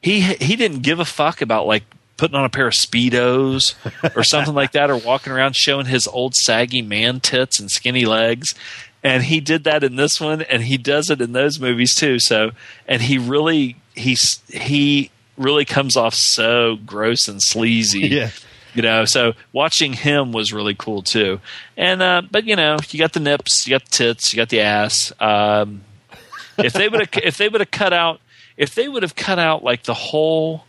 he 0.00 0.20
he 0.20 0.56
didn't 0.56 0.82
give 0.82 1.00
a 1.00 1.04
fuck 1.04 1.42
about 1.42 1.66
like 1.66 1.84
putting 2.16 2.36
on 2.36 2.44
a 2.44 2.48
pair 2.48 2.68
of 2.68 2.74
speedos 2.74 3.74
or 4.16 4.22
something 4.22 4.54
like 4.54 4.72
that, 4.72 4.90
or 4.90 4.96
walking 4.96 5.32
around 5.32 5.56
showing 5.56 5.86
his 5.86 6.06
old 6.06 6.34
saggy 6.34 6.82
man 6.82 7.20
tits 7.20 7.60
and 7.60 7.70
skinny 7.70 8.04
legs. 8.04 8.54
And 9.04 9.24
he 9.24 9.40
did 9.40 9.64
that 9.64 9.82
in 9.82 9.96
this 9.96 10.20
one, 10.20 10.42
and 10.42 10.62
he 10.62 10.76
does 10.76 11.10
it 11.10 11.20
in 11.20 11.32
those 11.32 11.58
movies 11.58 11.94
too. 11.94 12.20
So, 12.20 12.52
and 12.86 13.02
he 13.02 13.18
really 13.18 13.76
he's 13.94 14.40
he 14.48 15.10
really 15.36 15.64
comes 15.64 15.96
off 15.96 16.14
so 16.14 16.76
gross 16.86 17.28
and 17.28 17.40
sleazy. 17.42 18.08
Yeah. 18.08 18.30
You 18.74 18.80
know, 18.80 19.04
so 19.04 19.34
watching 19.52 19.92
him 19.92 20.32
was 20.32 20.50
really 20.50 20.74
cool 20.74 21.02
too. 21.02 21.40
And 21.76 22.00
uh, 22.00 22.22
but 22.30 22.44
you 22.46 22.56
know, 22.56 22.78
you 22.88 22.98
got 22.98 23.12
the 23.12 23.20
nips, 23.20 23.66
you 23.66 23.70
got 23.72 23.84
the 23.84 23.90
tits, 23.90 24.32
you 24.32 24.38
got 24.38 24.48
the 24.48 24.60
ass. 24.60 25.12
Um, 25.20 25.82
if 26.56 26.72
they 26.72 26.88
would 26.88 27.00
have 27.00 27.10
if 27.22 27.36
they 27.36 27.50
would 27.50 27.60
have 27.60 27.70
cut 27.70 27.92
out 27.92 28.20
if 28.56 28.74
they 28.74 28.88
would 28.88 29.02
have 29.02 29.14
cut 29.14 29.38
out 29.38 29.62
like 29.62 29.82
the 29.82 29.92
whole 29.92 30.64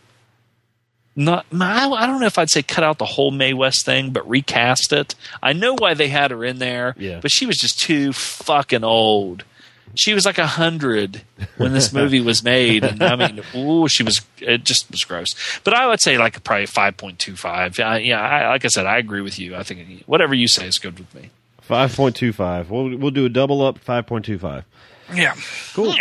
not 1.16 1.46
I 1.52 1.88
I 1.88 2.06
don't 2.06 2.20
know 2.20 2.26
if 2.26 2.38
I'd 2.38 2.50
say 2.50 2.62
cut 2.62 2.84
out 2.84 2.98
the 2.98 3.04
whole 3.06 3.30
Mae 3.30 3.54
West 3.54 3.86
thing, 3.86 4.10
but 4.10 4.28
recast 4.28 4.92
it. 4.92 5.14
I 5.42 5.52
know 5.54 5.74
why 5.74 5.94
they 5.94 6.08
had 6.08 6.30
her 6.30 6.44
in 6.44 6.58
there, 6.58 6.94
Yeah. 6.98 7.20
but 7.22 7.30
she 7.30 7.46
was 7.46 7.56
just 7.56 7.78
too 7.78 8.12
fucking 8.12 8.84
old. 8.84 9.44
She 9.94 10.14
was 10.14 10.24
like 10.26 10.38
a 10.38 10.46
hundred 10.46 11.22
when 11.56 11.72
this 11.72 11.92
movie 11.92 12.20
was 12.20 12.42
made, 12.42 12.84
and 12.84 13.02
I 13.02 13.16
mean, 13.16 13.42
ooh, 13.54 13.88
she 13.88 14.02
was. 14.02 14.20
It 14.38 14.64
just 14.64 14.90
was 14.90 15.04
gross. 15.04 15.28
But 15.62 15.74
I 15.74 15.86
would 15.86 16.00
say 16.00 16.18
like 16.18 16.42
probably 16.42 16.66
five 16.66 16.96
point 16.96 17.18
two 17.18 17.36
five. 17.36 17.78
Yeah, 17.78 18.20
I, 18.20 18.48
like 18.48 18.64
I 18.64 18.68
said, 18.68 18.86
I 18.86 18.98
agree 18.98 19.20
with 19.20 19.38
you. 19.38 19.54
I 19.54 19.62
think 19.62 20.04
whatever 20.06 20.34
you 20.34 20.48
say 20.48 20.66
is 20.66 20.78
good 20.78 20.98
with 20.98 21.14
me. 21.14 21.30
Five 21.60 21.94
point 21.94 22.16
two 22.16 22.32
five. 22.32 22.70
We'll 22.70 22.96
we'll 22.96 23.10
do 23.10 23.24
a 23.24 23.28
double 23.28 23.62
up. 23.62 23.78
Five 23.78 24.06
point 24.06 24.24
two 24.24 24.38
five. 24.38 24.64
Yeah, 25.12 25.34
Cool. 25.74 25.94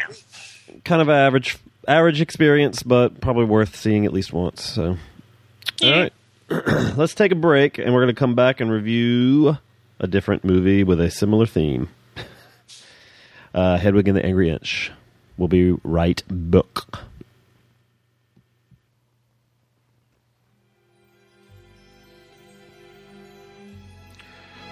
Kind 0.83 1.01
of 1.01 1.09
average 1.09 1.57
average 1.87 2.21
experience, 2.21 2.83
but 2.83 3.21
probably 3.21 3.45
worth 3.45 3.75
seeing 3.75 4.05
at 4.05 4.13
least 4.13 4.33
once. 4.33 4.63
So, 4.63 4.97
all 5.83 5.91
right, 5.91 6.13
let's 6.97 7.13
take 7.13 7.31
a 7.31 7.35
break, 7.35 7.77
and 7.77 7.93
we're 7.93 8.01
going 8.01 8.13
to 8.15 8.19
come 8.19 8.35
back 8.35 8.59
and 8.59 8.71
review 8.71 9.57
a 9.99 10.07
different 10.07 10.43
movie 10.43 10.83
with 10.83 10.99
a 10.99 11.09
similar 11.11 11.45
theme. 11.45 11.89
Uh, 13.53 13.77
Hedwig 13.77 14.07
and 14.07 14.17
the 14.17 14.25
Angry 14.25 14.49
Inch. 14.49 14.91
We'll 15.38 15.47
be 15.47 15.73
right 15.84 16.23
back. 16.27 16.65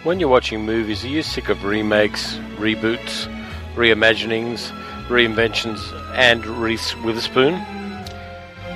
When 0.03 0.19
you're 0.19 0.29
watching 0.29 0.65
movies, 0.65 1.05
are 1.05 1.09
you 1.09 1.21
sick 1.21 1.49
of 1.49 1.63
remakes, 1.63 2.37
reboots, 2.57 3.31
reimaginings, 3.75 4.71
reinventions, 5.09 5.79
and 6.15 6.43
Reese 6.43 6.95
Witherspoon? 6.97 7.53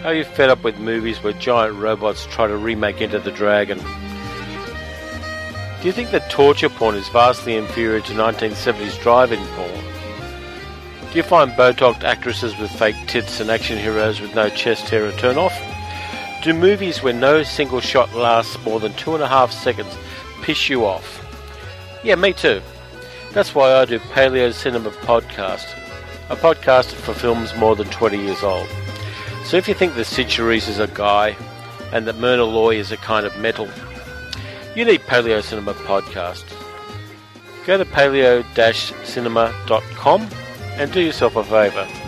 Are 0.03 0.13
you 0.13 0.23
fed 0.23 0.51
up 0.51 0.63
with 0.63 0.77
movies 0.77 1.23
where 1.23 1.33
giant 1.33 1.77
robots 1.77 2.27
try 2.27 2.45
to 2.45 2.55
remake 2.55 3.01
Enter 3.01 3.17
the 3.17 3.31
Dragon? 3.31 3.79
Do 3.79 3.85
you 5.87 5.91
think 5.91 6.11
that 6.11 6.29
torture 6.29 6.69
porn 6.69 6.93
is 6.93 7.09
vastly 7.09 7.55
inferior 7.55 8.01
to 8.01 8.13
1970s 8.13 9.01
drive-in 9.01 9.43
porn? 9.55 9.94
Do 11.15 11.19
you 11.19 11.23
find 11.23 11.51
Botox 11.51 12.03
actresses 12.03 12.57
with 12.57 12.69
fake 12.71 12.97
tits 13.07 13.39
and 13.39 13.49
action 13.49 13.77
heroes 13.77 14.19
with 14.19 14.35
no 14.35 14.49
chest 14.49 14.89
hair 14.89 15.05
a 15.05 15.15
turn 15.15 15.37
off? 15.37 15.57
Do 16.43 16.53
movies 16.53 17.01
where 17.01 17.13
no 17.13 17.41
single 17.41 17.79
shot 17.79 18.13
lasts 18.13 18.61
more 18.65 18.81
than 18.81 18.93
two 18.95 19.13
and 19.13 19.23
a 19.23 19.27
half 19.29 19.53
seconds 19.53 19.95
piss 20.41 20.67
you 20.67 20.85
off? 20.85 21.25
Yeah, 22.03 22.15
me 22.15 22.33
too. 22.33 22.61
That's 23.31 23.55
why 23.55 23.75
I 23.75 23.85
do 23.85 23.99
Paleo 23.99 24.53
Cinema 24.53 24.89
Podcast, 24.89 25.65
a 26.29 26.35
podcast 26.35 26.91
for 26.91 27.13
films 27.13 27.55
more 27.55 27.77
than 27.77 27.87
20 27.87 28.21
years 28.21 28.43
old. 28.43 28.67
So 29.45 29.55
if 29.55 29.69
you 29.69 29.73
think 29.73 29.95
that 29.95 30.07
Cyd 30.07 30.27
Charisse 30.27 30.67
is 30.67 30.79
a 30.79 30.87
guy 30.87 31.37
and 31.93 32.07
that 32.07 32.17
Myrna 32.17 32.43
Loy 32.43 32.75
is 32.75 32.91
a 32.91 32.97
kind 32.97 33.25
of 33.25 33.39
metal, 33.39 33.69
you 34.75 34.83
need 34.83 34.99
Paleo 35.03 35.41
Cinema 35.41 35.75
Podcast. 35.75 36.43
Go 37.65 37.77
to 37.77 37.85
paleo-cinema.com 37.85 40.29
and 40.77 40.91
do 40.91 41.01
yourself 41.01 41.35
a 41.35 41.43
favour. 41.43 42.04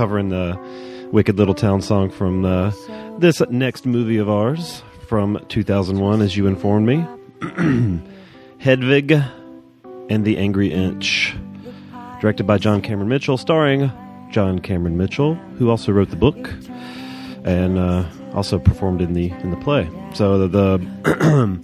Covering 0.00 0.30
the 0.30 0.58
Wicked 1.12 1.36
Little 1.36 1.52
Town 1.52 1.82
song 1.82 2.08
from 2.08 2.42
uh, 2.42 2.72
this 3.18 3.42
next 3.50 3.84
movie 3.84 4.16
of 4.16 4.30
ours 4.30 4.82
from 5.08 5.44
2001, 5.50 6.22
as 6.22 6.38
you 6.38 6.46
informed 6.46 6.86
me. 6.86 7.06
Hedwig 8.60 9.12
and 10.08 10.24
the 10.24 10.38
Angry 10.38 10.72
Inch. 10.72 11.36
Directed 12.18 12.46
by 12.46 12.56
John 12.56 12.80
Cameron 12.80 13.10
Mitchell, 13.10 13.36
starring 13.36 13.92
John 14.30 14.58
Cameron 14.60 14.96
Mitchell, 14.96 15.34
who 15.58 15.68
also 15.68 15.92
wrote 15.92 16.08
the 16.08 16.16
book 16.16 16.48
and 17.44 17.78
uh, 17.78 18.08
also 18.32 18.58
performed 18.58 19.02
in 19.02 19.12
the 19.12 19.28
in 19.42 19.50
the 19.50 19.58
play. 19.58 19.86
So 20.14 20.48
the 20.48 20.48
the, 20.48 21.60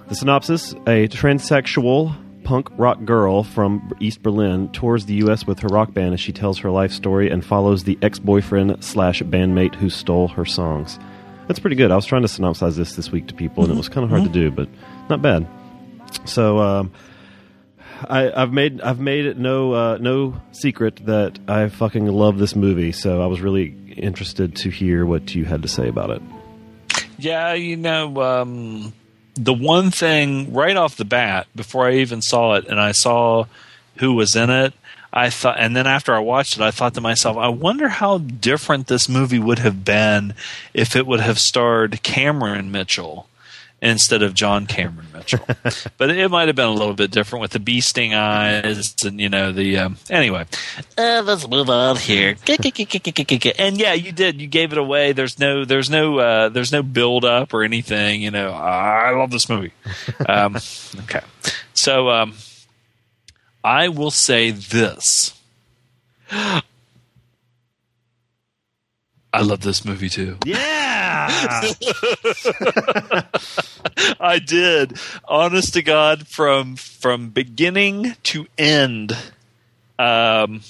the 0.08 0.14
synopsis: 0.14 0.72
A 0.86 1.08
transsexual 1.08 2.16
punk 2.46 2.68
rock 2.78 3.04
girl 3.04 3.42
from 3.42 3.90
East 3.98 4.22
Berlin 4.22 4.68
tours 4.68 5.06
the 5.06 5.14
U.S. 5.14 5.48
with 5.48 5.58
her 5.58 5.68
rock 5.68 5.92
band 5.92 6.14
as 6.14 6.20
she 6.20 6.32
tells 6.32 6.58
her 6.58 6.70
life 6.70 6.92
story 6.92 7.28
and 7.28 7.44
follows 7.44 7.82
the 7.82 7.98
ex-boyfriend 8.02 8.84
slash 8.84 9.20
bandmate 9.24 9.74
who 9.74 9.90
stole 9.90 10.28
her 10.28 10.44
songs. 10.44 10.96
That's 11.48 11.58
pretty 11.58 11.74
good. 11.74 11.90
I 11.90 11.96
was 11.96 12.06
trying 12.06 12.22
to 12.22 12.28
synopsize 12.28 12.76
this 12.76 12.94
this 12.94 13.10
week 13.10 13.26
to 13.26 13.34
people, 13.34 13.64
and 13.64 13.72
it 13.72 13.76
was 13.76 13.88
kind 13.88 14.04
of 14.04 14.10
hard 14.10 14.22
to 14.22 14.28
do, 14.30 14.52
but 14.52 14.68
not 15.10 15.22
bad. 15.22 15.44
So 16.24 16.60
um, 16.60 16.92
I, 18.08 18.30
I've 18.30 18.52
made 18.52 18.80
I've 18.80 19.00
made 19.00 19.26
it 19.26 19.38
no 19.38 19.72
uh, 19.72 19.98
no 20.00 20.40
secret 20.52 21.04
that 21.06 21.40
I 21.48 21.68
fucking 21.68 22.06
love 22.06 22.38
this 22.38 22.54
movie. 22.54 22.92
So 22.92 23.22
I 23.22 23.26
was 23.26 23.40
really 23.40 23.74
interested 23.96 24.54
to 24.56 24.70
hear 24.70 25.04
what 25.04 25.34
you 25.34 25.44
had 25.44 25.62
to 25.62 25.68
say 25.68 25.88
about 25.88 26.10
it. 26.10 26.22
Yeah, 27.18 27.54
you 27.54 27.76
know, 27.76 28.22
um, 28.22 28.92
the 29.36 29.54
one 29.54 29.90
thing 29.90 30.52
right 30.52 30.76
off 30.76 30.96
the 30.96 31.04
bat 31.04 31.46
before 31.54 31.86
I 31.86 31.94
even 31.94 32.22
saw 32.22 32.54
it, 32.54 32.66
and 32.66 32.80
I 32.80 32.92
saw 32.92 33.46
who 33.96 34.14
was 34.14 34.34
in 34.34 34.50
it, 34.50 34.74
I 35.12 35.30
thought, 35.30 35.56
and 35.58 35.74
then 35.74 35.86
after 35.86 36.14
I 36.14 36.18
watched 36.18 36.56
it, 36.56 36.62
I 36.62 36.70
thought 36.70 36.94
to 36.94 37.00
myself, 37.00 37.36
I 37.36 37.48
wonder 37.48 37.88
how 37.88 38.18
different 38.18 38.86
this 38.86 39.08
movie 39.08 39.38
would 39.38 39.60
have 39.60 39.84
been 39.84 40.34
if 40.74 40.94
it 40.94 41.06
would 41.06 41.20
have 41.20 41.38
starred 41.38 42.02
Cameron 42.02 42.70
Mitchell 42.70 43.26
instead 43.82 44.22
of 44.22 44.34
John 44.34 44.66
Cameron 44.66 45.06
Mitchell. 45.12 45.46
but 45.98 46.10
it 46.10 46.30
might 46.30 46.48
have 46.48 46.56
been 46.56 46.66
a 46.66 46.72
little 46.72 46.94
bit 46.94 47.10
different 47.10 47.40
with 47.42 47.50
the 47.52 47.60
bee 47.60 47.80
sting 47.80 48.14
eyes 48.14 48.94
and 49.04 49.20
you 49.20 49.28
know 49.28 49.52
the 49.52 49.78
um, 49.78 49.96
anyway. 50.10 50.46
Uh, 50.96 51.22
let's 51.24 51.46
move 51.48 51.68
on 51.68 51.96
here. 51.96 52.36
and 53.58 53.78
yeah, 53.78 53.92
you 53.92 54.12
did. 54.12 54.40
You 54.40 54.46
gave 54.46 54.72
it 54.72 54.78
away. 54.78 55.12
There's 55.12 55.38
no 55.38 55.64
there's 55.64 55.90
no 55.90 56.18
uh, 56.18 56.48
there's 56.48 56.72
no 56.72 56.82
build 56.82 57.24
up 57.24 57.52
or 57.54 57.62
anything. 57.62 58.22
You 58.22 58.30
know, 58.30 58.50
I 58.50 59.10
love 59.10 59.30
this 59.30 59.48
movie. 59.48 59.72
Um, 60.28 60.56
okay, 61.02 61.20
so 61.74 62.08
um, 62.08 62.34
I 63.62 63.88
will 63.88 64.10
say 64.10 64.50
this. 64.50 65.38
I 66.30 66.62
love 69.42 69.60
this 69.60 69.84
movie 69.84 70.08
too. 70.08 70.38
Yeah. 70.44 71.28
I 74.20 74.38
did. 74.38 74.98
Honest 75.26 75.74
to 75.74 75.82
God, 75.82 76.26
from 76.26 76.76
from 76.76 77.30
beginning 77.30 78.16
to 78.24 78.46
end. 78.58 79.16
Um, 79.98 80.62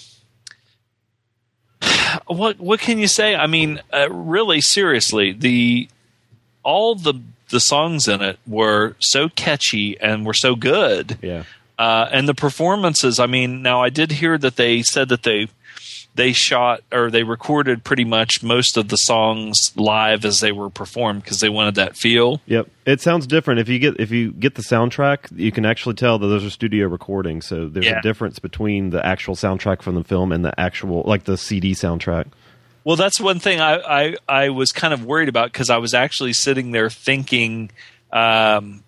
what 2.26 2.58
what 2.60 2.80
can 2.80 2.98
you 2.98 3.08
say? 3.08 3.34
I 3.34 3.46
mean, 3.46 3.80
uh, 3.92 4.10
really, 4.10 4.60
seriously, 4.60 5.32
the 5.32 5.88
all 6.62 6.94
the 6.94 7.14
the 7.48 7.60
songs 7.60 8.08
in 8.08 8.22
it 8.22 8.38
were 8.46 8.96
so 8.98 9.28
catchy 9.28 9.98
and 10.00 10.26
were 10.26 10.34
so 10.34 10.56
good. 10.56 11.18
yeah. 11.22 11.44
Uh, 11.78 12.08
and 12.10 12.26
the 12.26 12.34
performances, 12.34 13.20
I 13.20 13.26
mean, 13.26 13.60
now 13.60 13.82
I 13.82 13.90
did 13.90 14.12
hear 14.12 14.38
that 14.38 14.56
they 14.56 14.82
said 14.82 15.10
that 15.10 15.24
they 15.24 15.48
they 16.16 16.32
shot 16.32 16.80
or 16.92 17.10
they 17.10 17.22
recorded 17.22 17.84
pretty 17.84 18.04
much 18.04 18.42
most 18.42 18.76
of 18.76 18.88
the 18.88 18.96
songs 18.96 19.54
live 19.76 20.24
as 20.24 20.40
they 20.40 20.50
were 20.52 20.68
performed 20.70 21.22
because 21.22 21.40
they 21.40 21.48
wanted 21.48 21.76
that 21.76 21.96
feel. 21.96 22.40
Yep. 22.46 22.68
It 22.86 23.00
sounds 23.00 23.26
different 23.26 23.60
if 23.60 23.68
you 23.68 23.78
get 23.78 24.00
if 24.00 24.10
you 24.10 24.32
get 24.32 24.54
the 24.56 24.62
soundtrack, 24.62 25.28
you 25.38 25.52
can 25.52 25.64
actually 25.64 25.94
tell 25.94 26.18
that 26.18 26.26
those 26.26 26.44
are 26.44 26.50
studio 26.50 26.88
recordings. 26.88 27.46
So 27.46 27.68
there's 27.68 27.86
Yeah. 27.86 27.98
a 27.98 28.02
difference 28.02 28.38
between 28.38 28.90
the 28.90 29.04
actual 29.04 29.34
soundtrack 29.36 29.82
from 29.82 29.94
the 29.94 30.04
film 30.04 30.32
and 30.32 30.44
the 30.44 30.58
actual 30.58 31.02
like 31.06 31.24
the 31.24 31.36
CD 31.36 31.72
soundtrack. 31.72 32.26
Well, 32.84 32.96
that's 32.96 33.20
one 33.20 33.38
thing 33.38 33.60
I 33.60 33.76
I, 33.76 34.16
I 34.28 34.48
was 34.50 34.72
kind 34.72 34.94
of 34.94 35.04
worried 35.04 35.28
about 35.28 35.52
because 35.52 35.70
I 35.70 35.78
was 35.78 35.94
actually 35.94 36.32
sitting 36.32 36.70
there 36.72 36.90
thinking. 36.90 37.70
Um, 38.12 38.82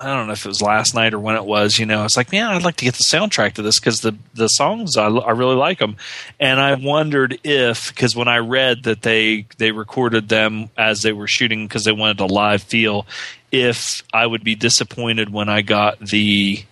I 0.00 0.14
don't 0.14 0.28
know 0.28 0.32
if 0.32 0.44
it 0.44 0.48
was 0.48 0.62
last 0.62 0.94
night 0.94 1.12
or 1.12 1.18
when 1.18 1.34
it 1.34 1.44
was. 1.44 1.78
You 1.78 1.86
know, 1.86 2.00
I 2.00 2.02
was 2.04 2.16
like, 2.16 2.30
man, 2.30 2.46
I'd 2.46 2.62
like 2.62 2.76
to 2.76 2.84
get 2.84 2.94
the 2.94 3.04
soundtrack 3.04 3.54
to 3.54 3.62
this 3.62 3.80
because 3.80 4.00
the 4.00 4.16
the 4.34 4.48
songs 4.48 4.96
I, 4.96 5.08
I 5.08 5.32
really 5.32 5.56
like 5.56 5.78
them, 5.78 5.96
and 6.38 6.60
I 6.60 6.74
wondered 6.74 7.38
if 7.42 7.88
because 7.88 8.14
when 8.14 8.28
I 8.28 8.38
read 8.38 8.84
that 8.84 9.02
they 9.02 9.46
they 9.56 9.72
recorded 9.72 10.28
them 10.28 10.70
as 10.76 11.02
they 11.02 11.12
were 11.12 11.26
shooting 11.26 11.66
because 11.66 11.84
they 11.84 11.92
wanted 11.92 12.20
a 12.20 12.26
live 12.26 12.62
feel, 12.62 13.06
if 13.50 14.02
I 14.12 14.26
would 14.26 14.44
be 14.44 14.54
disappointed 14.54 15.30
when 15.30 15.48
I 15.48 15.62
got 15.62 15.98
the 15.98 16.64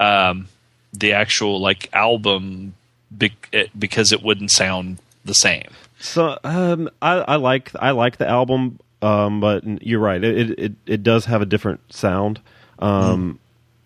um, 0.00 0.48
the 0.92 1.12
actual 1.12 1.60
like 1.60 1.90
album 1.92 2.74
because 3.16 4.12
it 4.12 4.22
wouldn't 4.22 4.50
sound 4.50 4.98
the 5.24 5.34
same. 5.34 5.68
So 5.98 6.38
um, 6.42 6.90
I, 7.00 7.18
I 7.18 7.36
like 7.36 7.70
I 7.78 7.90
like 7.90 8.16
the 8.16 8.28
album, 8.28 8.78
um, 9.02 9.40
but 9.40 9.62
you're 9.84 10.00
right. 10.00 10.22
It, 10.22 10.58
it 10.58 10.72
it 10.86 11.02
does 11.02 11.26
have 11.26 11.42
a 11.42 11.46
different 11.46 11.92
sound. 11.92 12.40
Um, 12.78 13.38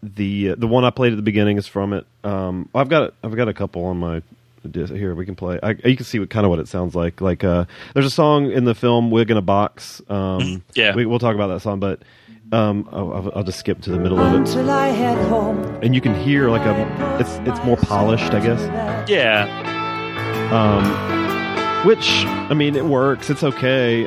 The 0.03 0.55
the 0.55 0.67
one 0.69 0.85
I 0.85 0.91
played 0.91 1.13
at 1.13 1.17
the 1.17 1.23
beginning 1.23 1.57
is 1.59 1.67
from 1.67 1.93
it. 1.93 2.07
Um, 2.23 2.69
I've 2.75 2.89
got 2.89 3.15
I've 3.25 3.35
got 3.35 3.49
a 3.49 3.55
couple 3.55 3.85
on 3.87 3.99
my 3.99 4.23
disc 4.71 4.93
here. 4.93 5.15
We 5.15 5.25
can 5.27 5.35
play. 5.37 5.59
I, 5.63 5.71
you 5.85 5.97
can 5.97 6.05
see 6.05 6.19
what 6.19 6.29
kind 6.31 6.45
of 6.45 6.51
what 6.51 6.59
it 6.59 6.69
sounds 6.69 6.95
like. 6.95 7.21
Like 7.21 7.43
uh, 7.45 7.65
there's 7.95 8.07
a 8.07 8.11
song 8.11 8.51
in 8.53 8.65
the 8.65 8.75
film 8.75 9.11
"Wig 9.11 9.31
in 9.31 9.37
a 9.37 9.43
Box." 9.43 10.03
Um, 10.09 10.63
Yeah. 10.75 10.95
we, 10.95 11.07
we'll 11.07 11.19
talk 11.19 11.35
about 11.35 11.49
that 11.49 11.61
song, 11.61 11.81
but 11.81 12.03
um, 12.53 12.89
I'll, 12.93 13.13
I'll- 13.13 13.33
I'll 13.37 13.43
just 13.45 13.59
skip 13.59 13.81
to 13.83 13.91
the 13.91 13.99
middle 13.99 14.21
of 14.21 14.33
it, 14.33 14.37
Until 14.39 14.71
I 14.71 14.89
head 14.89 15.19
home. 15.29 15.59
and 15.83 15.95
you 15.95 16.01
can 16.01 16.15
hear 16.15 16.51
like 16.51 16.63
a 16.67 17.19
it's 17.21 17.33
it's 17.49 17.65
more 17.65 17.77
polished, 17.77 18.33
I 18.33 18.41
guess. 18.41 19.09
Yeah, 19.09 19.47
Um, 20.53 21.87
which 21.87 22.09
I 22.51 22.55
mean, 22.55 22.77
it 22.77 22.85
works. 22.85 23.31
It's 23.31 23.43
okay. 23.43 24.07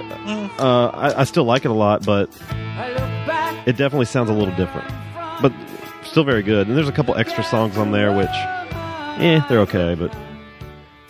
Uh, 0.59 0.87
I, 0.87 1.21
I 1.21 1.23
still 1.25 1.43
like 1.45 1.65
it 1.65 1.71
a 1.71 1.73
lot, 1.73 2.05
but 2.05 2.29
I 2.51 2.89
look 2.89 2.97
back 2.97 3.18
it 3.65 3.77
definitely 3.77 4.05
sounds 4.05 4.29
a 4.29 4.33
little 4.33 4.55
different. 4.55 4.87
But 5.41 5.53
still 6.03 6.23
very 6.23 6.43
good. 6.43 6.67
And 6.67 6.75
there's 6.75 6.89
a 6.89 6.93
couple 6.93 7.15
extra 7.15 7.43
songs 7.43 7.77
on 7.77 7.91
there, 7.91 8.15
which, 8.15 8.27
eh, 8.29 9.41
they're 9.47 9.61
okay. 9.61 9.95
But 9.95 10.15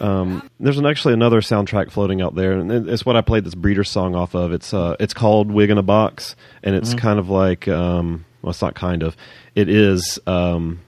um, 0.02 0.50
there's 0.60 0.78
an, 0.78 0.86
actually 0.86 1.14
another 1.14 1.42
soundtrack 1.42 1.92
floating 1.92 2.22
out 2.22 2.36
there, 2.36 2.54
and 2.54 2.90
it's 2.90 3.06
what 3.06 3.16
I 3.16 3.22
played 3.22 3.44
this 3.44 3.56
Breeder 3.56 3.84
song 3.84 4.16
off 4.16 4.34
of. 4.36 4.52
It's 4.52 4.74
uh, 4.74 4.96
it's 5.00 5.14
called 5.14 5.52
"Wig 5.52 5.70
in 5.70 5.78
a 5.78 5.84
Box," 5.84 6.36
and 6.64 6.76
it's 6.76 6.94
kind 6.94 7.20
of 7.20 7.30
like, 7.30 7.68
um, 7.68 8.26
well, 8.42 8.52
it's 8.52 8.62
not 8.62 8.76
kind 8.76 9.04
of, 9.04 9.18
it 9.56 9.68
is, 9.68 10.20
um, 10.26 10.80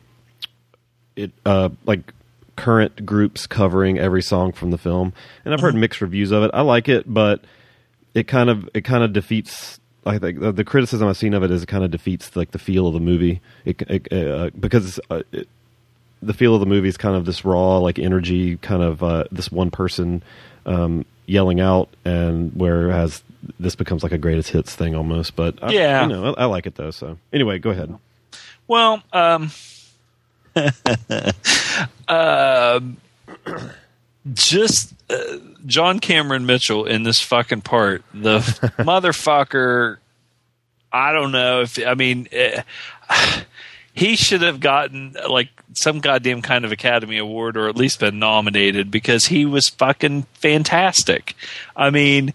it 1.16 1.32
uh, 1.46 1.70
like 1.86 2.14
current 2.56 3.06
groups 3.06 3.48
covering 3.48 3.98
every 3.98 4.22
song 4.22 4.54
from 4.54 4.72
the 4.72 4.78
film, 4.78 5.14
and 5.44 5.54
I've 5.54 5.60
heard 5.60 5.76
mixed 5.76 6.02
reviews 6.02 6.32
of 6.32 6.44
it. 6.44 6.52
I 6.54 6.62
like 6.62 6.88
it, 6.88 7.12
but 7.12 7.44
it 8.14 8.28
kind 8.28 8.50
of 8.50 8.70
it 8.74 8.86
kind 8.86 9.04
of 9.04 9.14
defeats. 9.14 9.80
I 10.06 10.18
think 10.18 10.40
the, 10.40 10.52
the 10.52 10.64
criticism 10.64 11.08
I've 11.08 11.18
seen 11.18 11.34
of 11.34 11.44
it 11.44 11.52
is 11.52 11.64
it 11.64 11.68
kind 11.68 11.84
of 11.84 11.92
defeats 11.92 12.36
like 12.36 12.52
the 12.52 12.60
feel 12.60 12.88
of 12.88 12.94
the 12.94 13.00
movie. 13.00 13.40
It, 13.66 13.82
it, 13.84 14.12
uh, 14.12 14.50
because 14.60 15.00
uh, 15.10 15.22
it, 15.32 15.48
the 16.22 16.34
feel 16.34 16.54
of 16.56 16.60
the 16.60 16.66
movie 16.66 16.88
is 16.88 16.98
kind 16.98 17.16
of 17.16 17.26
this 17.26 17.46
raw 17.46 17.78
like 17.78 18.00
energy, 18.00 18.58
kind 18.58 18.82
of 18.84 19.04
uh, 19.04 19.26
this 19.32 19.52
one 19.52 19.70
person 19.72 20.24
um, 20.66 21.06
yelling 21.28 21.60
out, 21.60 21.90
and 22.06 22.52
whereas 22.56 23.24
this 23.60 23.76
becomes 23.76 24.04
like 24.04 24.12
a 24.12 24.18
greatest 24.18 24.50
hits 24.50 24.76
thing 24.76 24.96
almost. 24.96 25.36
But 25.36 25.56
I, 25.64 25.72
Yeah. 25.72 26.02
you 26.04 26.10
know, 26.10 26.34
I, 26.36 26.44
I 26.44 26.46
like 26.46 26.66
it 26.66 26.76
though. 26.76 26.92
So 26.92 27.18
anyway, 27.34 27.60
go 27.60 27.70
ahead. 27.72 27.96
Well, 28.68 29.02
um, 29.14 29.52
um, 32.08 32.98
just 34.34 34.94
uh, 35.10 35.38
John 35.66 36.00
Cameron 36.00 36.46
Mitchell 36.46 36.86
in 36.86 37.04
this 37.04 37.20
fucking 37.20 37.62
part, 37.62 38.04
the 38.14 38.40
motherfucker. 38.80 39.98
I 40.94 41.14
don't 41.14 41.32
know 41.32 41.62
if 41.62 41.80
I 41.86 41.94
mean 41.94 42.28
eh, 42.32 42.62
he 43.94 44.16
should 44.16 44.42
have 44.42 44.60
gotten 44.60 45.16
like 45.30 45.50
some 45.74 46.00
goddamn 46.00 46.42
kind 46.42 46.66
of 46.66 46.72
Academy 46.72 47.18
Award 47.18 47.58
or 47.58 47.68
at 47.68 47.76
least 47.76 48.00
been 48.00 48.20
nominated 48.20 48.92
because 48.92 49.26
he 49.26 49.46
was 49.46 49.70
fucking 49.70 50.24
fantastic. 50.34 51.36
I 51.76 51.90
mean, 51.90 52.34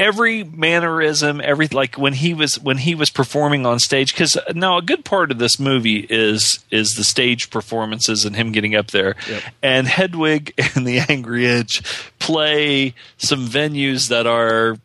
every 0.00 0.42
mannerism, 0.42 1.40
every 1.44 1.68
like 1.68 1.96
when 1.96 2.14
he 2.14 2.32
was 2.32 2.58
when 2.58 2.78
he 2.78 2.94
was 2.94 3.10
performing 3.10 3.66
on 3.66 3.78
stage. 3.78 4.12
Because 4.12 4.36
uh, 4.36 4.52
now 4.54 4.78
a 4.78 4.82
good 4.82 5.04
part 5.04 5.30
of 5.30 5.38
this 5.38 5.60
movie 5.60 6.06
is 6.08 6.64
is 6.70 6.94
the 6.94 7.04
stage 7.04 7.50
performances 7.50 8.24
and 8.24 8.34
him 8.34 8.50
getting 8.50 8.74
up 8.74 8.88
there. 8.88 9.14
And 9.62 9.86
Hedwig 9.86 10.54
and 10.74 10.86
the 10.86 11.00
Angry 11.08 11.46
Inch 11.46 11.82
play 12.18 12.94
some 13.18 13.46
venues 13.46 14.08
that 14.08 14.26
are 14.26 14.78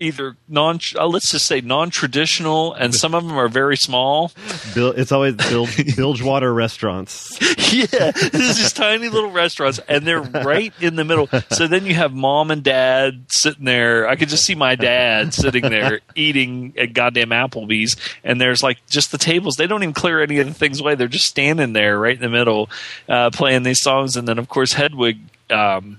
either 0.00 0.36
non 0.48 0.78
uh, 0.96 1.06
let's 1.06 1.32
just 1.32 1.46
say 1.46 1.60
non-traditional 1.60 2.72
and 2.74 2.94
some 2.94 3.14
of 3.14 3.26
them 3.26 3.36
are 3.36 3.48
very 3.48 3.76
small 3.76 4.32
Bill, 4.74 4.92
it's 4.92 5.12
always 5.12 5.34
Bilge, 5.34 5.96
Bilgewater 5.96 6.52
restaurants. 6.52 7.38
yeah, 7.72 8.10
this 8.10 8.60
is 8.60 8.72
tiny 8.72 9.08
little 9.08 9.30
restaurants, 9.30 9.80
and 9.88 10.06
they're 10.06 10.20
right 10.20 10.72
in 10.80 10.96
the 10.96 11.04
middle. 11.04 11.28
So 11.50 11.66
then 11.66 11.86
you 11.86 11.94
have 11.94 12.12
mom 12.12 12.50
and 12.50 12.62
dad 12.62 13.26
sitting 13.28 13.64
there. 13.64 14.08
I 14.08 14.16
could 14.16 14.28
just 14.28 14.44
see 14.44 14.54
my 14.54 14.74
dad 14.74 15.34
sitting 15.34 15.62
there 15.62 16.00
eating 16.14 16.74
at 16.76 16.92
goddamn 16.92 17.30
Applebee's, 17.30 17.96
and 18.24 18.40
there's 18.40 18.62
like 18.62 18.78
just 18.88 19.12
the 19.12 19.18
tables. 19.18 19.56
They 19.56 19.66
don't 19.66 19.82
even 19.82 19.94
clear 19.94 20.22
any 20.22 20.38
of 20.38 20.46
the 20.46 20.54
things 20.54 20.80
away. 20.80 20.94
They're 20.94 21.08
just 21.08 21.26
standing 21.26 21.72
there 21.72 21.98
right 21.98 22.16
in 22.16 22.22
the 22.22 22.28
middle, 22.28 22.70
uh, 23.08 23.30
playing 23.30 23.62
these 23.62 23.80
songs. 23.80 24.16
And 24.16 24.26
then 24.26 24.38
of 24.38 24.48
course 24.48 24.72
Hedwig 24.72 25.18
um, 25.50 25.98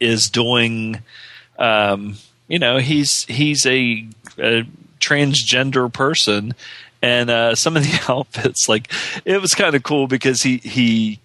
is 0.00 0.30
doing. 0.30 1.02
Um, 1.58 2.16
you 2.48 2.58
know, 2.58 2.78
he's 2.78 3.24
he's 3.24 3.66
a, 3.66 4.06
a 4.38 4.66
transgender 5.00 5.92
person, 5.92 6.54
and 7.02 7.30
uh, 7.30 7.54
some 7.54 7.76
of 7.76 7.82
the 7.82 8.00
outfits, 8.12 8.68
like 8.68 8.92
it 9.24 9.40
was 9.40 9.54
kind 9.54 9.74
of 9.74 9.82
cool 9.82 10.06
because 10.06 10.42
he 10.42 10.58
he 10.58 11.20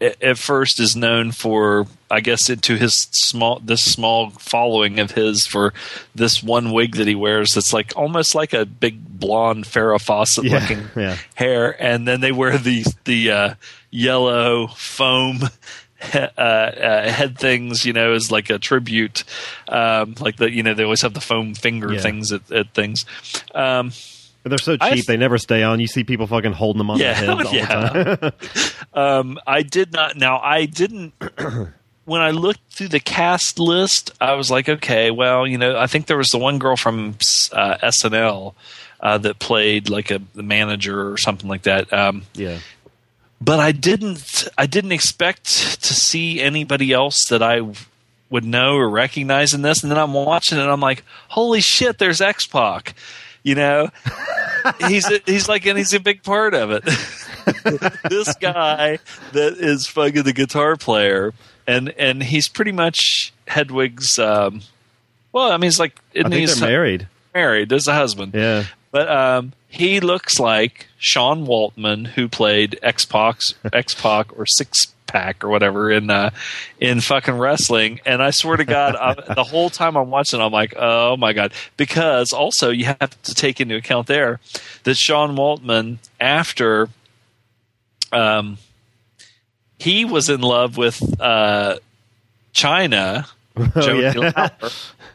at 0.00 0.38
first 0.38 0.78
is 0.78 0.94
known 0.94 1.32
for 1.32 1.86
I 2.10 2.20
guess 2.20 2.48
into 2.48 2.76
his 2.76 3.08
small 3.10 3.58
this 3.58 3.82
small 3.82 4.30
following 4.30 5.00
of 5.00 5.10
his 5.12 5.44
for 5.46 5.74
this 6.14 6.42
one 6.42 6.70
wig 6.70 6.94
that 6.96 7.08
he 7.08 7.16
wears 7.16 7.50
that's 7.54 7.72
like 7.72 7.92
almost 7.96 8.34
like 8.34 8.52
a 8.52 8.64
big 8.64 9.18
blonde 9.18 9.64
Farrah 9.64 10.00
Fawcett 10.00 10.44
Yeah, 10.44 10.58
looking 10.60 10.84
yeah. 10.94 11.16
hair, 11.34 11.80
and 11.82 12.06
then 12.06 12.20
they 12.20 12.30
wear 12.32 12.58
the 12.58 12.84
the 13.04 13.30
uh, 13.30 13.54
yellow 13.90 14.68
foam. 14.68 15.40
Uh, 16.14 16.20
uh, 16.38 17.10
head 17.10 17.36
things, 17.38 17.84
you 17.84 17.92
know, 17.92 18.12
as 18.12 18.30
like 18.30 18.50
a 18.50 18.58
tribute, 18.58 19.24
um, 19.68 20.14
like 20.20 20.36
the 20.36 20.48
you 20.50 20.62
know 20.62 20.72
they 20.72 20.84
always 20.84 21.02
have 21.02 21.12
the 21.12 21.20
foam 21.20 21.54
finger 21.54 21.92
Yeah. 21.92 22.00
things 22.00 22.30
at, 22.32 22.50
at 22.52 22.72
things. 22.72 23.04
Um, 23.54 23.90
they're 24.44 24.58
so 24.58 24.76
cheap; 24.76 24.82
I- 24.82 25.02
they 25.06 25.16
never 25.16 25.38
stay 25.38 25.62
on. 25.64 25.80
You 25.80 25.88
see 25.88 26.04
people 26.04 26.26
fucking 26.28 26.52
holding 26.52 26.78
them 26.78 26.90
on 26.90 26.98
Yeah, 27.00 27.20
their 27.20 27.36
heads 27.36 27.46
all 27.48 27.54
yeah. 27.54 27.88
the 27.92 28.16
time. 28.16 28.32
Um, 28.94 29.38
I 29.46 29.62
did 29.62 29.92
not. 29.92 30.16
Now, 30.16 30.38
I 30.38 30.66
didn't. 30.66 31.12
when 32.04 32.20
I 32.20 32.30
looked 32.30 32.60
through 32.72 32.88
the 32.88 33.00
cast 33.00 33.58
list, 33.58 34.12
I 34.20 34.34
was 34.34 34.50
like, 34.50 34.68
okay, 34.68 35.10
well, 35.10 35.46
you 35.46 35.58
know, 35.58 35.76
I 35.78 35.86
think 35.88 36.06
there 36.06 36.16
was 36.16 36.28
the 36.28 36.38
one 36.38 36.58
girl 36.58 36.76
from 36.76 37.10
uh, 37.52 37.76
SNL 37.82 38.54
uh, 39.00 39.18
that 39.18 39.38
played 39.40 39.88
like 39.90 40.10
a 40.10 40.20
the 40.34 40.42
manager 40.42 41.10
or 41.12 41.16
something 41.18 41.48
like 41.48 41.62
that. 41.62 41.92
Um, 41.92 42.22
yeah, 42.34 42.58
but 43.40 43.60
I 43.60 43.72
didn't. 43.72 44.48
I 44.56 44.66
didn't 44.66 44.92
expect 44.92 45.46
to 45.82 45.94
see 45.94 46.40
anybody 46.40 46.92
else 46.92 47.26
that 47.26 47.42
I 47.42 47.60
would 48.30 48.44
know 48.44 48.76
or 48.76 48.88
recognize 48.88 49.54
in 49.54 49.62
this. 49.62 49.82
And 49.82 49.90
then 49.90 49.98
I'm 49.98 50.12
watching 50.12 50.58
it, 50.58 50.62
and 50.62 50.70
I'm 50.70 50.80
like, 50.80 51.04
holy 51.28 51.60
shit, 51.60 51.98
there's 51.98 52.20
X 52.20 52.46
Pac. 52.46 52.94
You 53.42 53.54
know, 53.54 53.90
he's 54.88 55.10
a, 55.10 55.20
he's 55.24 55.48
like, 55.48 55.64
and 55.66 55.78
he's 55.78 55.94
a 55.94 56.00
big 56.00 56.22
part 56.22 56.54
of 56.54 56.70
it. 56.70 56.84
this 58.10 58.34
guy 58.34 58.98
that 59.32 59.56
is 59.58 59.86
fucking 59.86 60.24
the 60.24 60.32
guitar 60.32 60.76
player, 60.76 61.32
and 61.66 61.90
and 61.90 62.22
he's 62.22 62.48
pretty 62.48 62.72
much 62.72 63.32
Hedwig's. 63.46 64.18
Um, 64.18 64.62
well, 65.32 65.52
I 65.52 65.56
mean, 65.56 65.62
he's 65.62 65.78
like 65.78 65.98
I 66.16 66.28
think 66.28 66.48
they're 66.50 66.68
married. 66.68 67.08
married. 67.34 67.68
There's 67.68 67.86
a 67.86 67.94
husband. 67.94 68.34
Yeah. 68.34 68.64
But 68.90 69.08
um, 69.08 69.52
he 69.68 70.00
looks 70.00 70.40
like 70.40 70.86
Sean 70.98 71.46
Waltman, 71.46 72.06
who 72.06 72.28
played 72.28 72.78
X 72.82 73.04
Pac, 73.04 73.40
X 73.72 73.94
Pac, 73.94 74.36
or 74.38 74.46
Six 74.46 74.86
Pack, 75.06 75.44
or 75.44 75.48
whatever 75.48 75.90
in 75.90 76.10
uh, 76.10 76.30
in 76.80 77.00
fucking 77.00 77.36
wrestling. 77.36 78.00
And 78.06 78.22
I 78.22 78.30
swear 78.30 78.56
to 78.56 78.64
God, 78.64 78.96
I, 78.96 79.34
the 79.34 79.44
whole 79.44 79.70
time 79.70 79.96
I'm 79.96 80.10
watching, 80.10 80.40
I'm 80.40 80.52
like, 80.52 80.74
oh 80.76 81.16
my 81.16 81.32
god! 81.32 81.52
Because 81.76 82.32
also 82.32 82.70
you 82.70 82.86
have 82.86 83.22
to 83.22 83.34
take 83.34 83.60
into 83.60 83.76
account 83.76 84.06
there 84.06 84.40
that 84.84 84.96
Sean 84.96 85.36
Waltman, 85.36 85.98
after 86.18 86.88
um, 88.12 88.58
he 89.78 90.04
was 90.04 90.28
in 90.28 90.40
love 90.40 90.76
with 90.76 91.02
uh, 91.20 91.78
Chyna. 92.54 93.26
Oh, 93.74 93.92
yeah. 93.92 94.12
Laurer, 94.14 94.50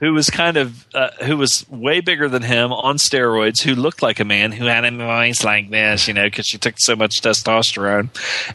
who 0.03 0.13
was 0.13 0.29
kind 0.29 0.57
of 0.57 0.85
uh, 0.93 1.11
who 1.23 1.37
was 1.37 1.65
way 1.69 2.01
bigger 2.01 2.27
than 2.27 2.41
him 2.41 2.73
on 2.73 2.97
steroids, 2.97 3.61
who 3.61 3.73
looked 3.73 4.01
like 4.01 4.19
a 4.19 4.25
man, 4.25 4.51
who 4.51 4.65
had 4.65 4.83
a 4.83 4.91
voice 4.91 5.45
like 5.45 5.69
this, 5.69 6.09
you 6.09 6.13
know, 6.13 6.25
because 6.25 6.45
she 6.45 6.57
took 6.57 6.75
so 6.77 6.93
much 6.93 7.21
testosterone. 7.21 8.09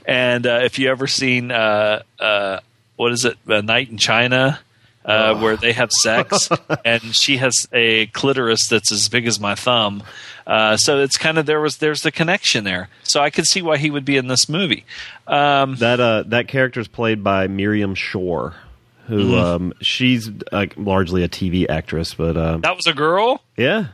And 0.04 0.46
uh, 0.46 0.60
if 0.62 0.78
you 0.78 0.90
ever 0.90 1.06
seen 1.06 1.50
uh, 1.50 2.02
uh, 2.20 2.60
what 2.96 3.12
is 3.12 3.24
it, 3.24 3.38
a 3.46 3.62
Night 3.62 3.88
in 3.88 3.96
China, 3.96 4.60
uh, 5.06 5.38
where 5.40 5.56
they 5.56 5.72
have 5.72 5.90
sex, 5.90 6.50
and 6.84 7.02
she 7.16 7.38
has 7.38 7.66
a 7.72 8.08
clitoris 8.08 8.68
that's 8.68 8.92
as 8.92 9.08
big 9.08 9.26
as 9.26 9.40
my 9.40 9.54
thumb. 9.54 10.02
Uh, 10.46 10.76
so 10.76 11.00
it's 11.00 11.16
kind 11.16 11.38
of 11.38 11.46
there 11.46 11.62
was 11.62 11.78
there's 11.78 12.02
the 12.02 12.12
connection 12.12 12.64
there. 12.64 12.90
So 13.04 13.22
I 13.22 13.30
could 13.30 13.46
see 13.46 13.62
why 13.62 13.78
he 13.78 13.90
would 13.90 14.04
be 14.04 14.18
in 14.18 14.26
this 14.28 14.50
movie. 14.50 14.84
Um, 15.26 15.76
That 15.76 15.98
uh, 15.98 16.24
that 16.26 16.46
character 16.48 16.80
is 16.80 16.88
played 16.88 17.24
by 17.24 17.46
Miriam 17.46 17.94
Shor, 17.94 18.54
who 19.08 19.32
Mm-hmm. 19.32 19.34
um, 19.34 19.72
she's 19.80 20.30
like 20.52 20.74
largely 20.76 21.24
a 21.24 21.28
TV 21.28 21.68
actress, 21.68 22.14
but 22.14 22.36
um, 22.36 22.60
that 22.60 22.76
was 22.76 22.86
a 22.86 22.92
girl. 22.94 23.42
yeah. 23.56 23.86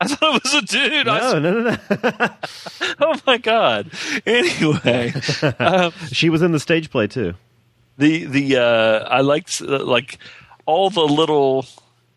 I 0.00 0.08
thought 0.08 0.34
it 0.36 0.42
was 0.42 0.54
a 0.54 0.62
dude. 0.62 1.06
No, 1.06 1.38
no, 1.38 1.60
no, 1.60 1.76
no. 2.18 2.28
Oh 3.00 3.14
my 3.26 3.38
god. 3.38 3.90
Anyway, 4.26 5.12
um, 5.60 5.92
She 6.10 6.28
was 6.30 6.42
in 6.42 6.50
the 6.52 6.58
stage 6.60 6.90
play 6.90 7.06
too. 7.06 7.34
the 7.96 8.24
the 8.24 8.56
uh, 8.56 9.08
I 9.08 9.20
liked 9.20 9.62
uh, 9.62 9.84
like 9.84 10.18
all 10.66 10.90
the 10.90 11.00
little 11.02 11.64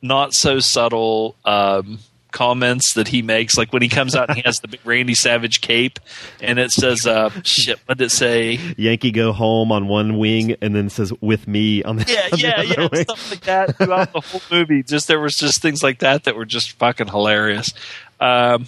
not 0.02 0.34
so 0.34 0.60
subtle 0.60 1.36
um, 1.45 1.99
comments 2.38 2.94
that 2.94 3.08
he 3.08 3.24
makes. 3.24 3.58
Like 3.58 3.74
when 3.74 3.82
he 3.82 3.90
comes 3.90 4.16
out 4.16 4.30
and 4.30 4.38
he 4.38 4.44
has 4.46 4.60
the 4.60 4.68
big 4.68 4.80
Randy 4.86 5.16
Savage 5.16 5.62
cape, 5.62 6.00
and 6.40 6.60
it 6.60 6.72
says, 6.72 7.08
uh, 7.08 7.32
"Shit, 7.44 7.80
what 7.88 7.98
did 7.98 8.06
it 8.06 8.10
say?" 8.12 8.60
Yankee 8.78 9.12
go 9.12 9.34
home 9.34 9.72
on 9.72 9.88
one 9.88 10.20
wing 10.20 10.56
and 10.62 10.76
then 10.76 10.90
says 10.90 11.12
with 11.20 11.48
me 11.48 11.84
on 11.84 11.96
the, 11.98 12.06
Yeah, 12.08 12.22
on 12.32 12.40
the 12.40 12.48
yeah, 12.48 12.54
other 12.58 12.82
yeah, 12.84 12.90
wing. 12.92 13.04
stuff 13.04 13.32
like 13.32 13.42
that 13.42 13.76
throughout 13.78 14.14
the 14.14 14.22
whole 14.22 14.42
movie. 14.52 14.84
Just 14.84 15.08
there 15.08 15.20
was 15.20 15.34
just 15.36 15.62
things 15.64 15.82
like 15.82 16.00
that 16.00 16.26
that 16.26 16.36
were 16.36 16.46
just 16.46 16.74
fucking 16.74 17.08
hilarious. 17.08 17.74
Um, 18.20 18.66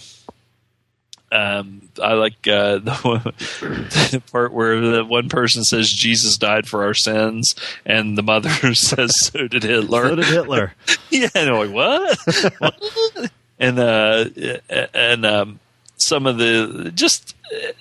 um, 1.32 1.88
I 2.02 2.14
like 2.14 2.48
uh, 2.48 2.78
the, 2.78 2.94
one, 3.02 3.22
the 3.22 4.22
part 4.32 4.52
where 4.52 4.80
the 4.80 5.04
one 5.04 5.28
person 5.28 5.62
says 5.62 5.88
Jesus 5.88 6.36
died 6.36 6.66
for 6.66 6.82
our 6.82 6.94
sins, 6.94 7.54
and 7.86 8.18
the 8.18 8.22
mother 8.24 8.50
says 8.74 9.12
so 9.16 9.46
did 9.46 9.62
Hitler. 9.62 10.08
So 10.08 10.16
did 10.16 10.24
Hitler. 10.24 10.74
yeah, 11.10 11.28
and 11.36 11.50
I'm 11.50 11.56
like 11.56 11.70
what? 11.70 12.18
What? 12.58 13.30
And 13.60 13.78
uh, 13.78 14.24
and 14.94 15.24
um, 15.24 15.60
some 15.96 16.26
of 16.26 16.38
the 16.38 16.90
just 16.94 17.36
uh, 17.54 17.72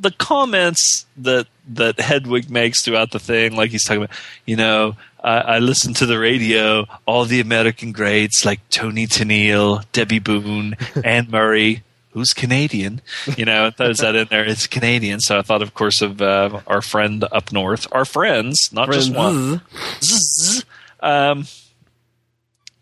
the 0.00 0.12
comments 0.12 1.04
that 1.16 1.48
that 1.68 1.98
Hedwig 1.98 2.48
makes 2.48 2.82
throughout 2.82 3.10
the 3.10 3.18
thing, 3.18 3.56
like 3.56 3.70
he's 3.70 3.84
talking 3.84 4.04
about, 4.04 4.16
you 4.46 4.56
know. 4.56 4.96
I, 5.24 5.38
I 5.38 5.58
listen 5.58 5.92
to 5.94 6.06
the 6.06 6.20
radio, 6.20 6.86
all 7.04 7.24
the 7.24 7.40
American 7.40 7.90
greats 7.90 8.44
like 8.44 8.60
Toni 8.68 9.08
Tennille, 9.08 9.84
Debbie 9.90 10.20
Boone, 10.20 10.76
Anne 11.04 11.26
Murray, 11.28 11.82
who's 12.16 12.32
Canadian. 12.32 13.02
You 13.36 13.44
know, 13.44 13.66
it 13.66 13.76
throws 13.76 13.98
that 13.98 14.14
in 14.14 14.28
there. 14.30 14.42
It's 14.42 14.66
Canadian. 14.66 15.20
So 15.20 15.38
I 15.38 15.42
thought, 15.42 15.60
of 15.60 15.74
course, 15.74 16.00
of 16.00 16.22
uh, 16.22 16.60
our 16.66 16.80
friend 16.80 17.24
up 17.30 17.52
north. 17.52 17.86
Our 17.92 18.06
friends, 18.06 18.70
not 18.72 18.90
just 18.90 19.12
one. 19.14 19.60
Zzz. 20.00 20.64
Um, 21.00 21.46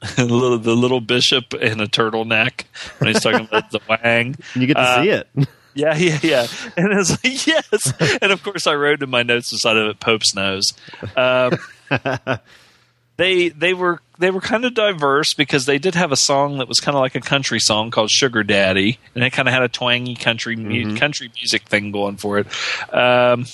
the 0.16 0.24
little, 0.26 0.58
the 0.58 0.74
little 0.74 1.00
bishop 1.00 1.54
in 1.54 1.80
a 1.80 1.86
turtleneck 1.86 2.64
when 2.98 3.12
he's 3.12 3.22
talking 3.22 3.46
about 3.46 3.70
the 3.70 3.80
wang. 3.88 4.36
You 4.54 4.66
get 4.66 4.74
to 4.74 4.80
Uh, 4.80 5.02
see 5.02 5.08
it. 5.10 5.28
Yeah, 5.76 5.96
yeah, 5.96 6.20
yeah. 6.22 6.46
And 6.76 6.92
it's 6.92 7.10
like, 7.10 7.46
yes. 7.48 7.92
And 8.22 8.30
of 8.30 8.44
course, 8.44 8.68
I 8.68 8.74
wrote 8.76 9.02
in 9.02 9.10
my 9.10 9.24
notes 9.24 9.50
beside 9.50 9.76
of 9.76 9.88
it, 9.88 9.98
Pope's 9.98 10.32
nose. 10.32 10.72
Um, 11.16 11.58
they 13.16 13.48
they 13.48 13.74
were 13.74 14.00
they 14.20 14.30
were 14.30 14.40
kind 14.40 14.64
of 14.64 14.74
diverse 14.74 15.34
because 15.34 15.66
they 15.66 15.78
did 15.78 15.96
have 15.96 16.12
a 16.12 16.16
song 16.16 16.58
that 16.58 16.68
was 16.68 16.78
kind 16.78 16.96
of 16.96 17.00
like 17.00 17.16
a 17.16 17.20
country 17.20 17.58
song 17.58 17.90
called 17.90 18.10
Sugar 18.12 18.44
Daddy, 18.44 19.00
and 19.16 19.24
it 19.24 19.30
kind 19.30 19.48
of 19.48 19.52
had 19.54 19.64
a 19.64 19.68
twangy 19.68 20.14
country 20.14 20.54
mu- 20.54 20.96
country 20.96 21.32
music 21.34 21.62
thing 21.64 21.90
going 21.90 22.18
for 22.18 22.38
it. 22.38 22.46
Um, 22.94 23.44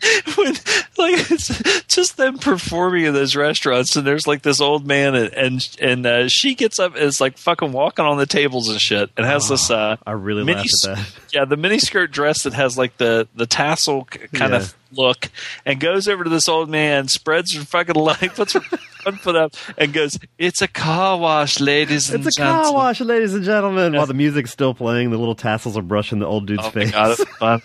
when 0.36 0.52
like 0.96 1.30
it's 1.30 1.82
just 1.86 2.16
them 2.16 2.38
performing 2.38 3.04
in 3.04 3.14
those 3.14 3.34
restaurants 3.34 3.96
and 3.96 4.06
there's 4.06 4.26
like 4.26 4.42
this 4.42 4.60
old 4.60 4.86
man 4.86 5.14
and 5.14 5.32
and, 5.34 5.76
and 5.80 6.06
uh, 6.06 6.28
she 6.28 6.54
gets 6.54 6.78
up 6.78 6.94
and 6.94 7.02
is 7.04 7.20
like 7.20 7.36
fucking 7.38 7.72
walking 7.72 8.04
on 8.04 8.16
the 8.18 8.26
tables 8.26 8.68
and 8.68 8.80
shit 8.80 9.10
and 9.16 9.26
has 9.26 9.48
this 9.48 9.70
uh 9.70 9.96
I 10.06 10.12
really 10.12 10.44
mini 10.44 10.58
laughed 10.60 10.86
at 10.88 10.96
that. 10.96 11.12
yeah 11.32 11.44
the 11.44 11.56
mini 11.56 11.78
skirt 11.78 12.10
dress 12.12 12.44
that 12.44 12.52
has 12.52 12.78
like 12.78 12.96
the 12.98 13.26
the 13.34 13.46
tassel 13.46 14.04
kind 14.04 14.52
Yeah. 14.52 14.58
of 14.58 14.74
look 14.92 15.28
and 15.66 15.80
goes 15.80 16.08
over 16.08 16.24
to 16.24 16.30
this 16.30 16.48
old 16.48 16.70
man 16.70 17.08
spreads 17.08 17.54
her 17.54 17.62
fucking 17.64 17.94
leg 17.96 18.32
puts 18.34 18.54
her 18.54 18.60
one 19.02 19.16
foot 19.16 19.36
up 19.36 19.52
and 19.76 19.92
goes 19.92 20.18
it's 20.38 20.62
a 20.62 20.68
car 20.68 21.18
wash 21.18 21.60
ladies 21.60 22.08
and 22.10 22.24
It's 22.26 22.36
a 22.36 22.40
gentlemen 22.40 22.62
car 22.64 22.72
wash, 22.74 23.00
ladies 23.00 23.34
and 23.34 23.44
gentlemen. 23.44 23.94
While 23.94 24.06
the 24.06 24.14
music's 24.14 24.50
still 24.50 24.74
playing, 24.74 25.10
the 25.10 25.18
little 25.18 25.34
tassels 25.34 25.76
are 25.76 25.82
brushing 25.82 26.18
the 26.20 26.26
old 26.26 26.46
dude's 26.46 26.62
Oh 26.64 26.70
face. 26.70 26.90
god, 26.92 27.60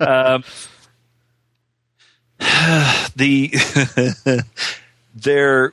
um, 0.00 0.44
the 3.16 3.50
they're 5.14 5.72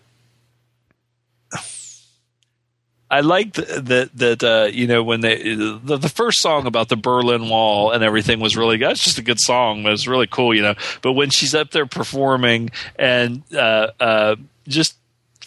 I 3.11 3.21
like 3.21 3.53
th- 3.53 3.67
that 3.67 4.11
that 4.15 4.43
uh, 4.43 4.69
you 4.71 4.85
know 4.85 5.03
when 5.03 5.21
they 5.21 5.55
the, 5.55 5.97
the 5.97 6.09
first 6.09 6.41
song 6.41 6.67
about 6.67 6.89
the 6.89 6.95
Berlin 6.95 7.49
Wall 7.49 7.91
and 7.91 8.03
everything 8.03 8.39
was 8.39 8.55
really. 8.55 8.79
It's 8.81 9.03
just 9.03 9.17
a 9.17 9.23
good 9.23 9.39
song. 9.39 9.79
It 9.85 9.89
was 9.89 10.07
really 10.07 10.27
cool, 10.27 10.53
you 10.53 10.61
know. 10.61 10.75
But 11.01 11.13
when 11.13 11.31
she's 11.31 11.55
up 11.55 11.71
there 11.71 11.87
performing 11.87 12.69
and 12.97 13.41
uh, 13.53 13.87
uh, 13.99 14.35
just 14.67 14.95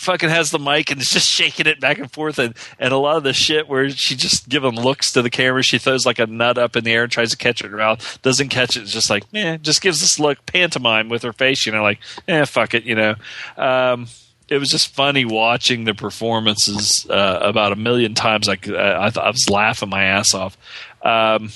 fucking 0.03 0.29
has 0.29 0.51
the 0.51 0.59
mic 0.59 0.91
and 0.91 1.01
is 1.01 1.09
just 1.09 1.31
shaking 1.33 1.67
it 1.67 1.81
back 1.81 1.99
and 1.99 2.11
forth. 2.11 2.39
And, 2.39 2.55
and 2.79 2.93
a 2.93 2.99
lot 2.99 3.17
of 3.17 3.23
the 3.23 3.33
shit 3.33 3.69
where 3.69 3.89
she 3.91 4.17
just 4.17 4.49
giving 4.49 4.75
looks 4.75 5.13
to 5.13 5.23
the 5.23 5.31
camera. 5.31 5.63
She 5.63 5.79
throws 5.79 6.05
like 6.05 6.19
a 6.19 6.27
nut 6.27 6.59
up 6.59 6.77
in 6.77 6.85
the 6.85 6.93
air 6.93 7.05
and 7.05 7.13
tries 7.13 7.31
to 7.31 7.37
catch 7.37 7.63
it 7.63 7.71
mouth. 7.71 8.21
Doesn't 8.23 8.49
catch 8.49 8.77
it. 8.77 8.83
It's 8.83 8.93
just 8.93 9.11
like 9.11 9.25
eh 9.35 9.57
just 9.59 9.81
gives 9.81 10.01
this 10.01 10.19
look 10.19 10.45
pantomime 10.47 11.09
with 11.09 11.23
her 11.23 11.33
face 11.33 11.65
you 11.67 11.73
know 11.73 11.83
like 11.83 11.99
eh 12.29 12.45
fuck 12.45 12.75
it 12.75 12.85
you 12.85 12.95
know. 12.95 13.15
Um 13.57 14.09
it 14.49 14.59
was 14.59 14.69
just 14.69 14.89
funny 14.95 15.25
watching 15.25 15.85
the 15.85 15.95
performances 15.95 17.07
uh, 17.09 17.39
about 17.41 17.73
a 17.73 17.77
million 17.77 18.13
times. 18.13 18.47
Like 18.47 18.69
I, 18.69 19.11
I 19.15 19.31
was 19.31 19.49
laughing 19.49 19.89
my 19.89 20.05
ass 20.05 20.35
off. 20.35 20.59
Um 21.03 21.51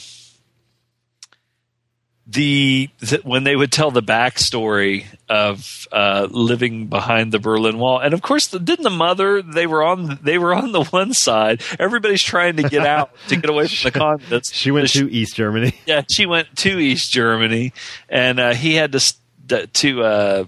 the, 2.29 2.91
the 2.99 3.21
when 3.23 3.45
they 3.45 3.55
would 3.55 3.71
tell 3.71 3.91
the 3.93 4.03
backstory 4.03 5.07
of 5.29 5.87
uh, 5.93 6.27
living 6.31 6.87
behind 6.89 7.31
the 7.33 7.39
Berlin 7.39 7.79
Wall, 7.79 8.01
and 8.01 8.13
of 8.15 8.21
course, 8.23 8.49
the, 8.49 8.59
didn't 8.59 8.83
the 8.83 8.91
mother? 8.91 9.43
They 9.43 9.67
were 9.67 9.83
on 9.85 10.19
they 10.23 10.37
were 10.39 10.53
on 10.55 10.73
the 10.73 10.85
one 10.85 11.15
side. 11.15 11.63
Everybody's 11.79 12.23
trying 12.23 12.57
to 12.57 12.65
get 12.65 12.85
out 12.85 13.11
to 13.29 13.37
get 13.37 13.49
away 13.49 13.69
from 13.69 13.93
the 13.93 13.99
communists. 13.99 14.55
She 14.55 14.71
went 14.73 14.91
The- 14.93 15.01
to 15.01 15.11
East 15.13 15.37
Germany. 15.37 15.75
yeah, 15.87 16.03
she 16.11 16.27
went 16.27 16.55
to 16.57 16.79
East 16.79 17.13
Germany, 17.13 17.73
and 18.09 18.41
uh, 18.41 18.55
he 18.55 18.75
had 18.75 18.93
to 18.93 19.67
to 19.75 20.03
uh, 20.03 20.45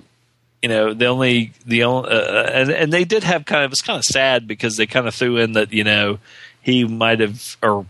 you 0.63 0.69
know 0.69 0.95
the 0.95 1.07
only 1.07 1.53
the 1.65 1.85
only 1.85 2.11
uh, 2.11 2.51
and 2.53 2.71
and 2.71 2.93
they 2.93 3.05
did 3.05 3.23
have 3.23 3.45
kind 3.45 3.65
of 3.65 3.71
it's 3.71 3.83
kind 3.83 3.99
of 3.99 4.05
sad 4.05 4.49
because 4.49 4.77
they 4.77 4.87
kind 4.87 5.07
of 5.07 5.15
threw 5.15 5.37
in 5.37 5.53
that 5.53 5.73
you 5.73 5.85
know 5.85 6.19
he 6.61 6.85
might 6.85 7.21
have 7.21 7.57
or 7.63 7.87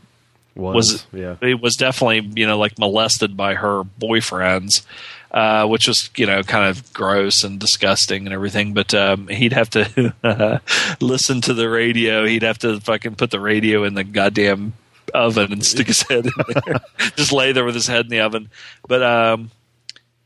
Was, 0.58 0.74
was 0.74 1.06
yeah. 1.12 1.36
it 1.40 1.60
was 1.60 1.76
definitely 1.76 2.30
you 2.40 2.46
know 2.46 2.58
like 2.58 2.78
molested 2.78 3.36
by 3.36 3.54
her 3.54 3.84
boyfriends 3.84 4.84
uh, 5.30 5.66
which 5.66 5.86
was 5.86 6.10
you 6.16 6.26
know 6.26 6.42
kind 6.42 6.68
of 6.68 6.92
gross 6.92 7.44
and 7.44 7.58
disgusting 7.60 8.26
and 8.26 8.34
everything 8.34 8.74
but 8.74 8.92
um, 8.94 9.28
he'd 9.28 9.52
have 9.52 9.70
to 9.70 10.60
listen 11.00 11.40
to 11.42 11.54
the 11.54 11.68
radio. 11.68 12.24
He'd 12.24 12.42
have 12.42 12.58
to 12.58 12.80
fucking 12.80 13.16
put 13.16 13.30
the 13.30 13.40
radio 13.40 13.84
in 13.84 13.94
the 13.94 14.04
goddamn 14.04 14.72
oven 15.14 15.52
and 15.52 15.64
stick 15.64 15.86
his 15.86 16.02
head 16.02 16.26
in 16.26 16.32
there. 16.48 16.80
Just 17.16 17.32
lay 17.32 17.52
there 17.52 17.64
with 17.64 17.74
his 17.74 17.86
head 17.86 18.06
in 18.06 18.10
the 18.10 18.20
oven. 18.20 18.50
But 18.86 19.02
um, 19.02 19.50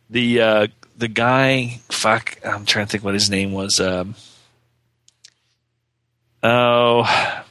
the 0.09 0.41
uh, 0.41 0.67
the 0.97 1.09
guy 1.09 1.81
fuck 1.89 2.39
i'm 2.45 2.65
trying 2.65 2.87
to 2.87 2.93
think 2.93 3.03
what 3.03 3.15
his 3.15 3.29
name 3.31 3.53
was 3.53 3.81
um, 3.81 4.15
oh 6.43 7.42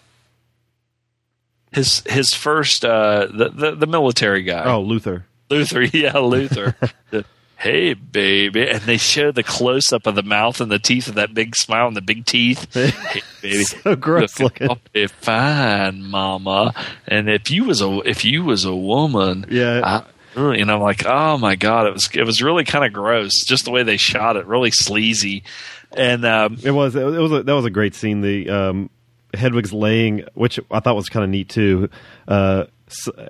his 1.72 2.04
his 2.08 2.34
first 2.34 2.84
uh, 2.86 3.28
the, 3.32 3.50
the 3.50 3.76
the 3.76 3.88
military 3.88 4.44
guy. 4.44 4.64
Oh, 4.66 4.82
Luther. 4.82 5.26
Luther, 5.50 5.82
yeah, 5.94 6.18
Luther. 6.18 6.76
The, 7.12 7.26
hey, 7.58 7.94
baby, 7.94 8.68
and 8.68 8.82
they 8.82 8.98
show 8.98 9.32
the 9.32 9.44
close 9.44 9.94
up 9.94 10.08
of 10.08 10.16
the 10.16 10.24
mouth 10.24 10.62
and 10.62 10.72
the 10.72 10.80
teeth 10.80 11.08
of 11.08 11.16
that 11.16 11.34
big 11.34 11.56
smile 11.56 11.88
and 11.88 11.96
the 11.96 12.02
big 12.02 12.26
teeth. 12.26 12.74
hey, 12.74 13.22
baby, 13.42 13.64
So 13.66 13.96
gross 13.96 14.40
looking. 14.40 14.70
fine, 15.10 16.04
mama. 16.04 16.74
And 17.08 17.30
if 17.30 17.52
you 17.52 17.66
was 17.66 17.82
a 17.82 18.00
if 18.06 18.26
you 18.26 18.44
was 18.44 18.66
a 18.66 18.76
woman, 18.76 19.46
Yeah. 19.50 20.04
I, 20.36 20.54
you 20.56 20.66
know, 20.66 20.80
like 20.80 21.06
oh 21.06 21.38
my 21.38 21.56
god, 21.56 21.88
it 21.88 21.94
was 21.94 22.10
it 22.14 22.24
was 22.26 22.42
really 22.42 22.64
kind 22.64 22.86
of 22.86 22.94
gross, 22.94 23.44
just 23.46 23.66
the 23.66 23.72
way 23.72 23.84
they 23.84 23.98
shot 23.98 24.38
it, 24.38 24.46
really 24.48 24.72
sleazy. 24.72 25.44
And 25.92 26.26
um, 26.26 26.58
It 26.64 26.72
was. 26.72 26.96
It 26.96 27.04
was. 27.04 27.32
A, 27.34 27.44
that 27.44 27.54
was 27.54 27.66
a 27.66 27.70
great 27.70 27.96
scene. 27.96 28.22
The 28.22 28.50
um, 28.50 28.90
Hedwig's 29.34 29.74
laying, 29.74 30.24
which 30.34 30.60
I 30.70 30.80
thought 30.80 30.96
was 30.96 31.10
kind 31.10 31.24
of 31.24 31.30
neat 31.30 31.50
too. 31.50 31.90
Uh, 32.28 32.66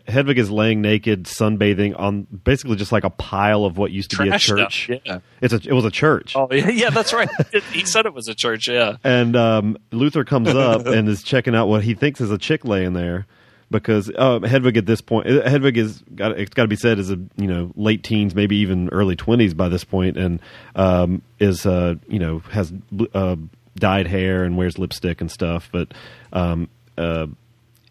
Hedwig 0.07 0.39
is 0.39 0.49
laying 0.49 0.81
naked, 0.81 1.25
sunbathing 1.25 1.93
on 1.99 2.23
basically 2.23 2.77
just 2.77 2.91
like 2.91 3.03
a 3.03 3.11
pile 3.11 3.63
of 3.63 3.77
what 3.77 3.91
used 3.91 4.09
to 4.11 4.17
be 4.17 4.23
a 4.23 4.27
trash 4.29 4.45
stuff, 4.47 4.57
church. 4.71 5.01
yeah. 5.05 5.19
It's 5.39 5.53
a. 5.53 5.57
It 5.57 5.73
was 5.73 5.85
a 5.85 5.91
church. 5.91 6.35
Oh 6.35 6.47
yeah, 6.51 6.69
yeah, 6.69 6.89
that's 6.89 7.13
right. 7.13 7.29
It- 7.53 7.63
he 7.65 7.85
said 7.85 8.05
it 8.07 8.13
was 8.15 8.27
a 8.27 8.33
church. 8.33 8.67
Yeah. 8.67 8.97
And 9.03 9.35
um, 9.35 9.77
Luther 9.91 10.23
comes 10.23 10.49
up 10.49 10.87
and 10.87 11.07
is 11.07 11.21
checking 11.21 11.53
out 11.55 11.67
what 11.67 11.83
he 11.83 11.93
thinks 11.93 12.19
is 12.21 12.31
a 12.31 12.39
chick 12.39 12.65
laying 12.65 12.93
there, 12.93 13.27
because 13.69 14.09
uh, 14.17 14.39
Hedwig 14.39 14.77
at 14.77 14.87
this 14.87 14.99
point, 15.01 15.27
uh, 15.29 15.47
Hedwig 15.47 15.77
is 15.77 16.01
got 16.15 16.39
it's 16.39 16.55
got 16.55 16.63
to 16.63 16.67
be 16.67 16.75
said 16.75 16.97
is 16.97 17.11
a 17.11 17.17
you 17.37 17.45
know 17.47 17.71
late 17.75 18.03
teens, 18.03 18.33
maybe 18.33 18.55
even 18.57 18.89
early 18.89 19.15
twenties 19.15 19.53
by 19.53 19.69
this 19.69 19.83
point, 19.83 20.17
and 20.17 20.39
um, 20.75 21.21
is 21.39 21.67
uh, 21.67 21.93
you 22.07 22.17
know 22.17 22.39
has 22.49 22.73
uh, 23.13 23.35
dyed 23.75 24.07
hair 24.07 24.43
and 24.43 24.57
wears 24.57 24.77
lipstick 24.77 25.21
and 25.21 25.31
stuff, 25.31 25.69
but 25.71 25.93
um, 26.33 26.69
uh, 26.97 27.27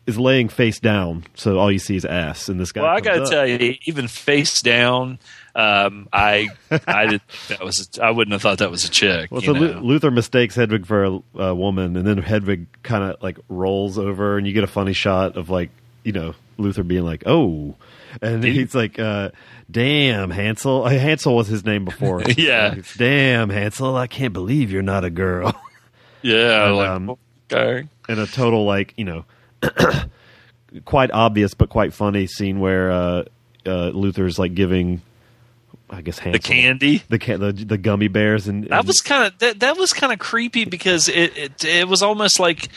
is 0.06 0.18
laying 0.18 0.48
face 0.48 0.80
down, 0.80 1.24
so 1.34 1.58
all 1.58 1.70
you 1.70 1.78
see 1.78 1.96
is 1.96 2.04
ass. 2.04 2.48
And 2.48 2.60
this 2.60 2.72
guy, 2.72 2.82
Well, 2.82 2.90
I 2.90 3.00
got 3.00 3.24
to 3.24 3.30
tell 3.30 3.46
you, 3.46 3.76
even 3.84 4.08
face 4.08 4.60
down, 4.62 5.18
um, 5.54 6.08
I 6.12 6.48
I 6.86 7.06
did 7.06 7.20
that 7.48 7.64
was 7.64 7.88
a, 7.98 8.04
I 8.04 8.10
wouldn't 8.10 8.32
have 8.32 8.42
thought 8.42 8.58
that 8.58 8.70
was 8.70 8.84
a 8.84 8.90
chick. 8.90 9.30
Well, 9.30 9.40
so 9.40 9.52
know? 9.52 9.80
Luther 9.80 10.10
mistakes 10.10 10.54
Hedwig 10.54 10.86
for 10.86 11.04
a, 11.04 11.22
a 11.36 11.54
woman, 11.54 11.96
and 11.96 12.06
then 12.06 12.18
Hedwig 12.18 12.66
kind 12.82 13.04
of 13.04 13.22
like 13.22 13.38
rolls 13.48 13.98
over, 13.98 14.36
and 14.38 14.46
you 14.46 14.52
get 14.52 14.64
a 14.64 14.68
funny 14.68 14.92
shot 14.92 15.36
of 15.36 15.50
like 15.50 15.70
you 16.04 16.12
know 16.12 16.34
Luther 16.58 16.82
being 16.82 17.04
like, 17.04 17.24
"Oh," 17.26 17.76
and 18.22 18.42
he's 18.42 18.74
like, 18.74 18.98
uh, 18.98 19.30
"Damn, 19.70 20.30
Hansel." 20.30 20.84
Uh, 20.84 20.90
Hansel 20.90 21.36
was 21.36 21.48
his 21.48 21.64
name 21.64 21.84
before. 21.84 22.22
Yeah. 22.36 22.74
Like, 22.76 22.94
Damn, 22.96 23.50
Hansel! 23.50 23.96
I 23.96 24.06
can't 24.06 24.32
believe 24.32 24.70
you're 24.70 24.82
not 24.82 25.04
a 25.04 25.10
girl. 25.10 25.54
yeah, 26.22 26.66
and, 26.66 26.76
like, 26.76 26.88
um, 26.88 27.16
okay. 27.52 27.88
and 28.08 28.20
a 28.20 28.26
total 28.26 28.64
like 28.64 28.94
you 28.96 29.04
know, 29.04 29.24
quite 30.84 31.10
obvious 31.10 31.54
but 31.54 31.68
quite 31.68 31.92
funny 31.92 32.26
scene 32.26 32.60
where 32.60 32.90
uh, 32.90 33.24
uh, 33.66 33.88
Luther's 33.88 34.38
like 34.38 34.54
giving, 34.54 35.02
I 35.88 36.02
guess 36.02 36.18
Hansel 36.18 36.32
the 36.32 36.38
candy. 36.38 37.02
the 37.08 37.18
ca- 37.18 37.36
the, 37.36 37.52
the 37.52 37.78
gummy 37.78 38.08
bears, 38.08 38.48
and, 38.48 38.64
That 38.64 38.86
was 38.86 39.00
kind 39.00 39.24
of 39.24 39.38
that, 39.40 39.60
that 39.60 39.76
was 39.76 39.92
kind 39.92 40.12
of 40.12 40.18
creepy 40.18 40.64
because 40.64 41.08
it, 41.08 41.36
it 41.36 41.64
it 41.64 41.88
was 41.88 42.02
almost 42.02 42.38
like 42.40 42.68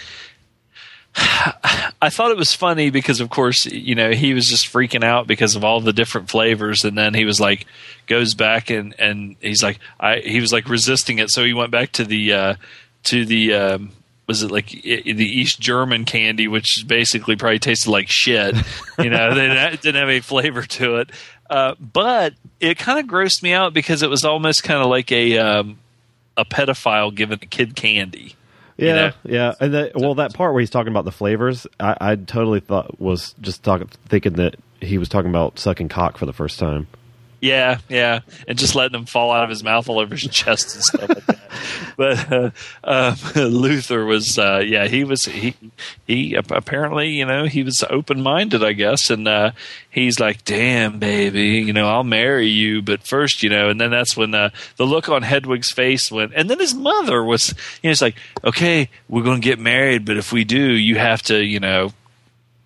I 1.16 2.10
thought 2.10 2.32
it 2.32 2.38
was 2.38 2.54
funny 2.54 2.90
because 2.90 3.20
of 3.20 3.30
course 3.30 3.66
you 3.66 3.94
know 3.94 4.12
he 4.12 4.34
was 4.34 4.48
just 4.48 4.66
freaking 4.72 5.04
out 5.04 5.28
because 5.28 5.56
of 5.56 5.64
all 5.64 5.80
the 5.80 5.94
different 5.94 6.30
flavors 6.30 6.84
and 6.84 6.98
then 6.98 7.14
he 7.14 7.24
was 7.24 7.40
like 7.40 7.68
goes 8.08 8.34
back 8.34 8.72
and 8.72 8.96
and 9.00 9.36
he's 9.40 9.62
like 9.62 9.80
I 10.00 10.18
he 10.18 10.42
was 10.42 10.52
like 10.52 10.68
resisting 10.68 11.20
it 11.20 11.30
so 11.30 11.44
he 11.44 11.54
went 11.54 11.72
back 11.72 11.92
to 11.94 12.04
the 12.06 12.34
uh 12.34 12.56
to 13.04 13.26
the 13.26 13.54
um 13.54 13.92
was 14.28 14.42
it 14.42 14.52
like 14.52 14.68
the 14.68 14.80
East 14.82 15.60
German 15.60 16.06
candy, 16.06 16.48
which 16.48 16.86
basically 16.88 17.36
probably 17.36 17.60
tasted 17.60 17.90
like 17.90 18.10
shit? 18.10 18.56
You 18.98 19.10
know, 19.10 19.34
they 19.36 19.48
didn't 19.82 19.96
have 19.96 20.10
any 20.10 20.22
flavor 20.22 20.64
to 20.64 20.98
it. 20.98 21.10
Uh, 21.50 21.76
but 21.80 22.34
it 22.60 22.78
kind 22.78 23.00
of 23.00 23.06
grossed 23.06 23.44
me 23.44 23.54
out 23.54 23.74
because 23.74 24.02
it 24.02 24.10
was 24.10 24.24
almost 24.24 24.64
kind 24.64 24.82
of 24.82 24.88
like 24.88 25.12
a 25.12 25.38
um, 25.38 25.78
a 26.38 26.46
pedophile 26.46 27.14
giving 27.14 27.40
a 27.42 27.46
kid 27.46 27.76
candy. 27.76 28.36
Yeah, 28.78 28.88
you 28.88 28.94
know? 28.94 29.12
yeah, 29.24 29.54
and 29.60 29.74
that, 29.74 29.96
well, 29.96 30.16
that 30.16 30.34
part 30.34 30.54
where 30.54 30.60
he's 30.60 30.72
talking 30.72 30.92
about 30.92 31.06
the 31.06 31.12
flavors, 31.12 31.68
I, 31.80 31.96
I 32.02 32.16
totally 32.16 32.60
thought 32.60 33.00
was 33.00 33.36
just 33.40 33.62
talking, 33.62 33.88
thinking 34.08 34.34
that 34.34 34.56
he 34.82 34.98
was 34.98 35.10
talking 35.10 35.30
about 35.30 35.60
sucking 35.60 35.90
cock 35.90 36.18
for 36.18 36.26
the 36.26 36.34
first 36.34 36.58
time. 36.58 36.88
Yeah, 37.44 37.80
yeah, 37.90 38.22
and 38.48 38.58
just 38.58 38.74
letting 38.74 38.94
them 38.94 39.06
fall 39.06 39.34
out 39.34 39.44
of 39.44 39.50
his 39.50 39.66
mouth 39.66 39.90
all 39.90 40.00
over 40.00 40.16
his 40.16 40.30
chest 40.32 40.76
and 40.76 40.84
stuff 40.84 41.10
like 41.10 41.26
that. 41.26 41.40
But 41.96 42.32
uh, 42.32 42.50
uh, 42.84 43.16
Luther 43.36 44.06
was, 44.06 44.40
uh, 44.40 44.64
yeah, 44.66 44.88
he 44.88 45.04
was 45.04 45.26
he 45.26 45.54
he 46.08 46.34
apparently, 46.36 47.10
you 47.10 47.26
know, 47.26 47.46
he 47.46 47.62
was 47.64 47.84
open 47.90 48.22
minded, 48.22 48.64
I 48.64 48.74
guess, 48.74 49.10
and 49.12 49.28
uh, 49.28 49.52
he's 49.92 50.20
like, 50.20 50.44
"Damn, 50.46 50.98
baby, 51.00 51.60
you 51.68 51.74
know, 51.74 51.88
I'll 51.88 52.04
marry 52.04 52.48
you, 52.48 52.82
but 52.82 53.06
first, 53.06 53.44
you 53.44 53.50
know." 53.50 53.70
And 53.70 53.80
then 53.80 53.92
that's 53.92 54.18
when 54.18 54.34
uh, 54.34 54.50
the 54.78 54.86
look 54.88 55.10
on 55.10 55.22
Hedwig's 55.22 55.72
face 55.72 56.12
went, 56.12 56.32
and 56.36 56.50
then 56.50 56.60
his 56.60 56.74
mother 56.74 57.24
was, 57.24 57.50
you 57.84 57.90
know, 57.90 57.92
it's 57.92 58.02
like, 58.02 58.16
"Okay, 58.44 58.90
we're 59.08 59.24
going 59.24 59.42
to 59.42 59.46
get 59.48 59.60
married, 59.60 60.06
but 60.06 60.18
if 60.18 60.32
we 60.32 60.44
do, 60.46 60.72
you 60.72 60.98
have 60.98 61.22
to, 61.24 61.44
you 61.44 61.60
know." 61.60 61.92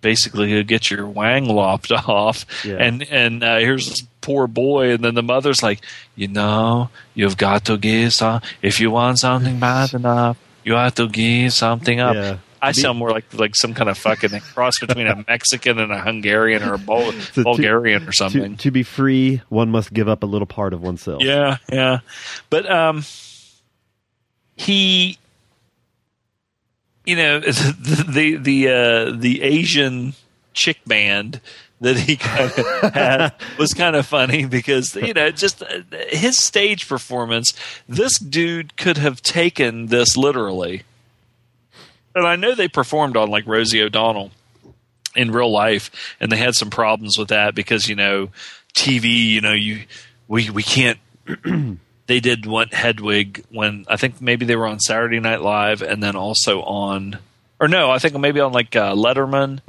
basically 0.00 0.62
get 0.62 0.92
your 0.92 1.08
wang 1.08 1.46
lopped 1.46 1.90
off 2.06 2.46
Yeah. 2.64 2.76
and 2.76 3.02
and 3.10 3.42
uh, 3.42 3.56
here's 3.58 4.06
poor 4.28 4.46
boy 4.46 4.92
and 4.92 5.00
then 5.04 5.14
the 5.16 5.22
mother's 5.22 5.62
like 5.62 5.80
you 6.20 6.28
know 6.28 6.90
you've 7.16 7.36
got 7.40 7.64
to 7.64 7.78
give 7.78 8.12
some 8.12 8.40
if 8.60 8.78
you 8.80 8.90
want 8.90 9.18
something 9.18 9.56
bad 9.68 9.94
enough 9.94 10.36
you 10.64 10.74
have 10.74 10.94
to 10.94 11.08
give 11.08 11.52
something 11.52 11.98
up 12.00 12.14
Yeah. 12.14 12.36
I 12.60 12.72
sound 12.72 12.98
more 12.98 13.12
like 13.16 13.24
like 13.32 13.54
some 13.54 13.72
kind 13.72 13.88
of 13.88 13.96
fucking 13.96 14.34
cross 14.54 14.80
between 14.82 15.06
a 15.06 15.24
Mexican 15.28 15.78
and 15.78 15.92
a 15.92 16.00
Hungarian 16.02 16.60
or 16.66 16.74
a 16.74 16.78
Bul- 16.78 17.12
So 17.32 17.42
to- 17.42 17.44
Bulgarian 17.44 18.02
or 18.02 18.10
To, 18.10 18.16
something. 18.20 18.56
to 18.58 18.70
be 18.74 18.82
free, 18.82 19.40
one 19.48 19.70
must 19.70 19.94
give 19.94 20.08
up 20.10 20.24
a 20.24 20.26
little 20.26 20.50
part 20.58 20.74
of 20.74 20.82
oneself. 20.82 21.22
Yeah, 21.22 21.58
yeah. 21.70 22.00
But 22.50 22.68
um 22.68 23.04
he 24.56 25.18
you 27.06 27.16
know 27.16 27.40
the 27.40 28.04
the 28.08 28.36
the, 28.36 28.58
uh, 28.68 29.12
the 29.16 29.42
Asian 29.42 30.14
chick 30.52 30.78
band 30.86 31.40
that 31.80 31.98
he 31.98 32.16
kind 32.16 32.50
of 32.50 32.56
had 32.94 33.34
was 33.58 33.72
kind 33.74 33.96
of 33.96 34.06
funny 34.06 34.46
because 34.46 34.94
you 34.96 35.14
know 35.14 35.30
just 35.30 35.62
uh, 35.62 35.80
his 36.08 36.36
stage 36.36 36.88
performance 36.88 37.54
this 37.88 38.18
dude 38.18 38.76
could 38.76 38.98
have 38.98 39.22
taken 39.22 39.86
this 39.86 40.16
literally. 40.16 40.82
And 42.14 42.26
I 42.26 42.36
know 42.36 42.54
they 42.54 42.68
performed 42.68 43.16
on 43.16 43.30
like 43.30 43.46
Rosie 43.46 43.82
O'Donnell 43.82 44.32
in 45.14 45.30
real 45.30 45.50
life 45.50 46.16
and 46.20 46.32
they 46.32 46.36
had 46.36 46.54
some 46.54 46.70
problems 46.70 47.16
with 47.18 47.28
that 47.28 47.54
because 47.54 47.88
you 47.88 47.94
know 47.94 48.28
TV 48.74 49.26
you 49.26 49.40
know 49.40 49.52
you 49.52 49.84
we 50.26 50.50
we 50.50 50.62
can't 50.62 50.98
they 52.06 52.20
did 52.20 52.46
one 52.46 52.68
Hedwig 52.68 53.44
when 53.50 53.84
I 53.88 53.96
think 53.96 54.20
maybe 54.20 54.46
they 54.46 54.56
were 54.56 54.66
on 54.66 54.80
Saturday 54.80 55.20
Night 55.20 55.42
Live 55.42 55.82
and 55.82 56.02
then 56.02 56.16
also 56.16 56.62
on 56.62 57.18
or 57.60 57.68
no 57.68 57.90
I 57.90 57.98
think 57.98 58.18
maybe 58.18 58.40
on 58.40 58.52
like 58.52 58.74
uh, 58.74 58.94
Letterman 58.94 59.60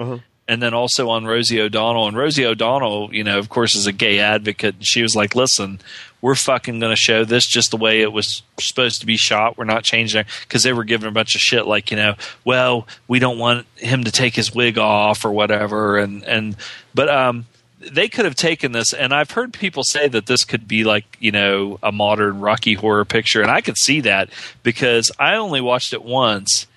and 0.49 0.61
then 0.61 0.73
also 0.73 1.09
on 1.09 1.25
Rosie 1.25 1.61
O'Donnell. 1.61 2.07
And 2.07 2.17
Rosie 2.17 2.45
O'Donnell 2.45 3.13
you 3.13 3.23
know 3.23 3.37
of 3.39 3.47
course 3.47 3.75
is 3.75 3.87
a 3.87 3.93
gay 3.93 4.19
advocate. 4.19 4.75
And 4.75 4.85
she 4.85 5.01
was 5.01 5.15
like 5.15 5.35
listen 5.35 5.79
we're 6.21 6.35
fucking 6.35 6.79
going 6.79 6.91
to 6.91 7.01
show 7.01 7.23
this 7.23 7.47
just 7.47 7.71
the 7.71 7.77
way 7.77 8.01
it 8.01 8.11
was 8.11 8.41
supposed 8.59 8.99
to 8.99 9.05
be 9.05 9.15
shot. 9.15 9.57
We're 9.57 9.63
not 9.63 9.83
changing 9.83 10.21
it. 10.21 10.27
Because 10.41 10.63
they 10.63 10.73
were 10.73 10.83
giving 10.83 11.07
a 11.07 11.11
bunch 11.11 11.35
of 11.35 11.41
shit 11.41 11.65
like 11.65 11.91
you 11.91 11.97
know 11.97 12.15
well 12.43 12.87
we 13.07 13.19
don't 13.19 13.37
want 13.37 13.65
him 13.75 14.03
to 14.03 14.11
take 14.11 14.35
his 14.35 14.53
wig 14.53 14.77
off 14.77 15.23
or 15.23 15.31
whatever. 15.31 15.97
And 15.97 16.23
and 16.23 16.55
but 16.93 17.09
um 17.09 17.45
they 17.79 18.09
could 18.09 18.25
have 18.25 18.35
taken 18.35 18.71
this. 18.71 18.93
And 18.93 19.13
i've 19.13 19.31
heard 19.31 19.53
people 19.53 19.83
say 19.83 20.07
that 20.07 20.25
this 20.25 20.43
could 20.43 20.67
be 20.67 20.83
like 20.83 21.05
you 21.19 21.31
know 21.31 21.79
a 21.81 21.91
modern 21.91 22.39
rocky 22.39 22.73
horror 22.73 23.05
picture. 23.05 23.41
And 23.41 23.51
i 23.51 23.61
could 23.61 23.77
see 23.77 24.01
that 24.01 24.29
because 24.63 25.11
i 25.19 25.35
only 25.35 25.61
watched 25.61 25.93
it 25.93 26.03
once. 26.03 26.67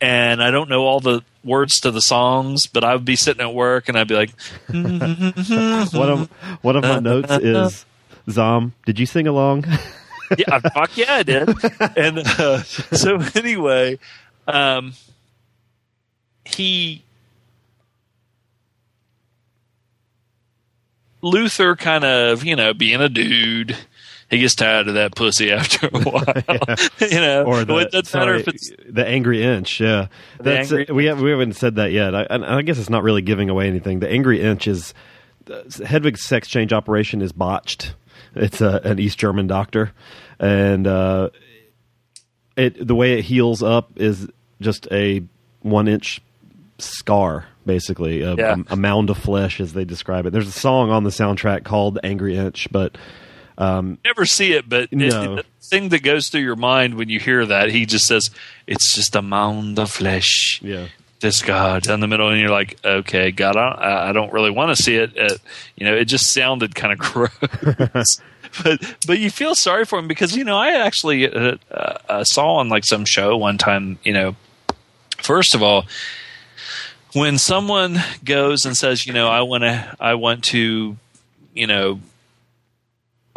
And 0.00 0.42
i 0.42 0.50
don't 0.50 0.68
know 0.68 0.82
all 0.82 1.00
the 1.00 1.22
words 1.48 1.80
to 1.80 1.90
the 1.90 2.00
songs 2.02 2.66
but 2.66 2.84
i 2.84 2.94
would 2.94 3.04
be 3.04 3.16
sitting 3.16 3.40
at 3.40 3.52
work 3.54 3.88
and 3.88 3.98
i'd 3.98 4.06
be 4.08 4.14
like 4.14 4.30
One 4.68 6.10
of 6.10 6.28
one 6.62 6.76
of 6.76 6.82
my 6.82 6.98
notes 7.00 7.32
is 7.32 7.84
Zom. 8.30 8.74
Did 8.84 8.98
you 8.98 9.06
sing 9.06 9.26
along? 9.26 9.64
yeah, 10.38 10.58
fuck 10.58 10.96
yeah, 10.96 11.14
I 11.14 11.22
did. 11.22 11.48
And 11.96 12.18
uh, 12.18 12.62
so 12.62 13.18
anyway, 13.34 13.98
um, 14.46 14.92
he 16.44 17.02
Luther 21.22 21.74
kind 21.76 22.04
of 22.04 22.44
you 22.44 22.54
know 22.56 22.74
being 22.74 23.00
a 23.00 23.08
dude. 23.08 23.76
He 24.30 24.38
gets 24.40 24.54
tired 24.54 24.88
of 24.88 24.94
that 24.94 25.14
pussy 25.14 25.50
after 25.52 25.86
a 25.86 26.00
while, 26.00 26.24
you 27.10 27.20
know. 27.20 27.44
or 27.44 27.64
the, 27.64 28.02
sorry, 28.04 28.44
the 28.88 29.06
angry 29.06 29.42
inch. 29.42 29.80
Yeah, 29.80 30.08
that's 30.38 30.70
Angry 30.70 30.94
we 30.94 31.06
have, 31.06 31.20
we 31.20 31.30
haven't 31.30 31.54
said 31.54 31.76
that 31.76 31.92
yet. 31.92 32.14
I, 32.14 32.22
and 32.24 32.44
I 32.44 32.60
guess 32.62 32.78
it's 32.78 32.90
not 32.90 33.02
really 33.02 33.22
giving 33.22 33.48
away 33.48 33.68
anything. 33.68 34.00
The 34.00 34.08
angry 34.10 34.42
inch 34.42 34.68
is 34.68 34.92
uh, 35.50 35.62
Hedwig's 35.84 36.24
sex 36.26 36.48
change 36.48 36.72
operation 36.74 37.22
is 37.22 37.32
botched. 37.32 37.94
It's 38.34 38.60
a, 38.60 38.80
an 38.84 38.98
East 38.98 39.18
German 39.18 39.46
doctor, 39.46 39.92
and 40.38 40.86
uh, 40.86 41.30
it 42.56 42.86
the 42.86 42.94
way 42.94 43.18
it 43.18 43.24
heals 43.24 43.62
up 43.62 43.92
is 43.96 44.28
just 44.60 44.86
a 44.92 45.22
one 45.60 45.88
inch 45.88 46.20
scar 46.78 47.46
basically 47.66 48.22
a, 48.22 48.34
Yeah. 48.34 48.56
a, 48.70 48.72
a 48.74 48.76
mound 48.76 49.10
of 49.10 49.18
flesh, 49.18 49.60
as 49.60 49.72
they 49.74 49.84
describe 49.84 50.24
it. 50.26 50.30
There's 50.32 50.48
a 50.48 50.52
song 50.52 50.90
on 50.90 51.04
the 51.04 51.10
soundtrack 51.10 51.64
called 51.64 51.98
"Angry 52.02 52.36
Inch," 52.36 52.68
but 52.70 52.96
never 53.58 54.24
see 54.26 54.52
it, 54.52 54.68
but 54.68 54.82
it- 54.84 54.92
No. 54.92 55.36
the 55.36 55.44
thing 55.62 55.88
that 55.90 56.02
goes 56.02 56.28
through 56.28 56.42
your 56.42 56.56
mind 56.56 56.94
when 56.94 57.08
you 57.08 57.18
hear 57.20 57.44
that, 57.46 57.70
he 57.70 57.84
just 57.86 58.06
says, 58.06 58.30
"It's 58.66 58.94
just 58.94 59.14
a 59.16 59.22
mound 59.22 59.78
of 59.78 59.90
flesh." 59.90 60.60
yeah, 60.62 60.86
This 61.20 61.42
God 61.42 61.82
down 61.82 62.00
the 62.00 62.06
middle, 62.06 62.28
and 62.28 62.40
you're 62.40 62.50
like, 62.50 62.78
"Okay, 62.84 63.32
God, 63.32 63.56
I, 63.56 64.08
I 64.10 64.12
don't 64.12 64.32
really 64.32 64.50
want 64.52 64.76
to 64.76 64.82
see 64.82 64.94
it." 64.96 65.18
Uh, 65.18 65.36
you 65.76 65.84
know, 65.84 65.94
it 65.96 66.04
just 66.06 66.32
sounded 66.32 66.74
kind 66.76 66.92
of 66.92 66.98
gross. 67.00 68.20
but 68.62 68.80
but 69.06 69.18
you 69.18 69.28
feel 69.30 69.54
sorry 69.54 69.84
for 69.84 69.98
him 69.98 70.06
because 70.08 70.36
you 70.36 70.44
know 70.44 70.56
I 70.56 70.70
actually 70.86 71.28
uh, 71.30 71.56
uh, 72.08 72.24
saw 72.24 72.56
on 72.56 72.68
like 72.68 72.84
some 72.86 73.04
show 73.04 73.36
one 73.36 73.58
time. 73.58 73.98
You 74.04 74.12
know, 74.12 74.36
first 75.20 75.54
of 75.56 75.62
all, 75.62 75.86
when 77.14 77.36
someone 77.38 77.98
goes 78.24 78.64
and 78.64 78.76
says, 78.76 79.06
you 79.06 79.12
know, 79.12 79.28
I 79.28 79.40
want 79.42 79.64
to, 79.64 79.96
I 79.98 80.14
want 80.14 80.44
to, 80.44 80.96
you 81.54 81.66
know, 81.66 82.00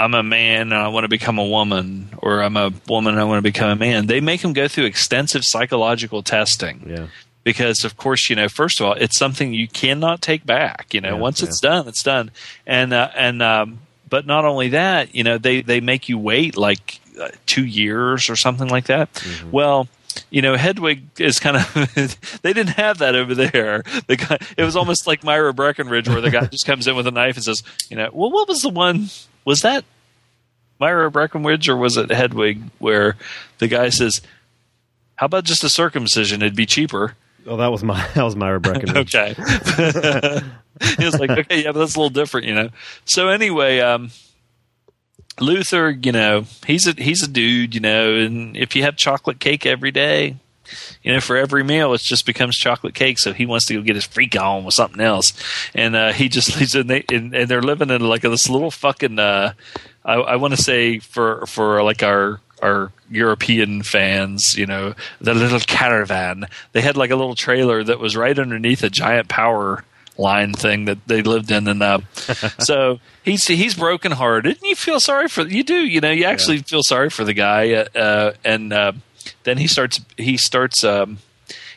I'm 0.01 0.15
a 0.15 0.23
man 0.23 0.73
and 0.73 0.73
I 0.73 0.87
want 0.87 1.03
to 1.03 1.09
become 1.09 1.37
a 1.37 1.45
woman, 1.45 2.09
or 2.17 2.41
I'm 2.41 2.57
a 2.57 2.73
woman 2.87 3.13
and 3.13 3.21
I 3.21 3.23
want 3.25 3.37
to 3.37 3.43
become 3.43 3.69
a 3.69 3.75
man. 3.75 4.07
They 4.07 4.19
make 4.19 4.41
them 4.41 4.53
go 4.53 4.67
through 4.67 4.85
extensive 4.85 5.45
psychological 5.45 6.23
testing 6.23 6.83
yeah, 6.87 7.07
because, 7.43 7.85
of 7.85 7.97
course, 7.97 8.27
you 8.27 8.35
know, 8.35 8.49
first 8.49 8.79
of 8.79 8.87
all, 8.87 8.93
it's 8.93 9.17
something 9.17 9.53
you 9.53 9.67
cannot 9.67 10.23
take 10.23 10.43
back. 10.43 10.93
You 10.93 11.01
know, 11.01 11.15
Yeah, 11.15 11.21
once 11.21 11.43
it's 11.43 11.59
done, 11.59 11.87
it's 11.87 12.01
done. 12.01 12.31
And 12.65 12.93
uh, 12.93 13.09
and 13.15 13.43
um, 13.43 13.79
but 14.09 14.25
not 14.25 14.43
only 14.43 14.69
that, 14.69 15.13
you 15.13 15.23
know, 15.23 15.37
they 15.37 15.61
they 15.61 15.81
make 15.81 16.09
you 16.09 16.17
wait 16.17 16.57
like 16.57 16.99
uh, 17.19 17.29
two 17.45 17.65
years 17.65 18.27
or 18.27 18.35
something 18.35 18.69
like 18.69 18.85
that. 18.85 19.13
Mm-hmm. 19.13 19.51
Well. 19.51 19.87
You 20.29 20.41
know, 20.41 20.57
Hedwig 20.57 21.03
is 21.19 21.39
kind 21.39 21.55
of. 21.55 21.73
they 22.41 22.51
didn't 22.51 22.75
have 22.75 22.97
that 22.97 23.15
over 23.15 23.33
there. 23.33 23.81
The 24.07 24.17
guy, 24.17 24.39
it 24.57 24.63
was 24.65 24.75
almost 24.75 25.07
like 25.07 25.23
Myra 25.23 25.53
Breckinridge, 25.53 26.09
where 26.09 26.19
the 26.19 26.29
guy 26.29 26.45
just 26.51 26.65
comes 26.65 26.85
in 26.85 26.97
with 26.97 27.07
a 27.07 27.11
knife 27.11 27.37
and 27.37 27.45
says, 27.45 27.63
"You 27.89 27.95
know, 27.95 28.09
well, 28.11 28.29
what 28.29 28.49
was 28.49 28.59
the 28.59 28.67
one? 28.67 29.07
Was 29.45 29.59
that 29.61 29.85
Myra 30.79 31.09
Breckinridge 31.11 31.69
or 31.69 31.77
was 31.77 31.97
it 31.97 32.09
Hedwig 32.09 32.61
where 32.79 33.15
the 33.59 33.67
guy 33.67 33.89
says, 33.89 34.21
"How 35.15 35.25
about 35.27 35.43
just 35.43 35.63
a 35.63 35.69
circumcision? 35.69 36.41
It'd 36.41 36.55
be 36.55 36.65
cheaper." 36.65 37.15
Oh, 37.47 37.57
that 37.57 37.71
was 37.71 37.83
my 37.83 38.07
that 38.15 38.23
was 38.23 38.35
Myra 38.35 38.59
Breckinridge. 38.61 39.15
Okay. 39.15 39.33
he 40.97 41.05
was 41.05 41.19
like, 41.19 41.29
okay, 41.29 41.63
yeah, 41.63 41.71
but 41.71 41.79
that's 41.79 41.95
a 41.95 41.99
little 41.99 42.09
different, 42.09 42.47
you 42.47 42.55
know. 42.55 42.69
So 43.05 43.29
anyway, 43.29 43.79
um, 43.79 44.11
Luther, 45.39 45.89
you 45.89 46.11
know, 46.11 46.45
he's 46.65 46.87
a 46.87 46.93
he's 46.93 47.23
a 47.23 47.27
dude, 47.27 47.73
you 47.73 47.81
know, 47.81 48.15
and 48.15 48.55
if 48.57 48.75
you 48.75 48.83
have 48.83 48.95
chocolate 48.95 49.39
cake 49.39 49.65
every 49.65 49.91
day, 49.91 50.37
you 51.03 51.13
know, 51.13 51.19
for 51.19 51.37
every 51.37 51.63
meal, 51.63 51.93
it 51.93 52.01
just 52.01 52.25
becomes 52.25 52.57
chocolate 52.57 52.93
cake. 52.93 53.19
So 53.19 53.33
he 53.33 53.45
wants 53.45 53.65
to 53.67 53.75
go 53.75 53.81
get 53.81 53.95
his 53.95 54.05
freak 54.05 54.39
on 54.39 54.63
with 54.63 54.75
something 54.75 55.01
else, 55.01 55.33
and 55.73 55.95
uh, 55.95 56.13
he 56.13 56.29
just 56.29 56.51
he's 56.57 56.75
And 56.75 56.89
they, 56.89 57.03
and, 57.09 57.33
and 57.33 57.49
they're 57.49 57.61
living 57.61 57.89
in 57.89 58.01
like 58.01 58.21
this 58.21 58.49
little 58.49 58.71
fucking. 58.71 59.19
Uh, 59.19 59.53
I, 60.03 60.15
I 60.15 60.35
want 60.37 60.55
to 60.55 60.61
say 60.61 60.99
for 60.99 61.45
for 61.45 61.83
like 61.83 62.03
our 62.03 62.39
our 62.61 62.91
European 63.09 63.83
fans, 63.83 64.55
you 64.57 64.65
know, 64.65 64.93
the 65.19 65.33
little 65.33 65.59
caravan. 65.59 66.45
They 66.73 66.81
had 66.81 66.97
like 66.97 67.11
a 67.11 67.15
little 67.15 67.35
trailer 67.35 67.83
that 67.83 67.99
was 67.99 68.15
right 68.15 68.37
underneath 68.37 68.83
a 68.83 68.89
giant 68.89 69.27
power 69.27 69.83
line 70.17 70.53
thing 70.53 70.85
that 70.85 70.99
they 71.07 71.21
lived 71.21 71.51
in, 71.51 71.67
and 71.67 71.81
uh, 71.81 71.99
so 72.59 72.99
he's 73.23 73.47
he's 73.47 73.73
broken 73.75 74.11
hearted, 74.11 74.57
and 74.57 74.63
you 74.63 74.75
feel 74.75 74.99
sorry 74.99 75.27
for 75.27 75.41
you 75.43 75.63
do, 75.63 75.75
you 75.75 76.01
know, 76.01 76.11
you 76.11 76.25
actually 76.25 76.59
feel 76.59 76.83
sorry 76.83 77.09
for 77.09 77.23
the 77.23 77.33
guy, 77.33 77.73
uh, 77.73 77.85
uh, 77.97 78.33
and 78.43 78.71
uh, 78.71 78.91
then 79.43 79.57
he 79.57 79.67
starts 79.67 79.99
he 80.17 80.37
starts 80.37 80.83
um, 80.83 81.17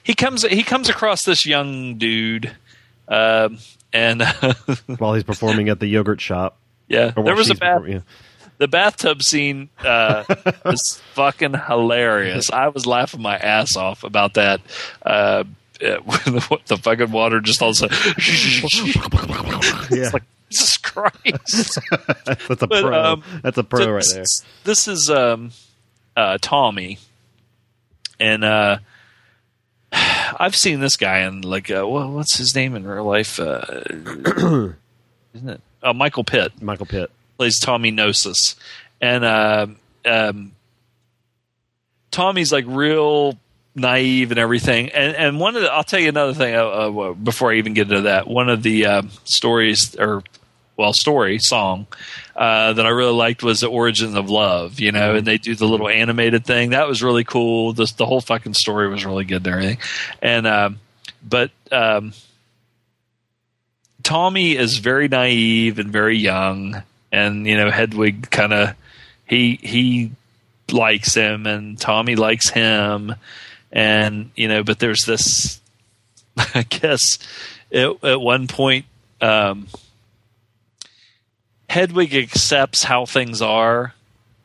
he 0.03 0.15
comes 0.15 0.43
he 0.43 0.63
comes 0.63 0.89
across 0.89 1.25
this 1.25 1.47
young 1.47 1.97
dude, 1.97 2.55
um, 3.09 3.59
and 3.93 4.23
While 4.99 5.15
he's 5.15 5.25
performing 5.25 5.69
at 5.69 5.81
the 5.81 5.87
yogurt 5.87 6.21
shop, 6.21 6.57
yeah, 6.89 7.11
there 7.11 7.35
was 7.35 7.51
a 7.51 7.55
bath 7.55 7.79
performing- 7.81 8.03
the 8.59 8.69
bathtub 8.69 9.23
scene 9.23 9.69
uh, 9.81 10.25
was 10.65 11.01
fucking 11.15 11.55
hilarious. 11.55 12.51
I 12.51 12.69
was 12.69 12.87
laughing 12.87 13.21
my 13.21 13.37
ass 13.37 13.77
off 13.77 14.05
about 14.05 14.35
that. 14.35 14.61
Uh, 15.05 15.45
the, 15.81 16.61
the 16.67 16.77
fucking 16.77 17.11
water 17.11 17.41
just 17.41 17.61
all 17.61 17.71
of 17.71 17.83
a 17.83 17.91
sudden. 17.91 17.97
Yeah. 19.91 20.05
It's 20.05 20.13
like, 20.15 20.23
Jesus 20.51 20.77
Christ. 20.79 21.79
That's 22.25 22.63
a 22.63 22.67
But, 22.69 22.83
pro. 22.83 23.03
um, 23.05 23.23
That's 23.43 23.59
a 23.59 23.65
pro 23.65 23.81
So 23.81 23.91
right 23.91 23.99
this 24.05 24.13
there. 24.13 24.23
Is, 24.23 24.45
this 24.63 24.89
is 24.89 25.11
um, 25.11 25.51
uh, 26.17 26.39
Tommy. 26.41 26.99
And 28.21 28.45
uh, 28.45 28.79
I've 29.93 30.57
seen 30.57 30.81
this 30.81 30.97
guy 30.97 31.21
in, 31.21 31.43
like, 31.43 31.71
uh, 31.71 31.87
wha- 31.87 32.09
what's 32.09 32.37
his 32.37 32.55
name 32.55 32.75
in 32.77 32.87
real 32.87 33.05
life? 33.05 33.39
Uh, 33.39 33.65
isn't 35.35 35.49
it? 35.49 35.61
Uh, 35.83 35.93
Michael 35.93 36.25
Pitt 36.25 36.63
Michael 36.63 36.87
Pitt. 36.87 37.11
plays 37.37 37.59
Tommy 37.61 37.91
Gnosis, 37.91 38.57
and 39.03 39.23
uh, 39.25 39.67
um, 40.07 40.53
Tommy's 42.11 42.51
like 42.53 42.65
real 42.67 43.39
naive 43.75 44.31
and 44.31 44.39
everything. 44.39 44.89
And 44.91 45.15
and 45.15 45.41
one 45.41 45.57
of 45.57 45.63
the, 45.63 45.71
I'll 45.73 45.85
tell 45.85 46.01
you 46.01 46.09
another 46.09 46.33
thing 46.33 46.55
uh, 46.55 46.65
uh, 46.65 47.13
before 47.13 47.53
I 47.53 47.57
even 47.57 47.75
get 47.75 47.89
into 47.91 48.03
that. 48.03 48.27
One 48.27 48.49
of 48.49 48.63
the 48.63 48.87
uh, 48.87 49.03
stories 49.25 49.95
or 49.97 50.23
well 50.77 50.93
story 50.93 51.39
song 51.39 51.87
uh, 52.37 52.73
that 52.73 52.85
I 52.85 52.91
really 52.91 53.13
liked 53.13 53.43
was 53.43 53.61
the 53.61 53.69
origin 53.69 54.17
of 54.17 54.31
love. 54.31 54.81
You 54.81 54.93
know, 54.93 55.15
and 55.15 55.27
they 55.27 55.39
do 55.39 55.55
the 55.55 55.67
little 55.67 55.89
animated 55.89 56.45
thing 56.45 56.71
that 56.71 56.89
was 56.89 57.03
really 57.03 57.25
cool. 57.25 57.73
The 57.73 57.93
the 57.97 58.07
whole 58.07 58.21
fucking 58.21 58.55
story 58.55 58.89
was 58.89 59.05
really 59.05 59.25
good 59.25 59.43
and. 59.43 59.79
And 60.23 60.47
um, 60.47 60.81
but 61.23 61.51
um, 61.73 62.13
Tommy 64.03 64.57
is 64.57 64.79
very 64.79 65.09
naive 65.09 65.79
and 65.79 65.91
very 65.91 66.19
young, 66.19 66.83
and 67.11 67.47
you 67.47 67.57
know 67.57 67.71
Hedwig 67.71 68.31
kind 68.31 68.53
of 68.53 68.75
he 69.27 69.59
he 69.63 70.13
likes 70.71 71.15
him, 71.15 71.47
and 71.47 71.79
Tommy 71.79 72.17
likes 72.17 72.51
him, 72.51 73.15
and 73.73 74.31
you 74.37 74.49
know, 74.49 74.63
but 74.63 74.79
there's 74.79 75.05
this, 75.07 75.61
I 76.37 76.63
guess, 76.63 77.19
at, 77.73 78.05
at 78.05 78.21
one 78.21 78.47
point, 78.47 78.87
um, 79.21 79.67
Hedwig 81.75 82.15
accepts 82.15 82.85
how 82.85 83.05
things 83.05 83.43
are, 83.43 83.95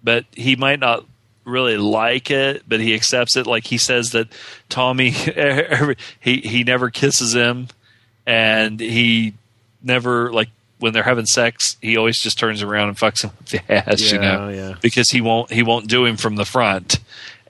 but 0.04 0.26
he 0.32 0.56
might 0.56 0.80
not 0.80 1.06
really 1.46 1.78
like 1.78 2.32
it, 2.32 2.64
but 2.68 2.80
he 2.80 2.96
accepts 2.96 3.38
it. 3.38 3.46
Like 3.46 3.68
he 3.68 3.78
says 3.78 4.14
that 4.14 4.30
Tommy, 4.68 5.12
he 6.20 6.38
he 6.38 6.64
never 6.64 6.90
kisses 6.90 7.36
him, 7.36 7.68
and 8.26 8.80
he 8.80 9.36
never 9.84 10.34
like 10.34 10.50
when 10.80 10.92
they're 10.92 11.04
having 11.04 11.28
sex, 11.28 11.78
he 11.84 11.98
always 11.98 12.18
just 12.18 12.40
turns 12.40 12.64
around 12.64 12.88
and 12.88 12.98
fucks 12.98 13.24
him 13.24 13.30
with 13.38 13.50
the 13.50 13.72
ass, 13.72 14.12
you 14.12 14.18
know, 14.18 14.50
yeah. 14.50 14.74
because 14.82 15.12
he 15.12 15.22
won't 15.22 15.52
he 15.52 15.62
won't 15.62 15.88
do 15.88 16.06
him 16.06 16.18
from 16.18 16.36
the 16.36 16.46
front. 16.46 16.98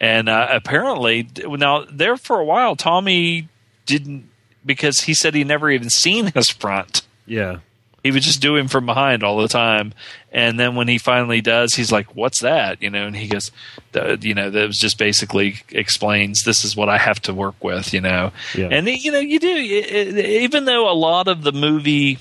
And 0.02 0.28
uh, 0.28 0.50
apparently, 0.52 1.30
now 1.38 1.86
there 1.90 2.18
for 2.18 2.38
a 2.38 2.44
while, 2.44 2.76
Tommy 2.76 3.48
didn't 3.86 4.30
because 4.66 5.00
he 5.04 5.14
said 5.14 5.36
he 5.36 5.46
never 5.46 5.72
even 5.72 5.90
seen 5.90 6.34
his 6.34 6.50
front 6.50 7.04
Yeah. 7.26 7.60
He 8.04 8.12
would 8.12 8.22
just 8.24 8.42
do 8.42 8.56
him 8.56 8.68
from 8.68 8.86
behind 8.86 9.24
all 9.24 9.38
the 9.38 9.48
time. 9.48 9.94
And 10.32 10.60
then 10.60 10.76
when 10.76 10.88
he 10.88 10.98
finally 10.98 11.42
does 11.42 11.74
he's 11.76 11.92
like 11.92 12.16
what's 12.16 12.42
that? 12.42 12.82
You 12.82 12.90
know 12.90 13.08
and 13.08 13.16
he 13.16 13.28
goes 13.28 13.52
"Uh, 13.94 14.18
you 14.22 14.34
know 14.34 14.50
that 14.50 14.68
was 14.68 14.78
just 14.78 14.98
basically 14.98 15.62
explains 15.72 16.44
this 16.44 16.64
is 16.64 16.76
what 16.76 16.88
i 16.90 16.98
have 16.98 17.20
to 17.24 17.34
work 17.34 17.62
with 17.64 17.94
you 17.94 18.02
know. 18.02 18.32
Yeah. 18.56 18.68
and 18.72 18.88
you 18.88 19.12
know 19.12 19.20
you 19.20 19.40
do 19.40 19.48
it- 19.56 20.18
it- 20.18 20.26
even 20.44 20.66
though 20.66 20.90
a 20.90 20.94
lot 20.94 21.28
of 21.28 21.42
the 21.44 21.52
movie 21.52 22.20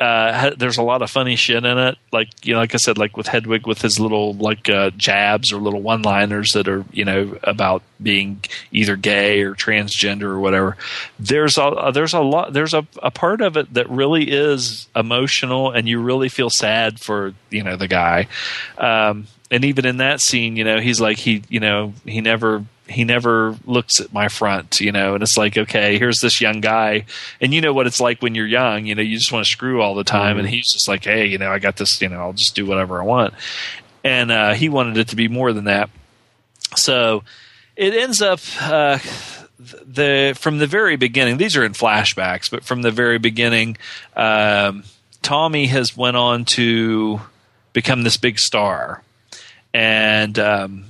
uh, 0.00 0.50
there's 0.56 0.76
a 0.76 0.82
lot 0.82 1.02
of 1.02 1.10
funny 1.10 1.36
shit 1.36 1.64
in 1.64 1.78
it. 1.78 1.96
Like 2.12 2.28
you 2.44 2.54
know, 2.54 2.60
like 2.60 2.74
I 2.74 2.78
said, 2.78 2.98
like 2.98 3.16
with 3.16 3.28
Hedwig 3.28 3.66
with 3.66 3.80
his 3.80 4.00
little 4.00 4.34
like 4.34 4.68
uh, 4.68 4.90
jabs 4.90 5.52
or 5.52 5.58
little 5.60 5.82
one-liners 5.82 6.50
that 6.54 6.68
are 6.68 6.84
you 6.92 7.04
know 7.04 7.38
about 7.42 7.82
being 8.02 8.42
either 8.72 8.96
gay 8.96 9.42
or 9.42 9.54
transgender 9.54 10.24
or 10.24 10.40
whatever. 10.40 10.76
There's 11.18 11.58
a 11.58 11.90
there's 11.94 12.12
a 12.12 12.20
lot 12.20 12.52
there's 12.52 12.74
a, 12.74 12.86
a 13.02 13.10
part 13.10 13.40
of 13.40 13.56
it 13.56 13.72
that 13.74 13.88
really 13.88 14.30
is 14.30 14.88
emotional, 14.96 15.70
and 15.70 15.88
you 15.88 16.00
really 16.00 16.28
feel 16.28 16.50
sad 16.50 16.98
for 17.00 17.34
you 17.50 17.62
know 17.62 17.76
the 17.76 17.88
guy. 17.88 18.26
Um, 18.78 19.28
and 19.50 19.64
even 19.64 19.86
in 19.86 19.98
that 19.98 20.20
scene, 20.20 20.56
you 20.56 20.64
know, 20.64 20.80
he's 20.80 21.00
like 21.00 21.18
he 21.18 21.44
you 21.48 21.60
know 21.60 21.94
he 22.04 22.20
never 22.20 22.64
he 22.88 23.04
never 23.04 23.56
looks 23.64 24.00
at 24.00 24.12
my 24.12 24.28
front, 24.28 24.80
you 24.80 24.92
know, 24.92 25.14
and 25.14 25.22
it's 25.22 25.36
like, 25.36 25.56
okay, 25.56 25.98
here's 25.98 26.20
this 26.20 26.40
young 26.40 26.60
guy, 26.60 27.06
and 27.40 27.54
you 27.54 27.60
know 27.60 27.72
what 27.72 27.86
it's 27.86 28.00
like 28.00 28.20
when 28.20 28.34
you're 28.34 28.46
young, 28.46 28.86
you 28.86 28.94
know, 28.94 29.02
you 29.02 29.16
just 29.16 29.32
want 29.32 29.44
to 29.44 29.50
screw 29.50 29.80
all 29.80 29.94
the 29.94 30.04
time, 30.04 30.38
and 30.38 30.48
he's 30.48 30.72
just 30.72 30.88
like, 30.88 31.04
hey, 31.04 31.26
you 31.26 31.38
know, 31.38 31.50
I 31.50 31.58
got 31.58 31.76
this, 31.76 32.00
you 32.00 32.08
know, 32.08 32.20
I'll 32.20 32.32
just 32.32 32.54
do 32.54 32.66
whatever 32.66 33.00
I 33.00 33.04
want, 33.04 33.34
and 34.02 34.30
uh, 34.30 34.54
he 34.54 34.68
wanted 34.68 34.96
it 34.96 35.08
to 35.08 35.16
be 35.16 35.28
more 35.28 35.52
than 35.52 35.64
that, 35.64 35.90
so 36.76 37.24
it 37.76 37.94
ends 37.94 38.22
up. 38.22 38.40
Uh, 38.60 38.98
the 39.56 40.36
from 40.38 40.58
the 40.58 40.66
very 40.66 40.96
beginning 40.96 41.38
these 41.38 41.56
are 41.56 41.64
in 41.64 41.72
flashbacks 41.72 42.50
but 42.50 42.64
from 42.64 42.82
the 42.82 42.90
very 42.90 43.18
beginning 43.18 43.76
um, 44.14 44.82
tommy 45.22 45.66
has 45.66 45.96
went 45.96 46.16
on 46.16 46.44
to 46.44 47.20
become 47.74 48.04
this 48.04 48.16
big 48.16 48.38
star. 48.38 49.02
And 49.74 50.38
um, 50.38 50.86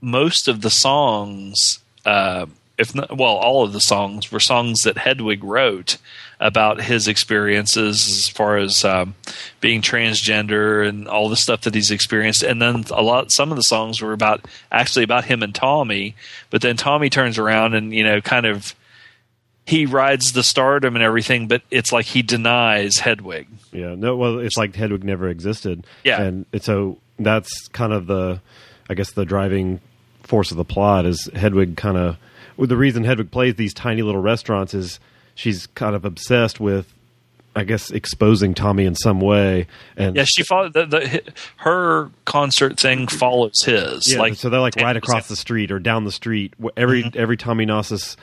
most 0.00 0.48
of 0.48 0.60
the 0.60 0.70
songs 0.70 1.80
uh, 2.04 2.46
if 2.78 2.94
not, 2.94 3.18
well, 3.18 3.34
all 3.34 3.64
of 3.64 3.72
the 3.72 3.80
songs 3.80 4.30
were 4.30 4.38
songs 4.38 4.82
that 4.82 4.96
Hedwig 4.96 5.42
wrote 5.42 5.98
about 6.38 6.80
his 6.80 7.08
experiences 7.08 8.08
as 8.08 8.28
far 8.28 8.56
as 8.56 8.84
um, 8.84 9.16
being 9.60 9.82
transgender 9.82 10.88
and 10.88 11.08
all 11.08 11.28
the 11.28 11.36
stuff 11.36 11.62
that 11.62 11.74
he's 11.74 11.90
experienced. 11.90 12.44
And 12.44 12.62
then 12.62 12.84
a 12.92 13.02
lot, 13.02 13.32
some 13.32 13.50
of 13.50 13.56
the 13.56 13.62
songs 13.62 14.00
were 14.00 14.12
about 14.12 14.46
actually 14.70 15.02
about 15.02 15.24
him 15.24 15.42
and 15.42 15.52
Tommy. 15.52 16.14
But 16.50 16.62
then 16.62 16.76
Tommy 16.76 17.10
turns 17.10 17.36
around 17.36 17.74
and 17.74 17.92
you 17.92 18.04
know, 18.04 18.20
kind 18.20 18.46
of 18.46 18.76
he 19.66 19.84
rides 19.84 20.32
the 20.32 20.44
stardom 20.44 20.94
and 20.94 21.02
everything, 21.02 21.48
but 21.48 21.62
it's 21.72 21.92
like 21.92 22.06
he 22.06 22.22
denies 22.22 22.98
Hedwig. 22.98 23.48
Yeah, 23.72 23.96
no. 23.96 24.16
Well, 24.16 24.38
it's 24.38 24.56
like 24.56 24.76
Hedwig 24.76 25.02
never 25.02 25.28
existed. 25.28 25.84
Yeah. 26.04 26.22
and 26.22 26.46
so 26.60 26.98
that's 27.18 27.66
kind 27.68 27.92
of 27.92 28.06
the, 28.06 28.40
I 28.88 28.94
guess, 28.94 29.10
the 29.12 29.26
driving 29.26 29.80
force 30.28 30.50
of 30.50 30.56
the 30.56 30.64
plot 30.64 31.06
is 31.06 31.28
Hedwig 31.34 31.76
kind 31.76 31.96
of. 31.96 32.16
Well, 32.56 32.66
the 32.66 32.76
reason 32.76 33.04
Hedwig 33.04 33.30
plays 33.30 33.54
these 33.56 33.72
tiny 33.74 34.02
little 34.02 34.20
restaurants 34.20 34.74
is 34.74 35.00
she's 35.34 35.66
kind 35.68 35.94
of 35.96 36.04
obsessed 36.04 36.58
with, 36.60 36.92
I 37.56 37.64
guess, 37.64 37.90
exposing 37.90 38.52
Tommy 38.54 38.84
in 38.84 38.94
some 38.94 39.20
way. 39.20 39.66
And 39.96 40.16
Yeah, 40.16 40.24
she 40.26 40.42
followed 40.42 40.72
the, 40.74 40.84
the 40.86 41.22
her 41.58 42.10
concert 42.24 42.78
thing 42.78 43.06
follows 43.06 43.62
his. 43.64 44.12
Yeah, 44.12 44.18
like 44.18 44.34
so 44.34 44.50
they're 44.50 44.60
like 44.60 44.76
right 44.76 44.96
across 44.96 45.28
the 45.28 45.36
street 45.36 45.70
or 45.72 45.78
down 45.78 46.04
the 46.04 46.12
street. 46.12 46.52
Wh- 46.62 46.68
Every 46.76 47.04
mm-hmm. 47.04 47.18
every 47.18 47.36
Tommy 47.36 47.64
Gnosis 47.64 48.16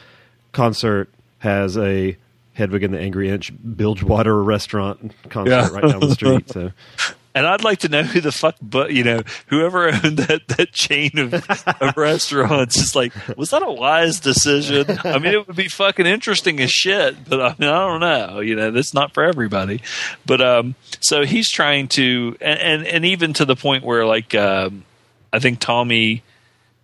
concert 0.51 1.09
has 1.39 1.77
a 1.77 2.17
Hedwig 2.53 2.83
and 2.83 2.93
the 2.93 2.99
Angry 2.99 3.29
Inch 3.29 3.51
Bilgewater 3.75 4.41
restaurant 4.43 5.13
concert 5.29 5.51
Yeah. 5.51 5.69
right 5.69 5.83
down 5.91 5.99
the 6.01 6.13
street. 6.13 6.49
So 6.49 6.71
And 7.35 7.45
I'd 7.45 7.65
like 7.65 7.79
to 7.79 7.89
know 7.89 8.03
who 8.03 8.21
the 8.21 8.31
fuck, 8.31 8.55
but 8.61 8.93
you 8.93 9.03
know, 9.03 9.21
whoever 9.47 9.89
owned 9.89 10.19
that 10.19 10.47
that 10.47 10.71
chain 10.71 11.11
of, 11.19 11.33
of 11.33 11.97
restaurants 11.97 12.77
is 12.77 12.95
like, 12.95 13.11
was 13.37 13.49
that 13.49 13.61
a 13.61 13.69
wise 13.69 14.21
decision? 14.21 14.85
I 15.03 15.19
mean, 15.19 15.33
it 15.33 15.45
would 15.45 15.55
be 15.57 15.67
fucking 15.67 16.05
interesting 16.05 16.61
as 16.61 16.71
shit, 16.71 17.27
but 17.27 17.41
I, 17.41 17.49
mean, 17.59 17.69
I 17.69 17.87
don't 17.87 17.99
know. 17.99 18.39
You 18.39 18.55
know, 18.55 18.71
that's 18.71 18.93
not 18.93 19.13
for 19.13 19.23
everybody. 19.23 19.81
But 20.25 20.39
um, 20.39 20.75
so 21.01 21.25
he's 21.25 21.51
trying 21.51 21.89
to, 21.89 22.37
and 22.39 22.59
and, 22.59 22.87
and 22.87 23.05
even 23.05 23.33
to 23.33 23.43
the 23.43 23.57
point 23.57 23.83
where 23.83 24.05
like, 24.05 24.33
um, 24.33 24.85
I 25.33 25.39
think 25.39 25.59
Tommy, 25.59 26.23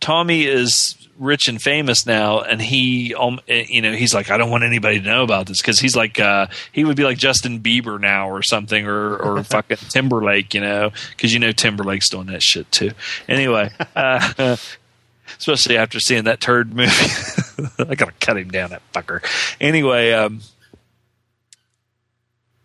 Tommy 0.01 0.45
is 0.45 1.00
rich 1.21 1.47
and 1.47 1.61
famous 1.61 2.05
now, 2.05 2.41
and 2.41 2.61
he, 2.61 3.13
um, 3.13 3.39
eh, 3.47 3.65
you 3.69 3.81
know, 3.81 3.93
he's 3.93 4.13
like, 4.13 4.31
I 4.31 4.37
don't 4.37 4.49
want 4.49 4.63
anybody 4.63 4.99
to 4.99 5.05
know 5.05 5.23
about 5.23 5.45
this 5.45 5.61
because 5.61 5.79
he's 5.79 5.95
like, 5.95 6.19
uh, 6.19 6.47
he 6.71 6.83
would 6.83 6.97
be 6.97 7.03
like 7.03 7.17
Justin 7.17 7.59
Bieber 7.59 8.01
now 8.01 8.29
or 8.29 8.41
something, 8.41 8.85
or 8.87 9.15
or 9.17 9.43
fucking 9.43 9.77
Timberlake, 9.89 10.53
you 10.53 10.61
know, 10.61 10.91
because 11.11 11.31
you 11.33 11.39
know 11.39 11.51
Timberlake's 11.51 12.09
doing 12.09 12.27
that 12.27 12.41
shit 12.41 12.69
too. 12.71 12.91
Anyway, 13.27 13.69
uh, 13.95 14.57
especially 15.39 15.77
after 15.77 15.99
seeing 15.99 16.25
that 16.25 16.41
turd 16.41 16.73
movie, 16.73 16.91
I 17.79 17.95
gotta 17.95 18.13
cut 18.19 18.37
him 18.37 18.49
down, 18.49 18.71
that 18.71 18.81
fucker. 18.91 19.23
Anyway, 19.61 20.11
um, 20.11 20.41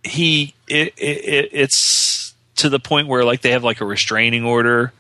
he, 0.03 0.55
it, 0.67 0.95
it, 0.97 1.25
it, 1.25 1.49
it's 1.53 2.35
to 2.57 2.71
the 2.71 2.81
point 2.81 3.07
where 3.07 3.23
like 3.23 3.43
they 3.43 3.51
have 3.51 3.65
like 3.65 3.83
a 3.83 3.85
restraining 3.85 4.45
order 4.45 4.93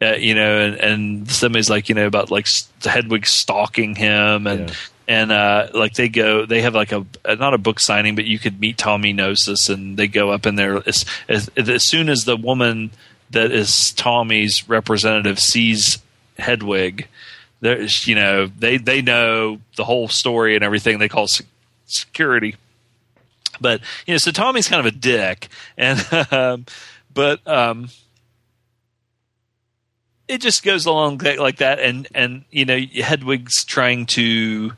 uh, 0.00 0.14
you 0.16 0.34
know, 0.34 0.58
and, 0.60 0.74
and 0.76 1.30
somebody's 1.30 1.68
like, 1.70 1.88
you 1.88 1.94
know, 1.94 2.06
about 2.06 2.30
like 2.30 2.46
Hedwig 2.84 3.26
stalking 3.26 3.94
him, 3.94 4.46
and 4.46 4.68
Yeah. 4.68 4.74
and 5.08 5.32
uh, 5.32 5.68
like 5.74 5.94
they 5.94 6.08
go, 6.08 6.46
they 6.46 6.62
have 6.62 6.74
like 6.74 6.92
a 6.92 7.04
not 7.26 7.54
a 7.54 7.58
book 7.58 7.80
signing, 7.80 8.14
but 8.14 8.24
you 8.24 8.38
could 8.38 8.60
meet 8.60 8.78
Tommy 8.78 9.12
Gnosis, 9.12 9.68
and 9.68 9.96
they 9.96 10.06
go 10.08 10.30
up 10.30 10.46
in 10.46 10.54
there 10.54 10.82
as, 10.86 11.04
as 11.28 11.48
as 11.56 11.84
soon 11.86 12.08
as 12.08 12.24
the 12.24 12.36
woman 12.36 12.90
that 13.30 13.50
is 13.50 13.92
Tommy's 13.92 14.68
representative 14.68 15.38
sees 15.40 15.98
Hedwig, 16.38 17.08
there's 17.60 18.06
you 18.06 18.14
know 18.14 18.46
they 18.46 18.76
they 18.76 19.02
know 19.02 19.58
the 19.76 19.84
whole 19.84 20.08
story 20.08 20.54
and 20.54 20.62
everything. 20.64 20.98
They 20.98 21.08
call 21.08 21.26
se- 21.26 21.44
security 21.86 22.54
but 23.60 23.80
you 24.06 24.14
know, 24.14 24.18
so 24.18 24.30
Tommy's 24.30 24.68
kind 24.68 24.78
of 24.78 24.86
a 24.86 24.96
dick, 24.96 25.48
and 25.76 25.98
um, 26.32 26.64
but 27.12 27.44
um, 27.48 27.88
it 30.28 30.40
just 30.40 30.62
goes 30.62 30.86
along 30.86 31.18
like 31.38 31.56
that, 31.56 31.80
and 31.80 32.06
and 32.14 32.44
you 32.50 32.64
know, 32.64 32.78
Hedwig's 32.78 33.64
trying 33.64 34.06
to. 34.06 34.72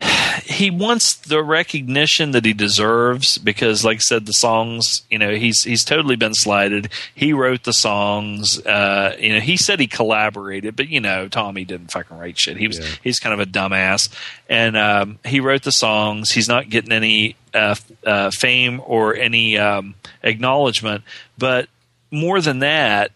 He 0.44 0.70
wants 0.70 1.14
the 1.16 1.42
recognition 1.42 2.30
that 2.32 2.44
he 2.44 2.52
deserves 2.52 3.36
because, 3.38 3.84
like 3.84 3.96
I 3.96 4.00
said, 4.00 4.26
the 4.26 4.32
songs. 4.32 5.02
You 5.10 5.18
know, 5.18 5.34
he's 5.34 5.62
he's 5.64 5.82
totally 5.84 6.14
been 6.14 6.34
slighted. 6.34 6.90
He 7.14 7.32
wrote 7.32 7.64
the 7.64 7.72
songs. 7.72 8.64
Uh, 8.64 9.16
you 9.18 9.32
know, 9.32 9.40
he 9.40 9.56
said 9.56 9.80
he 9.80 9.86
collaborated, 9.86 10.76
but 10.76 10.88
you 10.88 11.00
know, 11.00 11.26
Tommy 11.28 11.64
didn't 11.64 11.90
fucking 11.90 12.16
write 12.16 12.38
shit. 12.38 12.58
He 12.58 12.68
was 12.68 12.78
Yeah. 12.78 12.86
he's 13.02 13.18
kind 13.18 13.32
of 13.32 13.40
a 13.40 13.50
dumbass, 13.50 14.08
and 14.48 14.76
um, 14.76 15.18
he 15.24 15.40
wrote 15.40 15.62
the 15.62 15.72
songs. 15.72 16.30
He's 16.30 16.48
not 16.48 16.68
getting 16.68 16.92
any 16.92 17.34
uh, 17.54 17.74
uh, 18.04 18.30
fame 18.30 18.80
or 18.84 19.16
any 19.16 19.56
um, 19.58 19.94
acknowledgement, 20.22 21.02
but 21.38 21.68
more 22.10 22.40
than 22.40 22.60
that, 22.60 23.10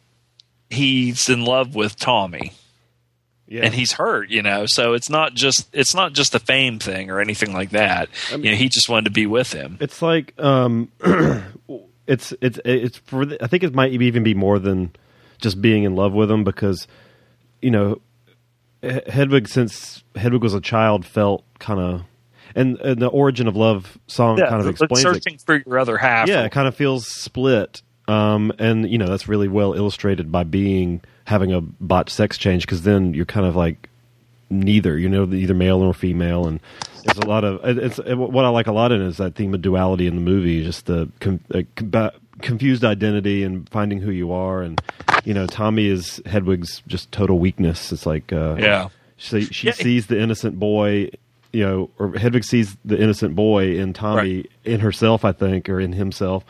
he's 0.70 1.28
in 1.28 1.44
love 1.44 1.74
with 1.74 1.96
Tommy 1.96 2.52
yeah, 3.50 3.62
and 3.64 3.74
he's 3.74 3.92
hurt, 3.92 4.30
you 4.30 4.42
know. 4.42 4.66
So 4.66 4.94
it's 4.94 5.10
not 5.10 5.34
just 5.34 5.68
it's 5.72 5.92
not 5.92 6.12
just 6.12 6.36
a 6.36 6.38
fame 6.38 6.78
thing 6.78 7.10
or 7.10 7.20
anything 7.20 7.52
like 7.52 7.70
that. 7.70 8.08
you 8.30 8.38
know, 8.38 8.56
he 8.56 8.68
just 8.68 8.88
wanted 8.88 9.06
to 9.06 9.10
be 9.10 9.26
with 9.26 9.52
him. 9.52 9.76
it's 9.80 10.00
like 10.00 10.32
um, 10.38 10.88
it's 12.06 12.32
it's 12.40 12.60
it's 12.64 12.98
for. 12.98 13.26
The, 13.26 13.42
I 13.42 13.48
think 13.48 13.64
it 13.64 13.74
might 13.74 13.90
even 13.90 14.22
be 14.22 14.34
more 14.34 14.60
than 14.60 14.92
just 15.40 15.60
being 15.60 15.82
in 15.82 15.96
love 15.96 16.12
with 16.12 16.30
him 16.30 16.44
because 16.44 16.86
you 17.60 17.72
know 17.72 18.00
Hedwig 18.82 19.48
since 19.48 20.04
Hedwig 20.14 20.44
was 20.44 20.54
a 20.54 20.60
child 20.60 21.04
felt 21.04 21.44
kind 21.58 21.80
of. 21.80 22.02
And, 22.52 22.80
and 22.80 23.00
the 23.00 23.06
origin 23.06 23.46
of 23.46 23.54
love 23.54 23.96
song 24.08 24.36
kind 24.36 24.60
of 24.60 24.66
explains 24.66 24.98
it. 24.98 25.02
searching 25.02 25.38
for 25.38 25.62
your 25.64 25.78
other 25.78 25.96
half. 25.96 26.26
yeah, 26.26 26.42
it 26.42 26.50
kind 26.50 26.66
of 26.66 26.74
feels 26.74 27.06
split. 27.06 27.80
Um, 28.10 28.52
and 28.58 28.90
you 28.90 28.98
know 28.98 29.06
that's 29.08 29.28
really 29.28 29.48
well 29.48 29.72
illustrated 29.74 30.32
by 30.32 30.44
being 30.44 31.00
having 31.24 31.52
a 31.52 31.60
bot 31.60 32.10
sex 32.10 32.36
change 32.38 32.62
because 32.66 32.82
then 32.82 33.14
you're 33.14 33.26
kind 33.26 33.46
of 33.46 33.54
like 33.56 33.88
neither, 34.48 34.98
you 34.98 35.08
know, 35.08 35.32
either 35.32 35.54
male 35.54 35.80
or 35.80 35.94
female, 35.94 36.46
and 36.48 36.58
there's 37.04 37.18
a 37.18 37.26
lot 37.26 37.44
of 37.44 37.60
it's 37.78 37.98
it, 38.00 38.14
what 38.16 38.44
I 38.44 38.48
like 38.48 38.66
a 38.66 38.72
lot 38.72 38.90
in 38.90 39.00
it 39.00 39.06
is 39.06 39.18
that 39.18 39.34
theme 39.36 39.54
of 39.54 39.62
duality 39.62 40.06
in 40.06 40.14
the 40.16 40.20
movie, 40.22 40.64
just 40.64 40.86
the 40.86 41.08
com, 41.20 41.40
uh, 41.54 41.58
comba- 41.76 42.14
confused 42.40 42.84
identity 42.84 43.44
and 43.44 43.68
finding 43.68 44.00
who 44.00 44.10
you 44.10 44.32
are, 44.32 44.62
and 44.62 44.80
you 45.24 45.34
know, 45.34 45.46
Tommy 45.46 45.86
is 45.86 46.20
Hedwig's 46.26 46.82
just 46.88 47.12
total 47.12 47.38
weakness. 47.38 47.92
It's 47.92 48.06
like 48.06 48.32
uh, 48.32 48.56
Yeah. 48.58 48.88
she 49.18 49.42
she 49.44 49.68
Yeah. 49.68 49.72
sees 49.74 50.06
the 50.08 50.18
innocent 50.20 50.58
boy. 50.58 51.10
You 51.52 51.64
know, 51.66 51.90
or 51.98 52.12
Hedwig 52.16 52.44
sees 52.44 52.76
the 52.84 52.96
innocent 52.96 53.34
boy 53.34 53.76
in 53.76 53.92
Tommy 53.92 54.36
Right. 54.36 54.50
in 54.64 54.78
herself, 54.80 55.24
I 55.24 55.32
think, 55.32 55.68
or 55.68 55.80
in 55.80 55.92
himself, 55.92 56.44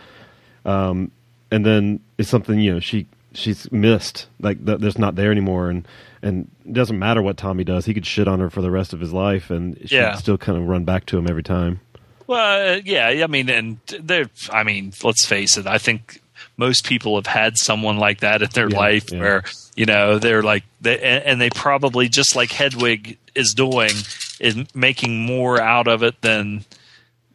um, 0.67 1.11
and 1.51 1.65
then 1.67 2.01
it's 2.19 2.29
something 2.29 2.59
you 2.61 2.73
know 2.75 2.81
she 2.81 3.07
she's 3.33 3.71
missed 3.73 4.27
like 4.41 4.65
th- 4.65 4.79
there's 4.81 4.99
not 4.99 5.15
there 5.17 5.31
anymore 5.31 5.71
and 5.71 5.87
and 6.23 6.51
it 6.67 6.73
doesn't 6.73 6.99
matter 6.99 7.23
what 7.23 7.37
Tommy 7.37 7.65
does 7.65 7.87
he 7.87 7.95
could 7.95 8.07
shit 8.07 8.27
on 8.29 8.41
her 8.41 8.51
for 8.51 8.61
the 8.63 8.71
rest 8.71 8.93
of 8.93 9.01
his 9.01 9.13
life 9.13 9.51
and 9.51 9.77
she'd 9.83 9.93
Yeah. 9.93 10.15
still 10.17 10.37
kind 10.39 10.59
of 10.59 10.67
run 10.67 10.85
back 10.85 11.07
to 11.07 11.19
him 11.19 11.29
every 11.29 11.43
time 11.43 11.81
Well, 12.27 12.75
uh, 12.77 12.81
yeah, 12.85 13.09
I 13.09 13.27
mean, 13.27 13.49
and 13.51 13.79
there. 14.01 14.27
I 14.53 14.63
mean, 14.63 14.93
let's 15.03 15.27
face 15.27 15.57
it. 15.57 15.67
I 15.67 15.79
think 15.79 16.21
most 16.57 16.85
people 16.87 17.17
have 17.17 17.27
had 17.27 17.57
someone 17.57 17.97
like 17.99 18.21
that 18.21 18.41
in 18.43 18.49
their 18.55 18.69
Yeah, 18.71 18.79
life 18.79 19.11
yeah. 19.13 19.19
where 19.21 19.43
you 19.75 19.85
know 19.87 20.19
they're 20.21 20.43
like, 20.43 20.63
they, 20.81 20.99
and 21.01 21.25
and 21.25 21.41
they 21.41 21.51
probably 21.51 22.09
just 22.09 22.37
like 22.37 22.53
Hedwig 22.53 23.19
is 23.35 23.53
doing 23.55 23.91
is 24.39 24.57
making 24.75 25.23
more 25.27 25.61
out 25.61 25.89
of 25.89 26.03
it 26.05 26.21
than 26.23 26.65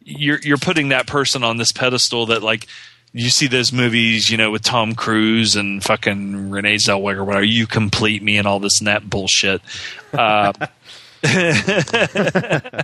you're. 0.02 0.38
You're 0.42 0.56
putting 0.56 0.88
that 0.88 1.06
person 1.06 1.44
on 1.44 1.56
this 1.58 1.72
pedestal 1.72 2.26
that 2.26 2.42
like. 2.42 2.66
You 3.16 3.30
see 3.30 3.46
those 3.46 3.72
movies, 3.72 4.30
you 4.30 4.36
know, 4.36 4.50
with 4.50 4.62
Tom 4.62 4.94
Cruise 4.94 5.56
and 5.56 5.82
fucking 5.82 6.50
Renee 6.50 6.76
Zellweger, 6.76 7.24
whatever. 7.24 7.46
You 7.46 7.66
complete 7.66 8.22
me 8.22 8.36
and 8.36 8.46
all 8.46 8.60
this 8.60 8.78
and 8.78 8.88
that 8.88 9.08
bullshit. 9.08 9.62
Uh, 10.12 10.52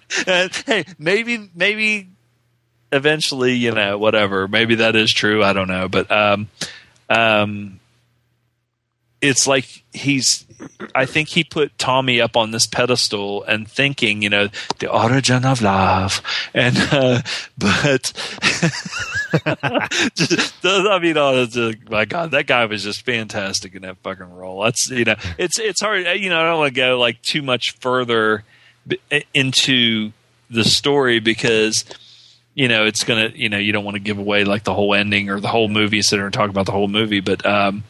hey, 0.64 0.84
maybe 0.98 1.50
maybe 1.54 2.08
eventually, 2.90 3.52
you 3.52 3.72
know, 3.72 3.98
whatever. 3.98 4.48
Maybe 4.48 4.76
that 4.76 4.96
is 4.96 5.12
true. 5.12 5.44
I 5.44 5.52
don't 5.52 5.68
know, 5.68 5.88
but 5.88 6.10
um, 6.10 6.48
um, 7.10 7.80
it's 9.20 9.46
like 9.46 9.84
he's. 9.92 10.46
I 10.94 11.06
think 11.06 11.28
he 11.28 11.44
put 11.44 11.78
Tommy 11.78 12.20
up 12.20 12.36
on 12.36 12.50
this 12.50 12.66
pedestal 12.66 13.44
and 13.44 13.68
thinking, 13.68 14.22
you 14.22 14.28
know, 14.28 14.48
the 14.78 14.90
origin 14.90 15.44
of 15.44 15.62
love, 15.62 16.20
and 16.54 16.76
uh, 16.92 17.22
but 17.58 18.12
just, 20.14 20.54
I 20.64 20.98
mean, 21.00 21.16
oh, 21.16 21.46
just- 21.46 21.90
my 21.90 22.04
God, 22.04 22.32
that 22.32 22.46
guy 22.46 22.64
was 22.66 22.82
just 22.82 23.04
fantastic 23.04 23.74
in 23.74 23.82
that 23.82 23.98
fucking 23.98 24.34
role. 24.34 24.62
That's 24.62 24.90
you 24.90 25.04
know, 25.04 25.16
it's 25.38 25.58
it's 25.58 25.80
hard. 25.80 26.06
You 26.20 26.30
know, 26.30 26.40
I 26.40 26.44
don't 26.44 26.58
want 26.58 26.74
to 26.74 26.80
go 26.80 26.98
like 26.98 27.22
too 27.22 27.42
much 27.42 27.76
further 27.80 28.44
into 29.32 30.12
the 30.50 30.64
story 30.64 31.18
because 31.20 31.84
you 32.54 32.68
know 32.68 32.84
it's 32.84 33.04
gonna 33.04 33.30
you 33.34 33.48
know 33.48 33.56
you 33.58 33.72
don't 33.72 33.84
want 33.84 33.94
to 33.94 34.00
give 34.00 34.18
away 34.18 34.44
like 34.44 34.64
the 34.64 34.74
whole 34.74 34.94
ending 34.94 35.30
or 35.30 35.40
the 35.40 35.48
whole 35.48 35.68
movie 35.68 36.02
sit 36.02 36.16
there 36.16 36.26
and 36.26 36.34
talk 36.34 36.50
about 36.50 36.66
the 36.66 36.72
whole 36.72 36.88
movie 36.88 37.20
but 37.20 37.46
um 37.46 37.84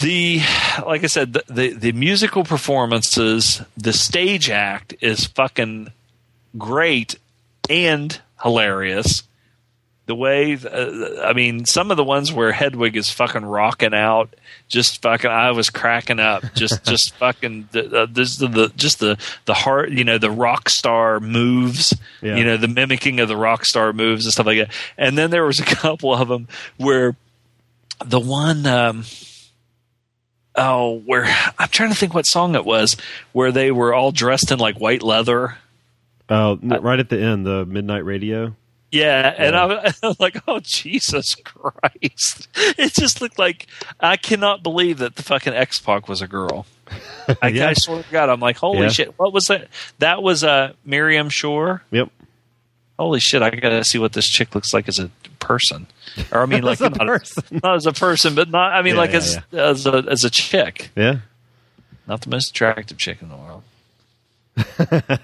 the 0.00 0.40
like 0.86 1.04
I 1.04 1.08
said, 1.08 1.32
the, 1.34 1.44
the 1.48 1.68
the 1.74 1.92
musical 1.92 2.44
performances, 2.44 3.62
the 3.76 3.92
stage 3.92 4.50
act 4.50 4.94
is 5.00 5.26
fucking 5.26 5.92
great 6.58 7.16
and 7.70 8.20
hilarious. 8.42 9.22
The 10.06 10.14
way, 10.14 10.52
uh, 10.54 11.22
I 11.24 11.32
mean, 11.32 11.64
some 11.64 11.90
of 11.90 11.96
the 11.96 12.04
ones 12.04 12.30
where 12.30 12.52
Hedwig 12.52 12.94
is 12.94 13.08
fucking 13.08 13.42
rocking 13.42 13.94
out, 13.94 14.34
just 14.68 15.00
fucking, 15.00 15.30
I 15.30 15.52
was 15.52 15.70
cracking 15.70 16.20
up. 16.20 16.44
Just, 16.54 16.84
just 16.90 17.14
fucking, 17.14 17.70
uh, 17.74 18.06
this 18.10 18.36
the, 18.36 18.48
the 18.48 18.68
just 18.76 18.98
the 18.98 19.16
the 19.46 19.54
heart, 19.54 19.92
you 19.92 20.04
know, 20.04 20.18
the 20.18 20.30
rock 20.30 20.68
star 20.68 21.20
moves, 21.20 21.96
Yeah. 22.20 22.36
you 22.36 22.44
know, 22.44 22.58
the 22.58 22.68
mimicking 22.68 23.18
of 23.20 23.28
the 23.28 23.36
rock 23.36 23.64
star 23.64 23.94
moves 23.94 24.26
and 24.26 24.32
stuff 24.34 24.44
like 24.44 24.58
that. 24.58 24.72
And 24.98 25.16
then 25.16 25.30
there 25.30 25.46
was 25.46 25.58
a 25.58 25.64
couple 25.74 26.14
of 26.14 26.28
them 26.28 26.48
where 26.76 27.16
the 28.04 28.20
one, 28.20 28.66
um, 28.66 29.04
oh, 30.56 30.98
where 31.00 31.24
I'm 31.58 31.68
trying 31.68 31.90
to 31.90 31.94
think 31.96 32.14
what 32.14 32.26
song 32.26 32.54
it 32.54 32.64
was, 32.64 32.96
where 33.32 33.52
they 33.52 33.70
were 33.70 33.94
all 33.94 34.12
dressed 34.12 34.50
in 34.50 34.58
like 34.58 34.78
white 34.80 35.02
leather. 35.02 35.56
Oh, 36.28 36.58
n- 36.62 36.80
right 36.82 36.98
at 36.98 37.08
the 37.10 37.20
end, 37.20 37.44
the 37.46 37.64
midnight 37.66 38.04
radio. 38.04 38.54
Yeah, 38.90 39.34
and 39.36 39.56
I, 39.56 39.66
was- 39.66 39.98
I 40.02 40.06
was 40.08 40.20
like, 40.20 40.36
"Oh 40.46 40.60
Jesus 40.62 41.34
Christ!" 41.34 42.48
It 42.54 42.94
just 42.94 43.20
looked 43.20 43.38
like 43.38 43.66
I 44.00 44.16
cannot 44.16 44.62
believe 44.62 44.98
that 44.98 45.16
the 45.16 45.22
fucking 45.22 45.52
X 45.52 45.80
Pac 45.80 46.08
was 46.08 46.22
a 46.22 46.28
girl. 46.28 46.66
I, 47.42 47.48
Yeah. 47.48 47.68
I 47.68 47.72
swear 47.74 48.02
to 48.02 48.10
God, 48.10 48.28
I'm 48.28 48.40
like, 48.40 48.56
"Holy 48.56 48.82
Yeah. 48.82 48.88
shit!" 48.88 49.18
What 49.18 49.32
was 49.32 49.46
that? 49.46 49.68
That 49.98 50.22
was 50.22 50.44
uh, 50.44 50.74
Miriam 50.84 51.28
Shor. 51.28 51.82
Yep. 51.90 52.08
Holy 52.98 53.18
shit! 53.18 53.42
I 53.42 53.50
gotta 53.50 53.84
see 53.84 53.98
what 53.98 54.12
this 54.12 54.28
chick 54.28 54.54
looks 54.54 54.72
like 54.72 54.86
as 54.86 55.00
a 55.00 55.10
person, 55.44 55.86
or 56.32 56.42
I 56.42 56.46
mean, 56.46 56.62
like 56.70 56.80
As 56.80 56.86
a 56.86 56.90
not, 56.90 56.98
person. 57.06 57.60
not 57.62 57.76
as 57.76 57.86
a 57.86 57.92
person, 57.92 58.34
but 58.34 58.50
not. 58.50 58.72
I 58.72 58.82
mean, 58.82 58.94
Yeah, 58.94 59.00
like 59.00 59.10
yeah, 59.12 59.16
as 59.18 59.38
as 59.52 59.86
a 59.86 60.04
as 60.08 60.24
a 60.24 60.30
chick, 60.30 60.90
Yeah. 60.96 61.18
not 62.08 62.22
the 62.22 62.30
most 62.30 62.50
attractive 62.50 62.98
chick 62.98 63.18
in 63.22 63.28
the 63.28 63.36
world. 63.36 63.62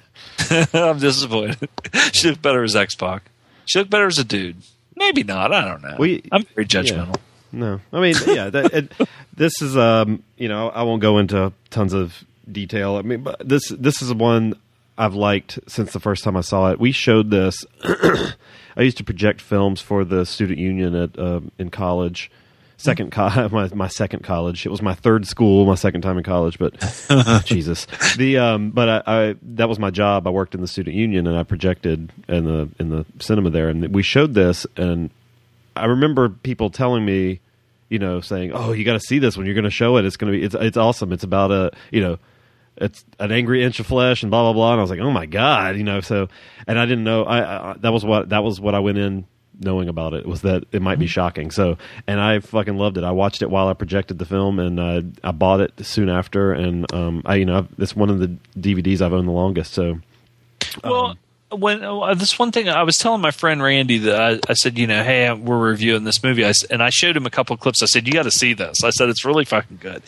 I'm 0.74 0.98
disappointed. 0.98 1.68
she 2.12 2.28
looked 2.28 2.42
better 2.42 2.62
as 2.62 2.74
X 2.76 2.94
Pac. 2.94 3.22
She 3.66 3.78
looked 3.78 3.90
better 3.90 4.06
as 4.06 4.18
a 4.18 4.24
dude. 4.24 4.56
Maybe 4.96 5.22
not. 5.22 5.52
I 5.52 5.64
don't 5.66 5.82
know. 5.82 5.96
We- 5.98 6.22
I'm 6.32 6.42
very 6.54 6.66
judgmental. 6.66 7.16
No, 7.52 7.80
I 7.92 8.00
mean, 8.00 8.14
yeah. 8.26 8.48
That, 8.50 8.72
it, 8.72 8.92
this 9.36 9.60
is, 9.60 9.76
um, 9.76 10.22
you 10.36 10.48
know, 10.48 10.68
I 10.68 10.84
won't 10.84 11.02
go 11.02 11.18
into 11.18 11.52
tons 11.70 11.92
of 11.92 12.22
detail. 12.50 12.94
I 12.96 13.02
mean, 13.02 13.22
but 13.24 13.40
this 13.46 13.68
this 13.70 14.02
is 14.02 14.14
one 14.14 14.54
I've 15.00 15.14
liked 15.14 15.58
since 15.66 15.92
the 15.92 16.00
first 16.00 16.22
time 16.24 16.36
I 16.36 16.42
saw 16.42 16.70
it. 16.70 16.78
We 16.78 16.92
showed 16.92 17.30
this. 17.30 17.64
I 17.84 18.82
used 18.82 18.98
to 18.98 19.04
project 19.04 19.40
films 19.40 19.80
for 19.80 20.04
the 20.04 20.26
student 20.26 20.58
union 20.58 20.94
at 20.94 21.18
uh, 21.18 21.40
in 21.58 21.70
college. 21.70 22.30
Second, 22.76 23.10
co- 23.10 23.48
my 23.52 23.68
my 23.74 23.88
second 23.88 24.24
college. 24.24 24.66
It 24.66 24.68
was 24.68 24.82
my 24.82 24.94
third 24.94 25.26
school, 25.26 25.64
my 25.64 25.74
second 25.74 26.02
time 26.02 26.18
in 26.18 26.24
college. 26.24 26.58
But 26.58 26.78
Jesus, 27.44 27.86
the 28.16 28.38
um, 28.38 28.70
but 28.70 28.88
I, 28.88 29.02
I 29.06 29.34
that 29.42 29.68
was 29.68 29.78
my 29.78 29.90
job. 29.90 30.26
I 30.26 30.30
worked 30.30 30.54
in 30.54 30.60
the 30.60 30.68
student 30.68 30.94
union 30.94 31.26
and 31.26 31.36
I 31.36 31.44
projected 31.44 32.12
in 32.28 32.44
the 32.44 32.68
in 32.78 32.90
the 32.90 33.06
cinema 33.20 33.50
there, 33.50 33.68
and 33.68 33.94
we 33.94 34.02
showed 34.02 34.34
this 34.34 34.66
and 34.76 35.10
I 35.76 35.86
remember 35.86 36.28
people 36.28 36.68
telling 36.70 37.04
me, 37.04 37.40
you 37.88 37.98
know, 37.98 38.20
saying, 38.20 38.52
"Oh, 38.52 38.72
you 38.72 38.84
got 38.84 38.94
to 38.94 39.00
see 39.00 39.18
this 39.18 39.36
when 39.36 39.46
you're 39.46 39.54
going 39.54 39.64
to 39.64 39.70
show 39.70 39.96
it. 39.96 40.04
It's 40.04 40.16
going 40.16 40.32
to 40.32 40.38
be 40.38 40.44
it's 40.44 40.54
it's 40.54 40.76
awesome. 40.76 41.12
It's 41.12 41.24
about 41.24 41.50
a 41.50 41.72
you 41.90 42.00
know, 42.02 42.18
it's 42.80 43.04
an 43.18 43.30
angry 43.30 43.62
inch 43.62 43.78
of 43.78 43.86
flesh 43.86 44.22
and 44.22 44.30
blah 44.30 44.42
blah 44.42 44.52
blah." 44.52 44.72
And 44.72 44.80
I 44.80 44.82
was 44.82 44.90
like, 44.90 45.00
"Oh 45.00 45.10
my 45.10 45.26
god," 45.26 45.76
you 45.76 45.84
know. 45.84 46.00
So, 46.00 46.28
and 46.66 46.78
I 46.78 46.86
didn't 46.86 47.04
know. 47.04 47.24
I, 47.24 47.70
I 47.72 47.74
that 47.78 47.92
was 47.92 48.04
what 48.04 48.30
that 48.30 48.42
was 48.42 48.60
what 48.60 48.74
I 48.74 48.80
went 48.80 48.98
in 48.98 49.26
knowing 49.60 49.88
about 49.88 50.14
it 50.14 50.26
was 50.26 50.40
that 50.40 50.64
it 50.72 50.80
might 50.82 50.98
be 50.98 51.06
shocking. 51.06 51.50
So, 51.50 51.76
and 52.06 52.18
I 52.18 52.40
fucking 52.40 52.76
loved 52.76 52.96
it. 52.96 53.04
I 53.04 53.10
watched 53.10 53.42
it 53.42 53.50
while 53.50 53.68
I 53.68 53.74
projected 53.74 54.18
the 54.18 54.24
film, 54.24 54.58
and 54.58 54.80
uh, 54.80 55.02
I 55.22 55.32
bought 55.32 55.60
it 55.60 55.72
soon 55.84 56.08
after. 56.08 56.52
And 56.52 56.92
um, 56.92 57.22
I 57.24 57.36
you 57.36 57.44
know 57.44 57.68
it's 57.78 57.94
one 57.94 58.10
of 58.10 58.18
the 58.18 58.34
DVDs 58.58 59.00
I've 59.00 59.12
owned 59.12 59.28
the 59.28 59.32
longest. 59.32 59.72
So, 59.72 60.00
Well, 60.82 61.16
when 61.50 61.84
uh, 61.84 62.14
this 62.14 62.38
one 62.38 62.52
thing 62.52 62.68
I 62.68 62.82
was 62.82 62.96
telling 62.96 63.20
my 63.20 63.30
friend 63.30 63.62
Randy 63.62 63.98
that 63.98 64.20
I, 64.20 64.40
I 64.48 64.54
said, 64.54 64.78
you 64.78 64.86
know, 64.86 65.02
hey, 65.02 65.32
we're 65.32 65.58
reviewing 65.58 66.04
this 66.04 66.22
movie, 66.22 66.44
I 66.44 66.52
and 66.70 66.82
I 66.82 66.90
showed 66.90 67.16
him 67.16 67.26
a 67.26 67.30
couple 67.30 67.54
of 67.54 67.60
clips. 67.60 67.82
I 67.82 67.86
said, 67.86 68.06
you 68.06 68.12
got 68.12 68.24
to 68.24 68.30
see 68.30 68.54
this. 68.54 68.82
I 68.82 68.90
said 68.90 69.08
it's 69.08 69.24
really 69.24 69.44
fucking 69.44 69.78
good, 69.80 70.02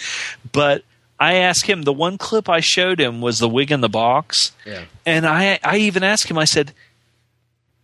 but. 0.50 0.84
I 1.22 1.34
asked 1.34 1.66
him 1.66 1.82
the 1.82 1.92
one 1.92 2.18
clip 2.18 2.48
I 2.48 2.60
showed 2.60 3.00
him 3.00 3.20
was 3.20 3.38
the 3.38 3.48
wig 3.48 3.70
in 3.70 3.80
the 3.80 3.88
box, 3.88 4.52
Yeah. 4.66 4.82
and 5.06 5.26
I 5.26 5.58
I 5.62 5.76
even 5.78 6.02
asked 6.02 6.30
him 6.30 6.38
I 6.38 6.44
said, 6.44 6.72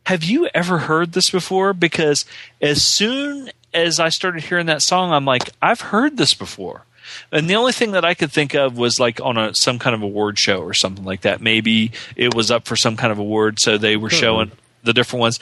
"Have 0.06 0.24
you 0.24 0.48
ever 0.54 0.78
heard 0.78 1.12
this 1.12 1.30
before?" 1.30 1.72
Because 1.72 2.24
as 2.60 2.84
soon 2.84 3.50
as 3.72 4.00
I 4.00 4.08
started 4.08 4.44
hearing 4.44 4.66
that 4.66 4.82
song, 4.82 5.12
I'm 5.12 5.24
like, 5.24 5.50
"I've 5.62 5.80
heard 5.92 6.16
this 6.16 6.34
before." 6.34 6.84
And 7.32 7.48
the 7.48 7.54
only 7.56 7.72
thing 7.72 7.92
that 7.92 8.04
I 8.04 8.14
could 8.14 8.32
think 8.32 8.54
of 8.54 8.76
was 8.76 8.98
like 9.00 9.20
on 9.22 9.38
a 9.38 9.54
some 9.54 9.78
kind 9.78 9.94
of 9.94 10.02
award 10.02 10.38
show 10.38 10.58
or 10.60 10.74
something 10.74 11.04
like 11.04 11.22
that. 11.22 11.40
Maybe 11.40 11.92
it 12.16 12.34
was 12.34 12.50
up 12.50 12.66
for 12.66 12.76
some 12.76 12.96
kind 12.96 13.12
of 13.12 13.18
award, 13.18 13.58
so 13.60 13.78
they 13.78 13.96
were 13.96 14.10
showing 14.10 14.50
the 14.82 14.92
different 14.92 15.20
ones. 15.20 15.38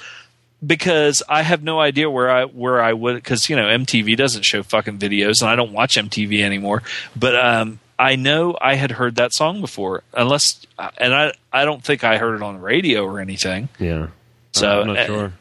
Because 0.67 1.23
I 1.29 1.43
have 1.43 1.63
no 1.63 1.81
idea 1.81 2.09
where 2.09 2.31
I 2.31 2.45
where 2.45 2.81
I 2.83 2.93
would 2.93 3.15
because 3.17 3.49
you 3.51 3.57
know 3.57 3.67
MTV 3.67 4.17
doesn't 4.17 4.45
show 4.45 4.63
fucking 4.63 4.99
videos 4.99 5.41
and 5.41 5.51
I 5.51 5.57
don't 5.57 5.73
watch 5.73 5.97
MTV 5.97 6.41
anymore. 6.43 6.83
But 7.15 7.35
um, 7.37 7.79
I 7.99 8.17
know 8.17 8.57
I 8.61 8.75
had 8.75 8.91
heard 8.93 9.17
that 9.17 9.33
song 9.33 9.61
before, 9.61 10.03
unless 10.13 10.67
and 10.99 11.15
I 11.15 11.33
I 11.53 11.65
don't 11.65 11.83
think 11.83 12.05
I 12.05 12.19
heard 12.19 12.37
it 12.37 12.43
on 12.43 12.55
the 12.55 12.61
radio 12.61 13.05
or 13.05 13.21
anything. 13.21 13.69
yeah. 13.79 14.09
So 14.53 14.81
I'm 14.81 14.87
not 14.87 14.97
uh, 14.97 15.07
sure. 15.07 15.33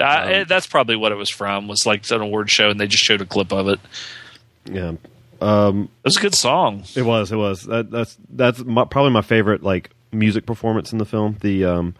I, 0.00 0.32
eh, 0.32 0.44
that's 0.44 0.66
probably 0.66 0.96
what 0.96 1.12
it 1.12 1.16
was 1.16 1.30
from. 1.30 1.68
Was 1.68 1.86
like 1.86 2.10
an 2.10 2.20
award 2.20 2.50
show 2.50 2.70
and 2.70 2.78
they 2.80 2.86
just 2.86 3.04
showed 3.04 3.20
a 3.20 3.26
clip 3.26 3.52
of 3.52 3.68
it. 3.68 3.80
Yeah. 4.64 4.92
It 5.40 5.88
was 6.04 6.16
a 6.16 6.20
good 6.20 6.34
song. 6.34 6.84
It 6.94 7.02
was. 7.02 7.32
It 7.32 7.36
was. 7.36 7.64
That, 7.64 7.90
that's 7.90 8.16
that's 8.30 8.60
my, 8.64 8.84
probably 8.84 9.10
my 9.10 9.22
favorite 9.22 9.62
like 9.62 9.90
music 10.12 10.46
performance 10.46 10.92
in 10.92 10.98
the 10.98 11.04
film. 11.04 11.36
The 11.40 11.64
um, 11.64 11.94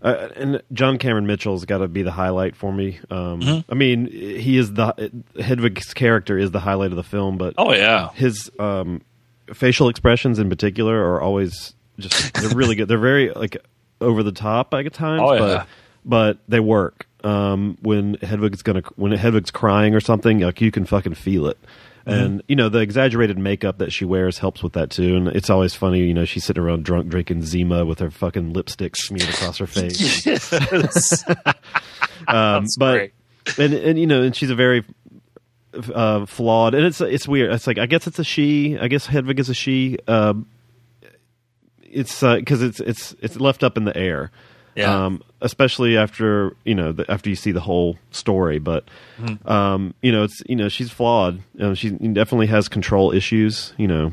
uh, 0.00 0.28
and 0.36 0.62
John 0.72 0.98
Cameron 0.98 1.26
Mitchell's 1.26 1.64
got 1.64 1.78
to 1.78 1.88
be 1.88 2.02
the 2.02 2.10
highlight 2.12 2.56
for 2.56 2.72
me. 2.72 2.98
Um, 3.10 3.40
Mm-hmm. 3.40 3.72
I 3.72 3.74
mean, 3.74 4.06
he 4.06 4.56
is 4.56 4.72
the 4.72 5.12
Hedwig's 5.38 5.92
character 5.94 6.38
is 6.38 6.50
the 6.50 6.60
highlight 6.60 6.90
of 6.90 6.96
the 6.96 7.02
film, 7.02 7.38
but 7.38 7.54
Oh 7.58 7.72
yeah, 7.72 8.10
his 8.14 8.50
um, 8.58 9.02
facial 9.54 9.88
expressions 9.88 10.38
in 10.38 10.48
particular 10.48 10.96
are 11.14 11.20
always 11.20 11.74
just 11.98 12.34
they're 12.34 12.50
really 12.50 12.74
good. 12.74 12.88
They're 12.88 12.98
very 12.98 13.30
like 13.30 13.56
over 14.00 14.22
the 14.22 14.32
top 14.32 14.72
like, 14.72 14.86
at 14.86 14.92
times, 14.92 15.22
Oh, 15.24 15.32
yeah. 15.34 15.38
but 15.40 15.66
but 16.04 16.38
they 16.48 16.60
work. 16.60 17.06
Um, 17.24 17.78
when 17.82 18.16
Hedwig's 18.16 18.62
gonna 18.62 18.82
when 18.96 19.12
Hedwig's 19.12 19.50
crying 19.52 19.94
or 19.94 20.00
something, 20.00 20.40
like 20.40 20.60
you 20.60 20.70
can 20.72 20.84
fucking 20.84 21.14
feel 21.14 21.46
it. 21.46 21.58
Mm-hmm. 22.06 22.10
And 22.10 22.42
you 22.48 22.56
know 22.56 22.68
the 22.68 22.80
exaggerated 22.80 23.38
makeup 23.38 23.78
that 23.78 23.92
she 23.92 24.04
wears 24.04 24.38
helps 24.38 24.60
with 24.60 24.72
that 24.72 24.90
too, 24.90 25.14
and 25.14 25.28
it's 25.28 25.48
always 25.48 25.72
funny. 25.74 26.00
You 26.00 26.14
know 26.14 26.24
she's 26.24 26.44
sitting 26.44 26.60
around 26.60 26.84
drunk 26.84 27.08
drinking 27.08 27.44
Zima 27.44 27.84
with 27.84 28.00
her 28.00 28.10
fucking 28.10 28.52
lipstick 28.52 28.96
smeared 28.96 29.28
across 29.28 29.58
her 29.58 29.66
face. 29.68 30.26
um, 32.26 32.66
but 32.78 32.92
great. 32.96 33.12
and 33.58 33.74
and 33.74 33.98
you 34.00 34.06
know 34.08 34.22
and 34.22 34.34
she's 34.34 34.50
a 34.50 34.54
very 34.56 34.84
uh, 35.94 36.26
flawed 36.26 36.74
and 36.74 36.84
it's 36.84 37.00
it's 37.00 37.26
weird. 37.28 37.52
It's 37.52 37.66
like 37.66 37.78
I 37.78 37.86
guess 37.86 38.06
it's 38.06 38.18
a 38.18 38.24
she. 38.24 38.78
I 38.78 38.88
guess 38.88 39.06
Hedwig 39.06 39.38
is 39.40 39.48
a 39.48 39.54
she. 39.54 39.98
Um, 40.08 40.46
it's 41.82 42.20
because 42.20 42.62
it's 42.62 42.80
it's 42.80 43.14
it's 43.20 43.36
left 43.36 43.62
up 43.62 43.76
in 43.76 43.84
the 43.84 43.96
air. 43.96 44.30
Yeah. 44.74 45.04
Um, 45.04 45.22
especially 45.42 45.98
after 45.98 46.56
you 46.64 46.74
know 46.74 46.92
the, 46.92 47.10
after 47.10 47.28
you 47.28 47.36
see 47.36 47.52
the 47.52 47.60
whole 47.60 47.98
story, 48.10 48.58
but 48.58 48.84
Mm-hmm. 49.20 49.46
um, 49.48 49.94
you 50.02 50.10
know 50.10 50.24
it's 50.24 50.42
you 50.48 50.56
know 50.56 50.68
she's 50.70 50.90
flawed. 50.90 51.40
Um, 51.60 51.74
she 51.74 51.90
definitely 51.90 52.46
has 52.46 52.68
control 52.68 53.12
issues. 53.12 53.74
You 53.76 53.86
know, 53.86 54.12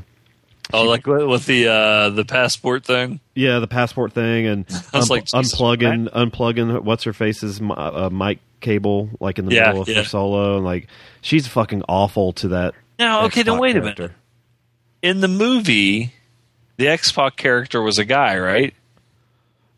oh 0.73 0.83
like 0.83 1.05
with 1.07 1.45
the 1.45 1.67
uh, 1.67 2.09
the 2.09 2.25
passport 2.25 2.85
thing. 2.85 3.19
yeah, 3.35 3.59
the 3.59 3.67
passport 3.67 4.13
thing 4.13 4.45
and 4.47 4.65
un- 4.93 5.07
like, 5.07 5.25
unplugging 5.25 6.09
unplugging 6.11 6.83
what's 6.83 7.03
her 7.03 7.13
face's 7.13 7.59
uh, 7.61 8.09
mic 8.11 8.39
cable 8.61 9.09
like 9.19 9.39
in 9.39 9.45
the 9.45 9.55
Yeah, 9.55 9.67
middle 9.67 9.81
of 9.81 9.87
yeah. 9.87 9.95
her 9.99 10.03
solo 10.03 10.57
and 10.57 10.65
like 10.65 10.87
she's 11.21 11.47
fucking 11.47 11.83
awful 11.87 12.33
to 12.33 12.49
that. 12.49 12.73
Now, 12.99 13.25
okay, 13.25 13.43
then 13.43 13.57
wait 13.59 13.77
a 13.77 13.81
minute. 13.81 14.11
In 15.01 15.21
the 15.21 15.29
movie, 15.29 16.13
the 16.75 16.89
X 16.89 17.11
Pac 17.13 17.37
character 17.37 17.81
was 17.81 17.97
a 17.97 18.03
guy, 18.05 18.37
right? 18.37 18.73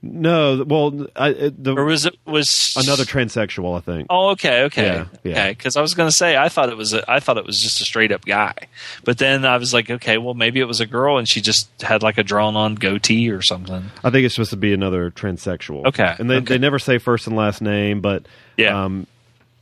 No, 0.03 0.63
well, 0.65 1.05
I, 1.15 1.31
the, 1.55 1.75
Or 1.77 1.85
was 1.85 2.07
it 2.07 2.15
was 2.25 2.73
another 2.75 3.03
transsexual, 3.03 3.77
I 3.77 3.81
think. 3.81 4.07
Oh, 4.09 4.29
okay, 4.31 4.63
okay, 4.63 4.83
Yeah, 4.83 5.05
yeah. 5.23 5.31
okay. 5.31 5.49
Because 5.51 5.77
I 5.77 5.81
was 5.81 5.93
going 5.93 6.09
to 6.09 6.15
say 6.15 6.35
I 6.35 6.49
thought 6.49 6.69
it 6.69 6.77
was 6.77 6.93
a, 6.93 7.09
I 7.09 7.19
thought 7.19 7.37
it 7.37 7.45
was 7.45 7.61
just 7.61 7.81
a 7.81 7.85
straight 7.85 8.11
up 8.11 8.25
guy, 8.25 8.55
but 9.03 9.19
then 9.19 9.45
I 9.45 9.57
was 9.57 9.75
like, 9.75 9.91
okay, 9.91 10.17
well 10.17 10.33
maybe 10.33 10.59
it 10.59 10.65
was 10.65 10.79
a 10.79 10.87
girl 10.87 11.19
and 11.19 11.29
she 11.29 11.39
just 11.39 11.69
had 11.83 12.01
like 12.01 12.17
a 12.17 12.23
drawn 12.23 12.55
on 12.55 12.73
goatee 12.75 13.29
or 13.29 13.43
something. 13.43 13.91
I 14.03 14.09
think 14.09 14.25
it's 14.25 14.33
supposed 14.33 14.49
to 14.49 14.57
be 14.57 14.73
another 14.73 15.11
transsexual. 15.11 15.85
Okay, 15.85 16.15
and 16.17 16.27
they 16.29 16.37
okay. 16.37 16.45
they 16.45 16.57
never 16.57 16.79
say 16.79 16.97
first 16.97 17.27
and 17.27 17.35
last 17.35 17.61
name, 17.61 18.01
but 18.01 18.25
Yeah. 18.57 18.83
um, 18.85 19.05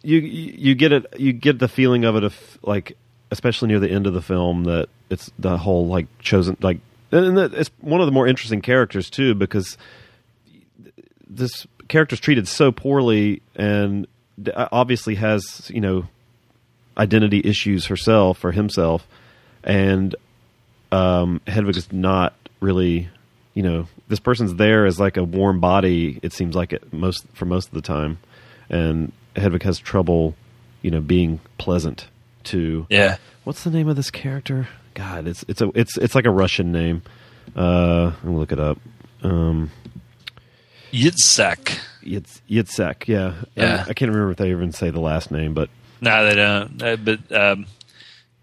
you 0.04 0.20
you 0.20 0.74
get 0.76 0.94
it 0.94 1.06
you 1.20 1.34
get 1.34 1.60
the 1.60 1.68
feeling 1.68 2.06
of 2.06 2.16
it 2.16 2.24
of 2.24 2.58
like 2.62 2.96
especially 3.30 3.68
near 3.68 3.80
the 3.82 3.92
end 3.92 4.08
of 4.08 4.14
the 4.14 4.22
film 4.22 4.64
that 4.64 4.88
it's 5.10 5.30
the 5.38 5.58
whole 5.58 5.88
like 5.88 6.08
chosen 6.20 6.56
like 6.62 6.80
and 7.12 7.38
it's 7.38 7.72
one 7.82 8.00
of 8.00 8.06
the 8.08 8.12
more 8.14 8.26
interesting 8.26 8.62
characters 8.62 9.10
too 9.10 9.36
because 9.36 9.78
this 11.40 11.66
character's 11.88 12.20
treated 12.20 12.48
so 12.48 12.72
poorly 12.72 13.42
and 13.56 14.08
obviously 14.56 15.16
has 15.16 15.70
you 15.74 15.82
know 15.82 16.08
identity 16.98 17.42
issues 17.44 17.88
herself 17.88 18.44
or 18.44 18.52
himself, 18.52 19.08
and 19.64 20.16
um, 20.92 21.42
Hedwig 21.48 21.78
is 21.78 21.92
not 21.92 22.34
really, 22.60 23.10
you 23.54 23.64
know, 23.64 23.88
this 24.08 24.20
person's 24.20 24.56
there 24.56 24.86
as 24.86 25.00
like 25.00 25.18
a 25.18 25.24
warm 25.24 25.60
body. 25.60 26.20
It 26.22 26.34
seems 26.34 26.56
like 26.56 26.74
it 26.74 26.92
most 26.94 27.26
for 27.34 27.46
most 27.46 27.70
of 27.70 27.74
the 27.74 27.82
time, 27.82 28.20
and 28.70 29.12
Hedwig 29.36 29.64
has 29.64 29.80
trouble, 29.80 30.36
you 30.82 30.92
know, 30.92 31.02
being 31.02 31.40
pleasant 31.58 32.08
to. 32.46 32.86
Yeah. 32.90 33.18
What's 33.44 33.64
the 33.64 33.72
name 33.72 33.88
of 33.88 33.96
this 33.96 34.12
character? 34.12 34.68
God, 34.94 35.28
it's 35.28 35.46
it's 35.48 35.62
a 35.62 35.72
it's 35.76 35.98
it's 35.98 36.16
like 36.16 36.26
a 36.26 36.32
Russian 36.32 36.72
name. 36.72 37.02
Uh, 37.56 38.12
I'm 38.16 38.24
gonna 38.24 38.38
look 38.38 38.52
it 38.52 38.60
up. 38.60 38.78
Um, 39.24 39.72
Yitzhak. 40.92 41.80
Yitz, 42.04 42.42
Yitzhak, 42.50 43.08
yeah. 43.08 43.36
Yeah. 43.56 43.84
I, 43.86 43.92
I 43.92 43.94
can't 43.94 44.12
remember 44.12 44.32
if 44.32 44.38
they 44.38 44.52
even 44.52 44.72
say 44.72 44.90
the 44.90 45.00
last 45.00 45.32
name, 45.32 45.54
but 45.54 45.70
No, 46.02 46.26
they 46.26 46.36
don't. 46.36 46.82
Uh, 46.82 46.96
but 46.96 47.32
um, 47.32 47.66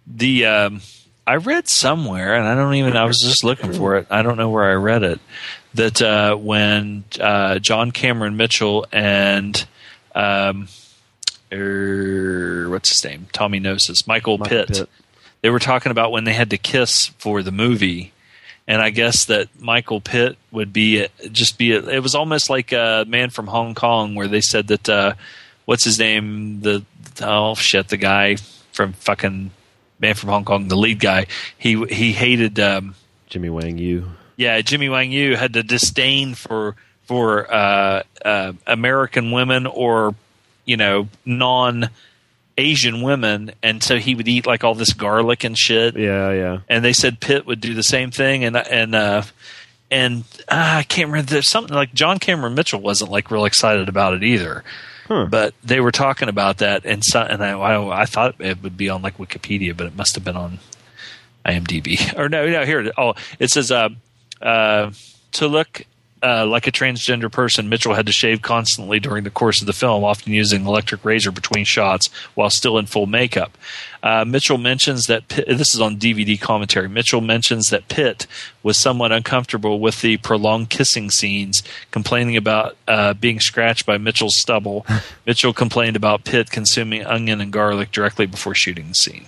the 0.06 0.46
um, 0.46 0.80
I 1.26 1.36
read 1.36 1.68
somewhere, 1.68 2.36
and 2.36 2.46
I 2.46 2.54
don't 2.54 2.74
even. 2.74 2.96
I 2.96 3.04
was 3.04 3.18
just 3.18 3.42
looking 3.42 3.72
for 3.72 3.96
it. 3.96 4.06
I 4.10 4.22
don't 4.22 4.36
know 4.36 4.50
where 4.50 4.64
I 4.64 4.74
read 4.74 5.02
it. 5.02 5.20
That 5.74 6.00
uh, 6.00 6.36
when 6.36 7.04
uh, 7.20 7.58
John 7.58 7.90
Cameron 7.90 8.36
Mitchell 8.36 8.86
and 8.92 9.66
um, 10.14 10.68
er, 11.52 12.68
what's 12.70 12.90
his 12.90 13.04
name? 13.04 13.26
Tommy 13.32 13.58
Gnosis, 13.58 14.06
Michael, 14.06 14.38
Michael 14.38 14.58
Pitt, 14.58 14.68
Pitt. 14.68 14.88
They 15.42 15.50
were 15.50 15.58
talking 15.58 15.90
about 15.92 16.12
when 16.12 16.24
they 16.24 16.32
had 16.32 16.50
to 16.50 16.58
kiss 16.58 17.06
for 17.18 17.42
the 17.42 17.52
movie. 17.52 18.12
And 18.68 18.82
I 18.82 18.90
guess 18.90 19.26
that 19.26 19.48
Michael 19.60 20.00
Pitt 20.00 20.36
would 20.50 20.72
be 20.72 21.06
just 21.30 21.56
be. 21.56 21.72
it 21.72 22.02
was 22.02 22.14
almost 22.14 22.50
like 22.50 22.72
a 22.72 23.04
man 23.06 23.30
from 23.30 23.46
Hong 23.46 23.74
Kong, 23.74 24.14
where 24.16 24.26
they 24.26 24.40
said 24.40 24.66
that 24.68 24.88
uh, 24.88 25.14
what's 25.66 25.84
his 25.84 25.98
name? 25.98 26.62
The 26.62 26.84
oh 27.22 27.54
shit, 27.54 27.88
the 27.88 27.96
guy 27.96 28.36
from 28.72 28.92
fucking 28.94 29.50
Man 29.98 30.14
from 30.14 30.30
Hong 30.30 30.44
Kong, 30.44 30.68
the 30.68 30.76
lead 30.76 31.00
guy. 31.00 31.26
He 31.56 31.84
he 31.86 32.12
hated. 32.12 32.58
Um, 32.58 32.94
Jimmy 33.28 33.50
Wang 33.50 33.78
Yu. 33.78 34.08
yeah, 34.36 34.60
Jimmy 34.60 34.88
Wang 34.88 35.10
Yu 35.12 35.36
had 35.36 35.52
the 35.52 35.62
disdain 35.62 36.34
for 36.34 36.76
for 37.04 37.52
uh, 37.52 38.02
uh, 38.24 38.52
American 38.66 39.30
women 39.30 39.66
or 39.66 40.14
you 40.64 40.76
know 40.76 41.08
non 41.24 41.88
Asian 42.58 43.02
women, 43.02 43.52
and 43.62 43.82
so 43.82 43.96
he 43.98 44.14
would 44.14 44.28
eat 44.28 44.46
like 44.46 44.64
all 44.64 44.74
this 44.74 44.92
garlic 44.92 45.44
and 45.44 45.56
shit 45.58 45.96
Yeah, 45.96 46.32
yeah. 46.32 46.58
and 46.68 46.84
they 46.84 46.92
said 46.92 47.20
Pitt 47.20 47.46
would 47.46 47.60
do 47.60 47.74
the 47.74 47.82
same 47.82 48.10
thing, 48.10 48.44
and 48.44 48.56
and 48.56 48.94
uh, 48.94 49.22
and 49.90 50.24
uh, 50.48 50.76
I 50.78 50.82
can't 50.84 51.08
remember. 51.10 51.30
There's 51.30 51.48
something 51.48 51.74
like 51.74 51.92
John 51.94 52.18
Cameron 52.18 52.54
Mitchell 52.54 52.80
wasn't 52.80 53.10
like 53.10 53.30
real 53.30 53.44
excited 53.44 53.88
about 53.88 54.14
it 54.14 54.22
either, 54.24 54.64
Huh. 55.06 55.26
but 55.30 55.54
they 55.62 55.80
were 55.80 55.92
talking 55.92 56.28
about 56.28 56.58
that, 56.58 56.84
and 56.84 57.02
so, 57.04 57.20
and 57.20 57.42
I, 57.44 57.50
I 57.52 58.02
I 58.02 58.04
thought 58.06 58.36
it 58.40 58.62
would 58.62 58.76
be 58.76 58.88
on 58.88 59.02
like 59.02 59.18
Wikipedia, 59.18 59.76
but 59.76 59.86
it 59.86 59.94
must 59.96 60.14
have 60.14 60.24
been 60.24 60.36
on 60.36 60.58
IMDb 61.44 62.14
or 62.18 62.28
no, 62.28 62.48
no 62.48 62.64
here. 62.64 62.80
it- 62.80 62.94
Oh, 62.98 63.14
it 63.38 63.50
says 63.50 63.70
uh, 63.70 63.90
uh, 64.40 64.90
to 65.32 65.46
look. 65.48 65.82
Uh, 66.22 66.46
like 66.46 66.66
a 66.66 66.72
transgender 66.72 67.30
person, 67.30 67.68
Mitchell 67.68 67.92
had 67.92 68.06
to 68.06 68.12
shave 68.12 68.40
constantly 68.40 68.98
during 68.98 69.24
the 69.24 69.30
course 69.30 69.60
of 69.60 69.66
the 69.66 69.72
film, 69.74 70.02
often 70.02 70.32
using 70.32 70.62
an 70.62 70.66
electric 70.66 71.04
razor 71.04 71.30
between 71.30 71.64
shots 71.64 72.08
while 72.34 72.48
still 72.48 72.78
in 72.78 72.86
full 72.86 73.06
makeup. 73.06 73.56
Uh, 74.02 74.24
Mitchell 74.24 74.56
mentions 74.56 75.08
that 75.08 75.28
Pitt, 75.28 75.46
this 75.46 75.74
is 75.74 75.80
on 75.80 75.98
DVD 75.98 76.40
commentary. 76.40 76.88
Mitchell 76.88 77.20
mentions 77.20 77.66
that 77.68 77.88
Pitt 77.88 78.26
was 78.62 78.78
somewhat 78.78 79.12
uncomfortable 79.12 79.78
with 79.78 80.00
the 80.00 80.16
prolonged 80.16 80.70
kissing 80.70 81.10
scenes, 81.10 81.62
complaining 81.90 82.36
about 82.36 82.76
uh, 82.88 83.12
being 83.14 83.38
scratched 83.38 83.84
by 83.84 83.98
Mitchell's 83.98 84.38
stubble. 84.40 84.86
Mitchell 85.26 85.52
complained 85.52 85.96
about 85.96 86.24
Pitt 86.24 86.50
consuming 86.50 87.04
onion 87.04 87.40
and 87.42 87.52
garlic 87.52 87.92
directly 87.92 88.24
before 88.26 88.54
shooting 88.54 88.88
the 88.88 88.94
scene. 88.94 89.26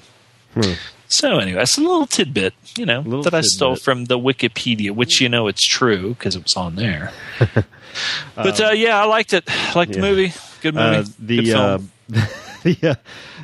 So 1.09 1.39
anyway, 1.39 1.63
it's 1.63 1.79
a 1.79 1.81
little 1.81 2.07
tidbit, 2.07 2.55
you 2.77 2.85
know, 2.85 3.23
that 3.23 3.35
I 3.35 3.41
stole 3.41 3.77
from 3.77 4.07
the 4.07 4.19
Wikipedia, 4.19 4.91
which 4.91 5.21
you 5.21 5.29
know 5.29 5.49
it's 5.49 5.67
true 5.67 6.11
because 6.11 6.37
it 6.37 6.45
was 6.45 6.55
on 6.55 6.77
there. 6.77 7.13
but 8.37 8.61
uh, 8.61 8.71
yeah, 8.71 9.01
I 9.01 9.07
liked 9.07 9.33
it. 9.33 9.45
I 9.49 9.73
liked 9.75 9.93
the 9.93 10.01
movie. 10.01 10.33
Good 10.61 10.75
movie. 10.75 10.97
Uh, 10.97 11.03
Good 11.03 11.27
the 11.27 11.45
film. 11.47 11.91
uh, 12.15 12.27
the 12.63 12.91
uh, 12.91 12.95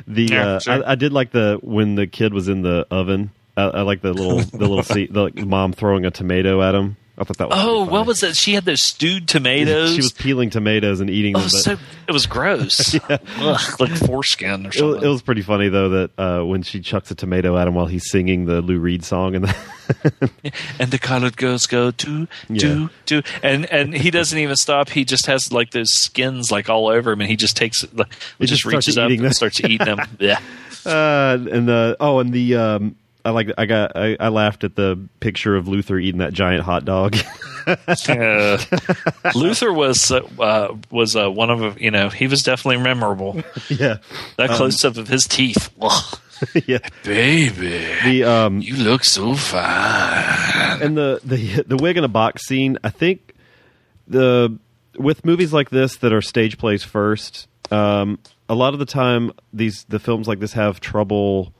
the 0.07 0.23
Yeah, 0.23 0.47
uh, 0.47 0.59
sure. 0.59 0.73
I, 0.85 0.91
I 0.91 0.95
did 0.95 1.11
like 1.11 1.31
the 1.31 1.59
when 1.61 1.95
the 1.95 2.07
kid 2.07 2.33
was 2.33 2.47
in 2.47 2.61
the 2.61 2.85
oven. 2.91 3.31
I, 3.57 3.63
I 3.63 3.81
like 3.81 4.01
the 4.01 4.13
little 4.13 4.39
the 4.39 4.67
little 4.67 4.83
seat, 4.83 5.11
the 5.11 5.23
like, 5.23 5.35
mom 5.35 5.73
throwing 5.73 6.05
a 6.05 6.11
tomato 6.11 6.61
at 6.61 6.75
him. 6.75 6.97
I 7.17 7.23
thought 7.23 7.37
that 7.37 7.49
was 7.49 7.57
oh, 7.61 7.85
what 7.85 8.05
was 8.05 8.19
that? 8.19 8.35
She 8.35 8.53
had 8.55 8.65
those 8.65 8.81
stewed 8.81 9.27
tomatoes. 9.29 9.91
She 9.91 9.97
was 9.97 10.11
peeling 10.11 10.49
tomatoes 10.49 10.99
and 10.99 11.09
eating 11.09 11.35
Oh, 11.35 11.39
them. 11.39 11.49
but- 11.53 11.59
so 11.63 11.77
it 12.07 12.11
was 12.11 12.25
gross. 12.25 12.93
Ugh, 13.09 13.79
like 13.79 13.91
foreskin 13.95 14.65
or 14.65 14.69
it, 14.69 14.73
something. 14.73 14.87
was- 14.95 15.03
it 15.03 15.07
was 15.07 15.21
pretty 15.21 15.41
funny 15.41 15.69
though 15.69 15.89
that 15.89 16.11
uh, 16.19 16.43
when 16.43 16.61
she 16.61 16.81
chucks 16.81 17.09
a 17.11 17.15
tomato 17.15 17.57
at 17.57 17.67
him 17.67 17.73
while 17.75 17.85
he's 17.85 18.09
singing 18.11 18.45
the 18.45 18.61
Lou 18.61 18.79
Reed 18.79 19.05
song 19.05 19.35
and 19.35 19.45
the 19.45 19.55
and 20.79 20.91
the 20.91 20.97
colored 20.99 21.37
girls 21.37 21.67
go 21.67 21.91
do 21.91 22.27
Yeah. 22.49 22.59
do 22.59 22.89
do, 23.05 23.21
and 23.43 23.65
and 23.71 23.93
he 23.95 24.11
doesn't 24.11 24.37
even 24.37 24.55
stop. 24.55 24.89
He 24.89 25.05
just 25.05 25.27
has 25.27 25.51
like 25.53 25.71
those 25.71 25.91
skins 25.93 26.51
like 26.51 26.69
all 26.69 26.87
over 26.89 27.11
him, 27.13 27.21
and 27.21 27.29
he 27.29 27.35
just 27.37 27.55
takes 27.55 27.83
it. 27.83 27.95
Like, 27.95 28.11
he 28.39 28.45
just 28.45 28.63
just 28.63 28.65
reaches 28.65 28.97
up 28.97 29.09
and 29.09 29.35
starts 29.35 29.59
eating 29.63 29.77
them. 29.85 29.99
Yeah. 30.19 30.39
uh, 30.85 31.37
and 31.51 31.67
the 31.67 31.95
oh 31.99 32.19
and 32.19 32.33
the 32.33 32.55
um, 32.55 32.95
I 33.25 33.31
like 33.31 33.49
I 33.57 33.65
got 33.65 33.97
I, 33.97 34.15
I 34.19 34.29
laughed 34.29 34.63
at 34.63 34.75
the 34.75 34.99
picture 35.19 35.55
of 35.55 35.67
Luther 35.67 35.97
eating 35.97 36.19
that 36.19 36.31
giant 36.33 36.63
hot 36.63 36.85
dog. 36.85 37.17
Uh, 37.67 38.59
Luther 39.33 39.73
was 39.73 40.11
uh, 40.11 40.19
uh, 40.39 40.75
was 40.91 41.15
uh, 41.15 41.31
one 41.31 41.49
of 41.49 41.81
you 41.81 41.89
know 41.89 42.09
he 42.09 42.27
was 42.27 42.43
definitely 42.43 42.77
memorable. 42.83 43.41
yeah, 43.69 43.97
That 44.37 44.51
close 44.51 44.85
up 44.85 44.97
of 44.97 45.07
his 45.07 45.23
teeth, 45.23 45.71
yeah. 46.67 46.77
baby, 47.03 47.87
The 48.03 48.23
um, 48.23 48.59
you 48.59 48.75
look 48.75 49.03
so 49.03 49.33
fine. 49.33 50.79
and 50.83 50.95
the 50.95 51.19
the 51.23 51.63
the 51.63 51.77
wig 51.77 51.97
in 51.97 52.03
a 52.03 52.07
box 52.07 52.45
scene 52.45 52.77
i 52.83 52.91
think 52.91 53.33
the 54.07 54.55
with 54.99 55.25
movies 55.25 55.51
like 55.51 55.71
this 55.71 55.95
that 55.97 56.13
are 56.13 56.21
stage 56.21 56.59
plays 56.59 56.83
first 56.83 57.47
um, 57.71 58.19
a 58.47 58.53
lot 58.53 58.73
of 58.73 58.79
the 58.79 58.85
time 58.85 59.31
these 59.53 59.85
the 59.85 59.97
films 59.97 60.27
like 60.27 60.37
this 60.39 60.53
have 60.53 60.79
trouble 60.79 61.51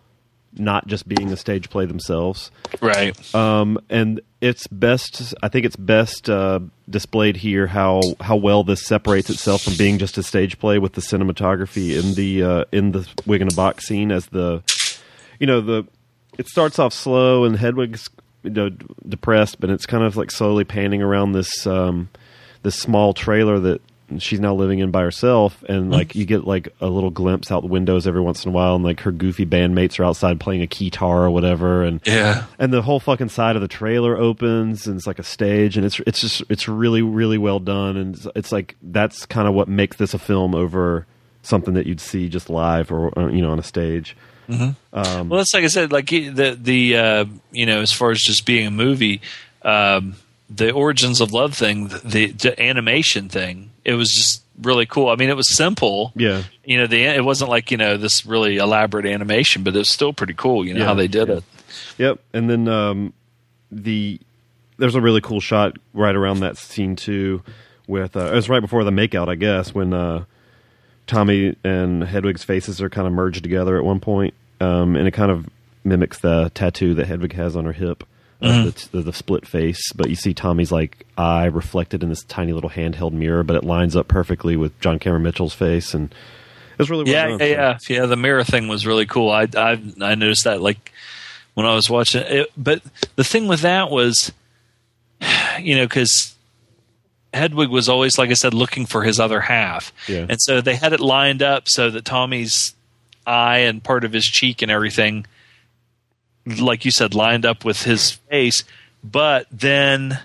not 0.57 0.87
just 0.87 1.07
being 1.07 1.31
a 1.31 1.37
stage 1.37 1.69
play 1.69 1.85
themselves 1.85 2.51
Right. 2.81 3.15
um, 3.35 3.79
and 3.89 4.21
it's 4.41 4.67
best 4.67 5.33
i 5.43 5.47
think 5.47 5.65
it's 5.65 5.75
best 5.75 6.29
uh, 6.29 6.59
displayed 6.89 7.37
here 7.37 7.67
how 7.67 8.01
how 8.21 8.35
well 8.35 8.63
this 8.63 8.85
separates 8.85 9.29
itself 9.29 9.63
from 9.63 9.75
being 9.77 9.97
just 9.97 10.17
a 10.17 10.23
stage 10.23 10.59
play 10.59 10.77
with 10.79 10.93
the 10.93 11.01
cinematography 11.01 11.97
in 11.99 12.13
the 12.15 12.43
uh, 12.43 12.65
in 12.71 12.91
the 12.91 13.07
wig 13.25 13.41
in 13.41 13.47
a 13.47 13.55
box 13.55 13.85
scene 13.87 14.11
as 14.11 14.27
the 14.27 14.61
you 15.39 15.47
know 15.47 15.61
the 15.61 15.85
it 16.37 16.47
starts 16.47 16.79
off 16.79 16.93
slow 16.93 17.45
and 17.45 17.57
Hedwig's 17.57 18.09
you 18.43 18.49
know 18.49 18.69
d- 18.69 18.85
depressed, 19.07 19.59
but 19.61 19.69
it's 19.69 19.85
kind 19.85 20.03
of 20.03 20.17
like 20.17 20.29
slowly 20.31 20.65
panning 20.65 21.01
around 21.01 21.31
this 21.31 21.65
um, 21.65 22.09
this 22.61 22.75
small 22.75 23.13
trailer 23.13 23.57
that 23.59 23.81
she's 24.21 24.39
now 24.39 24.53
living 24.55 24.79
in 24.79 24.91
by 24.91 25.01
herself, 25.01 25.63
and 25.69 25.91
like 25.91 26.15
you 26.15 26.25
get 26.25 26.45
like 26.45 26.69
a 26.81 26.87
little 26.87 27.09
glimpse 27.09 27.51
out 27.51 27.61
the 27.61 27.67
windows 27.67 28.07
every 28.07 28.21
once 28.21 28.45
in 28.45 28.49
a 28.49 28.51
while, 28.53 28.75
and 28.75 28.83
like 28.83 29.01
her 29.01 29.11
goofy 29.11 29.45
bandmates 29.45 29.99
are 29.99 30.03
outside 30.03 30.39
playing 30.39 30.61
a 30.61 30.67
guitar 30.67 31.23
or 31.25 31.29
whatever, 31.29 31.83
and 31.83 32.01
Yeah. 32.05 32.45
and 32.59 32.71
the 32.73 32.81
whole 32.81 32.99
fucking 32.99 33.29
side 33.29 33.55
of 33.55 33.61
the 33.61 33.67
trailer 33.67 34.17
opens 34.17 34.87
and 34.87 34.95
it's 34.97 35.07
like 35.07 35.19
a 35.19 35.23
stage 35.23 35.77
and 35.77 35.85
it's 35.85 35.99
it's 36.07 36.21
just 36.21 36.43
it's 36.49 36.67
really 36.67 37.01
really 37.01 37.37
well 37.37 37.59
done 37.59 37.97
and 37.97 38.15
it's, 38.15 38.27
it's 38.35 38.51
like 38.51 38.75
that's 38.81 39.25
kind 39.25 39.47
of 39.47 39.53
what 39.53 39.67
makes 39.67 39.97
this 39.97 40.13
a 40.13 40.19
film 40.19 40.53
over 40.55 41.05
something 41.41 41.73
that 41.75 41.85
you'd 41.85 42.01
see 42.01 42.27
just 42.29 42.49
live 42.49 42.91
or, 42.91 43.11
you 43.31 43.41
know 43.41 43.51
on 43.51 43.59
a 43.59 43.63
stage. 43.63 44.15
Well, 44.47 44.75
that's 44.93 45.53
like 45.53 45.63
I 45.63 45.67
said, 45.67 45.91
like 45.91 46.07
the 46.09 46.57
the 46.61 46.97
uh, 46.97 47.25
you 47.51 47.65
know, 47.65 47.81
as 47.81 47.91
far 47.91 48.11
as 48.11 48.19
just 48.21 48.45
being 48.45 48.67
a 48.67 48.71
movie, 48.71 49.21
um, 49.63 50.15
the 50.49 50.71
origins 50.71 51.21
of 51.21 51.31
love 51.33 51.53
thing, 51.55 51.87
the, 52.03 52.27
the 52.31 52.55
animation 52.61 53.29
thing, 53.29 53.71
it 53.83 53.93
was 53.93 54.09
just 54.09 54.43
really 54.61 54.85
cool. 54.85 55.09
I 55.09 55.15
mean, 55.15 55.29
it 55.29 55.35
was 55.35 55.53
simple. 55.53 56.11
Yeah. 56.15 56.43
You 56.63 56.77
know, 56.77 56.87
the 56.87 57.03
it 57.03 57.23
wasn't 57.23 57.49
like 57.49 57.71
you 57.71 57.77
know 57.77 57.97
this 57.97 58.25
really 58.25 58.57
elaborate 58.57 59.05
animation, 59.05 59.63
but 59.63 59.75
it 59.75 59.79
was 59.79 59.89
still 59.89 60.13
pretty 60.13 60.33
cool. 60.33 60.65
You 60.65 60.73
know 60.73 60.81
Yeah, 60.81 60.85
how 60.85 60.93
they 60.93 61.07
did 61.07 61.27
yeah. 61.27 61.35
it. 61.35 61.43
Yep, 61.97 62.19
and 62.33 62.49
then 62.49 62.67
um, 62.67 63.13
the 63.71 64.19
there's 64.77 64.95
a 64.95 65.01
really 65.01 65.21
cool 65.21 65.39
shot 65.39 65.77
right 65.93 66.15
around 66.15 66.39
that 66.41 66.57
scene 66.57 66.95
too. 66.95 67.41
With 67.87 68.15
uh, 68.17 68.31
it 68.31 68.35
was 68.35 68.49
right 68.49 68.61
before 68.61 68.83
the 68.83 68.91
makeout, 68.91 69.27
I 69.29 69.35
guess, 69.35 69.73
when 69.73 69.93
uh, 69.93 70.25
Tommy 71.07 71.55
and 71.63 72.03
Hedwig's 72.03 72.43
faces 72.43 72.81
are 72.81 72.89
kind 72.89 73.07
of 73.07 73.13
merged 73.13 73.43
together 73.43 73.77
at 73.77 73.83
one 73.83 73.99
point, 73.99 74.33
um, 74.59 74.95
and 74.95 75.07
it 75.07 75.11
kind 75.11 75.31
of 75.31 75.47
mimics 75.83 76.19
the 76.19 76.49
tattoo 76.55 76.95
that 76.95 77.05
Hedwig 77.07 77.33
has 77.33 77.55
on 77.55 77.65
her 77.65 77.73
hip, 77.73 78.03
uh, 78.45 78.63
the, 78.65 78.87
the, 78.91 79.01
the 79.03 79.13
split 79.13 79.47
face. 79.47 79.91
But 79.93 80.09
you 80.09 80.15
see 80.15 80.33
Tommy's 80.33 80.71
like 80.71 81.05
eye 81.17 81.45
reflected 81.45 82.03
in 82.03 82.09
this 82.09 82.23
tiny 82.23 82.53
little 82.53 82.69
handheld 82.69 83.11
mirror, 83.13 83.43
but 83.43 83.55
it 83.55 83.63
lines 83.63 83.95
up 83.95 84.07
perfectly 84.07 84.55
with 84.55 84.79
John 84.79 84.99
Cameron 84.99 85.23
Mitchell's 85.23 85.53
face, 85.53 85.93
and 85.93 86.13
it's 86.79 86.89
really 86.89 87.03
well 87.05 87.13
yeah, 87.13 87.27
done, 87.27 87.39
yeah, 87.39 87.77
so- 87.77 87.93
yeah, 87.93 87.99
yeah. 88.01 88.05
The 88.05 88.17
mirror 88.17 88.43
thing 88.43 88.67
was 88.67 88.85
really 88.85 89.05
cool. 89.05 89.29
I 89.31 89.47
I 89.55 89.81
I 90.01 90.15
noticed 90.15 90.43
that 90.45 90.61
like 90.61 90.91
when 91.53 91.65
I 91.65 91.73
was 91.73 91.89
watching 91.89 92.21
it. 92.25 92.51
But 92.57 92.81
the 93.15 93.23
thing 93.23 93.47
with 93.47 93.61
that 93.61 93.89
was, 93.89 94.31
you 95.59 95.75
know, 95.77 95.85
because 95.85 96.35
Hedwig 97.33 97.69
was 97.69 97.89
always, 97.89 98.17
like 98.17 98.29
I 98.29 98.33
said, 98.33 98.53
looking 98.53 98.85
for 98.85 99.03
his 99.03 99.19
other 99.19 99.41
half, 99.41 99.91
Yeah. 100.07 100.25
and 100.29 100.41
so 100.41 100.61
they 100.61 100.75
had 100.75 100.93
it 100.93 100.99
lined 100.99 101.41
up 101.43 101.67
so 101.67 101.89
that 101.89 102.05
Tommy's 102.05 102.73
eye 103.27 103.59
and 103.59 103.83
part 103.83 104.03
of 104.03 104.13
his 104.13 104.23
cheek 104.25 104.61
and 104.61 104.71
everything, 104.71 105.25
like 106.45 106.85
you 106.85 106.91
said, 106.91 107.13
lined 107.13 107.45
up 107.45 107.65
with 107.65 107.83
his 107.83 108.11
face. 108.11 108.63
But 109.03 109.47
then 109.51 110.19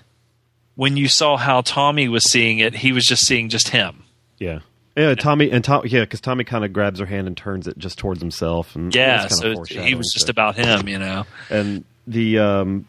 when 0.75 0.97
you 0.97 1.07
saw 1.07 1.37
how 1.37 1.61
Tommy 1.61 2.07
was 2.07 2.23
seeing 2.29 2.59
it, 2.59 2.75
he 2.75 2.91
was 2.91 3.05
just 3.05 3.25
seeing 3.25 3.49
just 3.49 3.69
him. 3.69 4.03
Yeah. 4.39 4.59
Yeah, 4.95 5.15
Tommy 5.15 5.49
and 5.51 5.63
Tom. 5.63 5.83
Yeah, 5.85 6.01
because 6.01 6.19
Tommy 6.19 6.43
kind 6.43 6.65
of 6.65 6.73
grabs 6.73 6.99
her 6.99 7.05
hand 7.05 7.25
and 7.27 7.37
turns 7.37 7.65
it 7.67 7.77
just 7.77 7.97
towards 7.97 8.19
himself, 8.19 8.75
and 8.75 8.93
Yeah, 8.93 9.27
so 9.27 9.63
he 9.63 9.95
was 9.95 10.11
just 10.13 10.25
so. 10.27 10.31
about 10.31 10.55
him, 10.57 10.89
you 10.89 10.99
know. 10.99 11.25
and 11.49 11.85
the 12.07 12.39
um, 12.39 12.85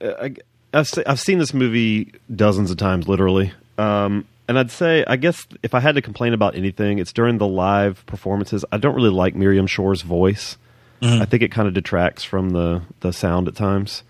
I, 0.00 0.34
I've 0.72 0.90
I've 1.06 1.20
seen 1.20 1.38
this 1.38 1.54
movie 1.54 2.12
dozens 2.34 2.72
of 2.72 2.76
times, 2.76 3.06
literally. 3.06 3.52
Um, 3.78 4.26
and 4.48 4.58
I'd 4.58 4.72
say, 4.72 5.04
I 5.06 5.14
guess, 5.16 5.46
if 5.62 5.74
I 5.74 5.80
had 5.80 5.94
to 5.94 6.02
complain 6.02 6.32
about 6.34 6.56
anything, 6.56 6.98
it's 6.98 7.12
during 7.12 7.38
the 7.38 7.46
live 7.46 8.04
performances. 8.06 8.64
I 8.72 8.78
don't 8.78 8.94
really 8.96 9.10
like 9.10 9.34
Miriam 9.36 9.66
Shor's 9.68 10.02
voice. 10.02 10.58
I 11.02 11.24
think 11.26 11.42
it 11.42 11.50
kind 11.52 11.68
of 11.68 11.74
detracts 11.74 12.24
from 12.24 12.50
the 12.50 12.82
the 13.00 13.12
sound 13.12 13.48
at 13.48 13.54
times. 13.54 14.02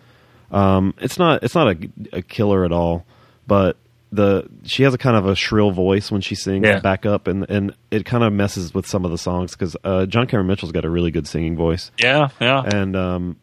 Um, 0.51 0.95
it's 0.99 1.19
not 1.19 1.43
it's 1.43 1.55
not 1.55 1.69
a, 1.69 1.77
a 2.13 2.23
killer 2.23 2.65
at 2.65 2.71
all, 2.73 3.05
but 3.47 3.77
the 4.13 4.49
she 4.63 4.85
has 4.85 4.95
a 4.95 4.99
kind 4.99 5.17
of 5.17 5.27
a 5.27 5.35
shrill 5.35 5.73
voice 5.73 6.13
when 6.13 6.21
she 6.21 6.37
sings 6.37 6.65
Yeah. 6.65 6.79
back 6.79 7.05
up, 7.05 7.27
and 7.27 7.49
and 7.51 7.75
it 7.91 8.05
kind 8.05 8.23
of 8.23 8.33
messes 8.33 8.73
with 8.73 8.87
some 8.87 9.05
of 9.05 9.11
the 9.11 9.19
songs 9.19 9.53
because 9.53 9.77
uh, 9.83 10.07
John 10.07 10.29
Cameron 10.29 10.47
Mitchell's 10.47 10.71
got 10.71 10.85
a 10.85 10.91
really 10.91 11.11
good 11.11 11.27
singing 11.27 11.57
voice 11.57 11.91
Yeah, 11.99 12.29
yeah. 12.41 12.63
and 12.63 12.95
um, 12.95 13.37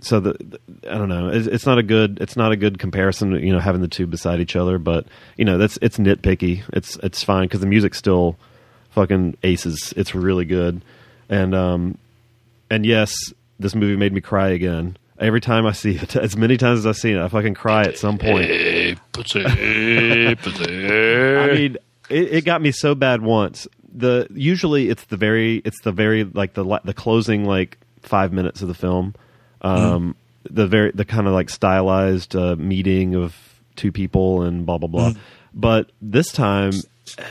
so 0.00 0.18
the, 0.18 0.32
the 0.32 0.58
I 0.92 0.98
don't 0.98 1.08
know. 1.08 1.28
It's, 1.28 1.46
it's 1.46 1.66
not 1.66 1.78
a 1.78 1.84
good. 1.84 2.18
It's 2.20 2.34
not 2.34 2.50
a 2.50 2.56
good 2.56 2.80
comparison. 2.80 3.30
You 3.32 3.52
know, 3.52 3.60
having 3.60 3.80
the 3.82 3.86
two 3.88 4.08
beside 4.08 4.40
each 4.40 4.56
other, 4.56 4.78
but 4.80 5.06
you 5.36 5.44
know, 5.44 5.58
that's 5.58 5.78
it's 5.80 5.98
nitpicky. 5.98 6.64
It's 6.72 6.96
it's 7.04 7.22
fine 7.22 7.44
because 7.44 7.60
the 7.60 7.66
music's 7.68 7.98
still 7.98 8.36
fucking 8.90 9.36
aces. 9.44 9.94
It's 9.96 10.12
really 10.16 10.44
good, 10.46 10.82
and 11.28 11.54
um, 11.54 11.98
and 12.72 12.86
yes, 12.86 13.14
this 13.58 13.74
movie 13.74 13.96
made 13.96 14.14
me 14.14 14.22
cry 14.22 14.48
again. 14.48 14.96
Every 15.18 15.42
time 15.42 15.66
I 15.66 15.72
see 15.72 15.96
it, 15.96 16.16
as 16.16 16.36
many 16.36 16.56
times 16.56 16.80
as 16.80 16.86
I've 16.86 16.96
seen 16.96 17.16
it, 17.16 17.22
I 17.22 17.28
fucking 17.28 17.54
cry 17.54 17.82
at 17.82 17.98
some 17.98 18.16
point. 18.16 18.50
I 21.50 21.54
mean, 21.54 21.76
it, 22.08 22.32
it 22.32 22.44
got 22.46 22.62
me 22.62 22.72
so 22.72 22.94
bad 22.94 23.20
once. 23.20 23.68
The 23.94 24.26
usually 24.30 24.88
it's 24.88 25.04
the 25.04 25.18
very 25.18 25.56
it's 25.66 25.82
the 25.82 25.92
very 25.92 26.24
like 26.24 26.54
the 26.54 26.64
the 26.82 26.94
closing 26.94 27.44
like 27.44 27.76
five 28.00 28.32
minutes 28.32 28.62
of 28.62 28.68
the 28.68 28.74
film, 28.74 29.14
um, 29.60 30.16
the 30.48 30.66
very 30.66 30.92
the 30.92 31.04
kind 31.04 31.26
of 31.26 31.34
like 31.34 31.50
stylized 31.50 32.34
uh, 32.34 32.56
meeting 32.56 33.14
of 33.14 33.36
two 33.76 33.92
people 33.92 34.42
and 34.42 34.64
blah 34.64 34.78
blah 34.78 34.88
blah. 34.88 35.12
But 35.52 35.92
this 36.00 36.32
time, 36.32 36.72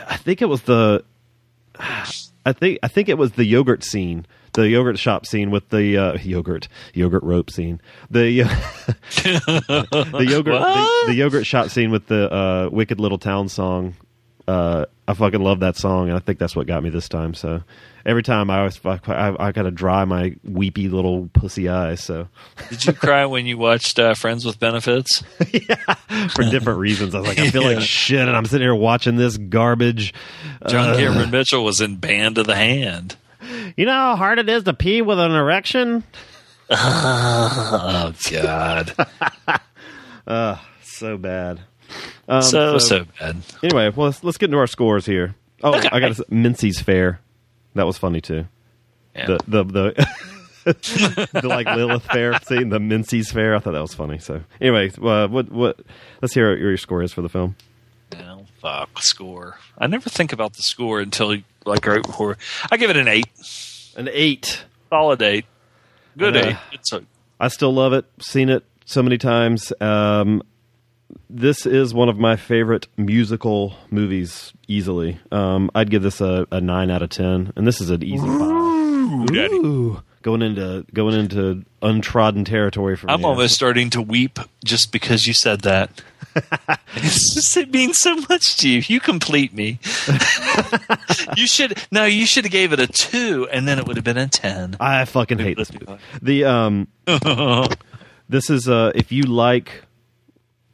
I 0.08 0.18
think 0.18 0.44
it 0.44 0.46
was 0.46 0.62
the 0.62 1.04
I 2.46 2.54
think 2.54 2.78
I 2.84 2.88
think 2.88 3.10
it 3.10 3.18
was 3.18 3.32
the 3.32 3.46
yogurt 3.46 3.84
scene, 3.84 4.28
the 4.54 4.68
yogurt 4.70 5.00
shop 5.00 5.26
scene 5.26 5.52
with 5.52 5.70
the 5.70 5.98
uh, 5.98 6.18
yogurt 6.22 6.68
yogurt 6.94 7.24
rope 7.24 7.50
scene, 7.50 7.82
the 8.10 8.44
uh, 8.44 8.48
the 9.24 10.26
yogurt 10.30 10.54
the, 10.62 11.04
the 11.08 11.16
yogurt 11.16 11.46
shop 11.46 11.70
scene 11.70 11.92
with 11.92 12.08
the 12.08 12.32
uh, 12.34 12.70
Wicked 12.72 13.00
Little 13.00 13.18
Town 13.20 13.50
song. 13.50 13.96
Uh, 14.48 14.86
I 15.08 15.14
fucking 15.14 15.42
love 15.42 15.60
that 15.60 15.78
song, 15.78 16.08
and 16.10 16.18
I 16.18 16.20
think 16.20 16.40
that's 16.40 16.56
what 16.56 16.68
got 16.68 16.84
me 16.84 16.90
this 16.90 17.08
time. 17.08 17.34
So 17.34 17.62
every 18.06 18.24
time 18.24 18.50
I 18.50 18.60
always 18.60 18.80
I, 18.84 19.36
I 19.40 19.52
gotta 19.52 19.72
dry 19.72 20.04
my 20.04 20.36
weepy 20.44 20.90
little 20.90 21.30
pussy 21.34 21.70
eyes. 21.70 22.04
So 22.04 22.28
Did 22.70 22.86
you 22.86 22.94
cry 22.94 23.26
when 23.28 23.46
you 23.46 23.58
watched 23.58 24.00
uh, 24.00 24.14
Friends 24.16 24.44
with 24.44 24.60
Benefits? 24.60 25.24
yeah, 25.54 25.76
for 26.30 26.44
different 26.44 26.80
reasons, 26.80 27.14
I 27.14 27.20
was 27.20 27.28
like, 27.28 27.40
I 27.40 27.50
feel 27.52 27.62
Yeah. 27.64 27.76
like 27.78 27.82
shit, 27.86 28.20
and 28.28 28.36
I'm 28.36 28.46
sitting 28.46 28.66
here 28.66 28.76
watching 28.76 29.16
this 29.16 29.38
garbage. 29.38 30.14
John 30.68 30.96
Cameron 30.98 31.30
Mitchell 31.32 31.64
was 31.64 31.80
in 31.80 31.98
Band 31.98 32.38
of 32.38 32.48
the 32.48 32.56
Hand. 32.56 33.16
You 33.78 33.86
know 33.86 33.92
how 33.92 34.16
hard 34.16 34.40
it 34.40 34.50
is 34.50 34.64
to 34.64 34.74
pee 34.74 35.02
with 35.02 35.20
an 35.20 35.32
erection. 35.32 36.04
Oh 36.74 38.14
God, 38.32 38.94
So 40.84 41.18
bad. 41.18 41.60
Um, 42.30 42.42
so 42.42 42.78
so 42.78 43.06
bad. 43.20 43.38
Anyway, 43.64 43.90
well, 43.96 44.08
let's, 44.08 44.24
let's 44.24 44.38
get 44.38 44.46
into 44.46 44.58
our 44.58 44.68
scores 44.68 45.06
here. 45.06 45.36
Oh, 45.64 45.78
Okay. 45.78 45.90
I 45.92 46.00
got 46.00 46.16
to 46.16 46.26
Mincy's 46.30 46.80
Fair. 46.80 47.20
That 47.76 47.86
was 47.86 47.98
funny 47.98 48.22
too. 48.22 48.46
Yeah. 49.16 49.26
The 49.26 49.40
the 49.48 49.64
the, 49.64 50.08
the 51.42 51.48
like 51.48 51.68
Lilith 51.68 52.04
Fair 52.06 52.40
scene, 52.44 52.70
the 52.70 52.80
Mincy's 52.80 53.32
Fair. 53.32 53.56
I 53.56 53.60
thought 53.60 53.74
that 53.74 53.82
was 53.82 53.94
funny. 53.94 54.20
So 54.20 54.42
anyway, 54.62 54.92
uh, 55.02 55.28
what 55.28 55.52
what? 55.52 55.80
Let's 56.22 56.34
hear 56.34 56.52
what 56.52 56.60
your 56.60 56.78
score 56.78 57.04
is 57.04 57.12
for 57.12 57.22
the 57.22 57.30
film. 57.30 57.56
Fuck 58.62 59.02
score. 59.02 59.58
I 59.78 59.88
never 59.88 60.10
think 60.10 60.32
about 60.34 60.54
the 60.54 60.62
score 60.62 61.00
until 61.00 61.36
like 61.66 61.86
right 61.86 62.04
before. 62.04 62.38
I 62.72 62.78
give 62.78 62.90
it 62.90 62.98
an 62.98 63.08
eight. 63.08 63.28
An 63.98 64.08
eight. 64.12 64.64
Solid 64.90 65.22
eight. 65.22 65.46
Good 66.18 66.38
Uh, 66.38 66.40
eight. 66.50 66.56
It's 66.74 66.92
a, 66.94 67.04
I 67.40 67.48
still 67.48 67.74
love 67.74 67.94
it. 67.94 68.06
Seen 68.20 68.50
it 68.50 68.64
so 68.86 69.02
many 69.02 69.18
times. 69.18 69.74
Um, 69.82 70.44
this 71.30 71.66
is 71.66 71.94
one 71.94 72.08
of 72.10 72.18
my 72.20 72.36
favorite 72.36 72.88
musical 72.98 73.76
movies. 73.90 74.54
Easily, 74.68 75.20
um, 75.32 75.70
I'd 75.76 75.90
give 75.90 76.04
this 76.04 76.22
a, 76.22 76.48
a 76.52 76.62
nine 76.62 76.90
out 76.92 77.02
of 77.02 77.10
ten, 77.10 77.52
and 77.56 77.66
this 77.68 77.82
is 77.82 77.90
an 77.90 78.04
easy 78.04 78.26
five. 78.26 79.26
Daddy. 79.28 79.56
Ooh, 79.56 80.02
going 80.22 80.42
into 80.42 80.86
going 80.94 81.16
into 81.16 81.66
untrodden 81.82 82.46
territory 82.46 82.96
for 82.96 83.08
me. 83.08 83.14
I'm 83.14 83.26
almost 83.26 83.56
starting 83.56 83.90
to 83.92 84.02
weep 84.02 84.40
just 84.64 84.92
because 84.92 85.28
you 85.28 85.34
said 85.34 85.62
that. 85.62 86.02
just, 86.96 87.58
it 87.58 87.72
means 87.72 87.98
so 87.98 88.16
much 88.30 88.58
to 88.58 88.70
you. 88.70 88.82
You 88.86 89.00
complete 89.00 89.54
me. 89.54 89.80
you 91.38 91.48
should 91.48 91.78
no. 91.92 92.06
You 92.06 92.26
should 92.26 92.46
have 92.46 92.52
gave 92.52 92.72
it 92.74 92.80
a 92.80 92.88
two, 92.88 93.48
and 93.52 93.68
then 93.68 93.80
it 93.80 93.88
would 93.88 93.98
have 93.98 94.06
been 94.06 94.18
a 94.18 94.28
ten. 94.28 94.78
I 94.80 95.06
fucking 95.06 95.40
hate 95.40 95.58
this 95.58 95.72
movie. 95.74 96.02
The 96.22 96.46
um, 96.46 96.88
this 98.30 98.50
is 98.50 98.70
uh, 98.70 98.92
if 98.96 99.12
you 99.12 99.24
like, 99.24 99.84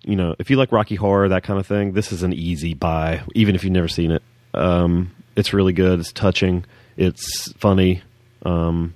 you 0.03 0.15
know, 0.15 0.35
if 0.37 0.49
you 0.49 0.57
like 0.57 0.71
Rocky 0.71 0.95
Horror 0.95 1.29
that 1.29 1.43
kind 1.43 1.59
of 1.59 1.65
thing, 1.65 1.93
this 1.93 2.11
is 2.11 2.23
an 2.23 2.33
easy 2.33 2.73
buy, 2.73 3.21
even 3.33 3.55
if 3.55 3.63
you've 3.63 3.73
never 3.73 3.87
seen 3.87 4.11
it. 4.11 4.21
Um, 4.53 5.11
it's 5.35 5.53
really 5.53 5.73
good. 5.73 5.99
It's 5.99 6.11
touching. 6.11 6.65
It's 6.97 7.51
funny. 7.53 8.01
Um, 8.43 8.93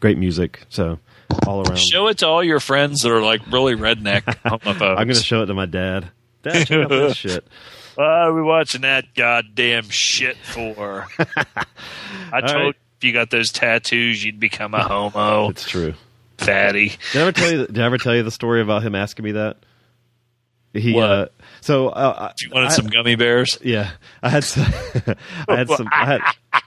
great 0.00 0.18
music. 0.18 0.64
So 0.68 0.98
all 1.46 1.60
around. 1.62 1.78
Show 1.78 2.08
it 2.08 2.18
to 2.18 2.26
all 2.26 2.42
your 2.42 2.60
friends 2.60 3.02
that 3.02 3.10
are 3.12 3.22
like 3.22 3.40
really 3.50 3.74
redneck. 3.76 4.22
I'm 4.44 4.58
gonna 5.06 5.14
show 5.14 5.42
it 5.42 5.46
to 5.46 5.54
my 5.54 5.66
dad. 5.66 6.10
Dad, 6.42 6.66
check 6.66 6.82
out 6.84 6.88
this 6.88 7.16
shit. 7.18 7.44
What 7.94 8.06
are 8.06 8.32
we 8.32 8.42
watching 8.42 8.80
that 8.82 9.14
goddamn 9.14 9.88
shit 9.90 10.36
for? 10.38 11.06
I 12.32 12.40
told 12.40 12.52
right. 12.54 12.64
you 12.64 12.68
if 12.70 13.04
you 13.04 13.12
got 13.12 13.30
those 13.30 13.50
tattoos, 13.52 14.24
you'd 14.24 14.40
become 14.40 14.74
a 14.74 14.82
homo, 14.82 15.50
It's 15.50 15.68
true. 15.68 15.94
fatty. 16.38 16.92
Did 17.12 17.18
I 17.18 17.20
ever 17.22 17.32
tell 17.32 17.50
you? 17.52 17.66
Did 17.66 17.78
I 17.78 17.84
ever 17.86 17.98
tell 17.98 18.14
you 18.14 18.22
the 18.22 18.30
story 18.30 18.60
about 18.62 18.82
him 18.82 18.94
asking 18.94 19.24
me 19.24 19.32
that? 19.32 19.56
He 20.72 20.92
What? 20.94 21.10
uh, 21.10 21.26
so 21.62 21.88
uh, 21.88 22.32
You 22.40 22.50
wanted 22.50 22.66
I- 22.68 22.72
some 22.74 22.86
gummy 22.86 23.16
bears? 23.16 23.58
Yeah, 23.62 23.90
I 24.22 24.28
had 24.28 24.44
some, 24.44 24.72
I 25.48 25.56
had 25.56 25.68
some. 25.68 25.88
I 25.92 26.06
had, 26.06 26.20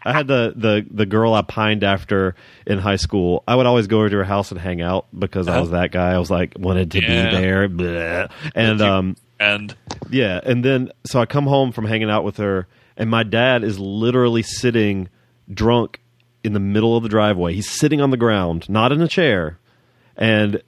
I 0.06 0.14
had 0.14 0.28
the, 0.28 0.54
the 0.56 0.86
the 0.92 1.06
girl 1.06 1.34
I 1.34 1.42
pined 1.42 1.84
after 1.84 2.36
in 2.68 2.78
high 2.80 2.98
school. 2.98 3.44
I 3.48 3.56
would 3.56 3.66
always 3.66 3.88
go 3.88 4.00
over 4.00 4.10
to 4.10 4.18
her 4.18 4.24
house 4.24 4.52
and 4.52 4.60
hang 4.60 4.82
out 4.82 5.08
because 5.18 5.48
I 5.48 5.60
was 5.60 5.72
that 5.72 5.92
guy. 5.92 6.12
I 6.12 6.20
was 6.20 6.30
like 6.32 6.56
wanted 6.58 6.92
to 6.92 7.02
Yeah. 7.02 7.30
be 7.32 7.36
there, 7.38 7.70
bleh. 7.70 8.32
and 8.56 8.82
um 8.82 9.16
And 9.40 9.76
yeah, 10.10 10.40
and 10.44 10.64
then 10.64 10.92
so 11.06 11.20
I 11.20 11.26
come 11.26 11.46
home 11.48 11.72
from 11.72 11.86
hanging 11.86 12.10
out 12.10 12.24
with 12.24 12.38
her, 12.38 12.68
and 12.98 13.10
my 13.10 13.24
dad 13.24 13.64
is 13.64 13.80
literally 13.80 14.44
sitting 14.44 15.10
drunk 15.54 16.00
in 16.44 16.54
the 16.54 16.60
middle 16.60 16.96
of 16.98 17.04
the 17.04 17.10
driveway. 17.10 17.54
He's 17.54 17.70
sitting 17.70 18.02
on 18.02 18.10
the 18.10 18.18
ground, 18.18 18.70
not 18.70 18.92
in 18.92 19.02
a 19.02 19.08
chair, 19.08 19.58
and 20.18 20.62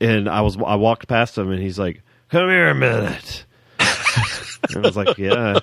and 0.00 0.28
I 0.28 0.40
was 0.40 0.56
I 0.56 0.76
walked 0.76 1.06
past 1.08 1.36
him, 1.36 1.50
and 1.50 1.60
he's 1.62 1.78
like, 1.78 2.02
"Come 2.30 2.48
here 2.48 2.68
a 2.70 2.74
minute." 2.74 3.44
and 3.78 4.78
I 4.78 4.80
was 4.80 4.96
like, 4.96 5.18
"Yeah." 5.18 5.58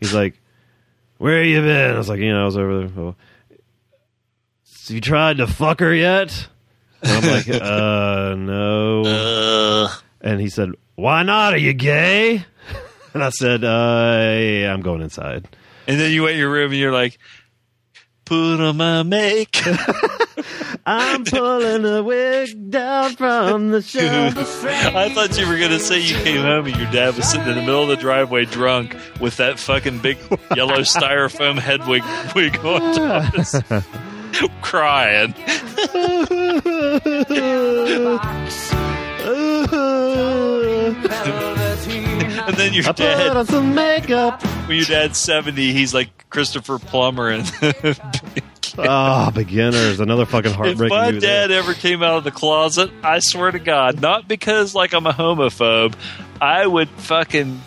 He's 0.00 0.12
like, 0.12 0.38
"Where 1.18 1.42
you 1.42 1.60
been?" 1.62 1.94
I 1.94 1.98
was 1.98 2.08
like, 2.08 2.20
"You 2.20 2.32
know, 2.32 2.42
I 2.42 2.44
was 2.44 2.56
over 2.56 2.78
there." 2.78 2.88
Well, 2.94 3.16
"So 4.64 4.94
you 4.94 5.00
tried 5.00 5.38
to 5.38 5.46
fuck 5.46 5.80
her 5.80 5.94
yet? 5.94 6.48
And 7.02 7.12
I'm 7.24 7.30
like, 7.32 7.48
"Uh, 7.62 8.34
no." 8.36 9.02
uh, 9.04 9.88
And 10.20 10.40
he 10.40 10.48
said, 10.48 10.70
"Why 10.94 11.22
not? 11.22 11.54
Are 11.54 11.58
you 11.58 11.72
gay?" 11.72 12.44
And 13.14 13.22
I 13.22 13.28
said, 13.30 13.62
"Uh, 13.62 14.36
yeah, 14.40 14.72
I'm 14.72 14.80
going 14.82 15.00
inside." 15.00 15.46
and 15.86 16.00
then 16.00 16.10
you 16.10 16.22
went 16.22 16.32
in 16.32 16.38
your 16.40 16.50
room 16.50 16.72
and 16.72 16.80
you're 16.80 16.92
like, 16.92 17.16
put 18.24 18.58
on 18.60 18.76
my 18.78 19.02
makeup. 19.02 19.78
I'm 20.86 21.24
pulling 21.24 21.84
a 21.86 22.02
wig 22.02 22.70
down 22.70 23.16
from 23.16 23.70
the 23.70 23.80
shelf. 23.82 24.64
I 24.66 25.08
thought 25.14 25.38
you 25.38 25.48
were 25.48 25.58
gonna 25.58 25.78
say 25.78 25.98
you 26.00 26.14
came 26.16 26.42
home 26.42 26.66
and 26.66 26.76
your 26.76 26.90
dad 26.90 27.16
was 27.16 27.26
sitting 27.30 27.48
in 27.48 27.54
the 27.54 27.62
middle 27.62 27.82
of 27.84 27.88
the 27.88 27.96
driveway 27.96 28.44
drunk 28.44 28.94
with 29.20 29.38
that 29.38 29.58
fucking 29.58 30.00
big 30.00 30.18
yellow 30.54 30.78
styrofoam 30.80 31.58
head 31.58 31.86
wig, 31.88 32.02
wig 32.34 32.58
on 32.64 32.94
top, 32.94 33.34
his- 33.34 33.62
crying. 34.60 35.34
And 41.26 42.54
then 42.56 42.72
your 42.74 42.84
I 42.88 42.92
put 42.92 43.36
on 43.36 43.46
some 43.46 43.74
makeup. 43.74 44.42
when 44.68 44.76
your 44.76 44.86
dad's 44.86 45.18
seventy, 45.18 45.72
he's 45.72 45.94
like 45.94 46.28
Christopher 46.30 46.78
Plummer 46.78 47.28
and 47.30 47.46
Ah, 48.78 49.30
beginners, 49.32 50.00
another 50.00 50.26
fucking 50.26 50.52
heartbreaking. 50.52 50.86
if 50.86 50.90
my 50.90 51.06
movie 51.06 51.20
there. 51.20 51.48
dad 51.48 51.54
ever 51.54 51.74
came 51.74 52.02
out 52.02 52.18
of 52.18 52.24
the 52.24 52.32
closet, 52.32 52.90
I 53.04 53.20
swear 53.20 53.50
to 53.52 53.60
God, 53.60 54.00
not 54.00 54.26
because 54.26 54.74
like 54.74 54.92
I'm 54.94 55.06
a 55.06 55.12
homophobe, 55.12 55.94
I 56.40 56.66
would 56.66 56.88
fucking 56.88 57.60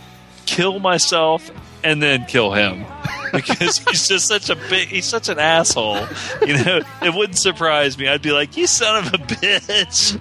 kill 0.45 0.79
myself 0.79 1.49
and 1.83 2.01
then 2.03 2.25
kill 2.25 2.51
him 2.51 2.85
because 3.31 3.77
he's 3.77 4.07
just 4.07 4.27
such 4.27 4.49
a 4.49 4.55
big, 4.55 4.89
he's 4.89 5.05
such 5.05 5.29
an 5.29 5.39
asshole. 5.39 6.05
You 6.45 6.63
know, 6.63 6.81
it 7.01 7.13
wouldn't 7.13 7.37
surprise 7.37 7.97
me. 7.97 8.07
I'd 8.09 8.21
be 8.21 8.31
like, 8.31 8.57
"You 8.57 8.67
son 8.67 9.05
of 9.05 9.13
a 9.13 9.17
bitch, 9.17 10.13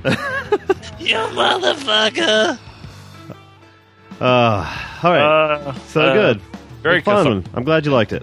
you 1.01 1.17
motherfucker." 1.17 2.59
Ah, 4.21 5.01
all 5.03 5.11
right. 5.11 5.21
Uh, 5.21 5.75
so 5.89 6.01
uh, 6.01 6.13
good. 6.15 6.41
very 6.83 7.01
fun. 7.01 7.45
I'm 7.55 7.65
glad 7.65 7.85
you 7.85 7.93
liked 7.93 8.13
it. 8.13 8.23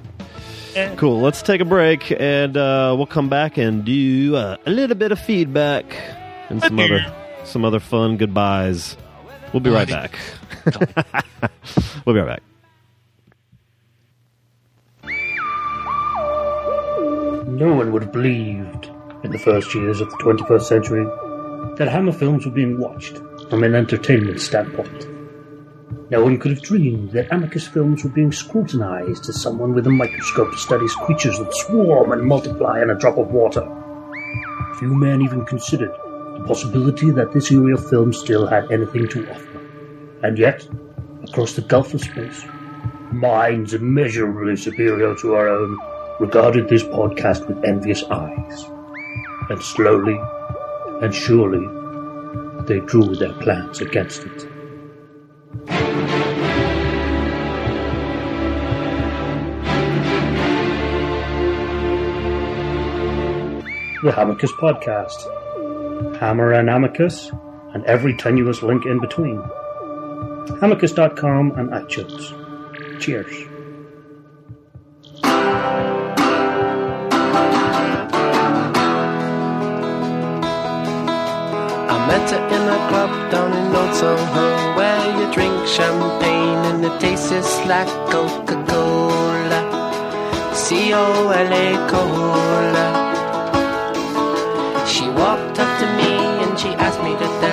Yeah. 0.73 0.95
Cool. 0.97 1.21
Let's 1.21 1.41
take 1.41 1.61
a 1.61 1.65
break 1.65 2.11
and 2.19 2.57
uh, 2.57 2.93
we'll 2.97 3.05
come 3.05 3.29
back 3.29 3.57
and 3.57 3.83
do 3.85 4.35
uh, 4.35 4.57
a 4.65 4.71
little 4.71 4.95
bit 4.95 5.11
of 5.11 5.19
feedback 5.19 5.85
and 6.49 6.61
some 6.61 6.79
other 6.79 7.05
some 7.45 7.65
other 7.65 7.79
fun 7.79 8.17
goodbyes. 8.17 8.97
We'll 9.51 9.59
be 9.59 9.69
right 9.69 9.87
back. 9.87 10.17
we'll 12.05 12.15
be 12.15 12.21
right 12.21 12.39
back. 12.39 12.43
No 17.47 17.73
one 17.75 17.91
would 17.91 18.03
have 18.03 18.11
believed 18.11 18.89
in 19.23 19.31
the 19.31 19.39
first 19.39 19.75
years 19.75 20.01
of 20.01 20.09
the 20.09 20.17
21st 20.17 20.63
century 20.63 21.05
that 21.77 21.87
Hammer 21.87 22.11
films 22.11 22.45
were 22.45 22.51
being 22.51 22.79
watched 22.79 23.17
from 23.49 23.63
an 23.63 23.75
entertainment 23.75 24.41
standpoint. 24.41 25.07
No 26.13 26.25
one 26.25 26.37
could 26.37 26.51
have 26.51 26.61
dreamed 26.61 27.09
that 27.13 27.31
Amicus 27.31 27.67
films 27.67 28.03
were 28.03 28.09
being 28.11 28.31
scrutinized 28.31 29.27
as 29.29 29.41
someone 29.41 29.73
with 29.73 29.87
a 29.87 29.89
microscope 29.89 30.53
studies 30.53 30.93
creatures 30.93 31.39
that 31.39 31.55
swarm 31.55 32.11
and 32.11 32.23
multiply 32.23 32.83
in 32.83 32.91
a 32.91 32.95
drop 32.95 33.17
of 33.17 33.31
water. 33.31 33.67
Few 34.77 34.93
men 34.93 35.23
even 35.23 35.43
considered 35.43 35.89
the 35.89 36.43
possibility 36.45 37.09
that 37.09 37.33
this 37.33 37.49
era 37.49 37.73
of 37.73 37.89
film 37.89 38.13
still 38.13 38.45
had 38.45 38.71
anything 38.71 39.07
to 39.07 39.27
offer. 39.31 39.59
And 40.21 40.37
yet, 40.37 40.69
across 41.27 41.53
the 41.53 41.63
gulf 41.63 41.95
of 41.95 42.01
space, 42.01 42.45
minds 43.11 43.73
immeasurably 43.73 44.55
superior 44.55 45.15
to 45.15 45.33
our 45.33 45.49
own 45.49 45.79
regarded 46.19 46.69
this 46.69 46.83
podcast 46.83 47.47
with 47.47 47.65
envious 47.65 48.03
eyes. 48.03 48.65
And 49.49 49.59
slowly 49.63 50.19
and 51.01 51.11
surely, 51.11 51.65
they 52.67 52.85
drew 52.85 53.15
their 53.15 53.33
plans 53.33 53.81
against 53.81 54.25
it. 54.25 54.47
The 64.03 64.11
Hamicus 64.11 64.51
Podcast. 64.59 65.23
Hammer 66.17 66.51
and 66.51 66.69
Amicus, 66.69 67.31
and 67.73 67.85
every 67.85 68.13
tenuous 68.17 68.61
link 68.61 68.85
in 68.85 68.99
between. 68.99 69.37
Hamicus.com 70.59 71.51
and 71.51 71.69
iTunes. 71.69 72.33
Cheers. 72.99 73.33
I 75.23 75.27
met 82.09 82.29
her 82.29 82.45
in 82.55 82.63
a 82.67 82.77
club 82.89 83.31
down 83.31 83.53
in 83.53 83.73
Old 83.73 83.95
Soho 83.95 84.75
where 84.75 85.05
you 85.17 85.25
drink 85.33 85.65
champagne 85.65 86.65
and 86.73 86.83
it 86.83 86.99
tastes 86.99 87.65
like 87.67 87.87
Coca-Cola. 88.11 89.61
C-O-L-A 90.53 91.87
Cola. 91.89 93.32
She 94.85 95.07
walked 95.09 95.59
up 95.59 95.79
to 95.79 95.85
me 95.97 96.11
and 96.43 96.59
she 96.59 96.69
asked 96.75 97.01
me 97.01 97.13
to 97.13 97.27
dance. 97.41 97.52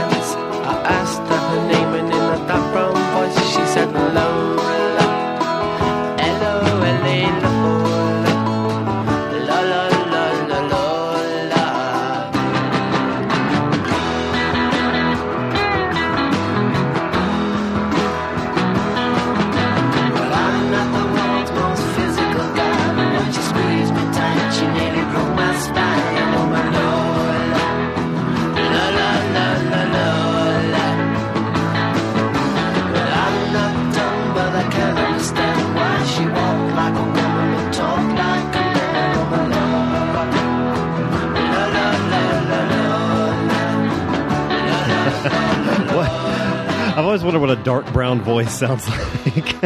Wondered 47.30 47.48
what 47.48 47.60
a 47.60 47.62
dark 47.62 47.92
brown 47.92 48.22
voice 48.22 48.58
sounds 48.58 48.88
like. 48.88 49.60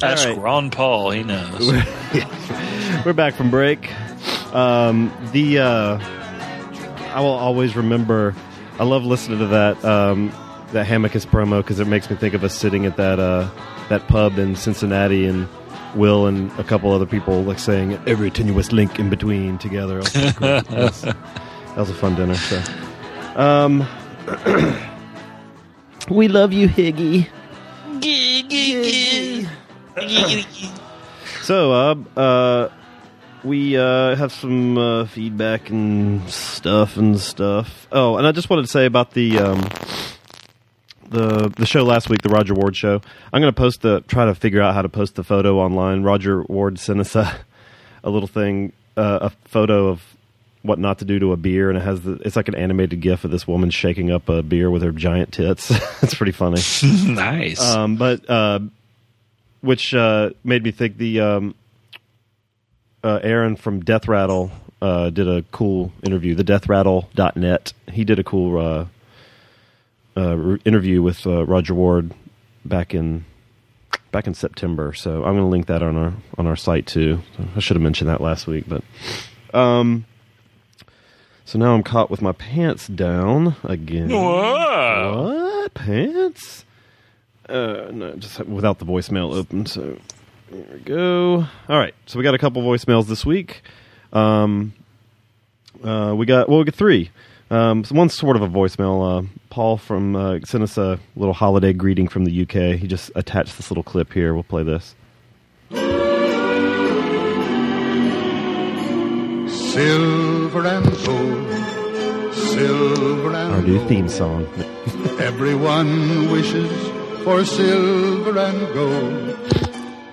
That's 0.00 0.24
All 0.24 0.30
right. 0.30 0.38
Ron 0.38 0.70
Paul. 0.70 1.10
He 1.10 1.22
knows. 1.22 1.70
We're 3.04 3.12
back 3.12 3.34
from 3.34 3.50
break. 3.50 3.92
Um, 4.54 5.12
the 5.32 5.58
uh, 5.58 5.98
I 7.12 7.20
will 7.20 7.26
always 7.26 7.76
remember. 7.76 8.34
I 8.78 8.84
love 8.84 9.04
listening 9.04 9.40
to 9.40 9.46
that 9.48 9.84
um, 9.84 10.32
that 10.72 10.86
Hamicus 10.86 11.26
promo 11.26 11.58
because 11.58 11.78
it 11.78 11.86
makes 11.86 12.08
me 12.08 12.16
think 12.16 12.32
of 12.32 12.42
us 12.42 12.54
sitting 12.54 12.86
at 12.86 12.96
that 12.96 13.18
uh, 13.20 13.50
that 13.90 14.08
pub 14.08 14.38
in 14.38 14.56
Cincinnati 14.56 15.26
and 15.26 15.46
Will 15.94 16.26
and 16.26 16.50
a 16.58 16.64
couple 16.64 16.90
other 16.92 17.04
people 17.04 17.42
like 17.42 17.58
saying 17.58 18.00
every 18.06 18.30
tenuous 18.30 18.72
link 18.72 18.98
in 18.98 19.10
between 19.10 19.58
together. 19.58 19.98
It 19.98 20.04
was 20.04 20.12
so 20.12 20.32
great. 20.32 20.64
that, 20.64 20.70
was, 20.70 21.02
that 21.02 21.76
was 21.76 21.90
a 21.90 21.94
fun 21.94 22.16
dinner. 22.16 22.36
So, 22.36 22.62
um, 23.36 23.86
we 26.08 26.28
love 26.28 26.52
you, 26.52 26.68
Higgy. 26.68 27.28
So, 31.42 31.72
uh, 31.72 31.94
uh, 32.16 32.68
we 33.42 33.76
uh, 33.76 34.14
have 34.14 34.32
some 34.32 34.78
uh, 34.78 35.06
feedback 35.06 35.70
and 35.70 36.28
stuff 36.30 36.96
and 36.96 37.18
stuff. 37.18 37.88
Oh, 37.90 38.16
and 38.16 38.26
I 38.26 38.32
just 38.32 38.48
wanted 38.50 38.62
to 38.62 38.68
say 38.68 38.86
about 38.86 39.12
the 39.12 39.38
um, 39.38 39.68
the 41.08 41.52
the 41.56 41.66
show 41.66 41.82
last 41.84 42.08
week, 42.08 42.22
the 42.22 42.28
Roger 42.28 42.54
Ward 42.54 42.76
show. 42.76 43.00
I'm 43.32 43.40
going 43.40 43.52
to 43.52 43.58
post 43.58 43.82
the 43.82 44.02
try 44.02 44.26
to 44.26 44.34
figure 44.34 44.62
out 44.62 44.74
how 44.74 44.82
to 44.82 44.88
post 44.88 45.16
the 45.16 45.24
photo 45.24 45.58
online. 45.58 46.02
Roger 46.04 46.42
Ward 46.44 46.78
sent 46.78 47.00
us 47.00 47.16
a, 47.16 47.34
a 48.04 48.10
little 48.10 48.28
thing, 48.28 48.72
uh, 48.96 49.18
a 49.22 49.48
photo 49.48 49.88
of 49.88 50.02
what 50.62 50.78
not 50.78 50.98
to 50.98 51.04
do 51.04 51.18
to 51.18 51.32
a 51.32 51.36
beer, 51.36 51.70
and 51.70 51.78
it 51.78 51.82
has 51.82 52.02
the 52.02 52.12
it's 52.24 52.36
like 52.36 52.48
an 52.48 52.54
animated 52.54 53.00
GIF 53.00 53.24
of 53.24 53.30
this 53.30 53.46
woman 53.46 53.70
shaking 53.70 54.10
up 54.10 54.28
a 54.28 54.42
beer 54.42 54.70
with 54.70 54.82
her 54.82 54.92
giant 54.92 55.32
tits. 55.32 55.70
it's 56.02 56.14
pretty 56.14 56.32
funny. 56.32 56.60
nice. 57.06 57.60
Um, 57.60 57.96
but 57.96 58.28
uh, 58.28 58.60
which 59.60 59.94
uh, 59.94 60.30
made 60.44 60.62
me 60.62 60.70
think 60.70 60.96
the 60.96 61.20
um, 61.20 61.54
uh, 63.02 63.20
Aaron 63.22 63.56
from 63.56 63.80
Death 63.80 64.08
Rattle 64.08 64.50
uh, 64.82 65.10
did 65.10 65.28
a 65.28 65.42
cool 65.50 65.92
interview. 66.02 66.34
The 66.34 66.44
DeathRattle.net. 66.44 67.72
He 67.90 68.04
did 68.04 68.18
a 68.18 68.24
cool 68.24 68.58
uh, 68.58 68.86
uh, 70.16 70.36
re- 70.36 70.60
interview 70.64 71.02
with 71.02 71.26
uh, 71.26 71.44
Roger 71.46 71.74
Ward 71.74 72.12
back 72.64 72.94
in 72.94 73.24
back 74.12 74.26
in 74.26 74.34
September. 74.34 74.92
So 74.92 75.24
I'm 75.24 75.34
going 75.34 75.38
to 75.38 75.46
link 75.46 75.66
that 75.66 75.82
on 75.82 75.96
our 75.96 76.12
on 76.36 76.46
our 76.46 76.56
site 76.56 76.86
too. 76.86 77.20
I 77.56 77.60
should 77.60 77.76
have 77.76 77.82
mentioned 77.82 78.10
that 78.10 78.20
last 78.20 78.46
week, 78.46 78.64
but 78.68 78.82
um. 79.54 80.04
So 81.44 81.58
now 81.58 81.74
I'm 81.74 81.82
caught 81.82 82.10
with 82.10 82.22
my 82.22 82.32
pants 82.32 82.86
down 82.86 83.56
again. 83.64 84.10
Whoa. 84.10 85.60
What 85.62 85.74
pants? 85.74 86.64
Uh, 87.48 87.90
no, 87.92 88.14
just 88.16 88.38
without 88.46 88.78
the 88.78 88.84
voicemail 88.84 89.34
open. 89.34 89.66
So 89.66 89.98
there 90.50 90.64
we 90.72 90.78
go. 90.80 91.46
All 91.68 91.78
right, 91.78 91.94
so 92.06 92.18
we 92.18 92.22
got 92.22 92.34
a 92.34 92.38
couple 92.38 92.62
voicemails 92.62 93.06
this 93.06 93.26
week. 93.26 93.62
Um, 94.12 94.72
uh, 95.82 96.14
we 96.16 96.26
got 96.26 96.48
well, 96.48 96.58
we 96.58 96.64
got 96.64 96.74
three. 96.74 97.10
Um, 97.50 97.82
so 97.82 97.96
one's 97.96 98.14
sort 98.14 98.36
of 98.36 98.42
a 98.42 98.48
voicemail. 98.48 99.24
Uh, 99.24 99.26
Paul 99.50 99.76
from 99.76 100.14
uh, 100.14 100.38
sent 100.44 100.62
us 100.62 100.78
a 100.78 101.00
little 101.16 101.34
holiday 101.34 101.72
greeting 101.72 102.06
from 102.06 102.24
the 102.24 102.42
UK. 102.42 102.78
He 102.78 102.86
just 102.86 103.10
attached 103.16 103.56
this 103.56 103.70
little 103.70 103.82
clip 103.82 104.12
here. 104.12 104.34
We'll 104.34 104.44
play 104.44 104.62
this. 104.62 104.94
Silver 109.72 110.29
and 110.58 110.84
gold, 111.06 112.34
silver 112.34 113.34
and 113.34 113.52
Our 113.54 113.62
new 113.62 113.76
gold. 113.78 113.88
theme 113.88 114.08
song. 114.08 114.46
Everyone 115.20 116.30
wishes 116.32 116.70
for 117.24 117.44
silver 117.44 118.36
and 118.38 118.74
gold. 118.74 119.36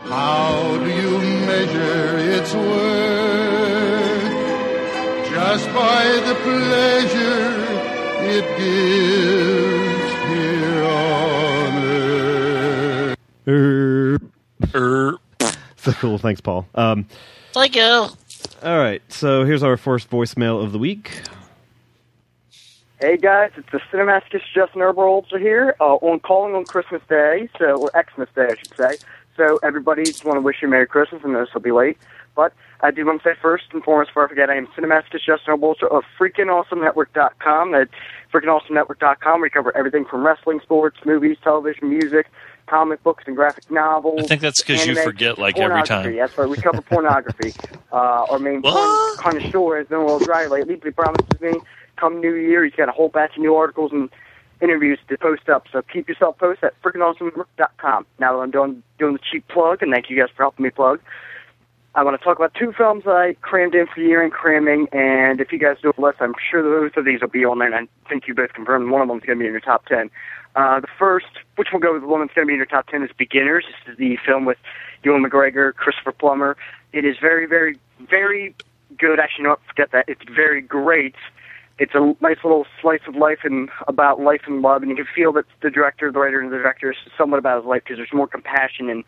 How 0.06 0.78
do 0.78 0.90
you 0.90 1.18
measure 1.20 2.18
its 2.38 2.54
worth 2.54 4.32
just 5.32 5.66
by 5.74 6.04
the 6.28 6.36
pleasure 6.46 7.66
it 8.30 8.46
gives 8.58 10.14
here 10.30 10.84
on 10.84 11.74
earth. 11.84 13.18
Er, 13.48 14.20
Er, 14.76 15.18
so 15.78 15.92
cool. 15.94 16.18
Thanks, 16.20 16.42
Paul. 16.42 16.66
Um, 16.76 17.06
Thank 17.54 17.76
you. 17.76 18.08
All 18.64 18.78
right. 18.78 19.02
So 19.10 19.46
here's 19.46 19.64
our 19.64 19.78
first 19.78 20.10
voicemail 20.10 20.64
of 20.64 20.72
the 20.72 20.80
week. 20.80 21.22
Hey 23.00 23.16
guys, 23.16 23.52
it's 23.56 23.72
the 23.72 23.80
Cinematicus 23.92 24.42
Justin 24.56 24.82
Erbolzer 24.82 25.40
here, 25.40 25.76
uh, 25.80 25.98
on 25.98 26.20
calling 26.20 26.56
on 26.56 26.66
Christmas 26.66 27.02
Day, 27.08 27.48
so 27.60 27.78
or 27.78 27.92
Xmas 27.92 28.28
Day, 28.36 28.48
I 28.50 28.56
should 28.56 28.76
say. 28.76 29.06
So 29.36 29.60
everybody, 29.62 30.04
just 30.04 30.26
want 30.26 30.38
to 30.38 30.42
wish 30.42 30.64
you 30.64 30.68
a 30.68 30.72
Merry 30.72 30.88
Christmas, 30.88 31.22
and 31.24 31.36
this 31.36 31.54
will 31.54 31.62
be 31.62 31.72
late. 31.72 32.00
But 32.36 32.54
I 32.82 32.90
do 32.90 33.06
want 33.06 33.22
to 33.22 33.30
say 33.30 33.36
first 33.40 33.66
and 33.72 33.84
foremost, 33.84 34.10
before 34.10 34.26
I 34.26 34.30
forget, 34.30 34.50
I 34.50 34.56
am 34.56 34.66
Cinematicus 34.68 35.26
Justin 35.26 35.56
Erbolzer 35.56 35.92
of 35.92 36.04
FreakingAwesomeNetwork.com. 36.20 37.76
At 37.76 37.90
FreakingAwesomeNetwork.com, 38.34 39.42
we 39.42 39.50
cover 39.52 39.78
everything 39.78 40.06
from 40.06 40.26
wrestling, 40.26 40.60
sports, 40.62 40.98
movies, 41.06 41.38
television, 41.44 41.90
music, 41.90 42.28
comic 42.68 43.02
books, 43.04 43.24
and 43.28 43.36
graphic 43.36 43.70
novels. 43.72 44.22
I 44.24 44.28
think 44.28 44.42
that's 44.42 44.62
because 44.62 44.86
you 44.86 44.96
forget, 44.96 45.38
like, 45.38 45.58
every 45.58 45.84
time. 45.84 46.16
That's 46.16 46.38
right, 46.38 46.50
we 46.50 46.58
cover 46.58 46.82
pornography. 46.82 47.54
uh, 47.92 48.26
our 48.30 48.40
main 48.40 48.62
porn 48.62 49.18
connoisseur 49.18 49.78
has 49.78 49.88
been 49.88 50.00
a 50.00 50.06
little 50.06 50.20
dry 50.20 50.46
lately, 50.46 50.76
but 50.76 50.86
he 50.86 50.92
promises 50.92 51.42
me 51.42 51.60
come 51.98 52.22
New 52.22 52.36
Year, 52.36 52.64
he's 52.64 52.76
got 52.76 52.90
a 52.90 52.92
whole 52.92 53.10
batch 53.10 53.36
of 53.36 53.42
new 53.42 53.56
articles 53.56 53.92
and 53.92 54.10
interviews 54.62 55.00
to 55.10 55.18
post 55.18 55.50
up. 55.50 55.66
So 55.72 55.82
keep 55.82 56.08
yourself 56.08 56.38
posted 56.38 56.66
at 56.66 56.82
freakingawesomenetwork.com. 56.82 58.06
Now 58.20 58.34
that 58.34 58.40
I'm 58.40 58.52
doing 58.52 58.84
doing 58.98 59.14
the 59.14 59.20
cheap 59.32 59.48
plug, 59.48 59.82
and 59.82 59.92
thank 59.92 60.10
you 60.10 60.18
guys 60.18 60.30
for 60.36 60.44
helping 60.44 60.64
me 60.64 60.70
plug. 60.70 61.02
I 61.96 62.04
want 62.04 62.20
to 62.20 62.24
talk 62.24 62.38
about 62.38 62.54
two 62.54 62.74
films 62.74 63.06
that 63.06 63.16
I 63.16 63.34
crammed 63.42 63.74
in 63.74 63.88
for 63.88 64.02
year-end 64.02 64.32
cramming, 64.32 64.88
and 64.92 65.42
if 65.42 65.52
you 65.52 65.58
guys 65.58 65.78
do 65.82 65.92
a 65.98 66.00
list, 66.00 66.18
I'm 66.22 66.36
sure 66.52 66.62
both 66.62 66.96
of 66.96 67.06
these 67.06 67.22
will 67.22 67.28
be 67.28 67.44
on 67.44 67.58
there, 67.58 67.74
and 67.74 67.88
I 68.06 68.10
think 68.10 68.28
you 68.28 68.36
both 68.36 68.54
confirmed 68.54 68.92
one 68.92 69.02
of 69.02 69.08
them 69.08 69.18
is 69.18 69.24
going 69.24 69.40
to 69.40 69.42
be 69.42 69.48
in 69.48 69.52
your 69.52 69.62
top 69.62 69.88
10. 69.88 70.12
Uh, 70.58 70.80
the 70.80 70.88
first, 70.98 71.28
which 71.56 71.68
will 71.72 71.80
go 71.80 71.94
with 71.94 72.02
the 72.02 72.08
one 72.08 72.20
that's 72.20 72.34
going 72.34 72.46
to 72.46 72.48
be 72.48 72.54
in 72.54 72.58
your 72.58 72.66
top 72.66 72.88
10, 72.88 73.04
is 73.04 73.12
Beginners. 73.16 73.64
This 73.86 73.94
is 73.94 73.98
the 74.00 74.18
film 74.26 74.44
with 74.44 74.58
Ewan 75.04 75.24
McGregor, 75.24 75.72
Christopher 75.76 76.12
Plummer. 76.12 76.58
It 76.94 77.06
is 77.06 77.16
very, 77.22 77.46
very, 77.46 77.78
very 78.10 78.56
good. 78.98 79.20
Actually, 79.20 79.44
no, 79.44 79.58
forget 79.68 79.92
that. 79.92 80.06
It's 80.08 80.24
very 80.24 80.62
great. 80.62 81.14
It's 81.78 81.94
a 81.94 82.16
nice 82.22 82.38
little 82.44 82.66
slice 82.82 83.02
of 83.08 83.16
life 83.16 83.42
and 83.44 83.70
about 83.88 84.20
life 84.20 84.42
and 84.48 84.64
love, 84.64 84.82
and 84.82 84.90
you 84.90 84.98
can 84.98 85.06
feel 85.14 85.32
that 85.34 85.46
the 85.62 85.70
director, 85.70 86.12
the 86.12 86.18
writer, 86.18 86.42
and 86.42 86.52
the 86.52 86.58
director 86.58 86.90
is 86.90 86.98
somewhat 87.16 87.38
about 87.38 87.62
his 87.62 87.68
life 87.68 87.84
because 87.84 87.98
there's 87.98 88.12
more 88.12 88.28
compassion 88.28 88.90
and 88.90 89.04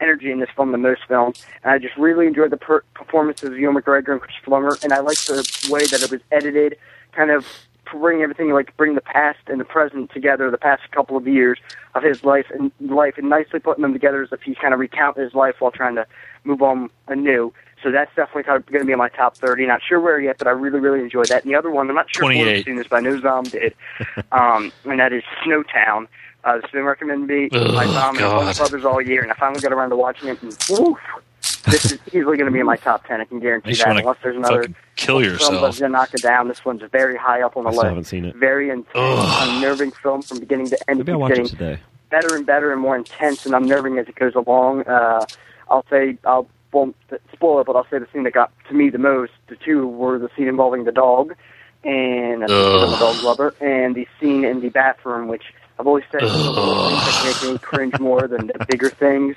energy 0.00 0.30
in 0.30 0.40
this 0.40 0.48
film 0.56 0.72
than 0.72 0.80
most 0.80 1.02
films. 1.06 1.44
And 1.64 1.72
I 1.72 1.78
just 1.78 1.98
really 1.98 2.26
enjoyed 2.26 2.50
the 2.50 2.56
per- 2.56 2.82
performances 2.94 3.50
of 3.50 3.58
Ewan 3.58 3.76
McGregor 3.76 4.12
and 4.12 4.22
Christopher 4.22 4.46
Plummer, 4.46 4.78
and 4.82 4.90
I 4.90 5.00
liked 5.00 5.26
the 5.26 5.46
way 5.70 5.84
that 5.84 6.02
it 6.02 6.10
was 6.10 6.22
edited, 6.32 6.78
kind 7.12 7.30
of 7.30 7.46
bring 7.90 8.22
everything 8.22 8.52
like 8.52 8.76
bring 8.76 8.94
the 8.94 9.00
past 9.00 9.38
and 9.46 9.60
the 9.60 9.64
present 9.64 10.10
together, 10.12 10.50
the 10.50 10.58
past 10.58 10.82
couple 10.92 11.16
of 11.16 11.26
years 11.26 11.58
of 11.94 12.02
his 12.02 12.24
life 12.24 12.46
and 12.50 12.72
life, 12.80 13.14
and 13.16 13.28
nicely 13.28 13.60
putting 13.60 13.82
them 13.82 13.92
together 13.92 14.22
as 14.22 14.32
if 14.32 14.42
he's 14.42 14.56
kind 14.56 14.74
of 14.74 14.80
recounting 14.80 15.22
his 15.22 15.34
life 15.34 15.56
while 15.60 15.70
trying 15.70 15.94
to 15.94 16.06
move 16.44 16.62
on 16.62 16.90
anew. 17.08 17.52
So 17.82 17.90
that's 17.90 18.10
definitely 18.16 18.44
kind 18.44 18.56
of 18.56 18.66
going 18.66 18.80
to 18.80 18.86
be 18.86 18.92
in 18.92 18.98
my 18.98 19.10
top 19.10 19.36
30. 19.36 19.66
Not 19.66 19.82
sure 19.86 20.00
where 20.00 20.18
yet, 20.18 20.38
but 20.38 20.46
I 20.46 20.52
really, 20.52 20.80
really 20.80 21.00
enjoyed 21.00 21.28
that. 21.28 21.44
And 21.44 21.52
the 21.52 21.56
other 21.56 21.70
one, 21.70 21.88
I'm 21.88 21.94
not 21.94 22.06
sure 22.14 22.24
if 22.32 22.38
you've 22.56 22.64
seen 22.64 22.76
this, 22.76 22.86
but 22.88 22.96
I 22.96 23.00
know 23.00 23.20
Zom 23.20 23.44
did, 23.44 23.74
um, 24.32 24.72
and 24.84 24.98
that 25.00 25.12
is 25.12 25.22
Snowtown. 25.44 26.06
Uh, 26.44 26.58
it's 26.62 26.70
been 26.72 26.84
recommended 26.84 27.26
to 27.28 27.34
me 27.34 27.48
by 27.74 27.84
Oh, 27.86 27.92
Zom 27.92 28.16
and 28.16 28.26
my 28.46 28.52
brothers 28.54 28.84
all 28.84 29.00
year, 29.00 29.22
and 29.22 29.32
I 29.32 29.34
finally 29.34 29.60
got 29.60 29.72
around 29.72 29.90
to 29.90 29.96
watching 29.96 30.28
it. 30.28 30.42
And 30.42 30.56
woof, 30.70 30.98
this 31.64 31.84
is 31.92 31.98
easily 32.08 32.36
going 32.36 32.46
to 32.46 32.50
be 32.50 32.60
in 32.60 32.66
my 32.66 32.76
top 32.76 33.06
10. 33.06 33.20
I 33.20 33.24
can 33.24 33.40
guarantee 33.40 33.70
Makes 33.70 33.84
that. 33.84 33.96
Unless 33.96 34.16
there's 34.22 34.36
another 34.36 34.60
fucking 34.62 34.76
kill 34.96 35.20
film 35.20 35.24
yourself. 35.32 35.62
that's 35.62 35.78
going 35.80 35.92
to 35.92 35.98
knock 35.98 36.14
it 36.14 36.22
down. 36.22 36.48
This 36.48 36.64
one's 36.64 36.82
very 36.92 37.16
high 37.16 37.42
up 37.42 37.56
on 37.56 37.64
the 37.64 37.70
I 37.70 37.72
still 37.72 37.82
list. 37.82 37.88
haven't 37.88 38.04
seen 38.04 38.24
it. 38.26 38.36
Very 38.36 38.70
intense, 38.70 38.88
Ugh. 38.94 39.48
unnerving 39.56 39.90
film 39.92 40.22
from 40.22 40.40
beginning 40.40 40.66
to 40.68 40.78
end. 40.90 40.98
Maybe 40.98 41.12
I'll 41.12 41.18
watch 41.20 41.32
it 41.38 41.46
today. 41.46 41.78
better 42.10 42.36
and 42.36 42.44
better 42.46 42.72
and 42.72 42.80
more 42.80 42.96
intense 42.96 43.46
and 43.46 43.54
unnerving 43.54 43.98
as 43.98 44.08
it 44.08 44.14
goes 44.14 44.34
along. 44.34 44.82
Uh, 44.86 45.24
I'll 45.70 45.84
say 45.90 46.16
I'll 46.24 46.48
won't 46.72 46.96
spoil 47.32 47.60
it, 47.60 47.66
but 47.66 47.76
I'll 47.76 47.86
say 47.88 47.98
the 47.98 48.08
scene 48.12 48.24
that 48.24 48.32
got 48.34 48.50
to 48.68 48.74
me 48.74 48.90
the 48.90 48.98
most. 48.98 49.32
The 49.46 49.54
two 49.56 49.86
were 49.86 50.18
the 50.18 50.28
scene 50.36 50.48
involving 50.48 50.82
the 50.84 50.90
dog, 50.92 51.34
and 51.84 52.42
I'm 52.42 52.48
dog 52.48 53.22
lover, 53.22 53.54
and 53.60 53.94
the 53.94 54.08
scene 54.20 54.44
in 54.44 54.60
the 54.60 54.70
bathroom, 54.70 55.28
which 55.28 55.54
I've 55.78 55.86
always 55.86 56.04
said 56.10 56.24
is 56.24 56.32
things 56.32 56.44
that 56.56 57.40
make 57.44 57.52
me 57.52 57.58
cringe 57.58 57.98
more 58.00 58.26
than 58.26 58.48
the 58.48 58.66
bigger 58.68 58.90
things. 58.90 59.36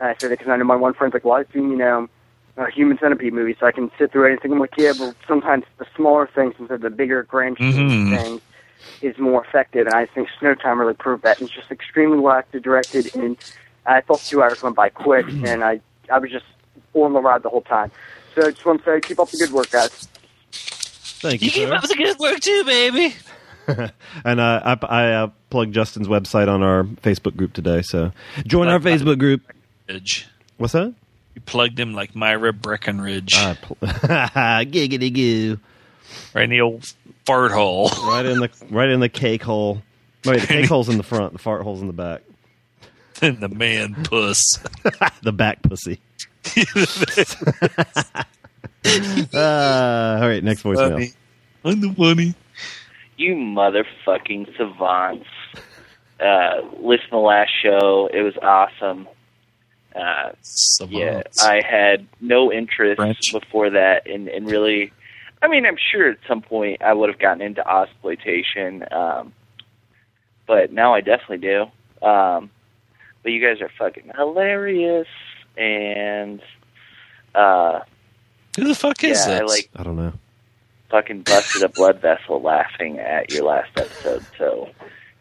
And 0.00 0.08
I 0.08 0.14
said 0.20 0.30
that 0.30 0.38
because 0.38 0.48
I 0.48 0.56
know 0.56 0.64
my 0.64 0.76
one 0.76 0.94
friend's 0.94 1.14
like, 1.14 1.24
well, 1.24 1.34
I've 1.34 1.48
seen 1.52 1.70
you 1.70 1.76
know 1.76 2.08
a 2.56 2.70
human 2.70 2.98
centipede 2.98 3.32
movie, 3.32 3.56
so 3.58 3.66
I 3.66 3.72
can 3.72 3.90
sit 3.98 4.12
through 4.12 4.28
anything. 4.30 4.52
I'm 4.52 4.58
like, 4.60 4.76
yeah, 4.76 4.92
but 4.92 5.14
sometimes 5.26 5.64
the 5.78 5.86
smaller 5.96 6.28
things 6.32 6.54
instead 6.58 6.76
of 6.76 6.80
the 6.82 6.90
bigger 6.90 7.22
grand 7.24 7.56
Mhm. 7.58 8.10
things 8.10 8.40
is 9.02 9.18
more 9.18 9.44
effective, 9.44 9.86
and 9.86 9.94
I 9.94 10.06
think 10.06 10.28
Snowtown 10.40 10.78
really 10.78 10.94
proved 10.94 11.24
that. 11.24 11.40
It's 11.40 11.50
just 11.52 11.70
extremely 11.70 12.18
well 12.18 12.34
acted, 12.34 12.62
directed, 12.62 13.10
and 13.14 13.36
I 13.86 14.00
thought 14.00 14.20
two 14.28 14.42
hours 14.42 14.62
went 14.62 14.76
by 14.76 14.88
quick, 14.88 15.26
and 15.44 15.64
I 15.64 15.80
I 16.10 16.18
was 16.18 16.30
just 16.30 16.44
on 16.94 17.12
the 17.12 17.20
ride 17.20 17.42
the 17.42 17.48
whole 17.48 17.62
time. 17.62 17.90
So 18.34 18.46
I 18.46 18.50
just 18.50 18.64
want 18.64 18.84
to 18.84 19.00
say, 19.00 19.00
keep 19.00 19.18
up 19.20 19.30
the 19.30 19.36
good 19.36 19.52
work, 19.52 19.70
guys. 19.70 19.90
Thank 20.52 21.40
you, 21.40 21.46
You 21.46 21.50
keep 21.52 21.68
sir. 21.68 21.74
up 21.74 21.82
the 21.82 21.94
good 21.94 22.18
work 22.18 22.40
too, 22.40 22.64
baby. 22.64 23.14
and 24.24 24.40
uh, 24.40 24.76
I, 24.82 24.86
I 24.86 25.12
uh, 25.12 25.28
plugged 25.50 25.72
Justin's 25.72 26.06
website 26.08 26.48
on 26.48 26.62
our 26.62 26.84
Facebook 26.84 27.36
group 27.36 27.52
today. 27.52 27.80
So 27.82 28.12
join 28.46 28.68
our 28.68 28.78
Facebook 28.78 29.18
group. 29.18 29.40
Ridge. 29.88 30.26
What's 30.56 30.72
that? 30.72 30.94
You 31.34 31.40
plugged 31.42 31.78
him 31.78 31.94
like 31.94 32.14
Myra 32.14 32.52
Breckinridge. 32.52 33.34
I 33.36 33.54
pl- 33.54 33.76
Giggity 33.82 35.12
goo. 35.12 35.58
right 36.32 36.44
in 36.44 36.50
the 36.50 36.60
old 36.60 36.92
fart 37.26 37.50
hole. 37.52 37.90
Right 38.04 38.24
in 38.26 38.38
the 38.40 38.50
right 38.70 38.88
in 38.88 39.00
the 39.00 39.08
cake 39.08 39.42
hole. 39.42 39.82
Wait, 40.24 40.40
the 40.42 40.46
cake 40.46 40.66
hole's 40.68 40.88
in 40.88 40.96
the 40.96 41.02
front. 41.02 41.32
The 41.32 41.38
fart 41.38 41.62
hole's 41.62 41.80
in 41.80 41.86
the 41.88 41.92
back. 41.92 42.22
and 43.20 43.40
the 43.40 43.48
man 43.48 43.94
puss. 44.04 44.58
the 45.22 45.32
back 45.32 45.60
pussy. 45.62 45.98
uh, 49.34 50.18
all 50.20 50.28
right, 50.28 50.42
next 50.42 50.62
voicemail. 50.62 50.90
Funny. 50.92 51.12
I'm 51.64 51.80
the 51.80 51.92
funny. 51.94 52.34
you 53.16 53.34
motherfucking 53.34 54.56
savants. 54.56 55.26
Uh, 56.20 56.60
listen 56.80 57.06
to 57.06 57.10
the 57.12 57.16
last 57.16 57.50
show. 57.62 58.08
It 58.12 58.22
was 58.22 58.34
awesome. 58.42 59.08
Uh, 59.94 60.32
yeah, 60.88 61.22
I 61.40 61.60
had 61.62 62.06
no 62.20 62.52
interest 62.52 62.96
French. 62.96 63.32
before 63.32 63.70
that 63.70 64.06
in, 64.06 64.28
in 64.28 64.44
really. 64.46 64.92
I 65.40 65.46
mean, 65.46 65.66
I'm 65.66 65.76
sure 65.92 66.10
at 66.10 66.18
some 66.26 66.40
point 66.42 66.82
I 66.82 66.92
would 66.94 67.10
have 67.10 67.18
gotten 67.18 67.42
into 67.42 67.62
exploitation, 67.68 68.84
um, 68.90 69.32
but 70.46 70.72
now 70.72 70.94
I 70.94 71.00
definitely 71.00 71.38
do. 71.38 71.62
Um, 72.06 72.50
but 73.22 73.32
you 73.32 73.40
guys 73.46 73.60
are 73.60 73.70
fucking 73.78 74.10
hilarious, 74.16 75.06
and 75.56 76.40
uh, 77.34 77.80
Who 78.56 78.64
the 78.64 78.74
fuck 78.74 79.04
is 79.04 79.26
yeah, 79.26 79.38
I 79.38 79.40
like 79.42 79.70
I 79.76 79.82
don't 79.82 79.96
know. 79.96 80.12
fucking 80.90 81.22
busted 81.22 81.62
a 81.62 81.68
blood 81.68 82.00
vessel 82.00 82.40
laughing 82.40 82.98
at 82.98 83.32
your 83.32 83.44
last 83.44 83.70
episode. 83.76 84.24
So 84.38 84.70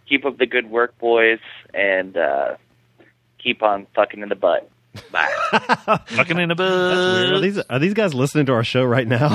keep 0.08 0.26
up 0.26 0.38
the 0.38 0.45
good 0.45 0.70
work, 0.70 0.98
boys, 1.00 1.40
and 1.74 2.16
uh, 2.18 2.56
keep 3.44 3.61
on 3.64 3.88
fucking 3.95 4.22
in 4.22 4.30
the 4.30 4.36
butt. 4.36 4.70
Bye. 5.11 5.28
fucking 6.07 6.38
in 6.38 6.49
the 6.49 6.56
That's 6.56 6.60
weird. 6.60 7.30
Are 7.30 7.32
butt. 7.34 7.41
these 7.41 7.57
are 7.60 7.80
these 7.80 7.94
guys 7.95 8.14
listening 8.14 8.45
to 8.48 8.53
our 8.53 8.64
show 8.64 8.84
right 8.84 9.07
now? 9.07 9.30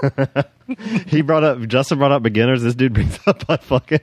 he 1.06 1.22
brought 1.22 1.44
up 1.44 1.60
Justin 1.66 1.98
brought 1.98 2.12
up 2.12 2.22
beginners. 2.22 2.62
This 2.62 2.74
dude 2.74 2.92
brings 2.92 3.18
up 3.26 3.42
I 3.48 3.56
fucking 3.56 4.00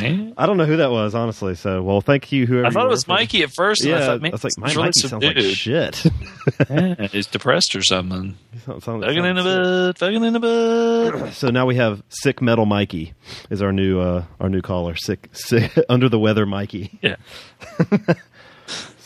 Yeah. 0.00 0.30
I 0.36 0.46
don't 0.46 0.56
know 0.56 0.64
who 0.64 0.78
that 0.78 0.90
was 0.90 1.14
honestly. 1.14 1.54
So 1.54 1.80
well, 1.82 2.00
thank 2.00 2.32
you 2.32 2.44
whoever. 2.44 2.66
I 2.66 2.70
thought 2.70 2.86
it 2.86 2.90
was 2.90 3.06
were. 3.06 3.14
Mikey 3.14 3.44
at 3.44 3.50
first. 3.54 3.84
Yeah, 3.84 3.98
I 3.98 4.00
thought, 4.06 4.20
man, 4.22 4.32
was 4.32 4.42
like, 4.42 4.52
this 4.56 4.76
my 4.76 4.82
Mikey 4.86 5.00
sounds 5.00 5.24
like 5.24 5.38
shit. 5.38 6.04
Yeah, 6.70 7.06
he's 7.08 7.26
depressed 7.26 7.74
or 7.76 7.82
something. 7.82 8.36
Sounds- 8.64 8.84
sounds- 8.84 9.04
Fucking 9.04 9.24
in 9.24 9.36
the 9.36 9.42
sounds 9.42 9.86
butt. 9.86 9.98
Fucking 9.98 10.24
in 10.24 10.32
the 10.32 10.40
butt. 10.40 11.32
So 11.34 11.50
now 11.50 11.66
we 11.66 11.76
have 11.76 12.02
sick 12.08 12.42
metal 12.42 12.66
Mikey 12.66 13.14
is 13.50 13.62
our 13.62 13.72
new 13.72 14.00
uh, 14.00 14.24
our 14.40 14.48
new 14.48 14.60
caller. 14.62 14.96
Sick, 14.96 15.28
sick 15.32 15.72
under 15.88 16.08
the 16.08 16.18
weather 16.18 16.46
Mikey. 16.46 16.98
Yeah. 17.00 17.16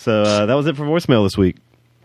So 0.00 0.22
uh, 0.22 0.46
that 0.46 0.54
was 0.54 0.66
it 0.66 0.76
for 0.76 0.84
voicemail 0.84 1.24
this 1.26 1.36
week. 1.36 1.56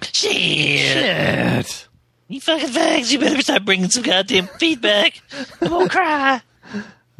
Shit. 0.02 1.88
You 2.28 2.42
fucking 2.42 2.68
fags, 2.70 3.12
you 3.12 3.20
better 3.20 3.42
start 3.42 3.64
bringing 3.64 3.90
some 3.90 4.04
goddamn 4.04 4.48
feedback. 4.60 5.22
I 5.62 5.68
won't 5.70 5.90
cry. 5.92 6.42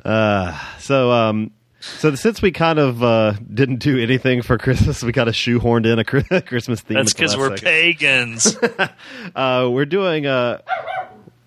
Uh, 0.04 0.60
so 0.80 1.12
um, 1.12 1.52
so 1.80 2.14
since 2.16 2.42
we 2.42 2.52
kind 2.52 2.78
of 2.80 3.02
uh, 3.04 3.34
didn't 3.54 3.78
do 3.78 3.98
anything 4.02 4.42
for 4.42 4.58
Christmas, 4.58 5.02
we 5.04 5.14
kind 5.14 5.30
of 5.30 5.36
shoehorned 5.36 5.86
in 5.86 6.00
a 6.00 6.42
Christmas 6.42 6.82
theme. 6.82 6.96
That's 6.98 7.14
because 7.14 7.38
we're 7.38 7.56
second. 7.56 7.66
pagans. 7.66 8.58
Uh, 9.36 9.70
we're 9.72 9.86
doing 9.86 10.26
uh 10.26 10.60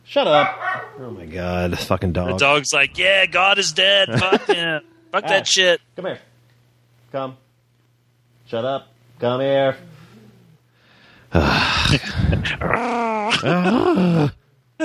Shut 0.04 0.26
up! 0.26 0.58
Oh 1.00 1.10
my 1.10 1.26
god, 1.26 1.78
fucking 1.78 2.12
dog. 2.12 2.28
the 2.30 2.36
dog's 2.38 2.72
like, 2.72 2.96
yeah, 2.96 3.26
God 3.26 3.58
is 3.58 3.72
dead. 3.72 4.08
Fuck 4.18 4.42
him. 4.46 4.82
Fuck 5.12 5.24
Ah. 5.24 5.28
that 5.28 5.46
shit. 5.46 5.80
Come 5.96 6.06
here. 6.06 6.18
Come. 7.12 7.36
Shut 8.46 8.64
up. 8.64 8.88
Come 9.18 9.40
here. 9.40 9.76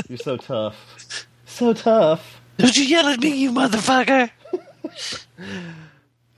You're 0.09 0.17
so 0.17 0.37
tough. 0.37 1.27
So 1.45 1.73
tough. 1.73 2.41
Don't 2.57 2.75
you 2.75 2.83
yell 2.83 3.07
at 3.07 3.19
me, 3.19 3.35
you 3.35 3.51
motherfucker! 3.51 4.29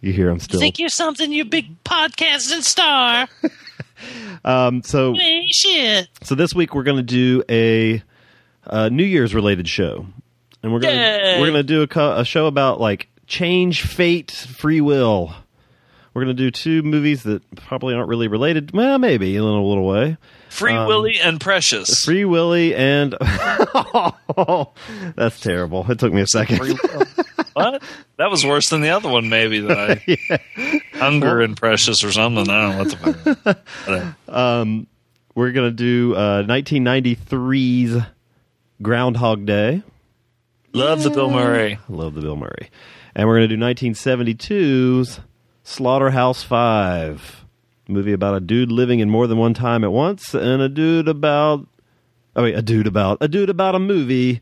You 0.02 0.14
hear 0.14 0.30
him 0.30 0.40
still. 0.40 0.60
Think 0.60 0.78
you're 0.78 0.90
something, 0.90 1.32
you 1.32 1.46
big 1.46 1.84
podcasting 1.84 2.64
star? 2.64 3.28
Um, 4.44 4.84
so 4.84 5.14
You 5.14 5.22
ain't 5.22 5.52
shit. 5.54 6.10
So 6.22 6.36
this 6.36 6.54
week 6.54 6.76
we're 6.76 6.84
going 6.84 6.98
to 6.98 7.02
do 7.02 7.44
a, 7.50 8.04
uh 8.68 8.90
New 8.90 9.06
Year's 9.06 9.34
related 9.34 9.68
show, 9.70 10.06
and 10.62 10.72
we're 10.72 10.82
going 10.82 10.96
to 10.96 11.38
we're 11.40 11.48
going 11.48 11.54
to 11.54 11.64
do 11.64 11.82
a, 11.82 11.88
co- 11.88 12.18
a 12.18 12.26
show 12.26 12.46
about 12.46 12.80
like 12.80 13.08
change, 13.26 13.82
fate, 13.82 14.30
free 14.32 14.82
will. 14.82 15.34
We're 16.16 16.24
going 16.24 16.36
to 16.38 16.44
do 16.44 16.50
two 16.50 16.82
movies 16.82 17.24
that 17.24 17.44
probably 17.58 17.94
aren't 17.94 18.08
really 18.08 18.30
related. 18.30 18.72
Well, 18.72 18.98
maybe 18.98 19.36
in 19.36 19.42
a 19.42 19.46
little, 19.46 19.68
little 19.68 19.86
way. 19.86 20.16
Free 20.48 20.72
Um, 20.72 20.88
Willy 20.88 21.20
and 21.20 21.42
Precious. 21.42 22.06
Free 22.06 22.24
Willy 22.24 22.74
and 22.74 23.14
that's 25.16 25.42
terrible. 25.42 25.86
It 25.92 26.00
took 26.00 26.14
me 26.14 26.22
a 26.22 26.28
second. 26.28 26.80
what? 27.52 27.84
That 28.18 28.32
was 28.32 28.46
worse 28.46 28.70
than 28.70 28.80
the 28.80 28.92
other 28.92 29.10
one, 29.10 29.28
maybe. 29.28 29.60
That 29.60 30.02
I 30.08 30.82
Hunger 30.98 31.42
and 31.42 31.58
Precious 31.58 32.02
or 32.02 32.14
something. 32.14 32.50
I 32.50 32.62
don't 32.62 32.72
know 32.72 32.78
what 33.02 33.36
the 33.46 33.58
fuck. 33.86 34.16
Um, 34.34 34.88
we're 35.36 35.52
going 35.52 35.70
to 35.70 35.76
do 35.76 36.16
uh, 36.16 36.44
1993's 36.44 38.02
Groundhog 38.82 39.46
Day. 39.46 39.84
Love 40.72 41.04
the 41.04 41.10
Bill 41.10 41.30
Murray. 41.30 41.78
Love 41.90 42.14
the 42.16 42.22
Bill 42.22 42.38
Murray. 42.38 42.70
And 43.14 43.28
we're 43.28 43.40
going 43.40 43.50
to 43.50 43.56
do 43.58 43.62
1972's 43.62 45.20
Slaughterhouse 45.66 46.44
Five, 46.44 47.44
movie 47.90 48.14
about 48.14 48.36
a 48.36 48.40
dude 48.40 48.72
living 48.72 49.00
in 49.00 49.10
more 49.10 49.28
than 49.28 49.38
one 49.38 49.54
time 49.54 49.84
at 49.84 49.92
once, 49.92 50.34
and 50.34 50.62
a 50.62 50.70
dude 50.70 51.08
about, 51.08 51.68
oh 52.36 52.44
wait, 52.44 52.56
a 52.56 52.62
dude 52.62 52.88
about 52.88 53.18
a 53.20 53.28
dude 53.28 53.50
about 53.50 53.76
a 53.76 53.80
movie 53.80 54.42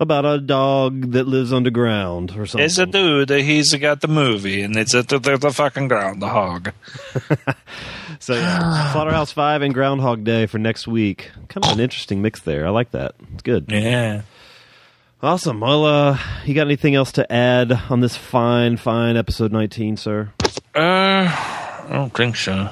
about 0.00 0.24
a 0.24 0.38
dog 0.38 1.12
that 1.12 1.28
lives 1.28 1.52
underground 1.52 2.32
or 2.36 2.46
something. 2.46 2.64
It's 2.64 2.78
a 2.78 2.86
dude. 2.86 3.30
He's 3.30 3.74
got 3.74 4.00
the 4.00 4.08
movie, 4.08 4.62
and 4.62 4.76
it's 4.76 4.94
at 4.94 5.08
the, 5.08 5.18
the, 5.18 5.52
fucking 5.52 5.88
ground, 5.88 6.20
the 6.20 6.28
hog. 6.28 6.72
So 8.18 8.34
yeah, 8.34 8.92
Slaughterhouse 8.92 9.32
Five 9.32 9.60
and 9.62 9.74
Groundhog 9.74 10.24
Day 10.24 10.46
for 10.46 10.58
next 10.58 10.86
week. 10.86 11.30
Kind 11.48 11.66
of 11.66 11.72
an 11.72 11.80
interesting 11.80 12.22
mix 12.22 12.40
there. 12.40 12.66
I 12.66 12.70
like 12.70 12.92
that. 12.92 13.14
It's 13.34 13.42
good. 13.42 13.66
Yeah. 13.68 14.22
Awesome. 15.22 15.60
Well, 15.60 15.86
uh, 15.86 16.18
you 16.44 16.54
got 16.54 16.66
anything 16.66 16.94
else 16.94 17.12
to 17.12 17.32
add 17.32 17.72
on 17.88 18.00
this 18.00 18.16
fine, 18.16 18.76
fine 18.76 19.16
episode 19.16 19.50
19, 19.50 19.96
sir? 19.96 20.30
Uh, 20.74 20.78
I 20.78 21.86
don't 21.90 22.12
think 22.14 22.36
so. 22.36 22.68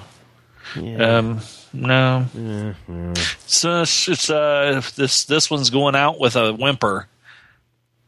Um, 0.77 1.41
no. 1.73 2.27
It's, 3.15 3.65
uh, 3.65 3.87
it's 3.87 4.29
uh, 4.29 4.83
this 4.95 5.25
this 5.25 5.51
one's 5.51 5.71
going 5.71 5.97
out 5.97 6.19
with 6.21 6.37
a 6.37 6.53
whimper. 6.53 7.09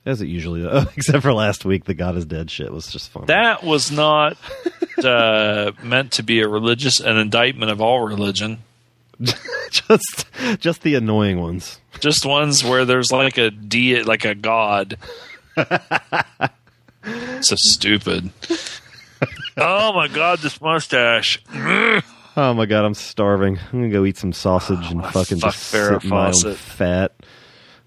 As 0.05 0.21
it 0.21 0.27
usually 0.27 0.63
does. 0.63 0.87
Except 0.97 1.23
for 1.23 1.33
last 1.33 1.65
week, 1.65 1.85
the 1.85 1.95
God 1.95 2.17
is 2.17 2.27
Dead 2.27 2.51
shit 2.51 2.71
was 2.71 2.89
just 2.89 3.11
fun. 3.11 3.27
That 3.27 3.65
was 3.65 3.91
not 3.91 4.37
uh, 5.03 5.73
meant 5.83 6.13
to 6.13 6.23
be 6.23 6.41
a 6.43 6.49
religious 6.49 7.01
an 7.01 7.17
indictment 7.17 7.71
of 7.73 7.81
all 7.81 8.07
religion. 8.07 8.59
just 9.71 10.27
just 10.59 10.83
the 10.83 10.95
annoying 10.95 11.41
ones. 11.41 11.81
Just 12.01 12.27
ones 12.27 12.63
where 12.63 12.85
there's 12.85 13.11
like 13.11 13.39
a 13.39 13.51
de 13.51 14.03
like 14.03 14.25
a 14.25 14.35
god. 14.35 14.99
so 17.41 17.57
stupid. 17.57 18.31
oh 19.57 19.93
my 19.93 20.09
god, 20.09 20.41
this 20.41 20.61
mustache. 20.61 21.43
Oh 22.39 22.53
my 22.53 22.67
god, 22.67 22.85
I'm 22.85 22.93
starving. 22.93 23.57
I'm 23.57 23.81
gonna 23.81 23.89
go 23.89 24.05
eat 24.05 24.19
some 24.19 24.35
sausage 24.35 24.91
and 24.91 25.03
fucking 25.07 25.39
fuck 25.39 25.55
just 25.55 25.73
Farrah 25.73 26.03
sit 26.03 26.05
in 26.05 26.11
my 26.11 26.27
own 26.27 26.55
fat. 26.55 27.13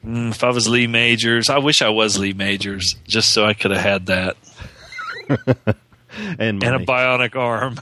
Mm, 0.03 0.31
if 0.31 0.43
I 0.43 0.49
was 0.49 0.67
Lee 0.67 0.87
Majors, 0.87 1.51
I 1.51 1.59
wish 1.59 1.83
I 1.83 1.89
was 1.89 2.17
Lee 2.17 2.33
Majors, 2.33 2.95
just 3.07 3.31
so 3.31 3.45
I 3.45 3.53
could 3.53 3.69
have 3.69 3.81
had 3.81 4.07
that 4.07 4.37
And 6.39 6.63
and 6.63 6.75
a 6.75 6.79
bionic 6.79 7.35
arm. 7.35 7.75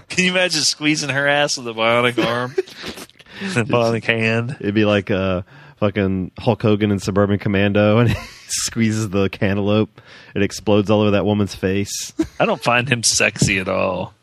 Can 0.08 0.24
you 0.24 0.30
imagine 0.30 0.62
squeezing 0.62 1.10
her 1.10 1.26
ass 1.28 1.58
with 1.58 1.68
a 1.68 1.74
bionic 1.74 2.24
arm, 2.24 2.52
a 2.56 3.64
bionic 3.64 4.04
hand? 4.04 4.56
It'd 4.60 4.74
be 4.74 4.84
like 4.84 5.10
uh, 5.10 5.42
fucking 5.76 6.32
Hulk 6.38 6.62
Hogan 6.62 6.90
in 6.90 6.98
Suburban 6.98 7.38
Commando, 7.38 7.98
and 7.98 8.10
he 8.10 8.16
squeezes 8.48 9.10
the 9.10 9.28
cantaloupe. 9.28 10.00
It 10.34 10.42
explodes 10.42 10.90
all 10.90 11.02
over 11.02 11.12
that 11.12 11.24
woman's 11.24 11.54
face. 11.54 12.12
I 12.40 12.46
don't 12.46 12.62
find 12.62 12.88
him 12.88 13.02
sexy 13.02 13.58
at 13.58 13.68
all. 13.68 14.14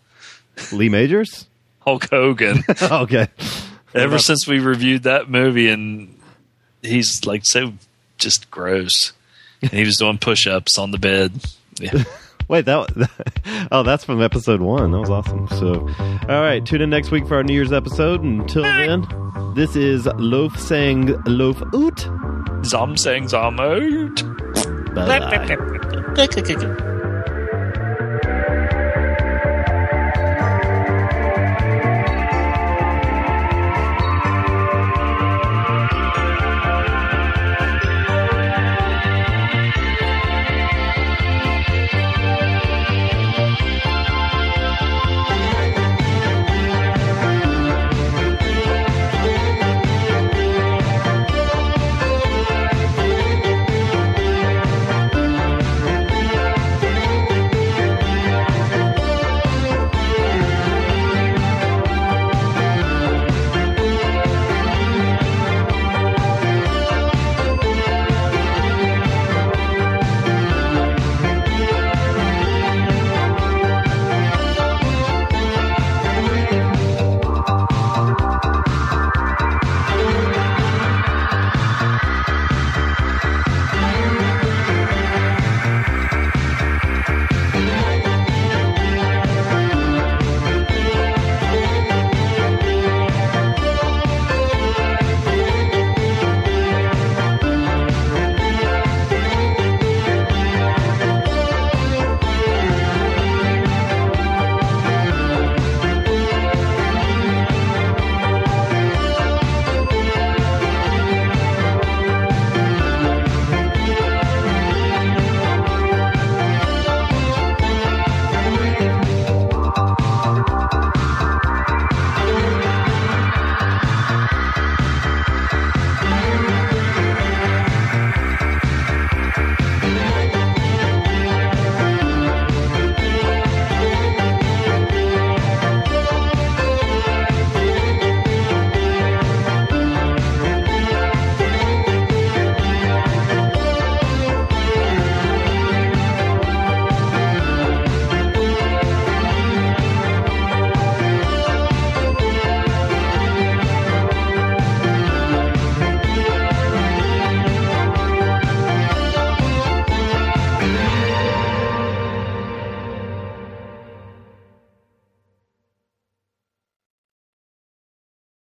Lee 0.72 0.90
Majors? 0.90 1.48
Hulk 1.82 2.10
Hogan. 2.10 2.64
okay. 2.82 3.28
Ever 3.94 4.18
since 4.20 4.48
we 4.48 4.60
reviewed 4.60 5.04
that 5.04 5.30
movie, 5.30 5.70
and 5.70 6.18
he's 6.82 7.26
like 7.26 7.42
so 7.46 7.74
just 8.18 8.50
gross. 8.52 9.14
And 9.62 9.72
he 9.72 9.84
was 9.84 9.98
doing 9.98 10.18
push-ups 10.18 10.78
on 10.78 10.92
the 10.92 10.98
bed. 10.98 11.34
Yeah. 11.80 12.04
Wait, 12.48 12.66
that 12.66 13.68
oh, 13.72 13.82
that's 13.82 14.06
from 14.06 14.22
episode 14.22 14.62
one. 14.62 14.92
That 14.92 15.00
was 15.00 15.10
awesome. 15.10 15.48
So, 15.48 15.90
all 16.30 16.42
right, 16.42 16.64
tune 16.64 16.82
in 16.82 16.92
next 16.92 17.10
week 17.10 17.28
for 17.28 17.38
our 17.38 17.44
New 17.44 17.54
Year's 17.54 17.74
episode. 17.74 18.22
Until 18.22 18.62
then, 18.62 19.08
this 19.56 19.76
is 19.76 20.06
Loaf 20.18 20.60
saying 20.60 21.08
Loaf 21.24 21.62
Oot. 21.74 22.08
Zom 22.64 22.98
saying 22.98 23.30
Zom 23.30 23.60
out. 23.60 24.24
Bye 24.94 25.20
bye. 25.20 26.95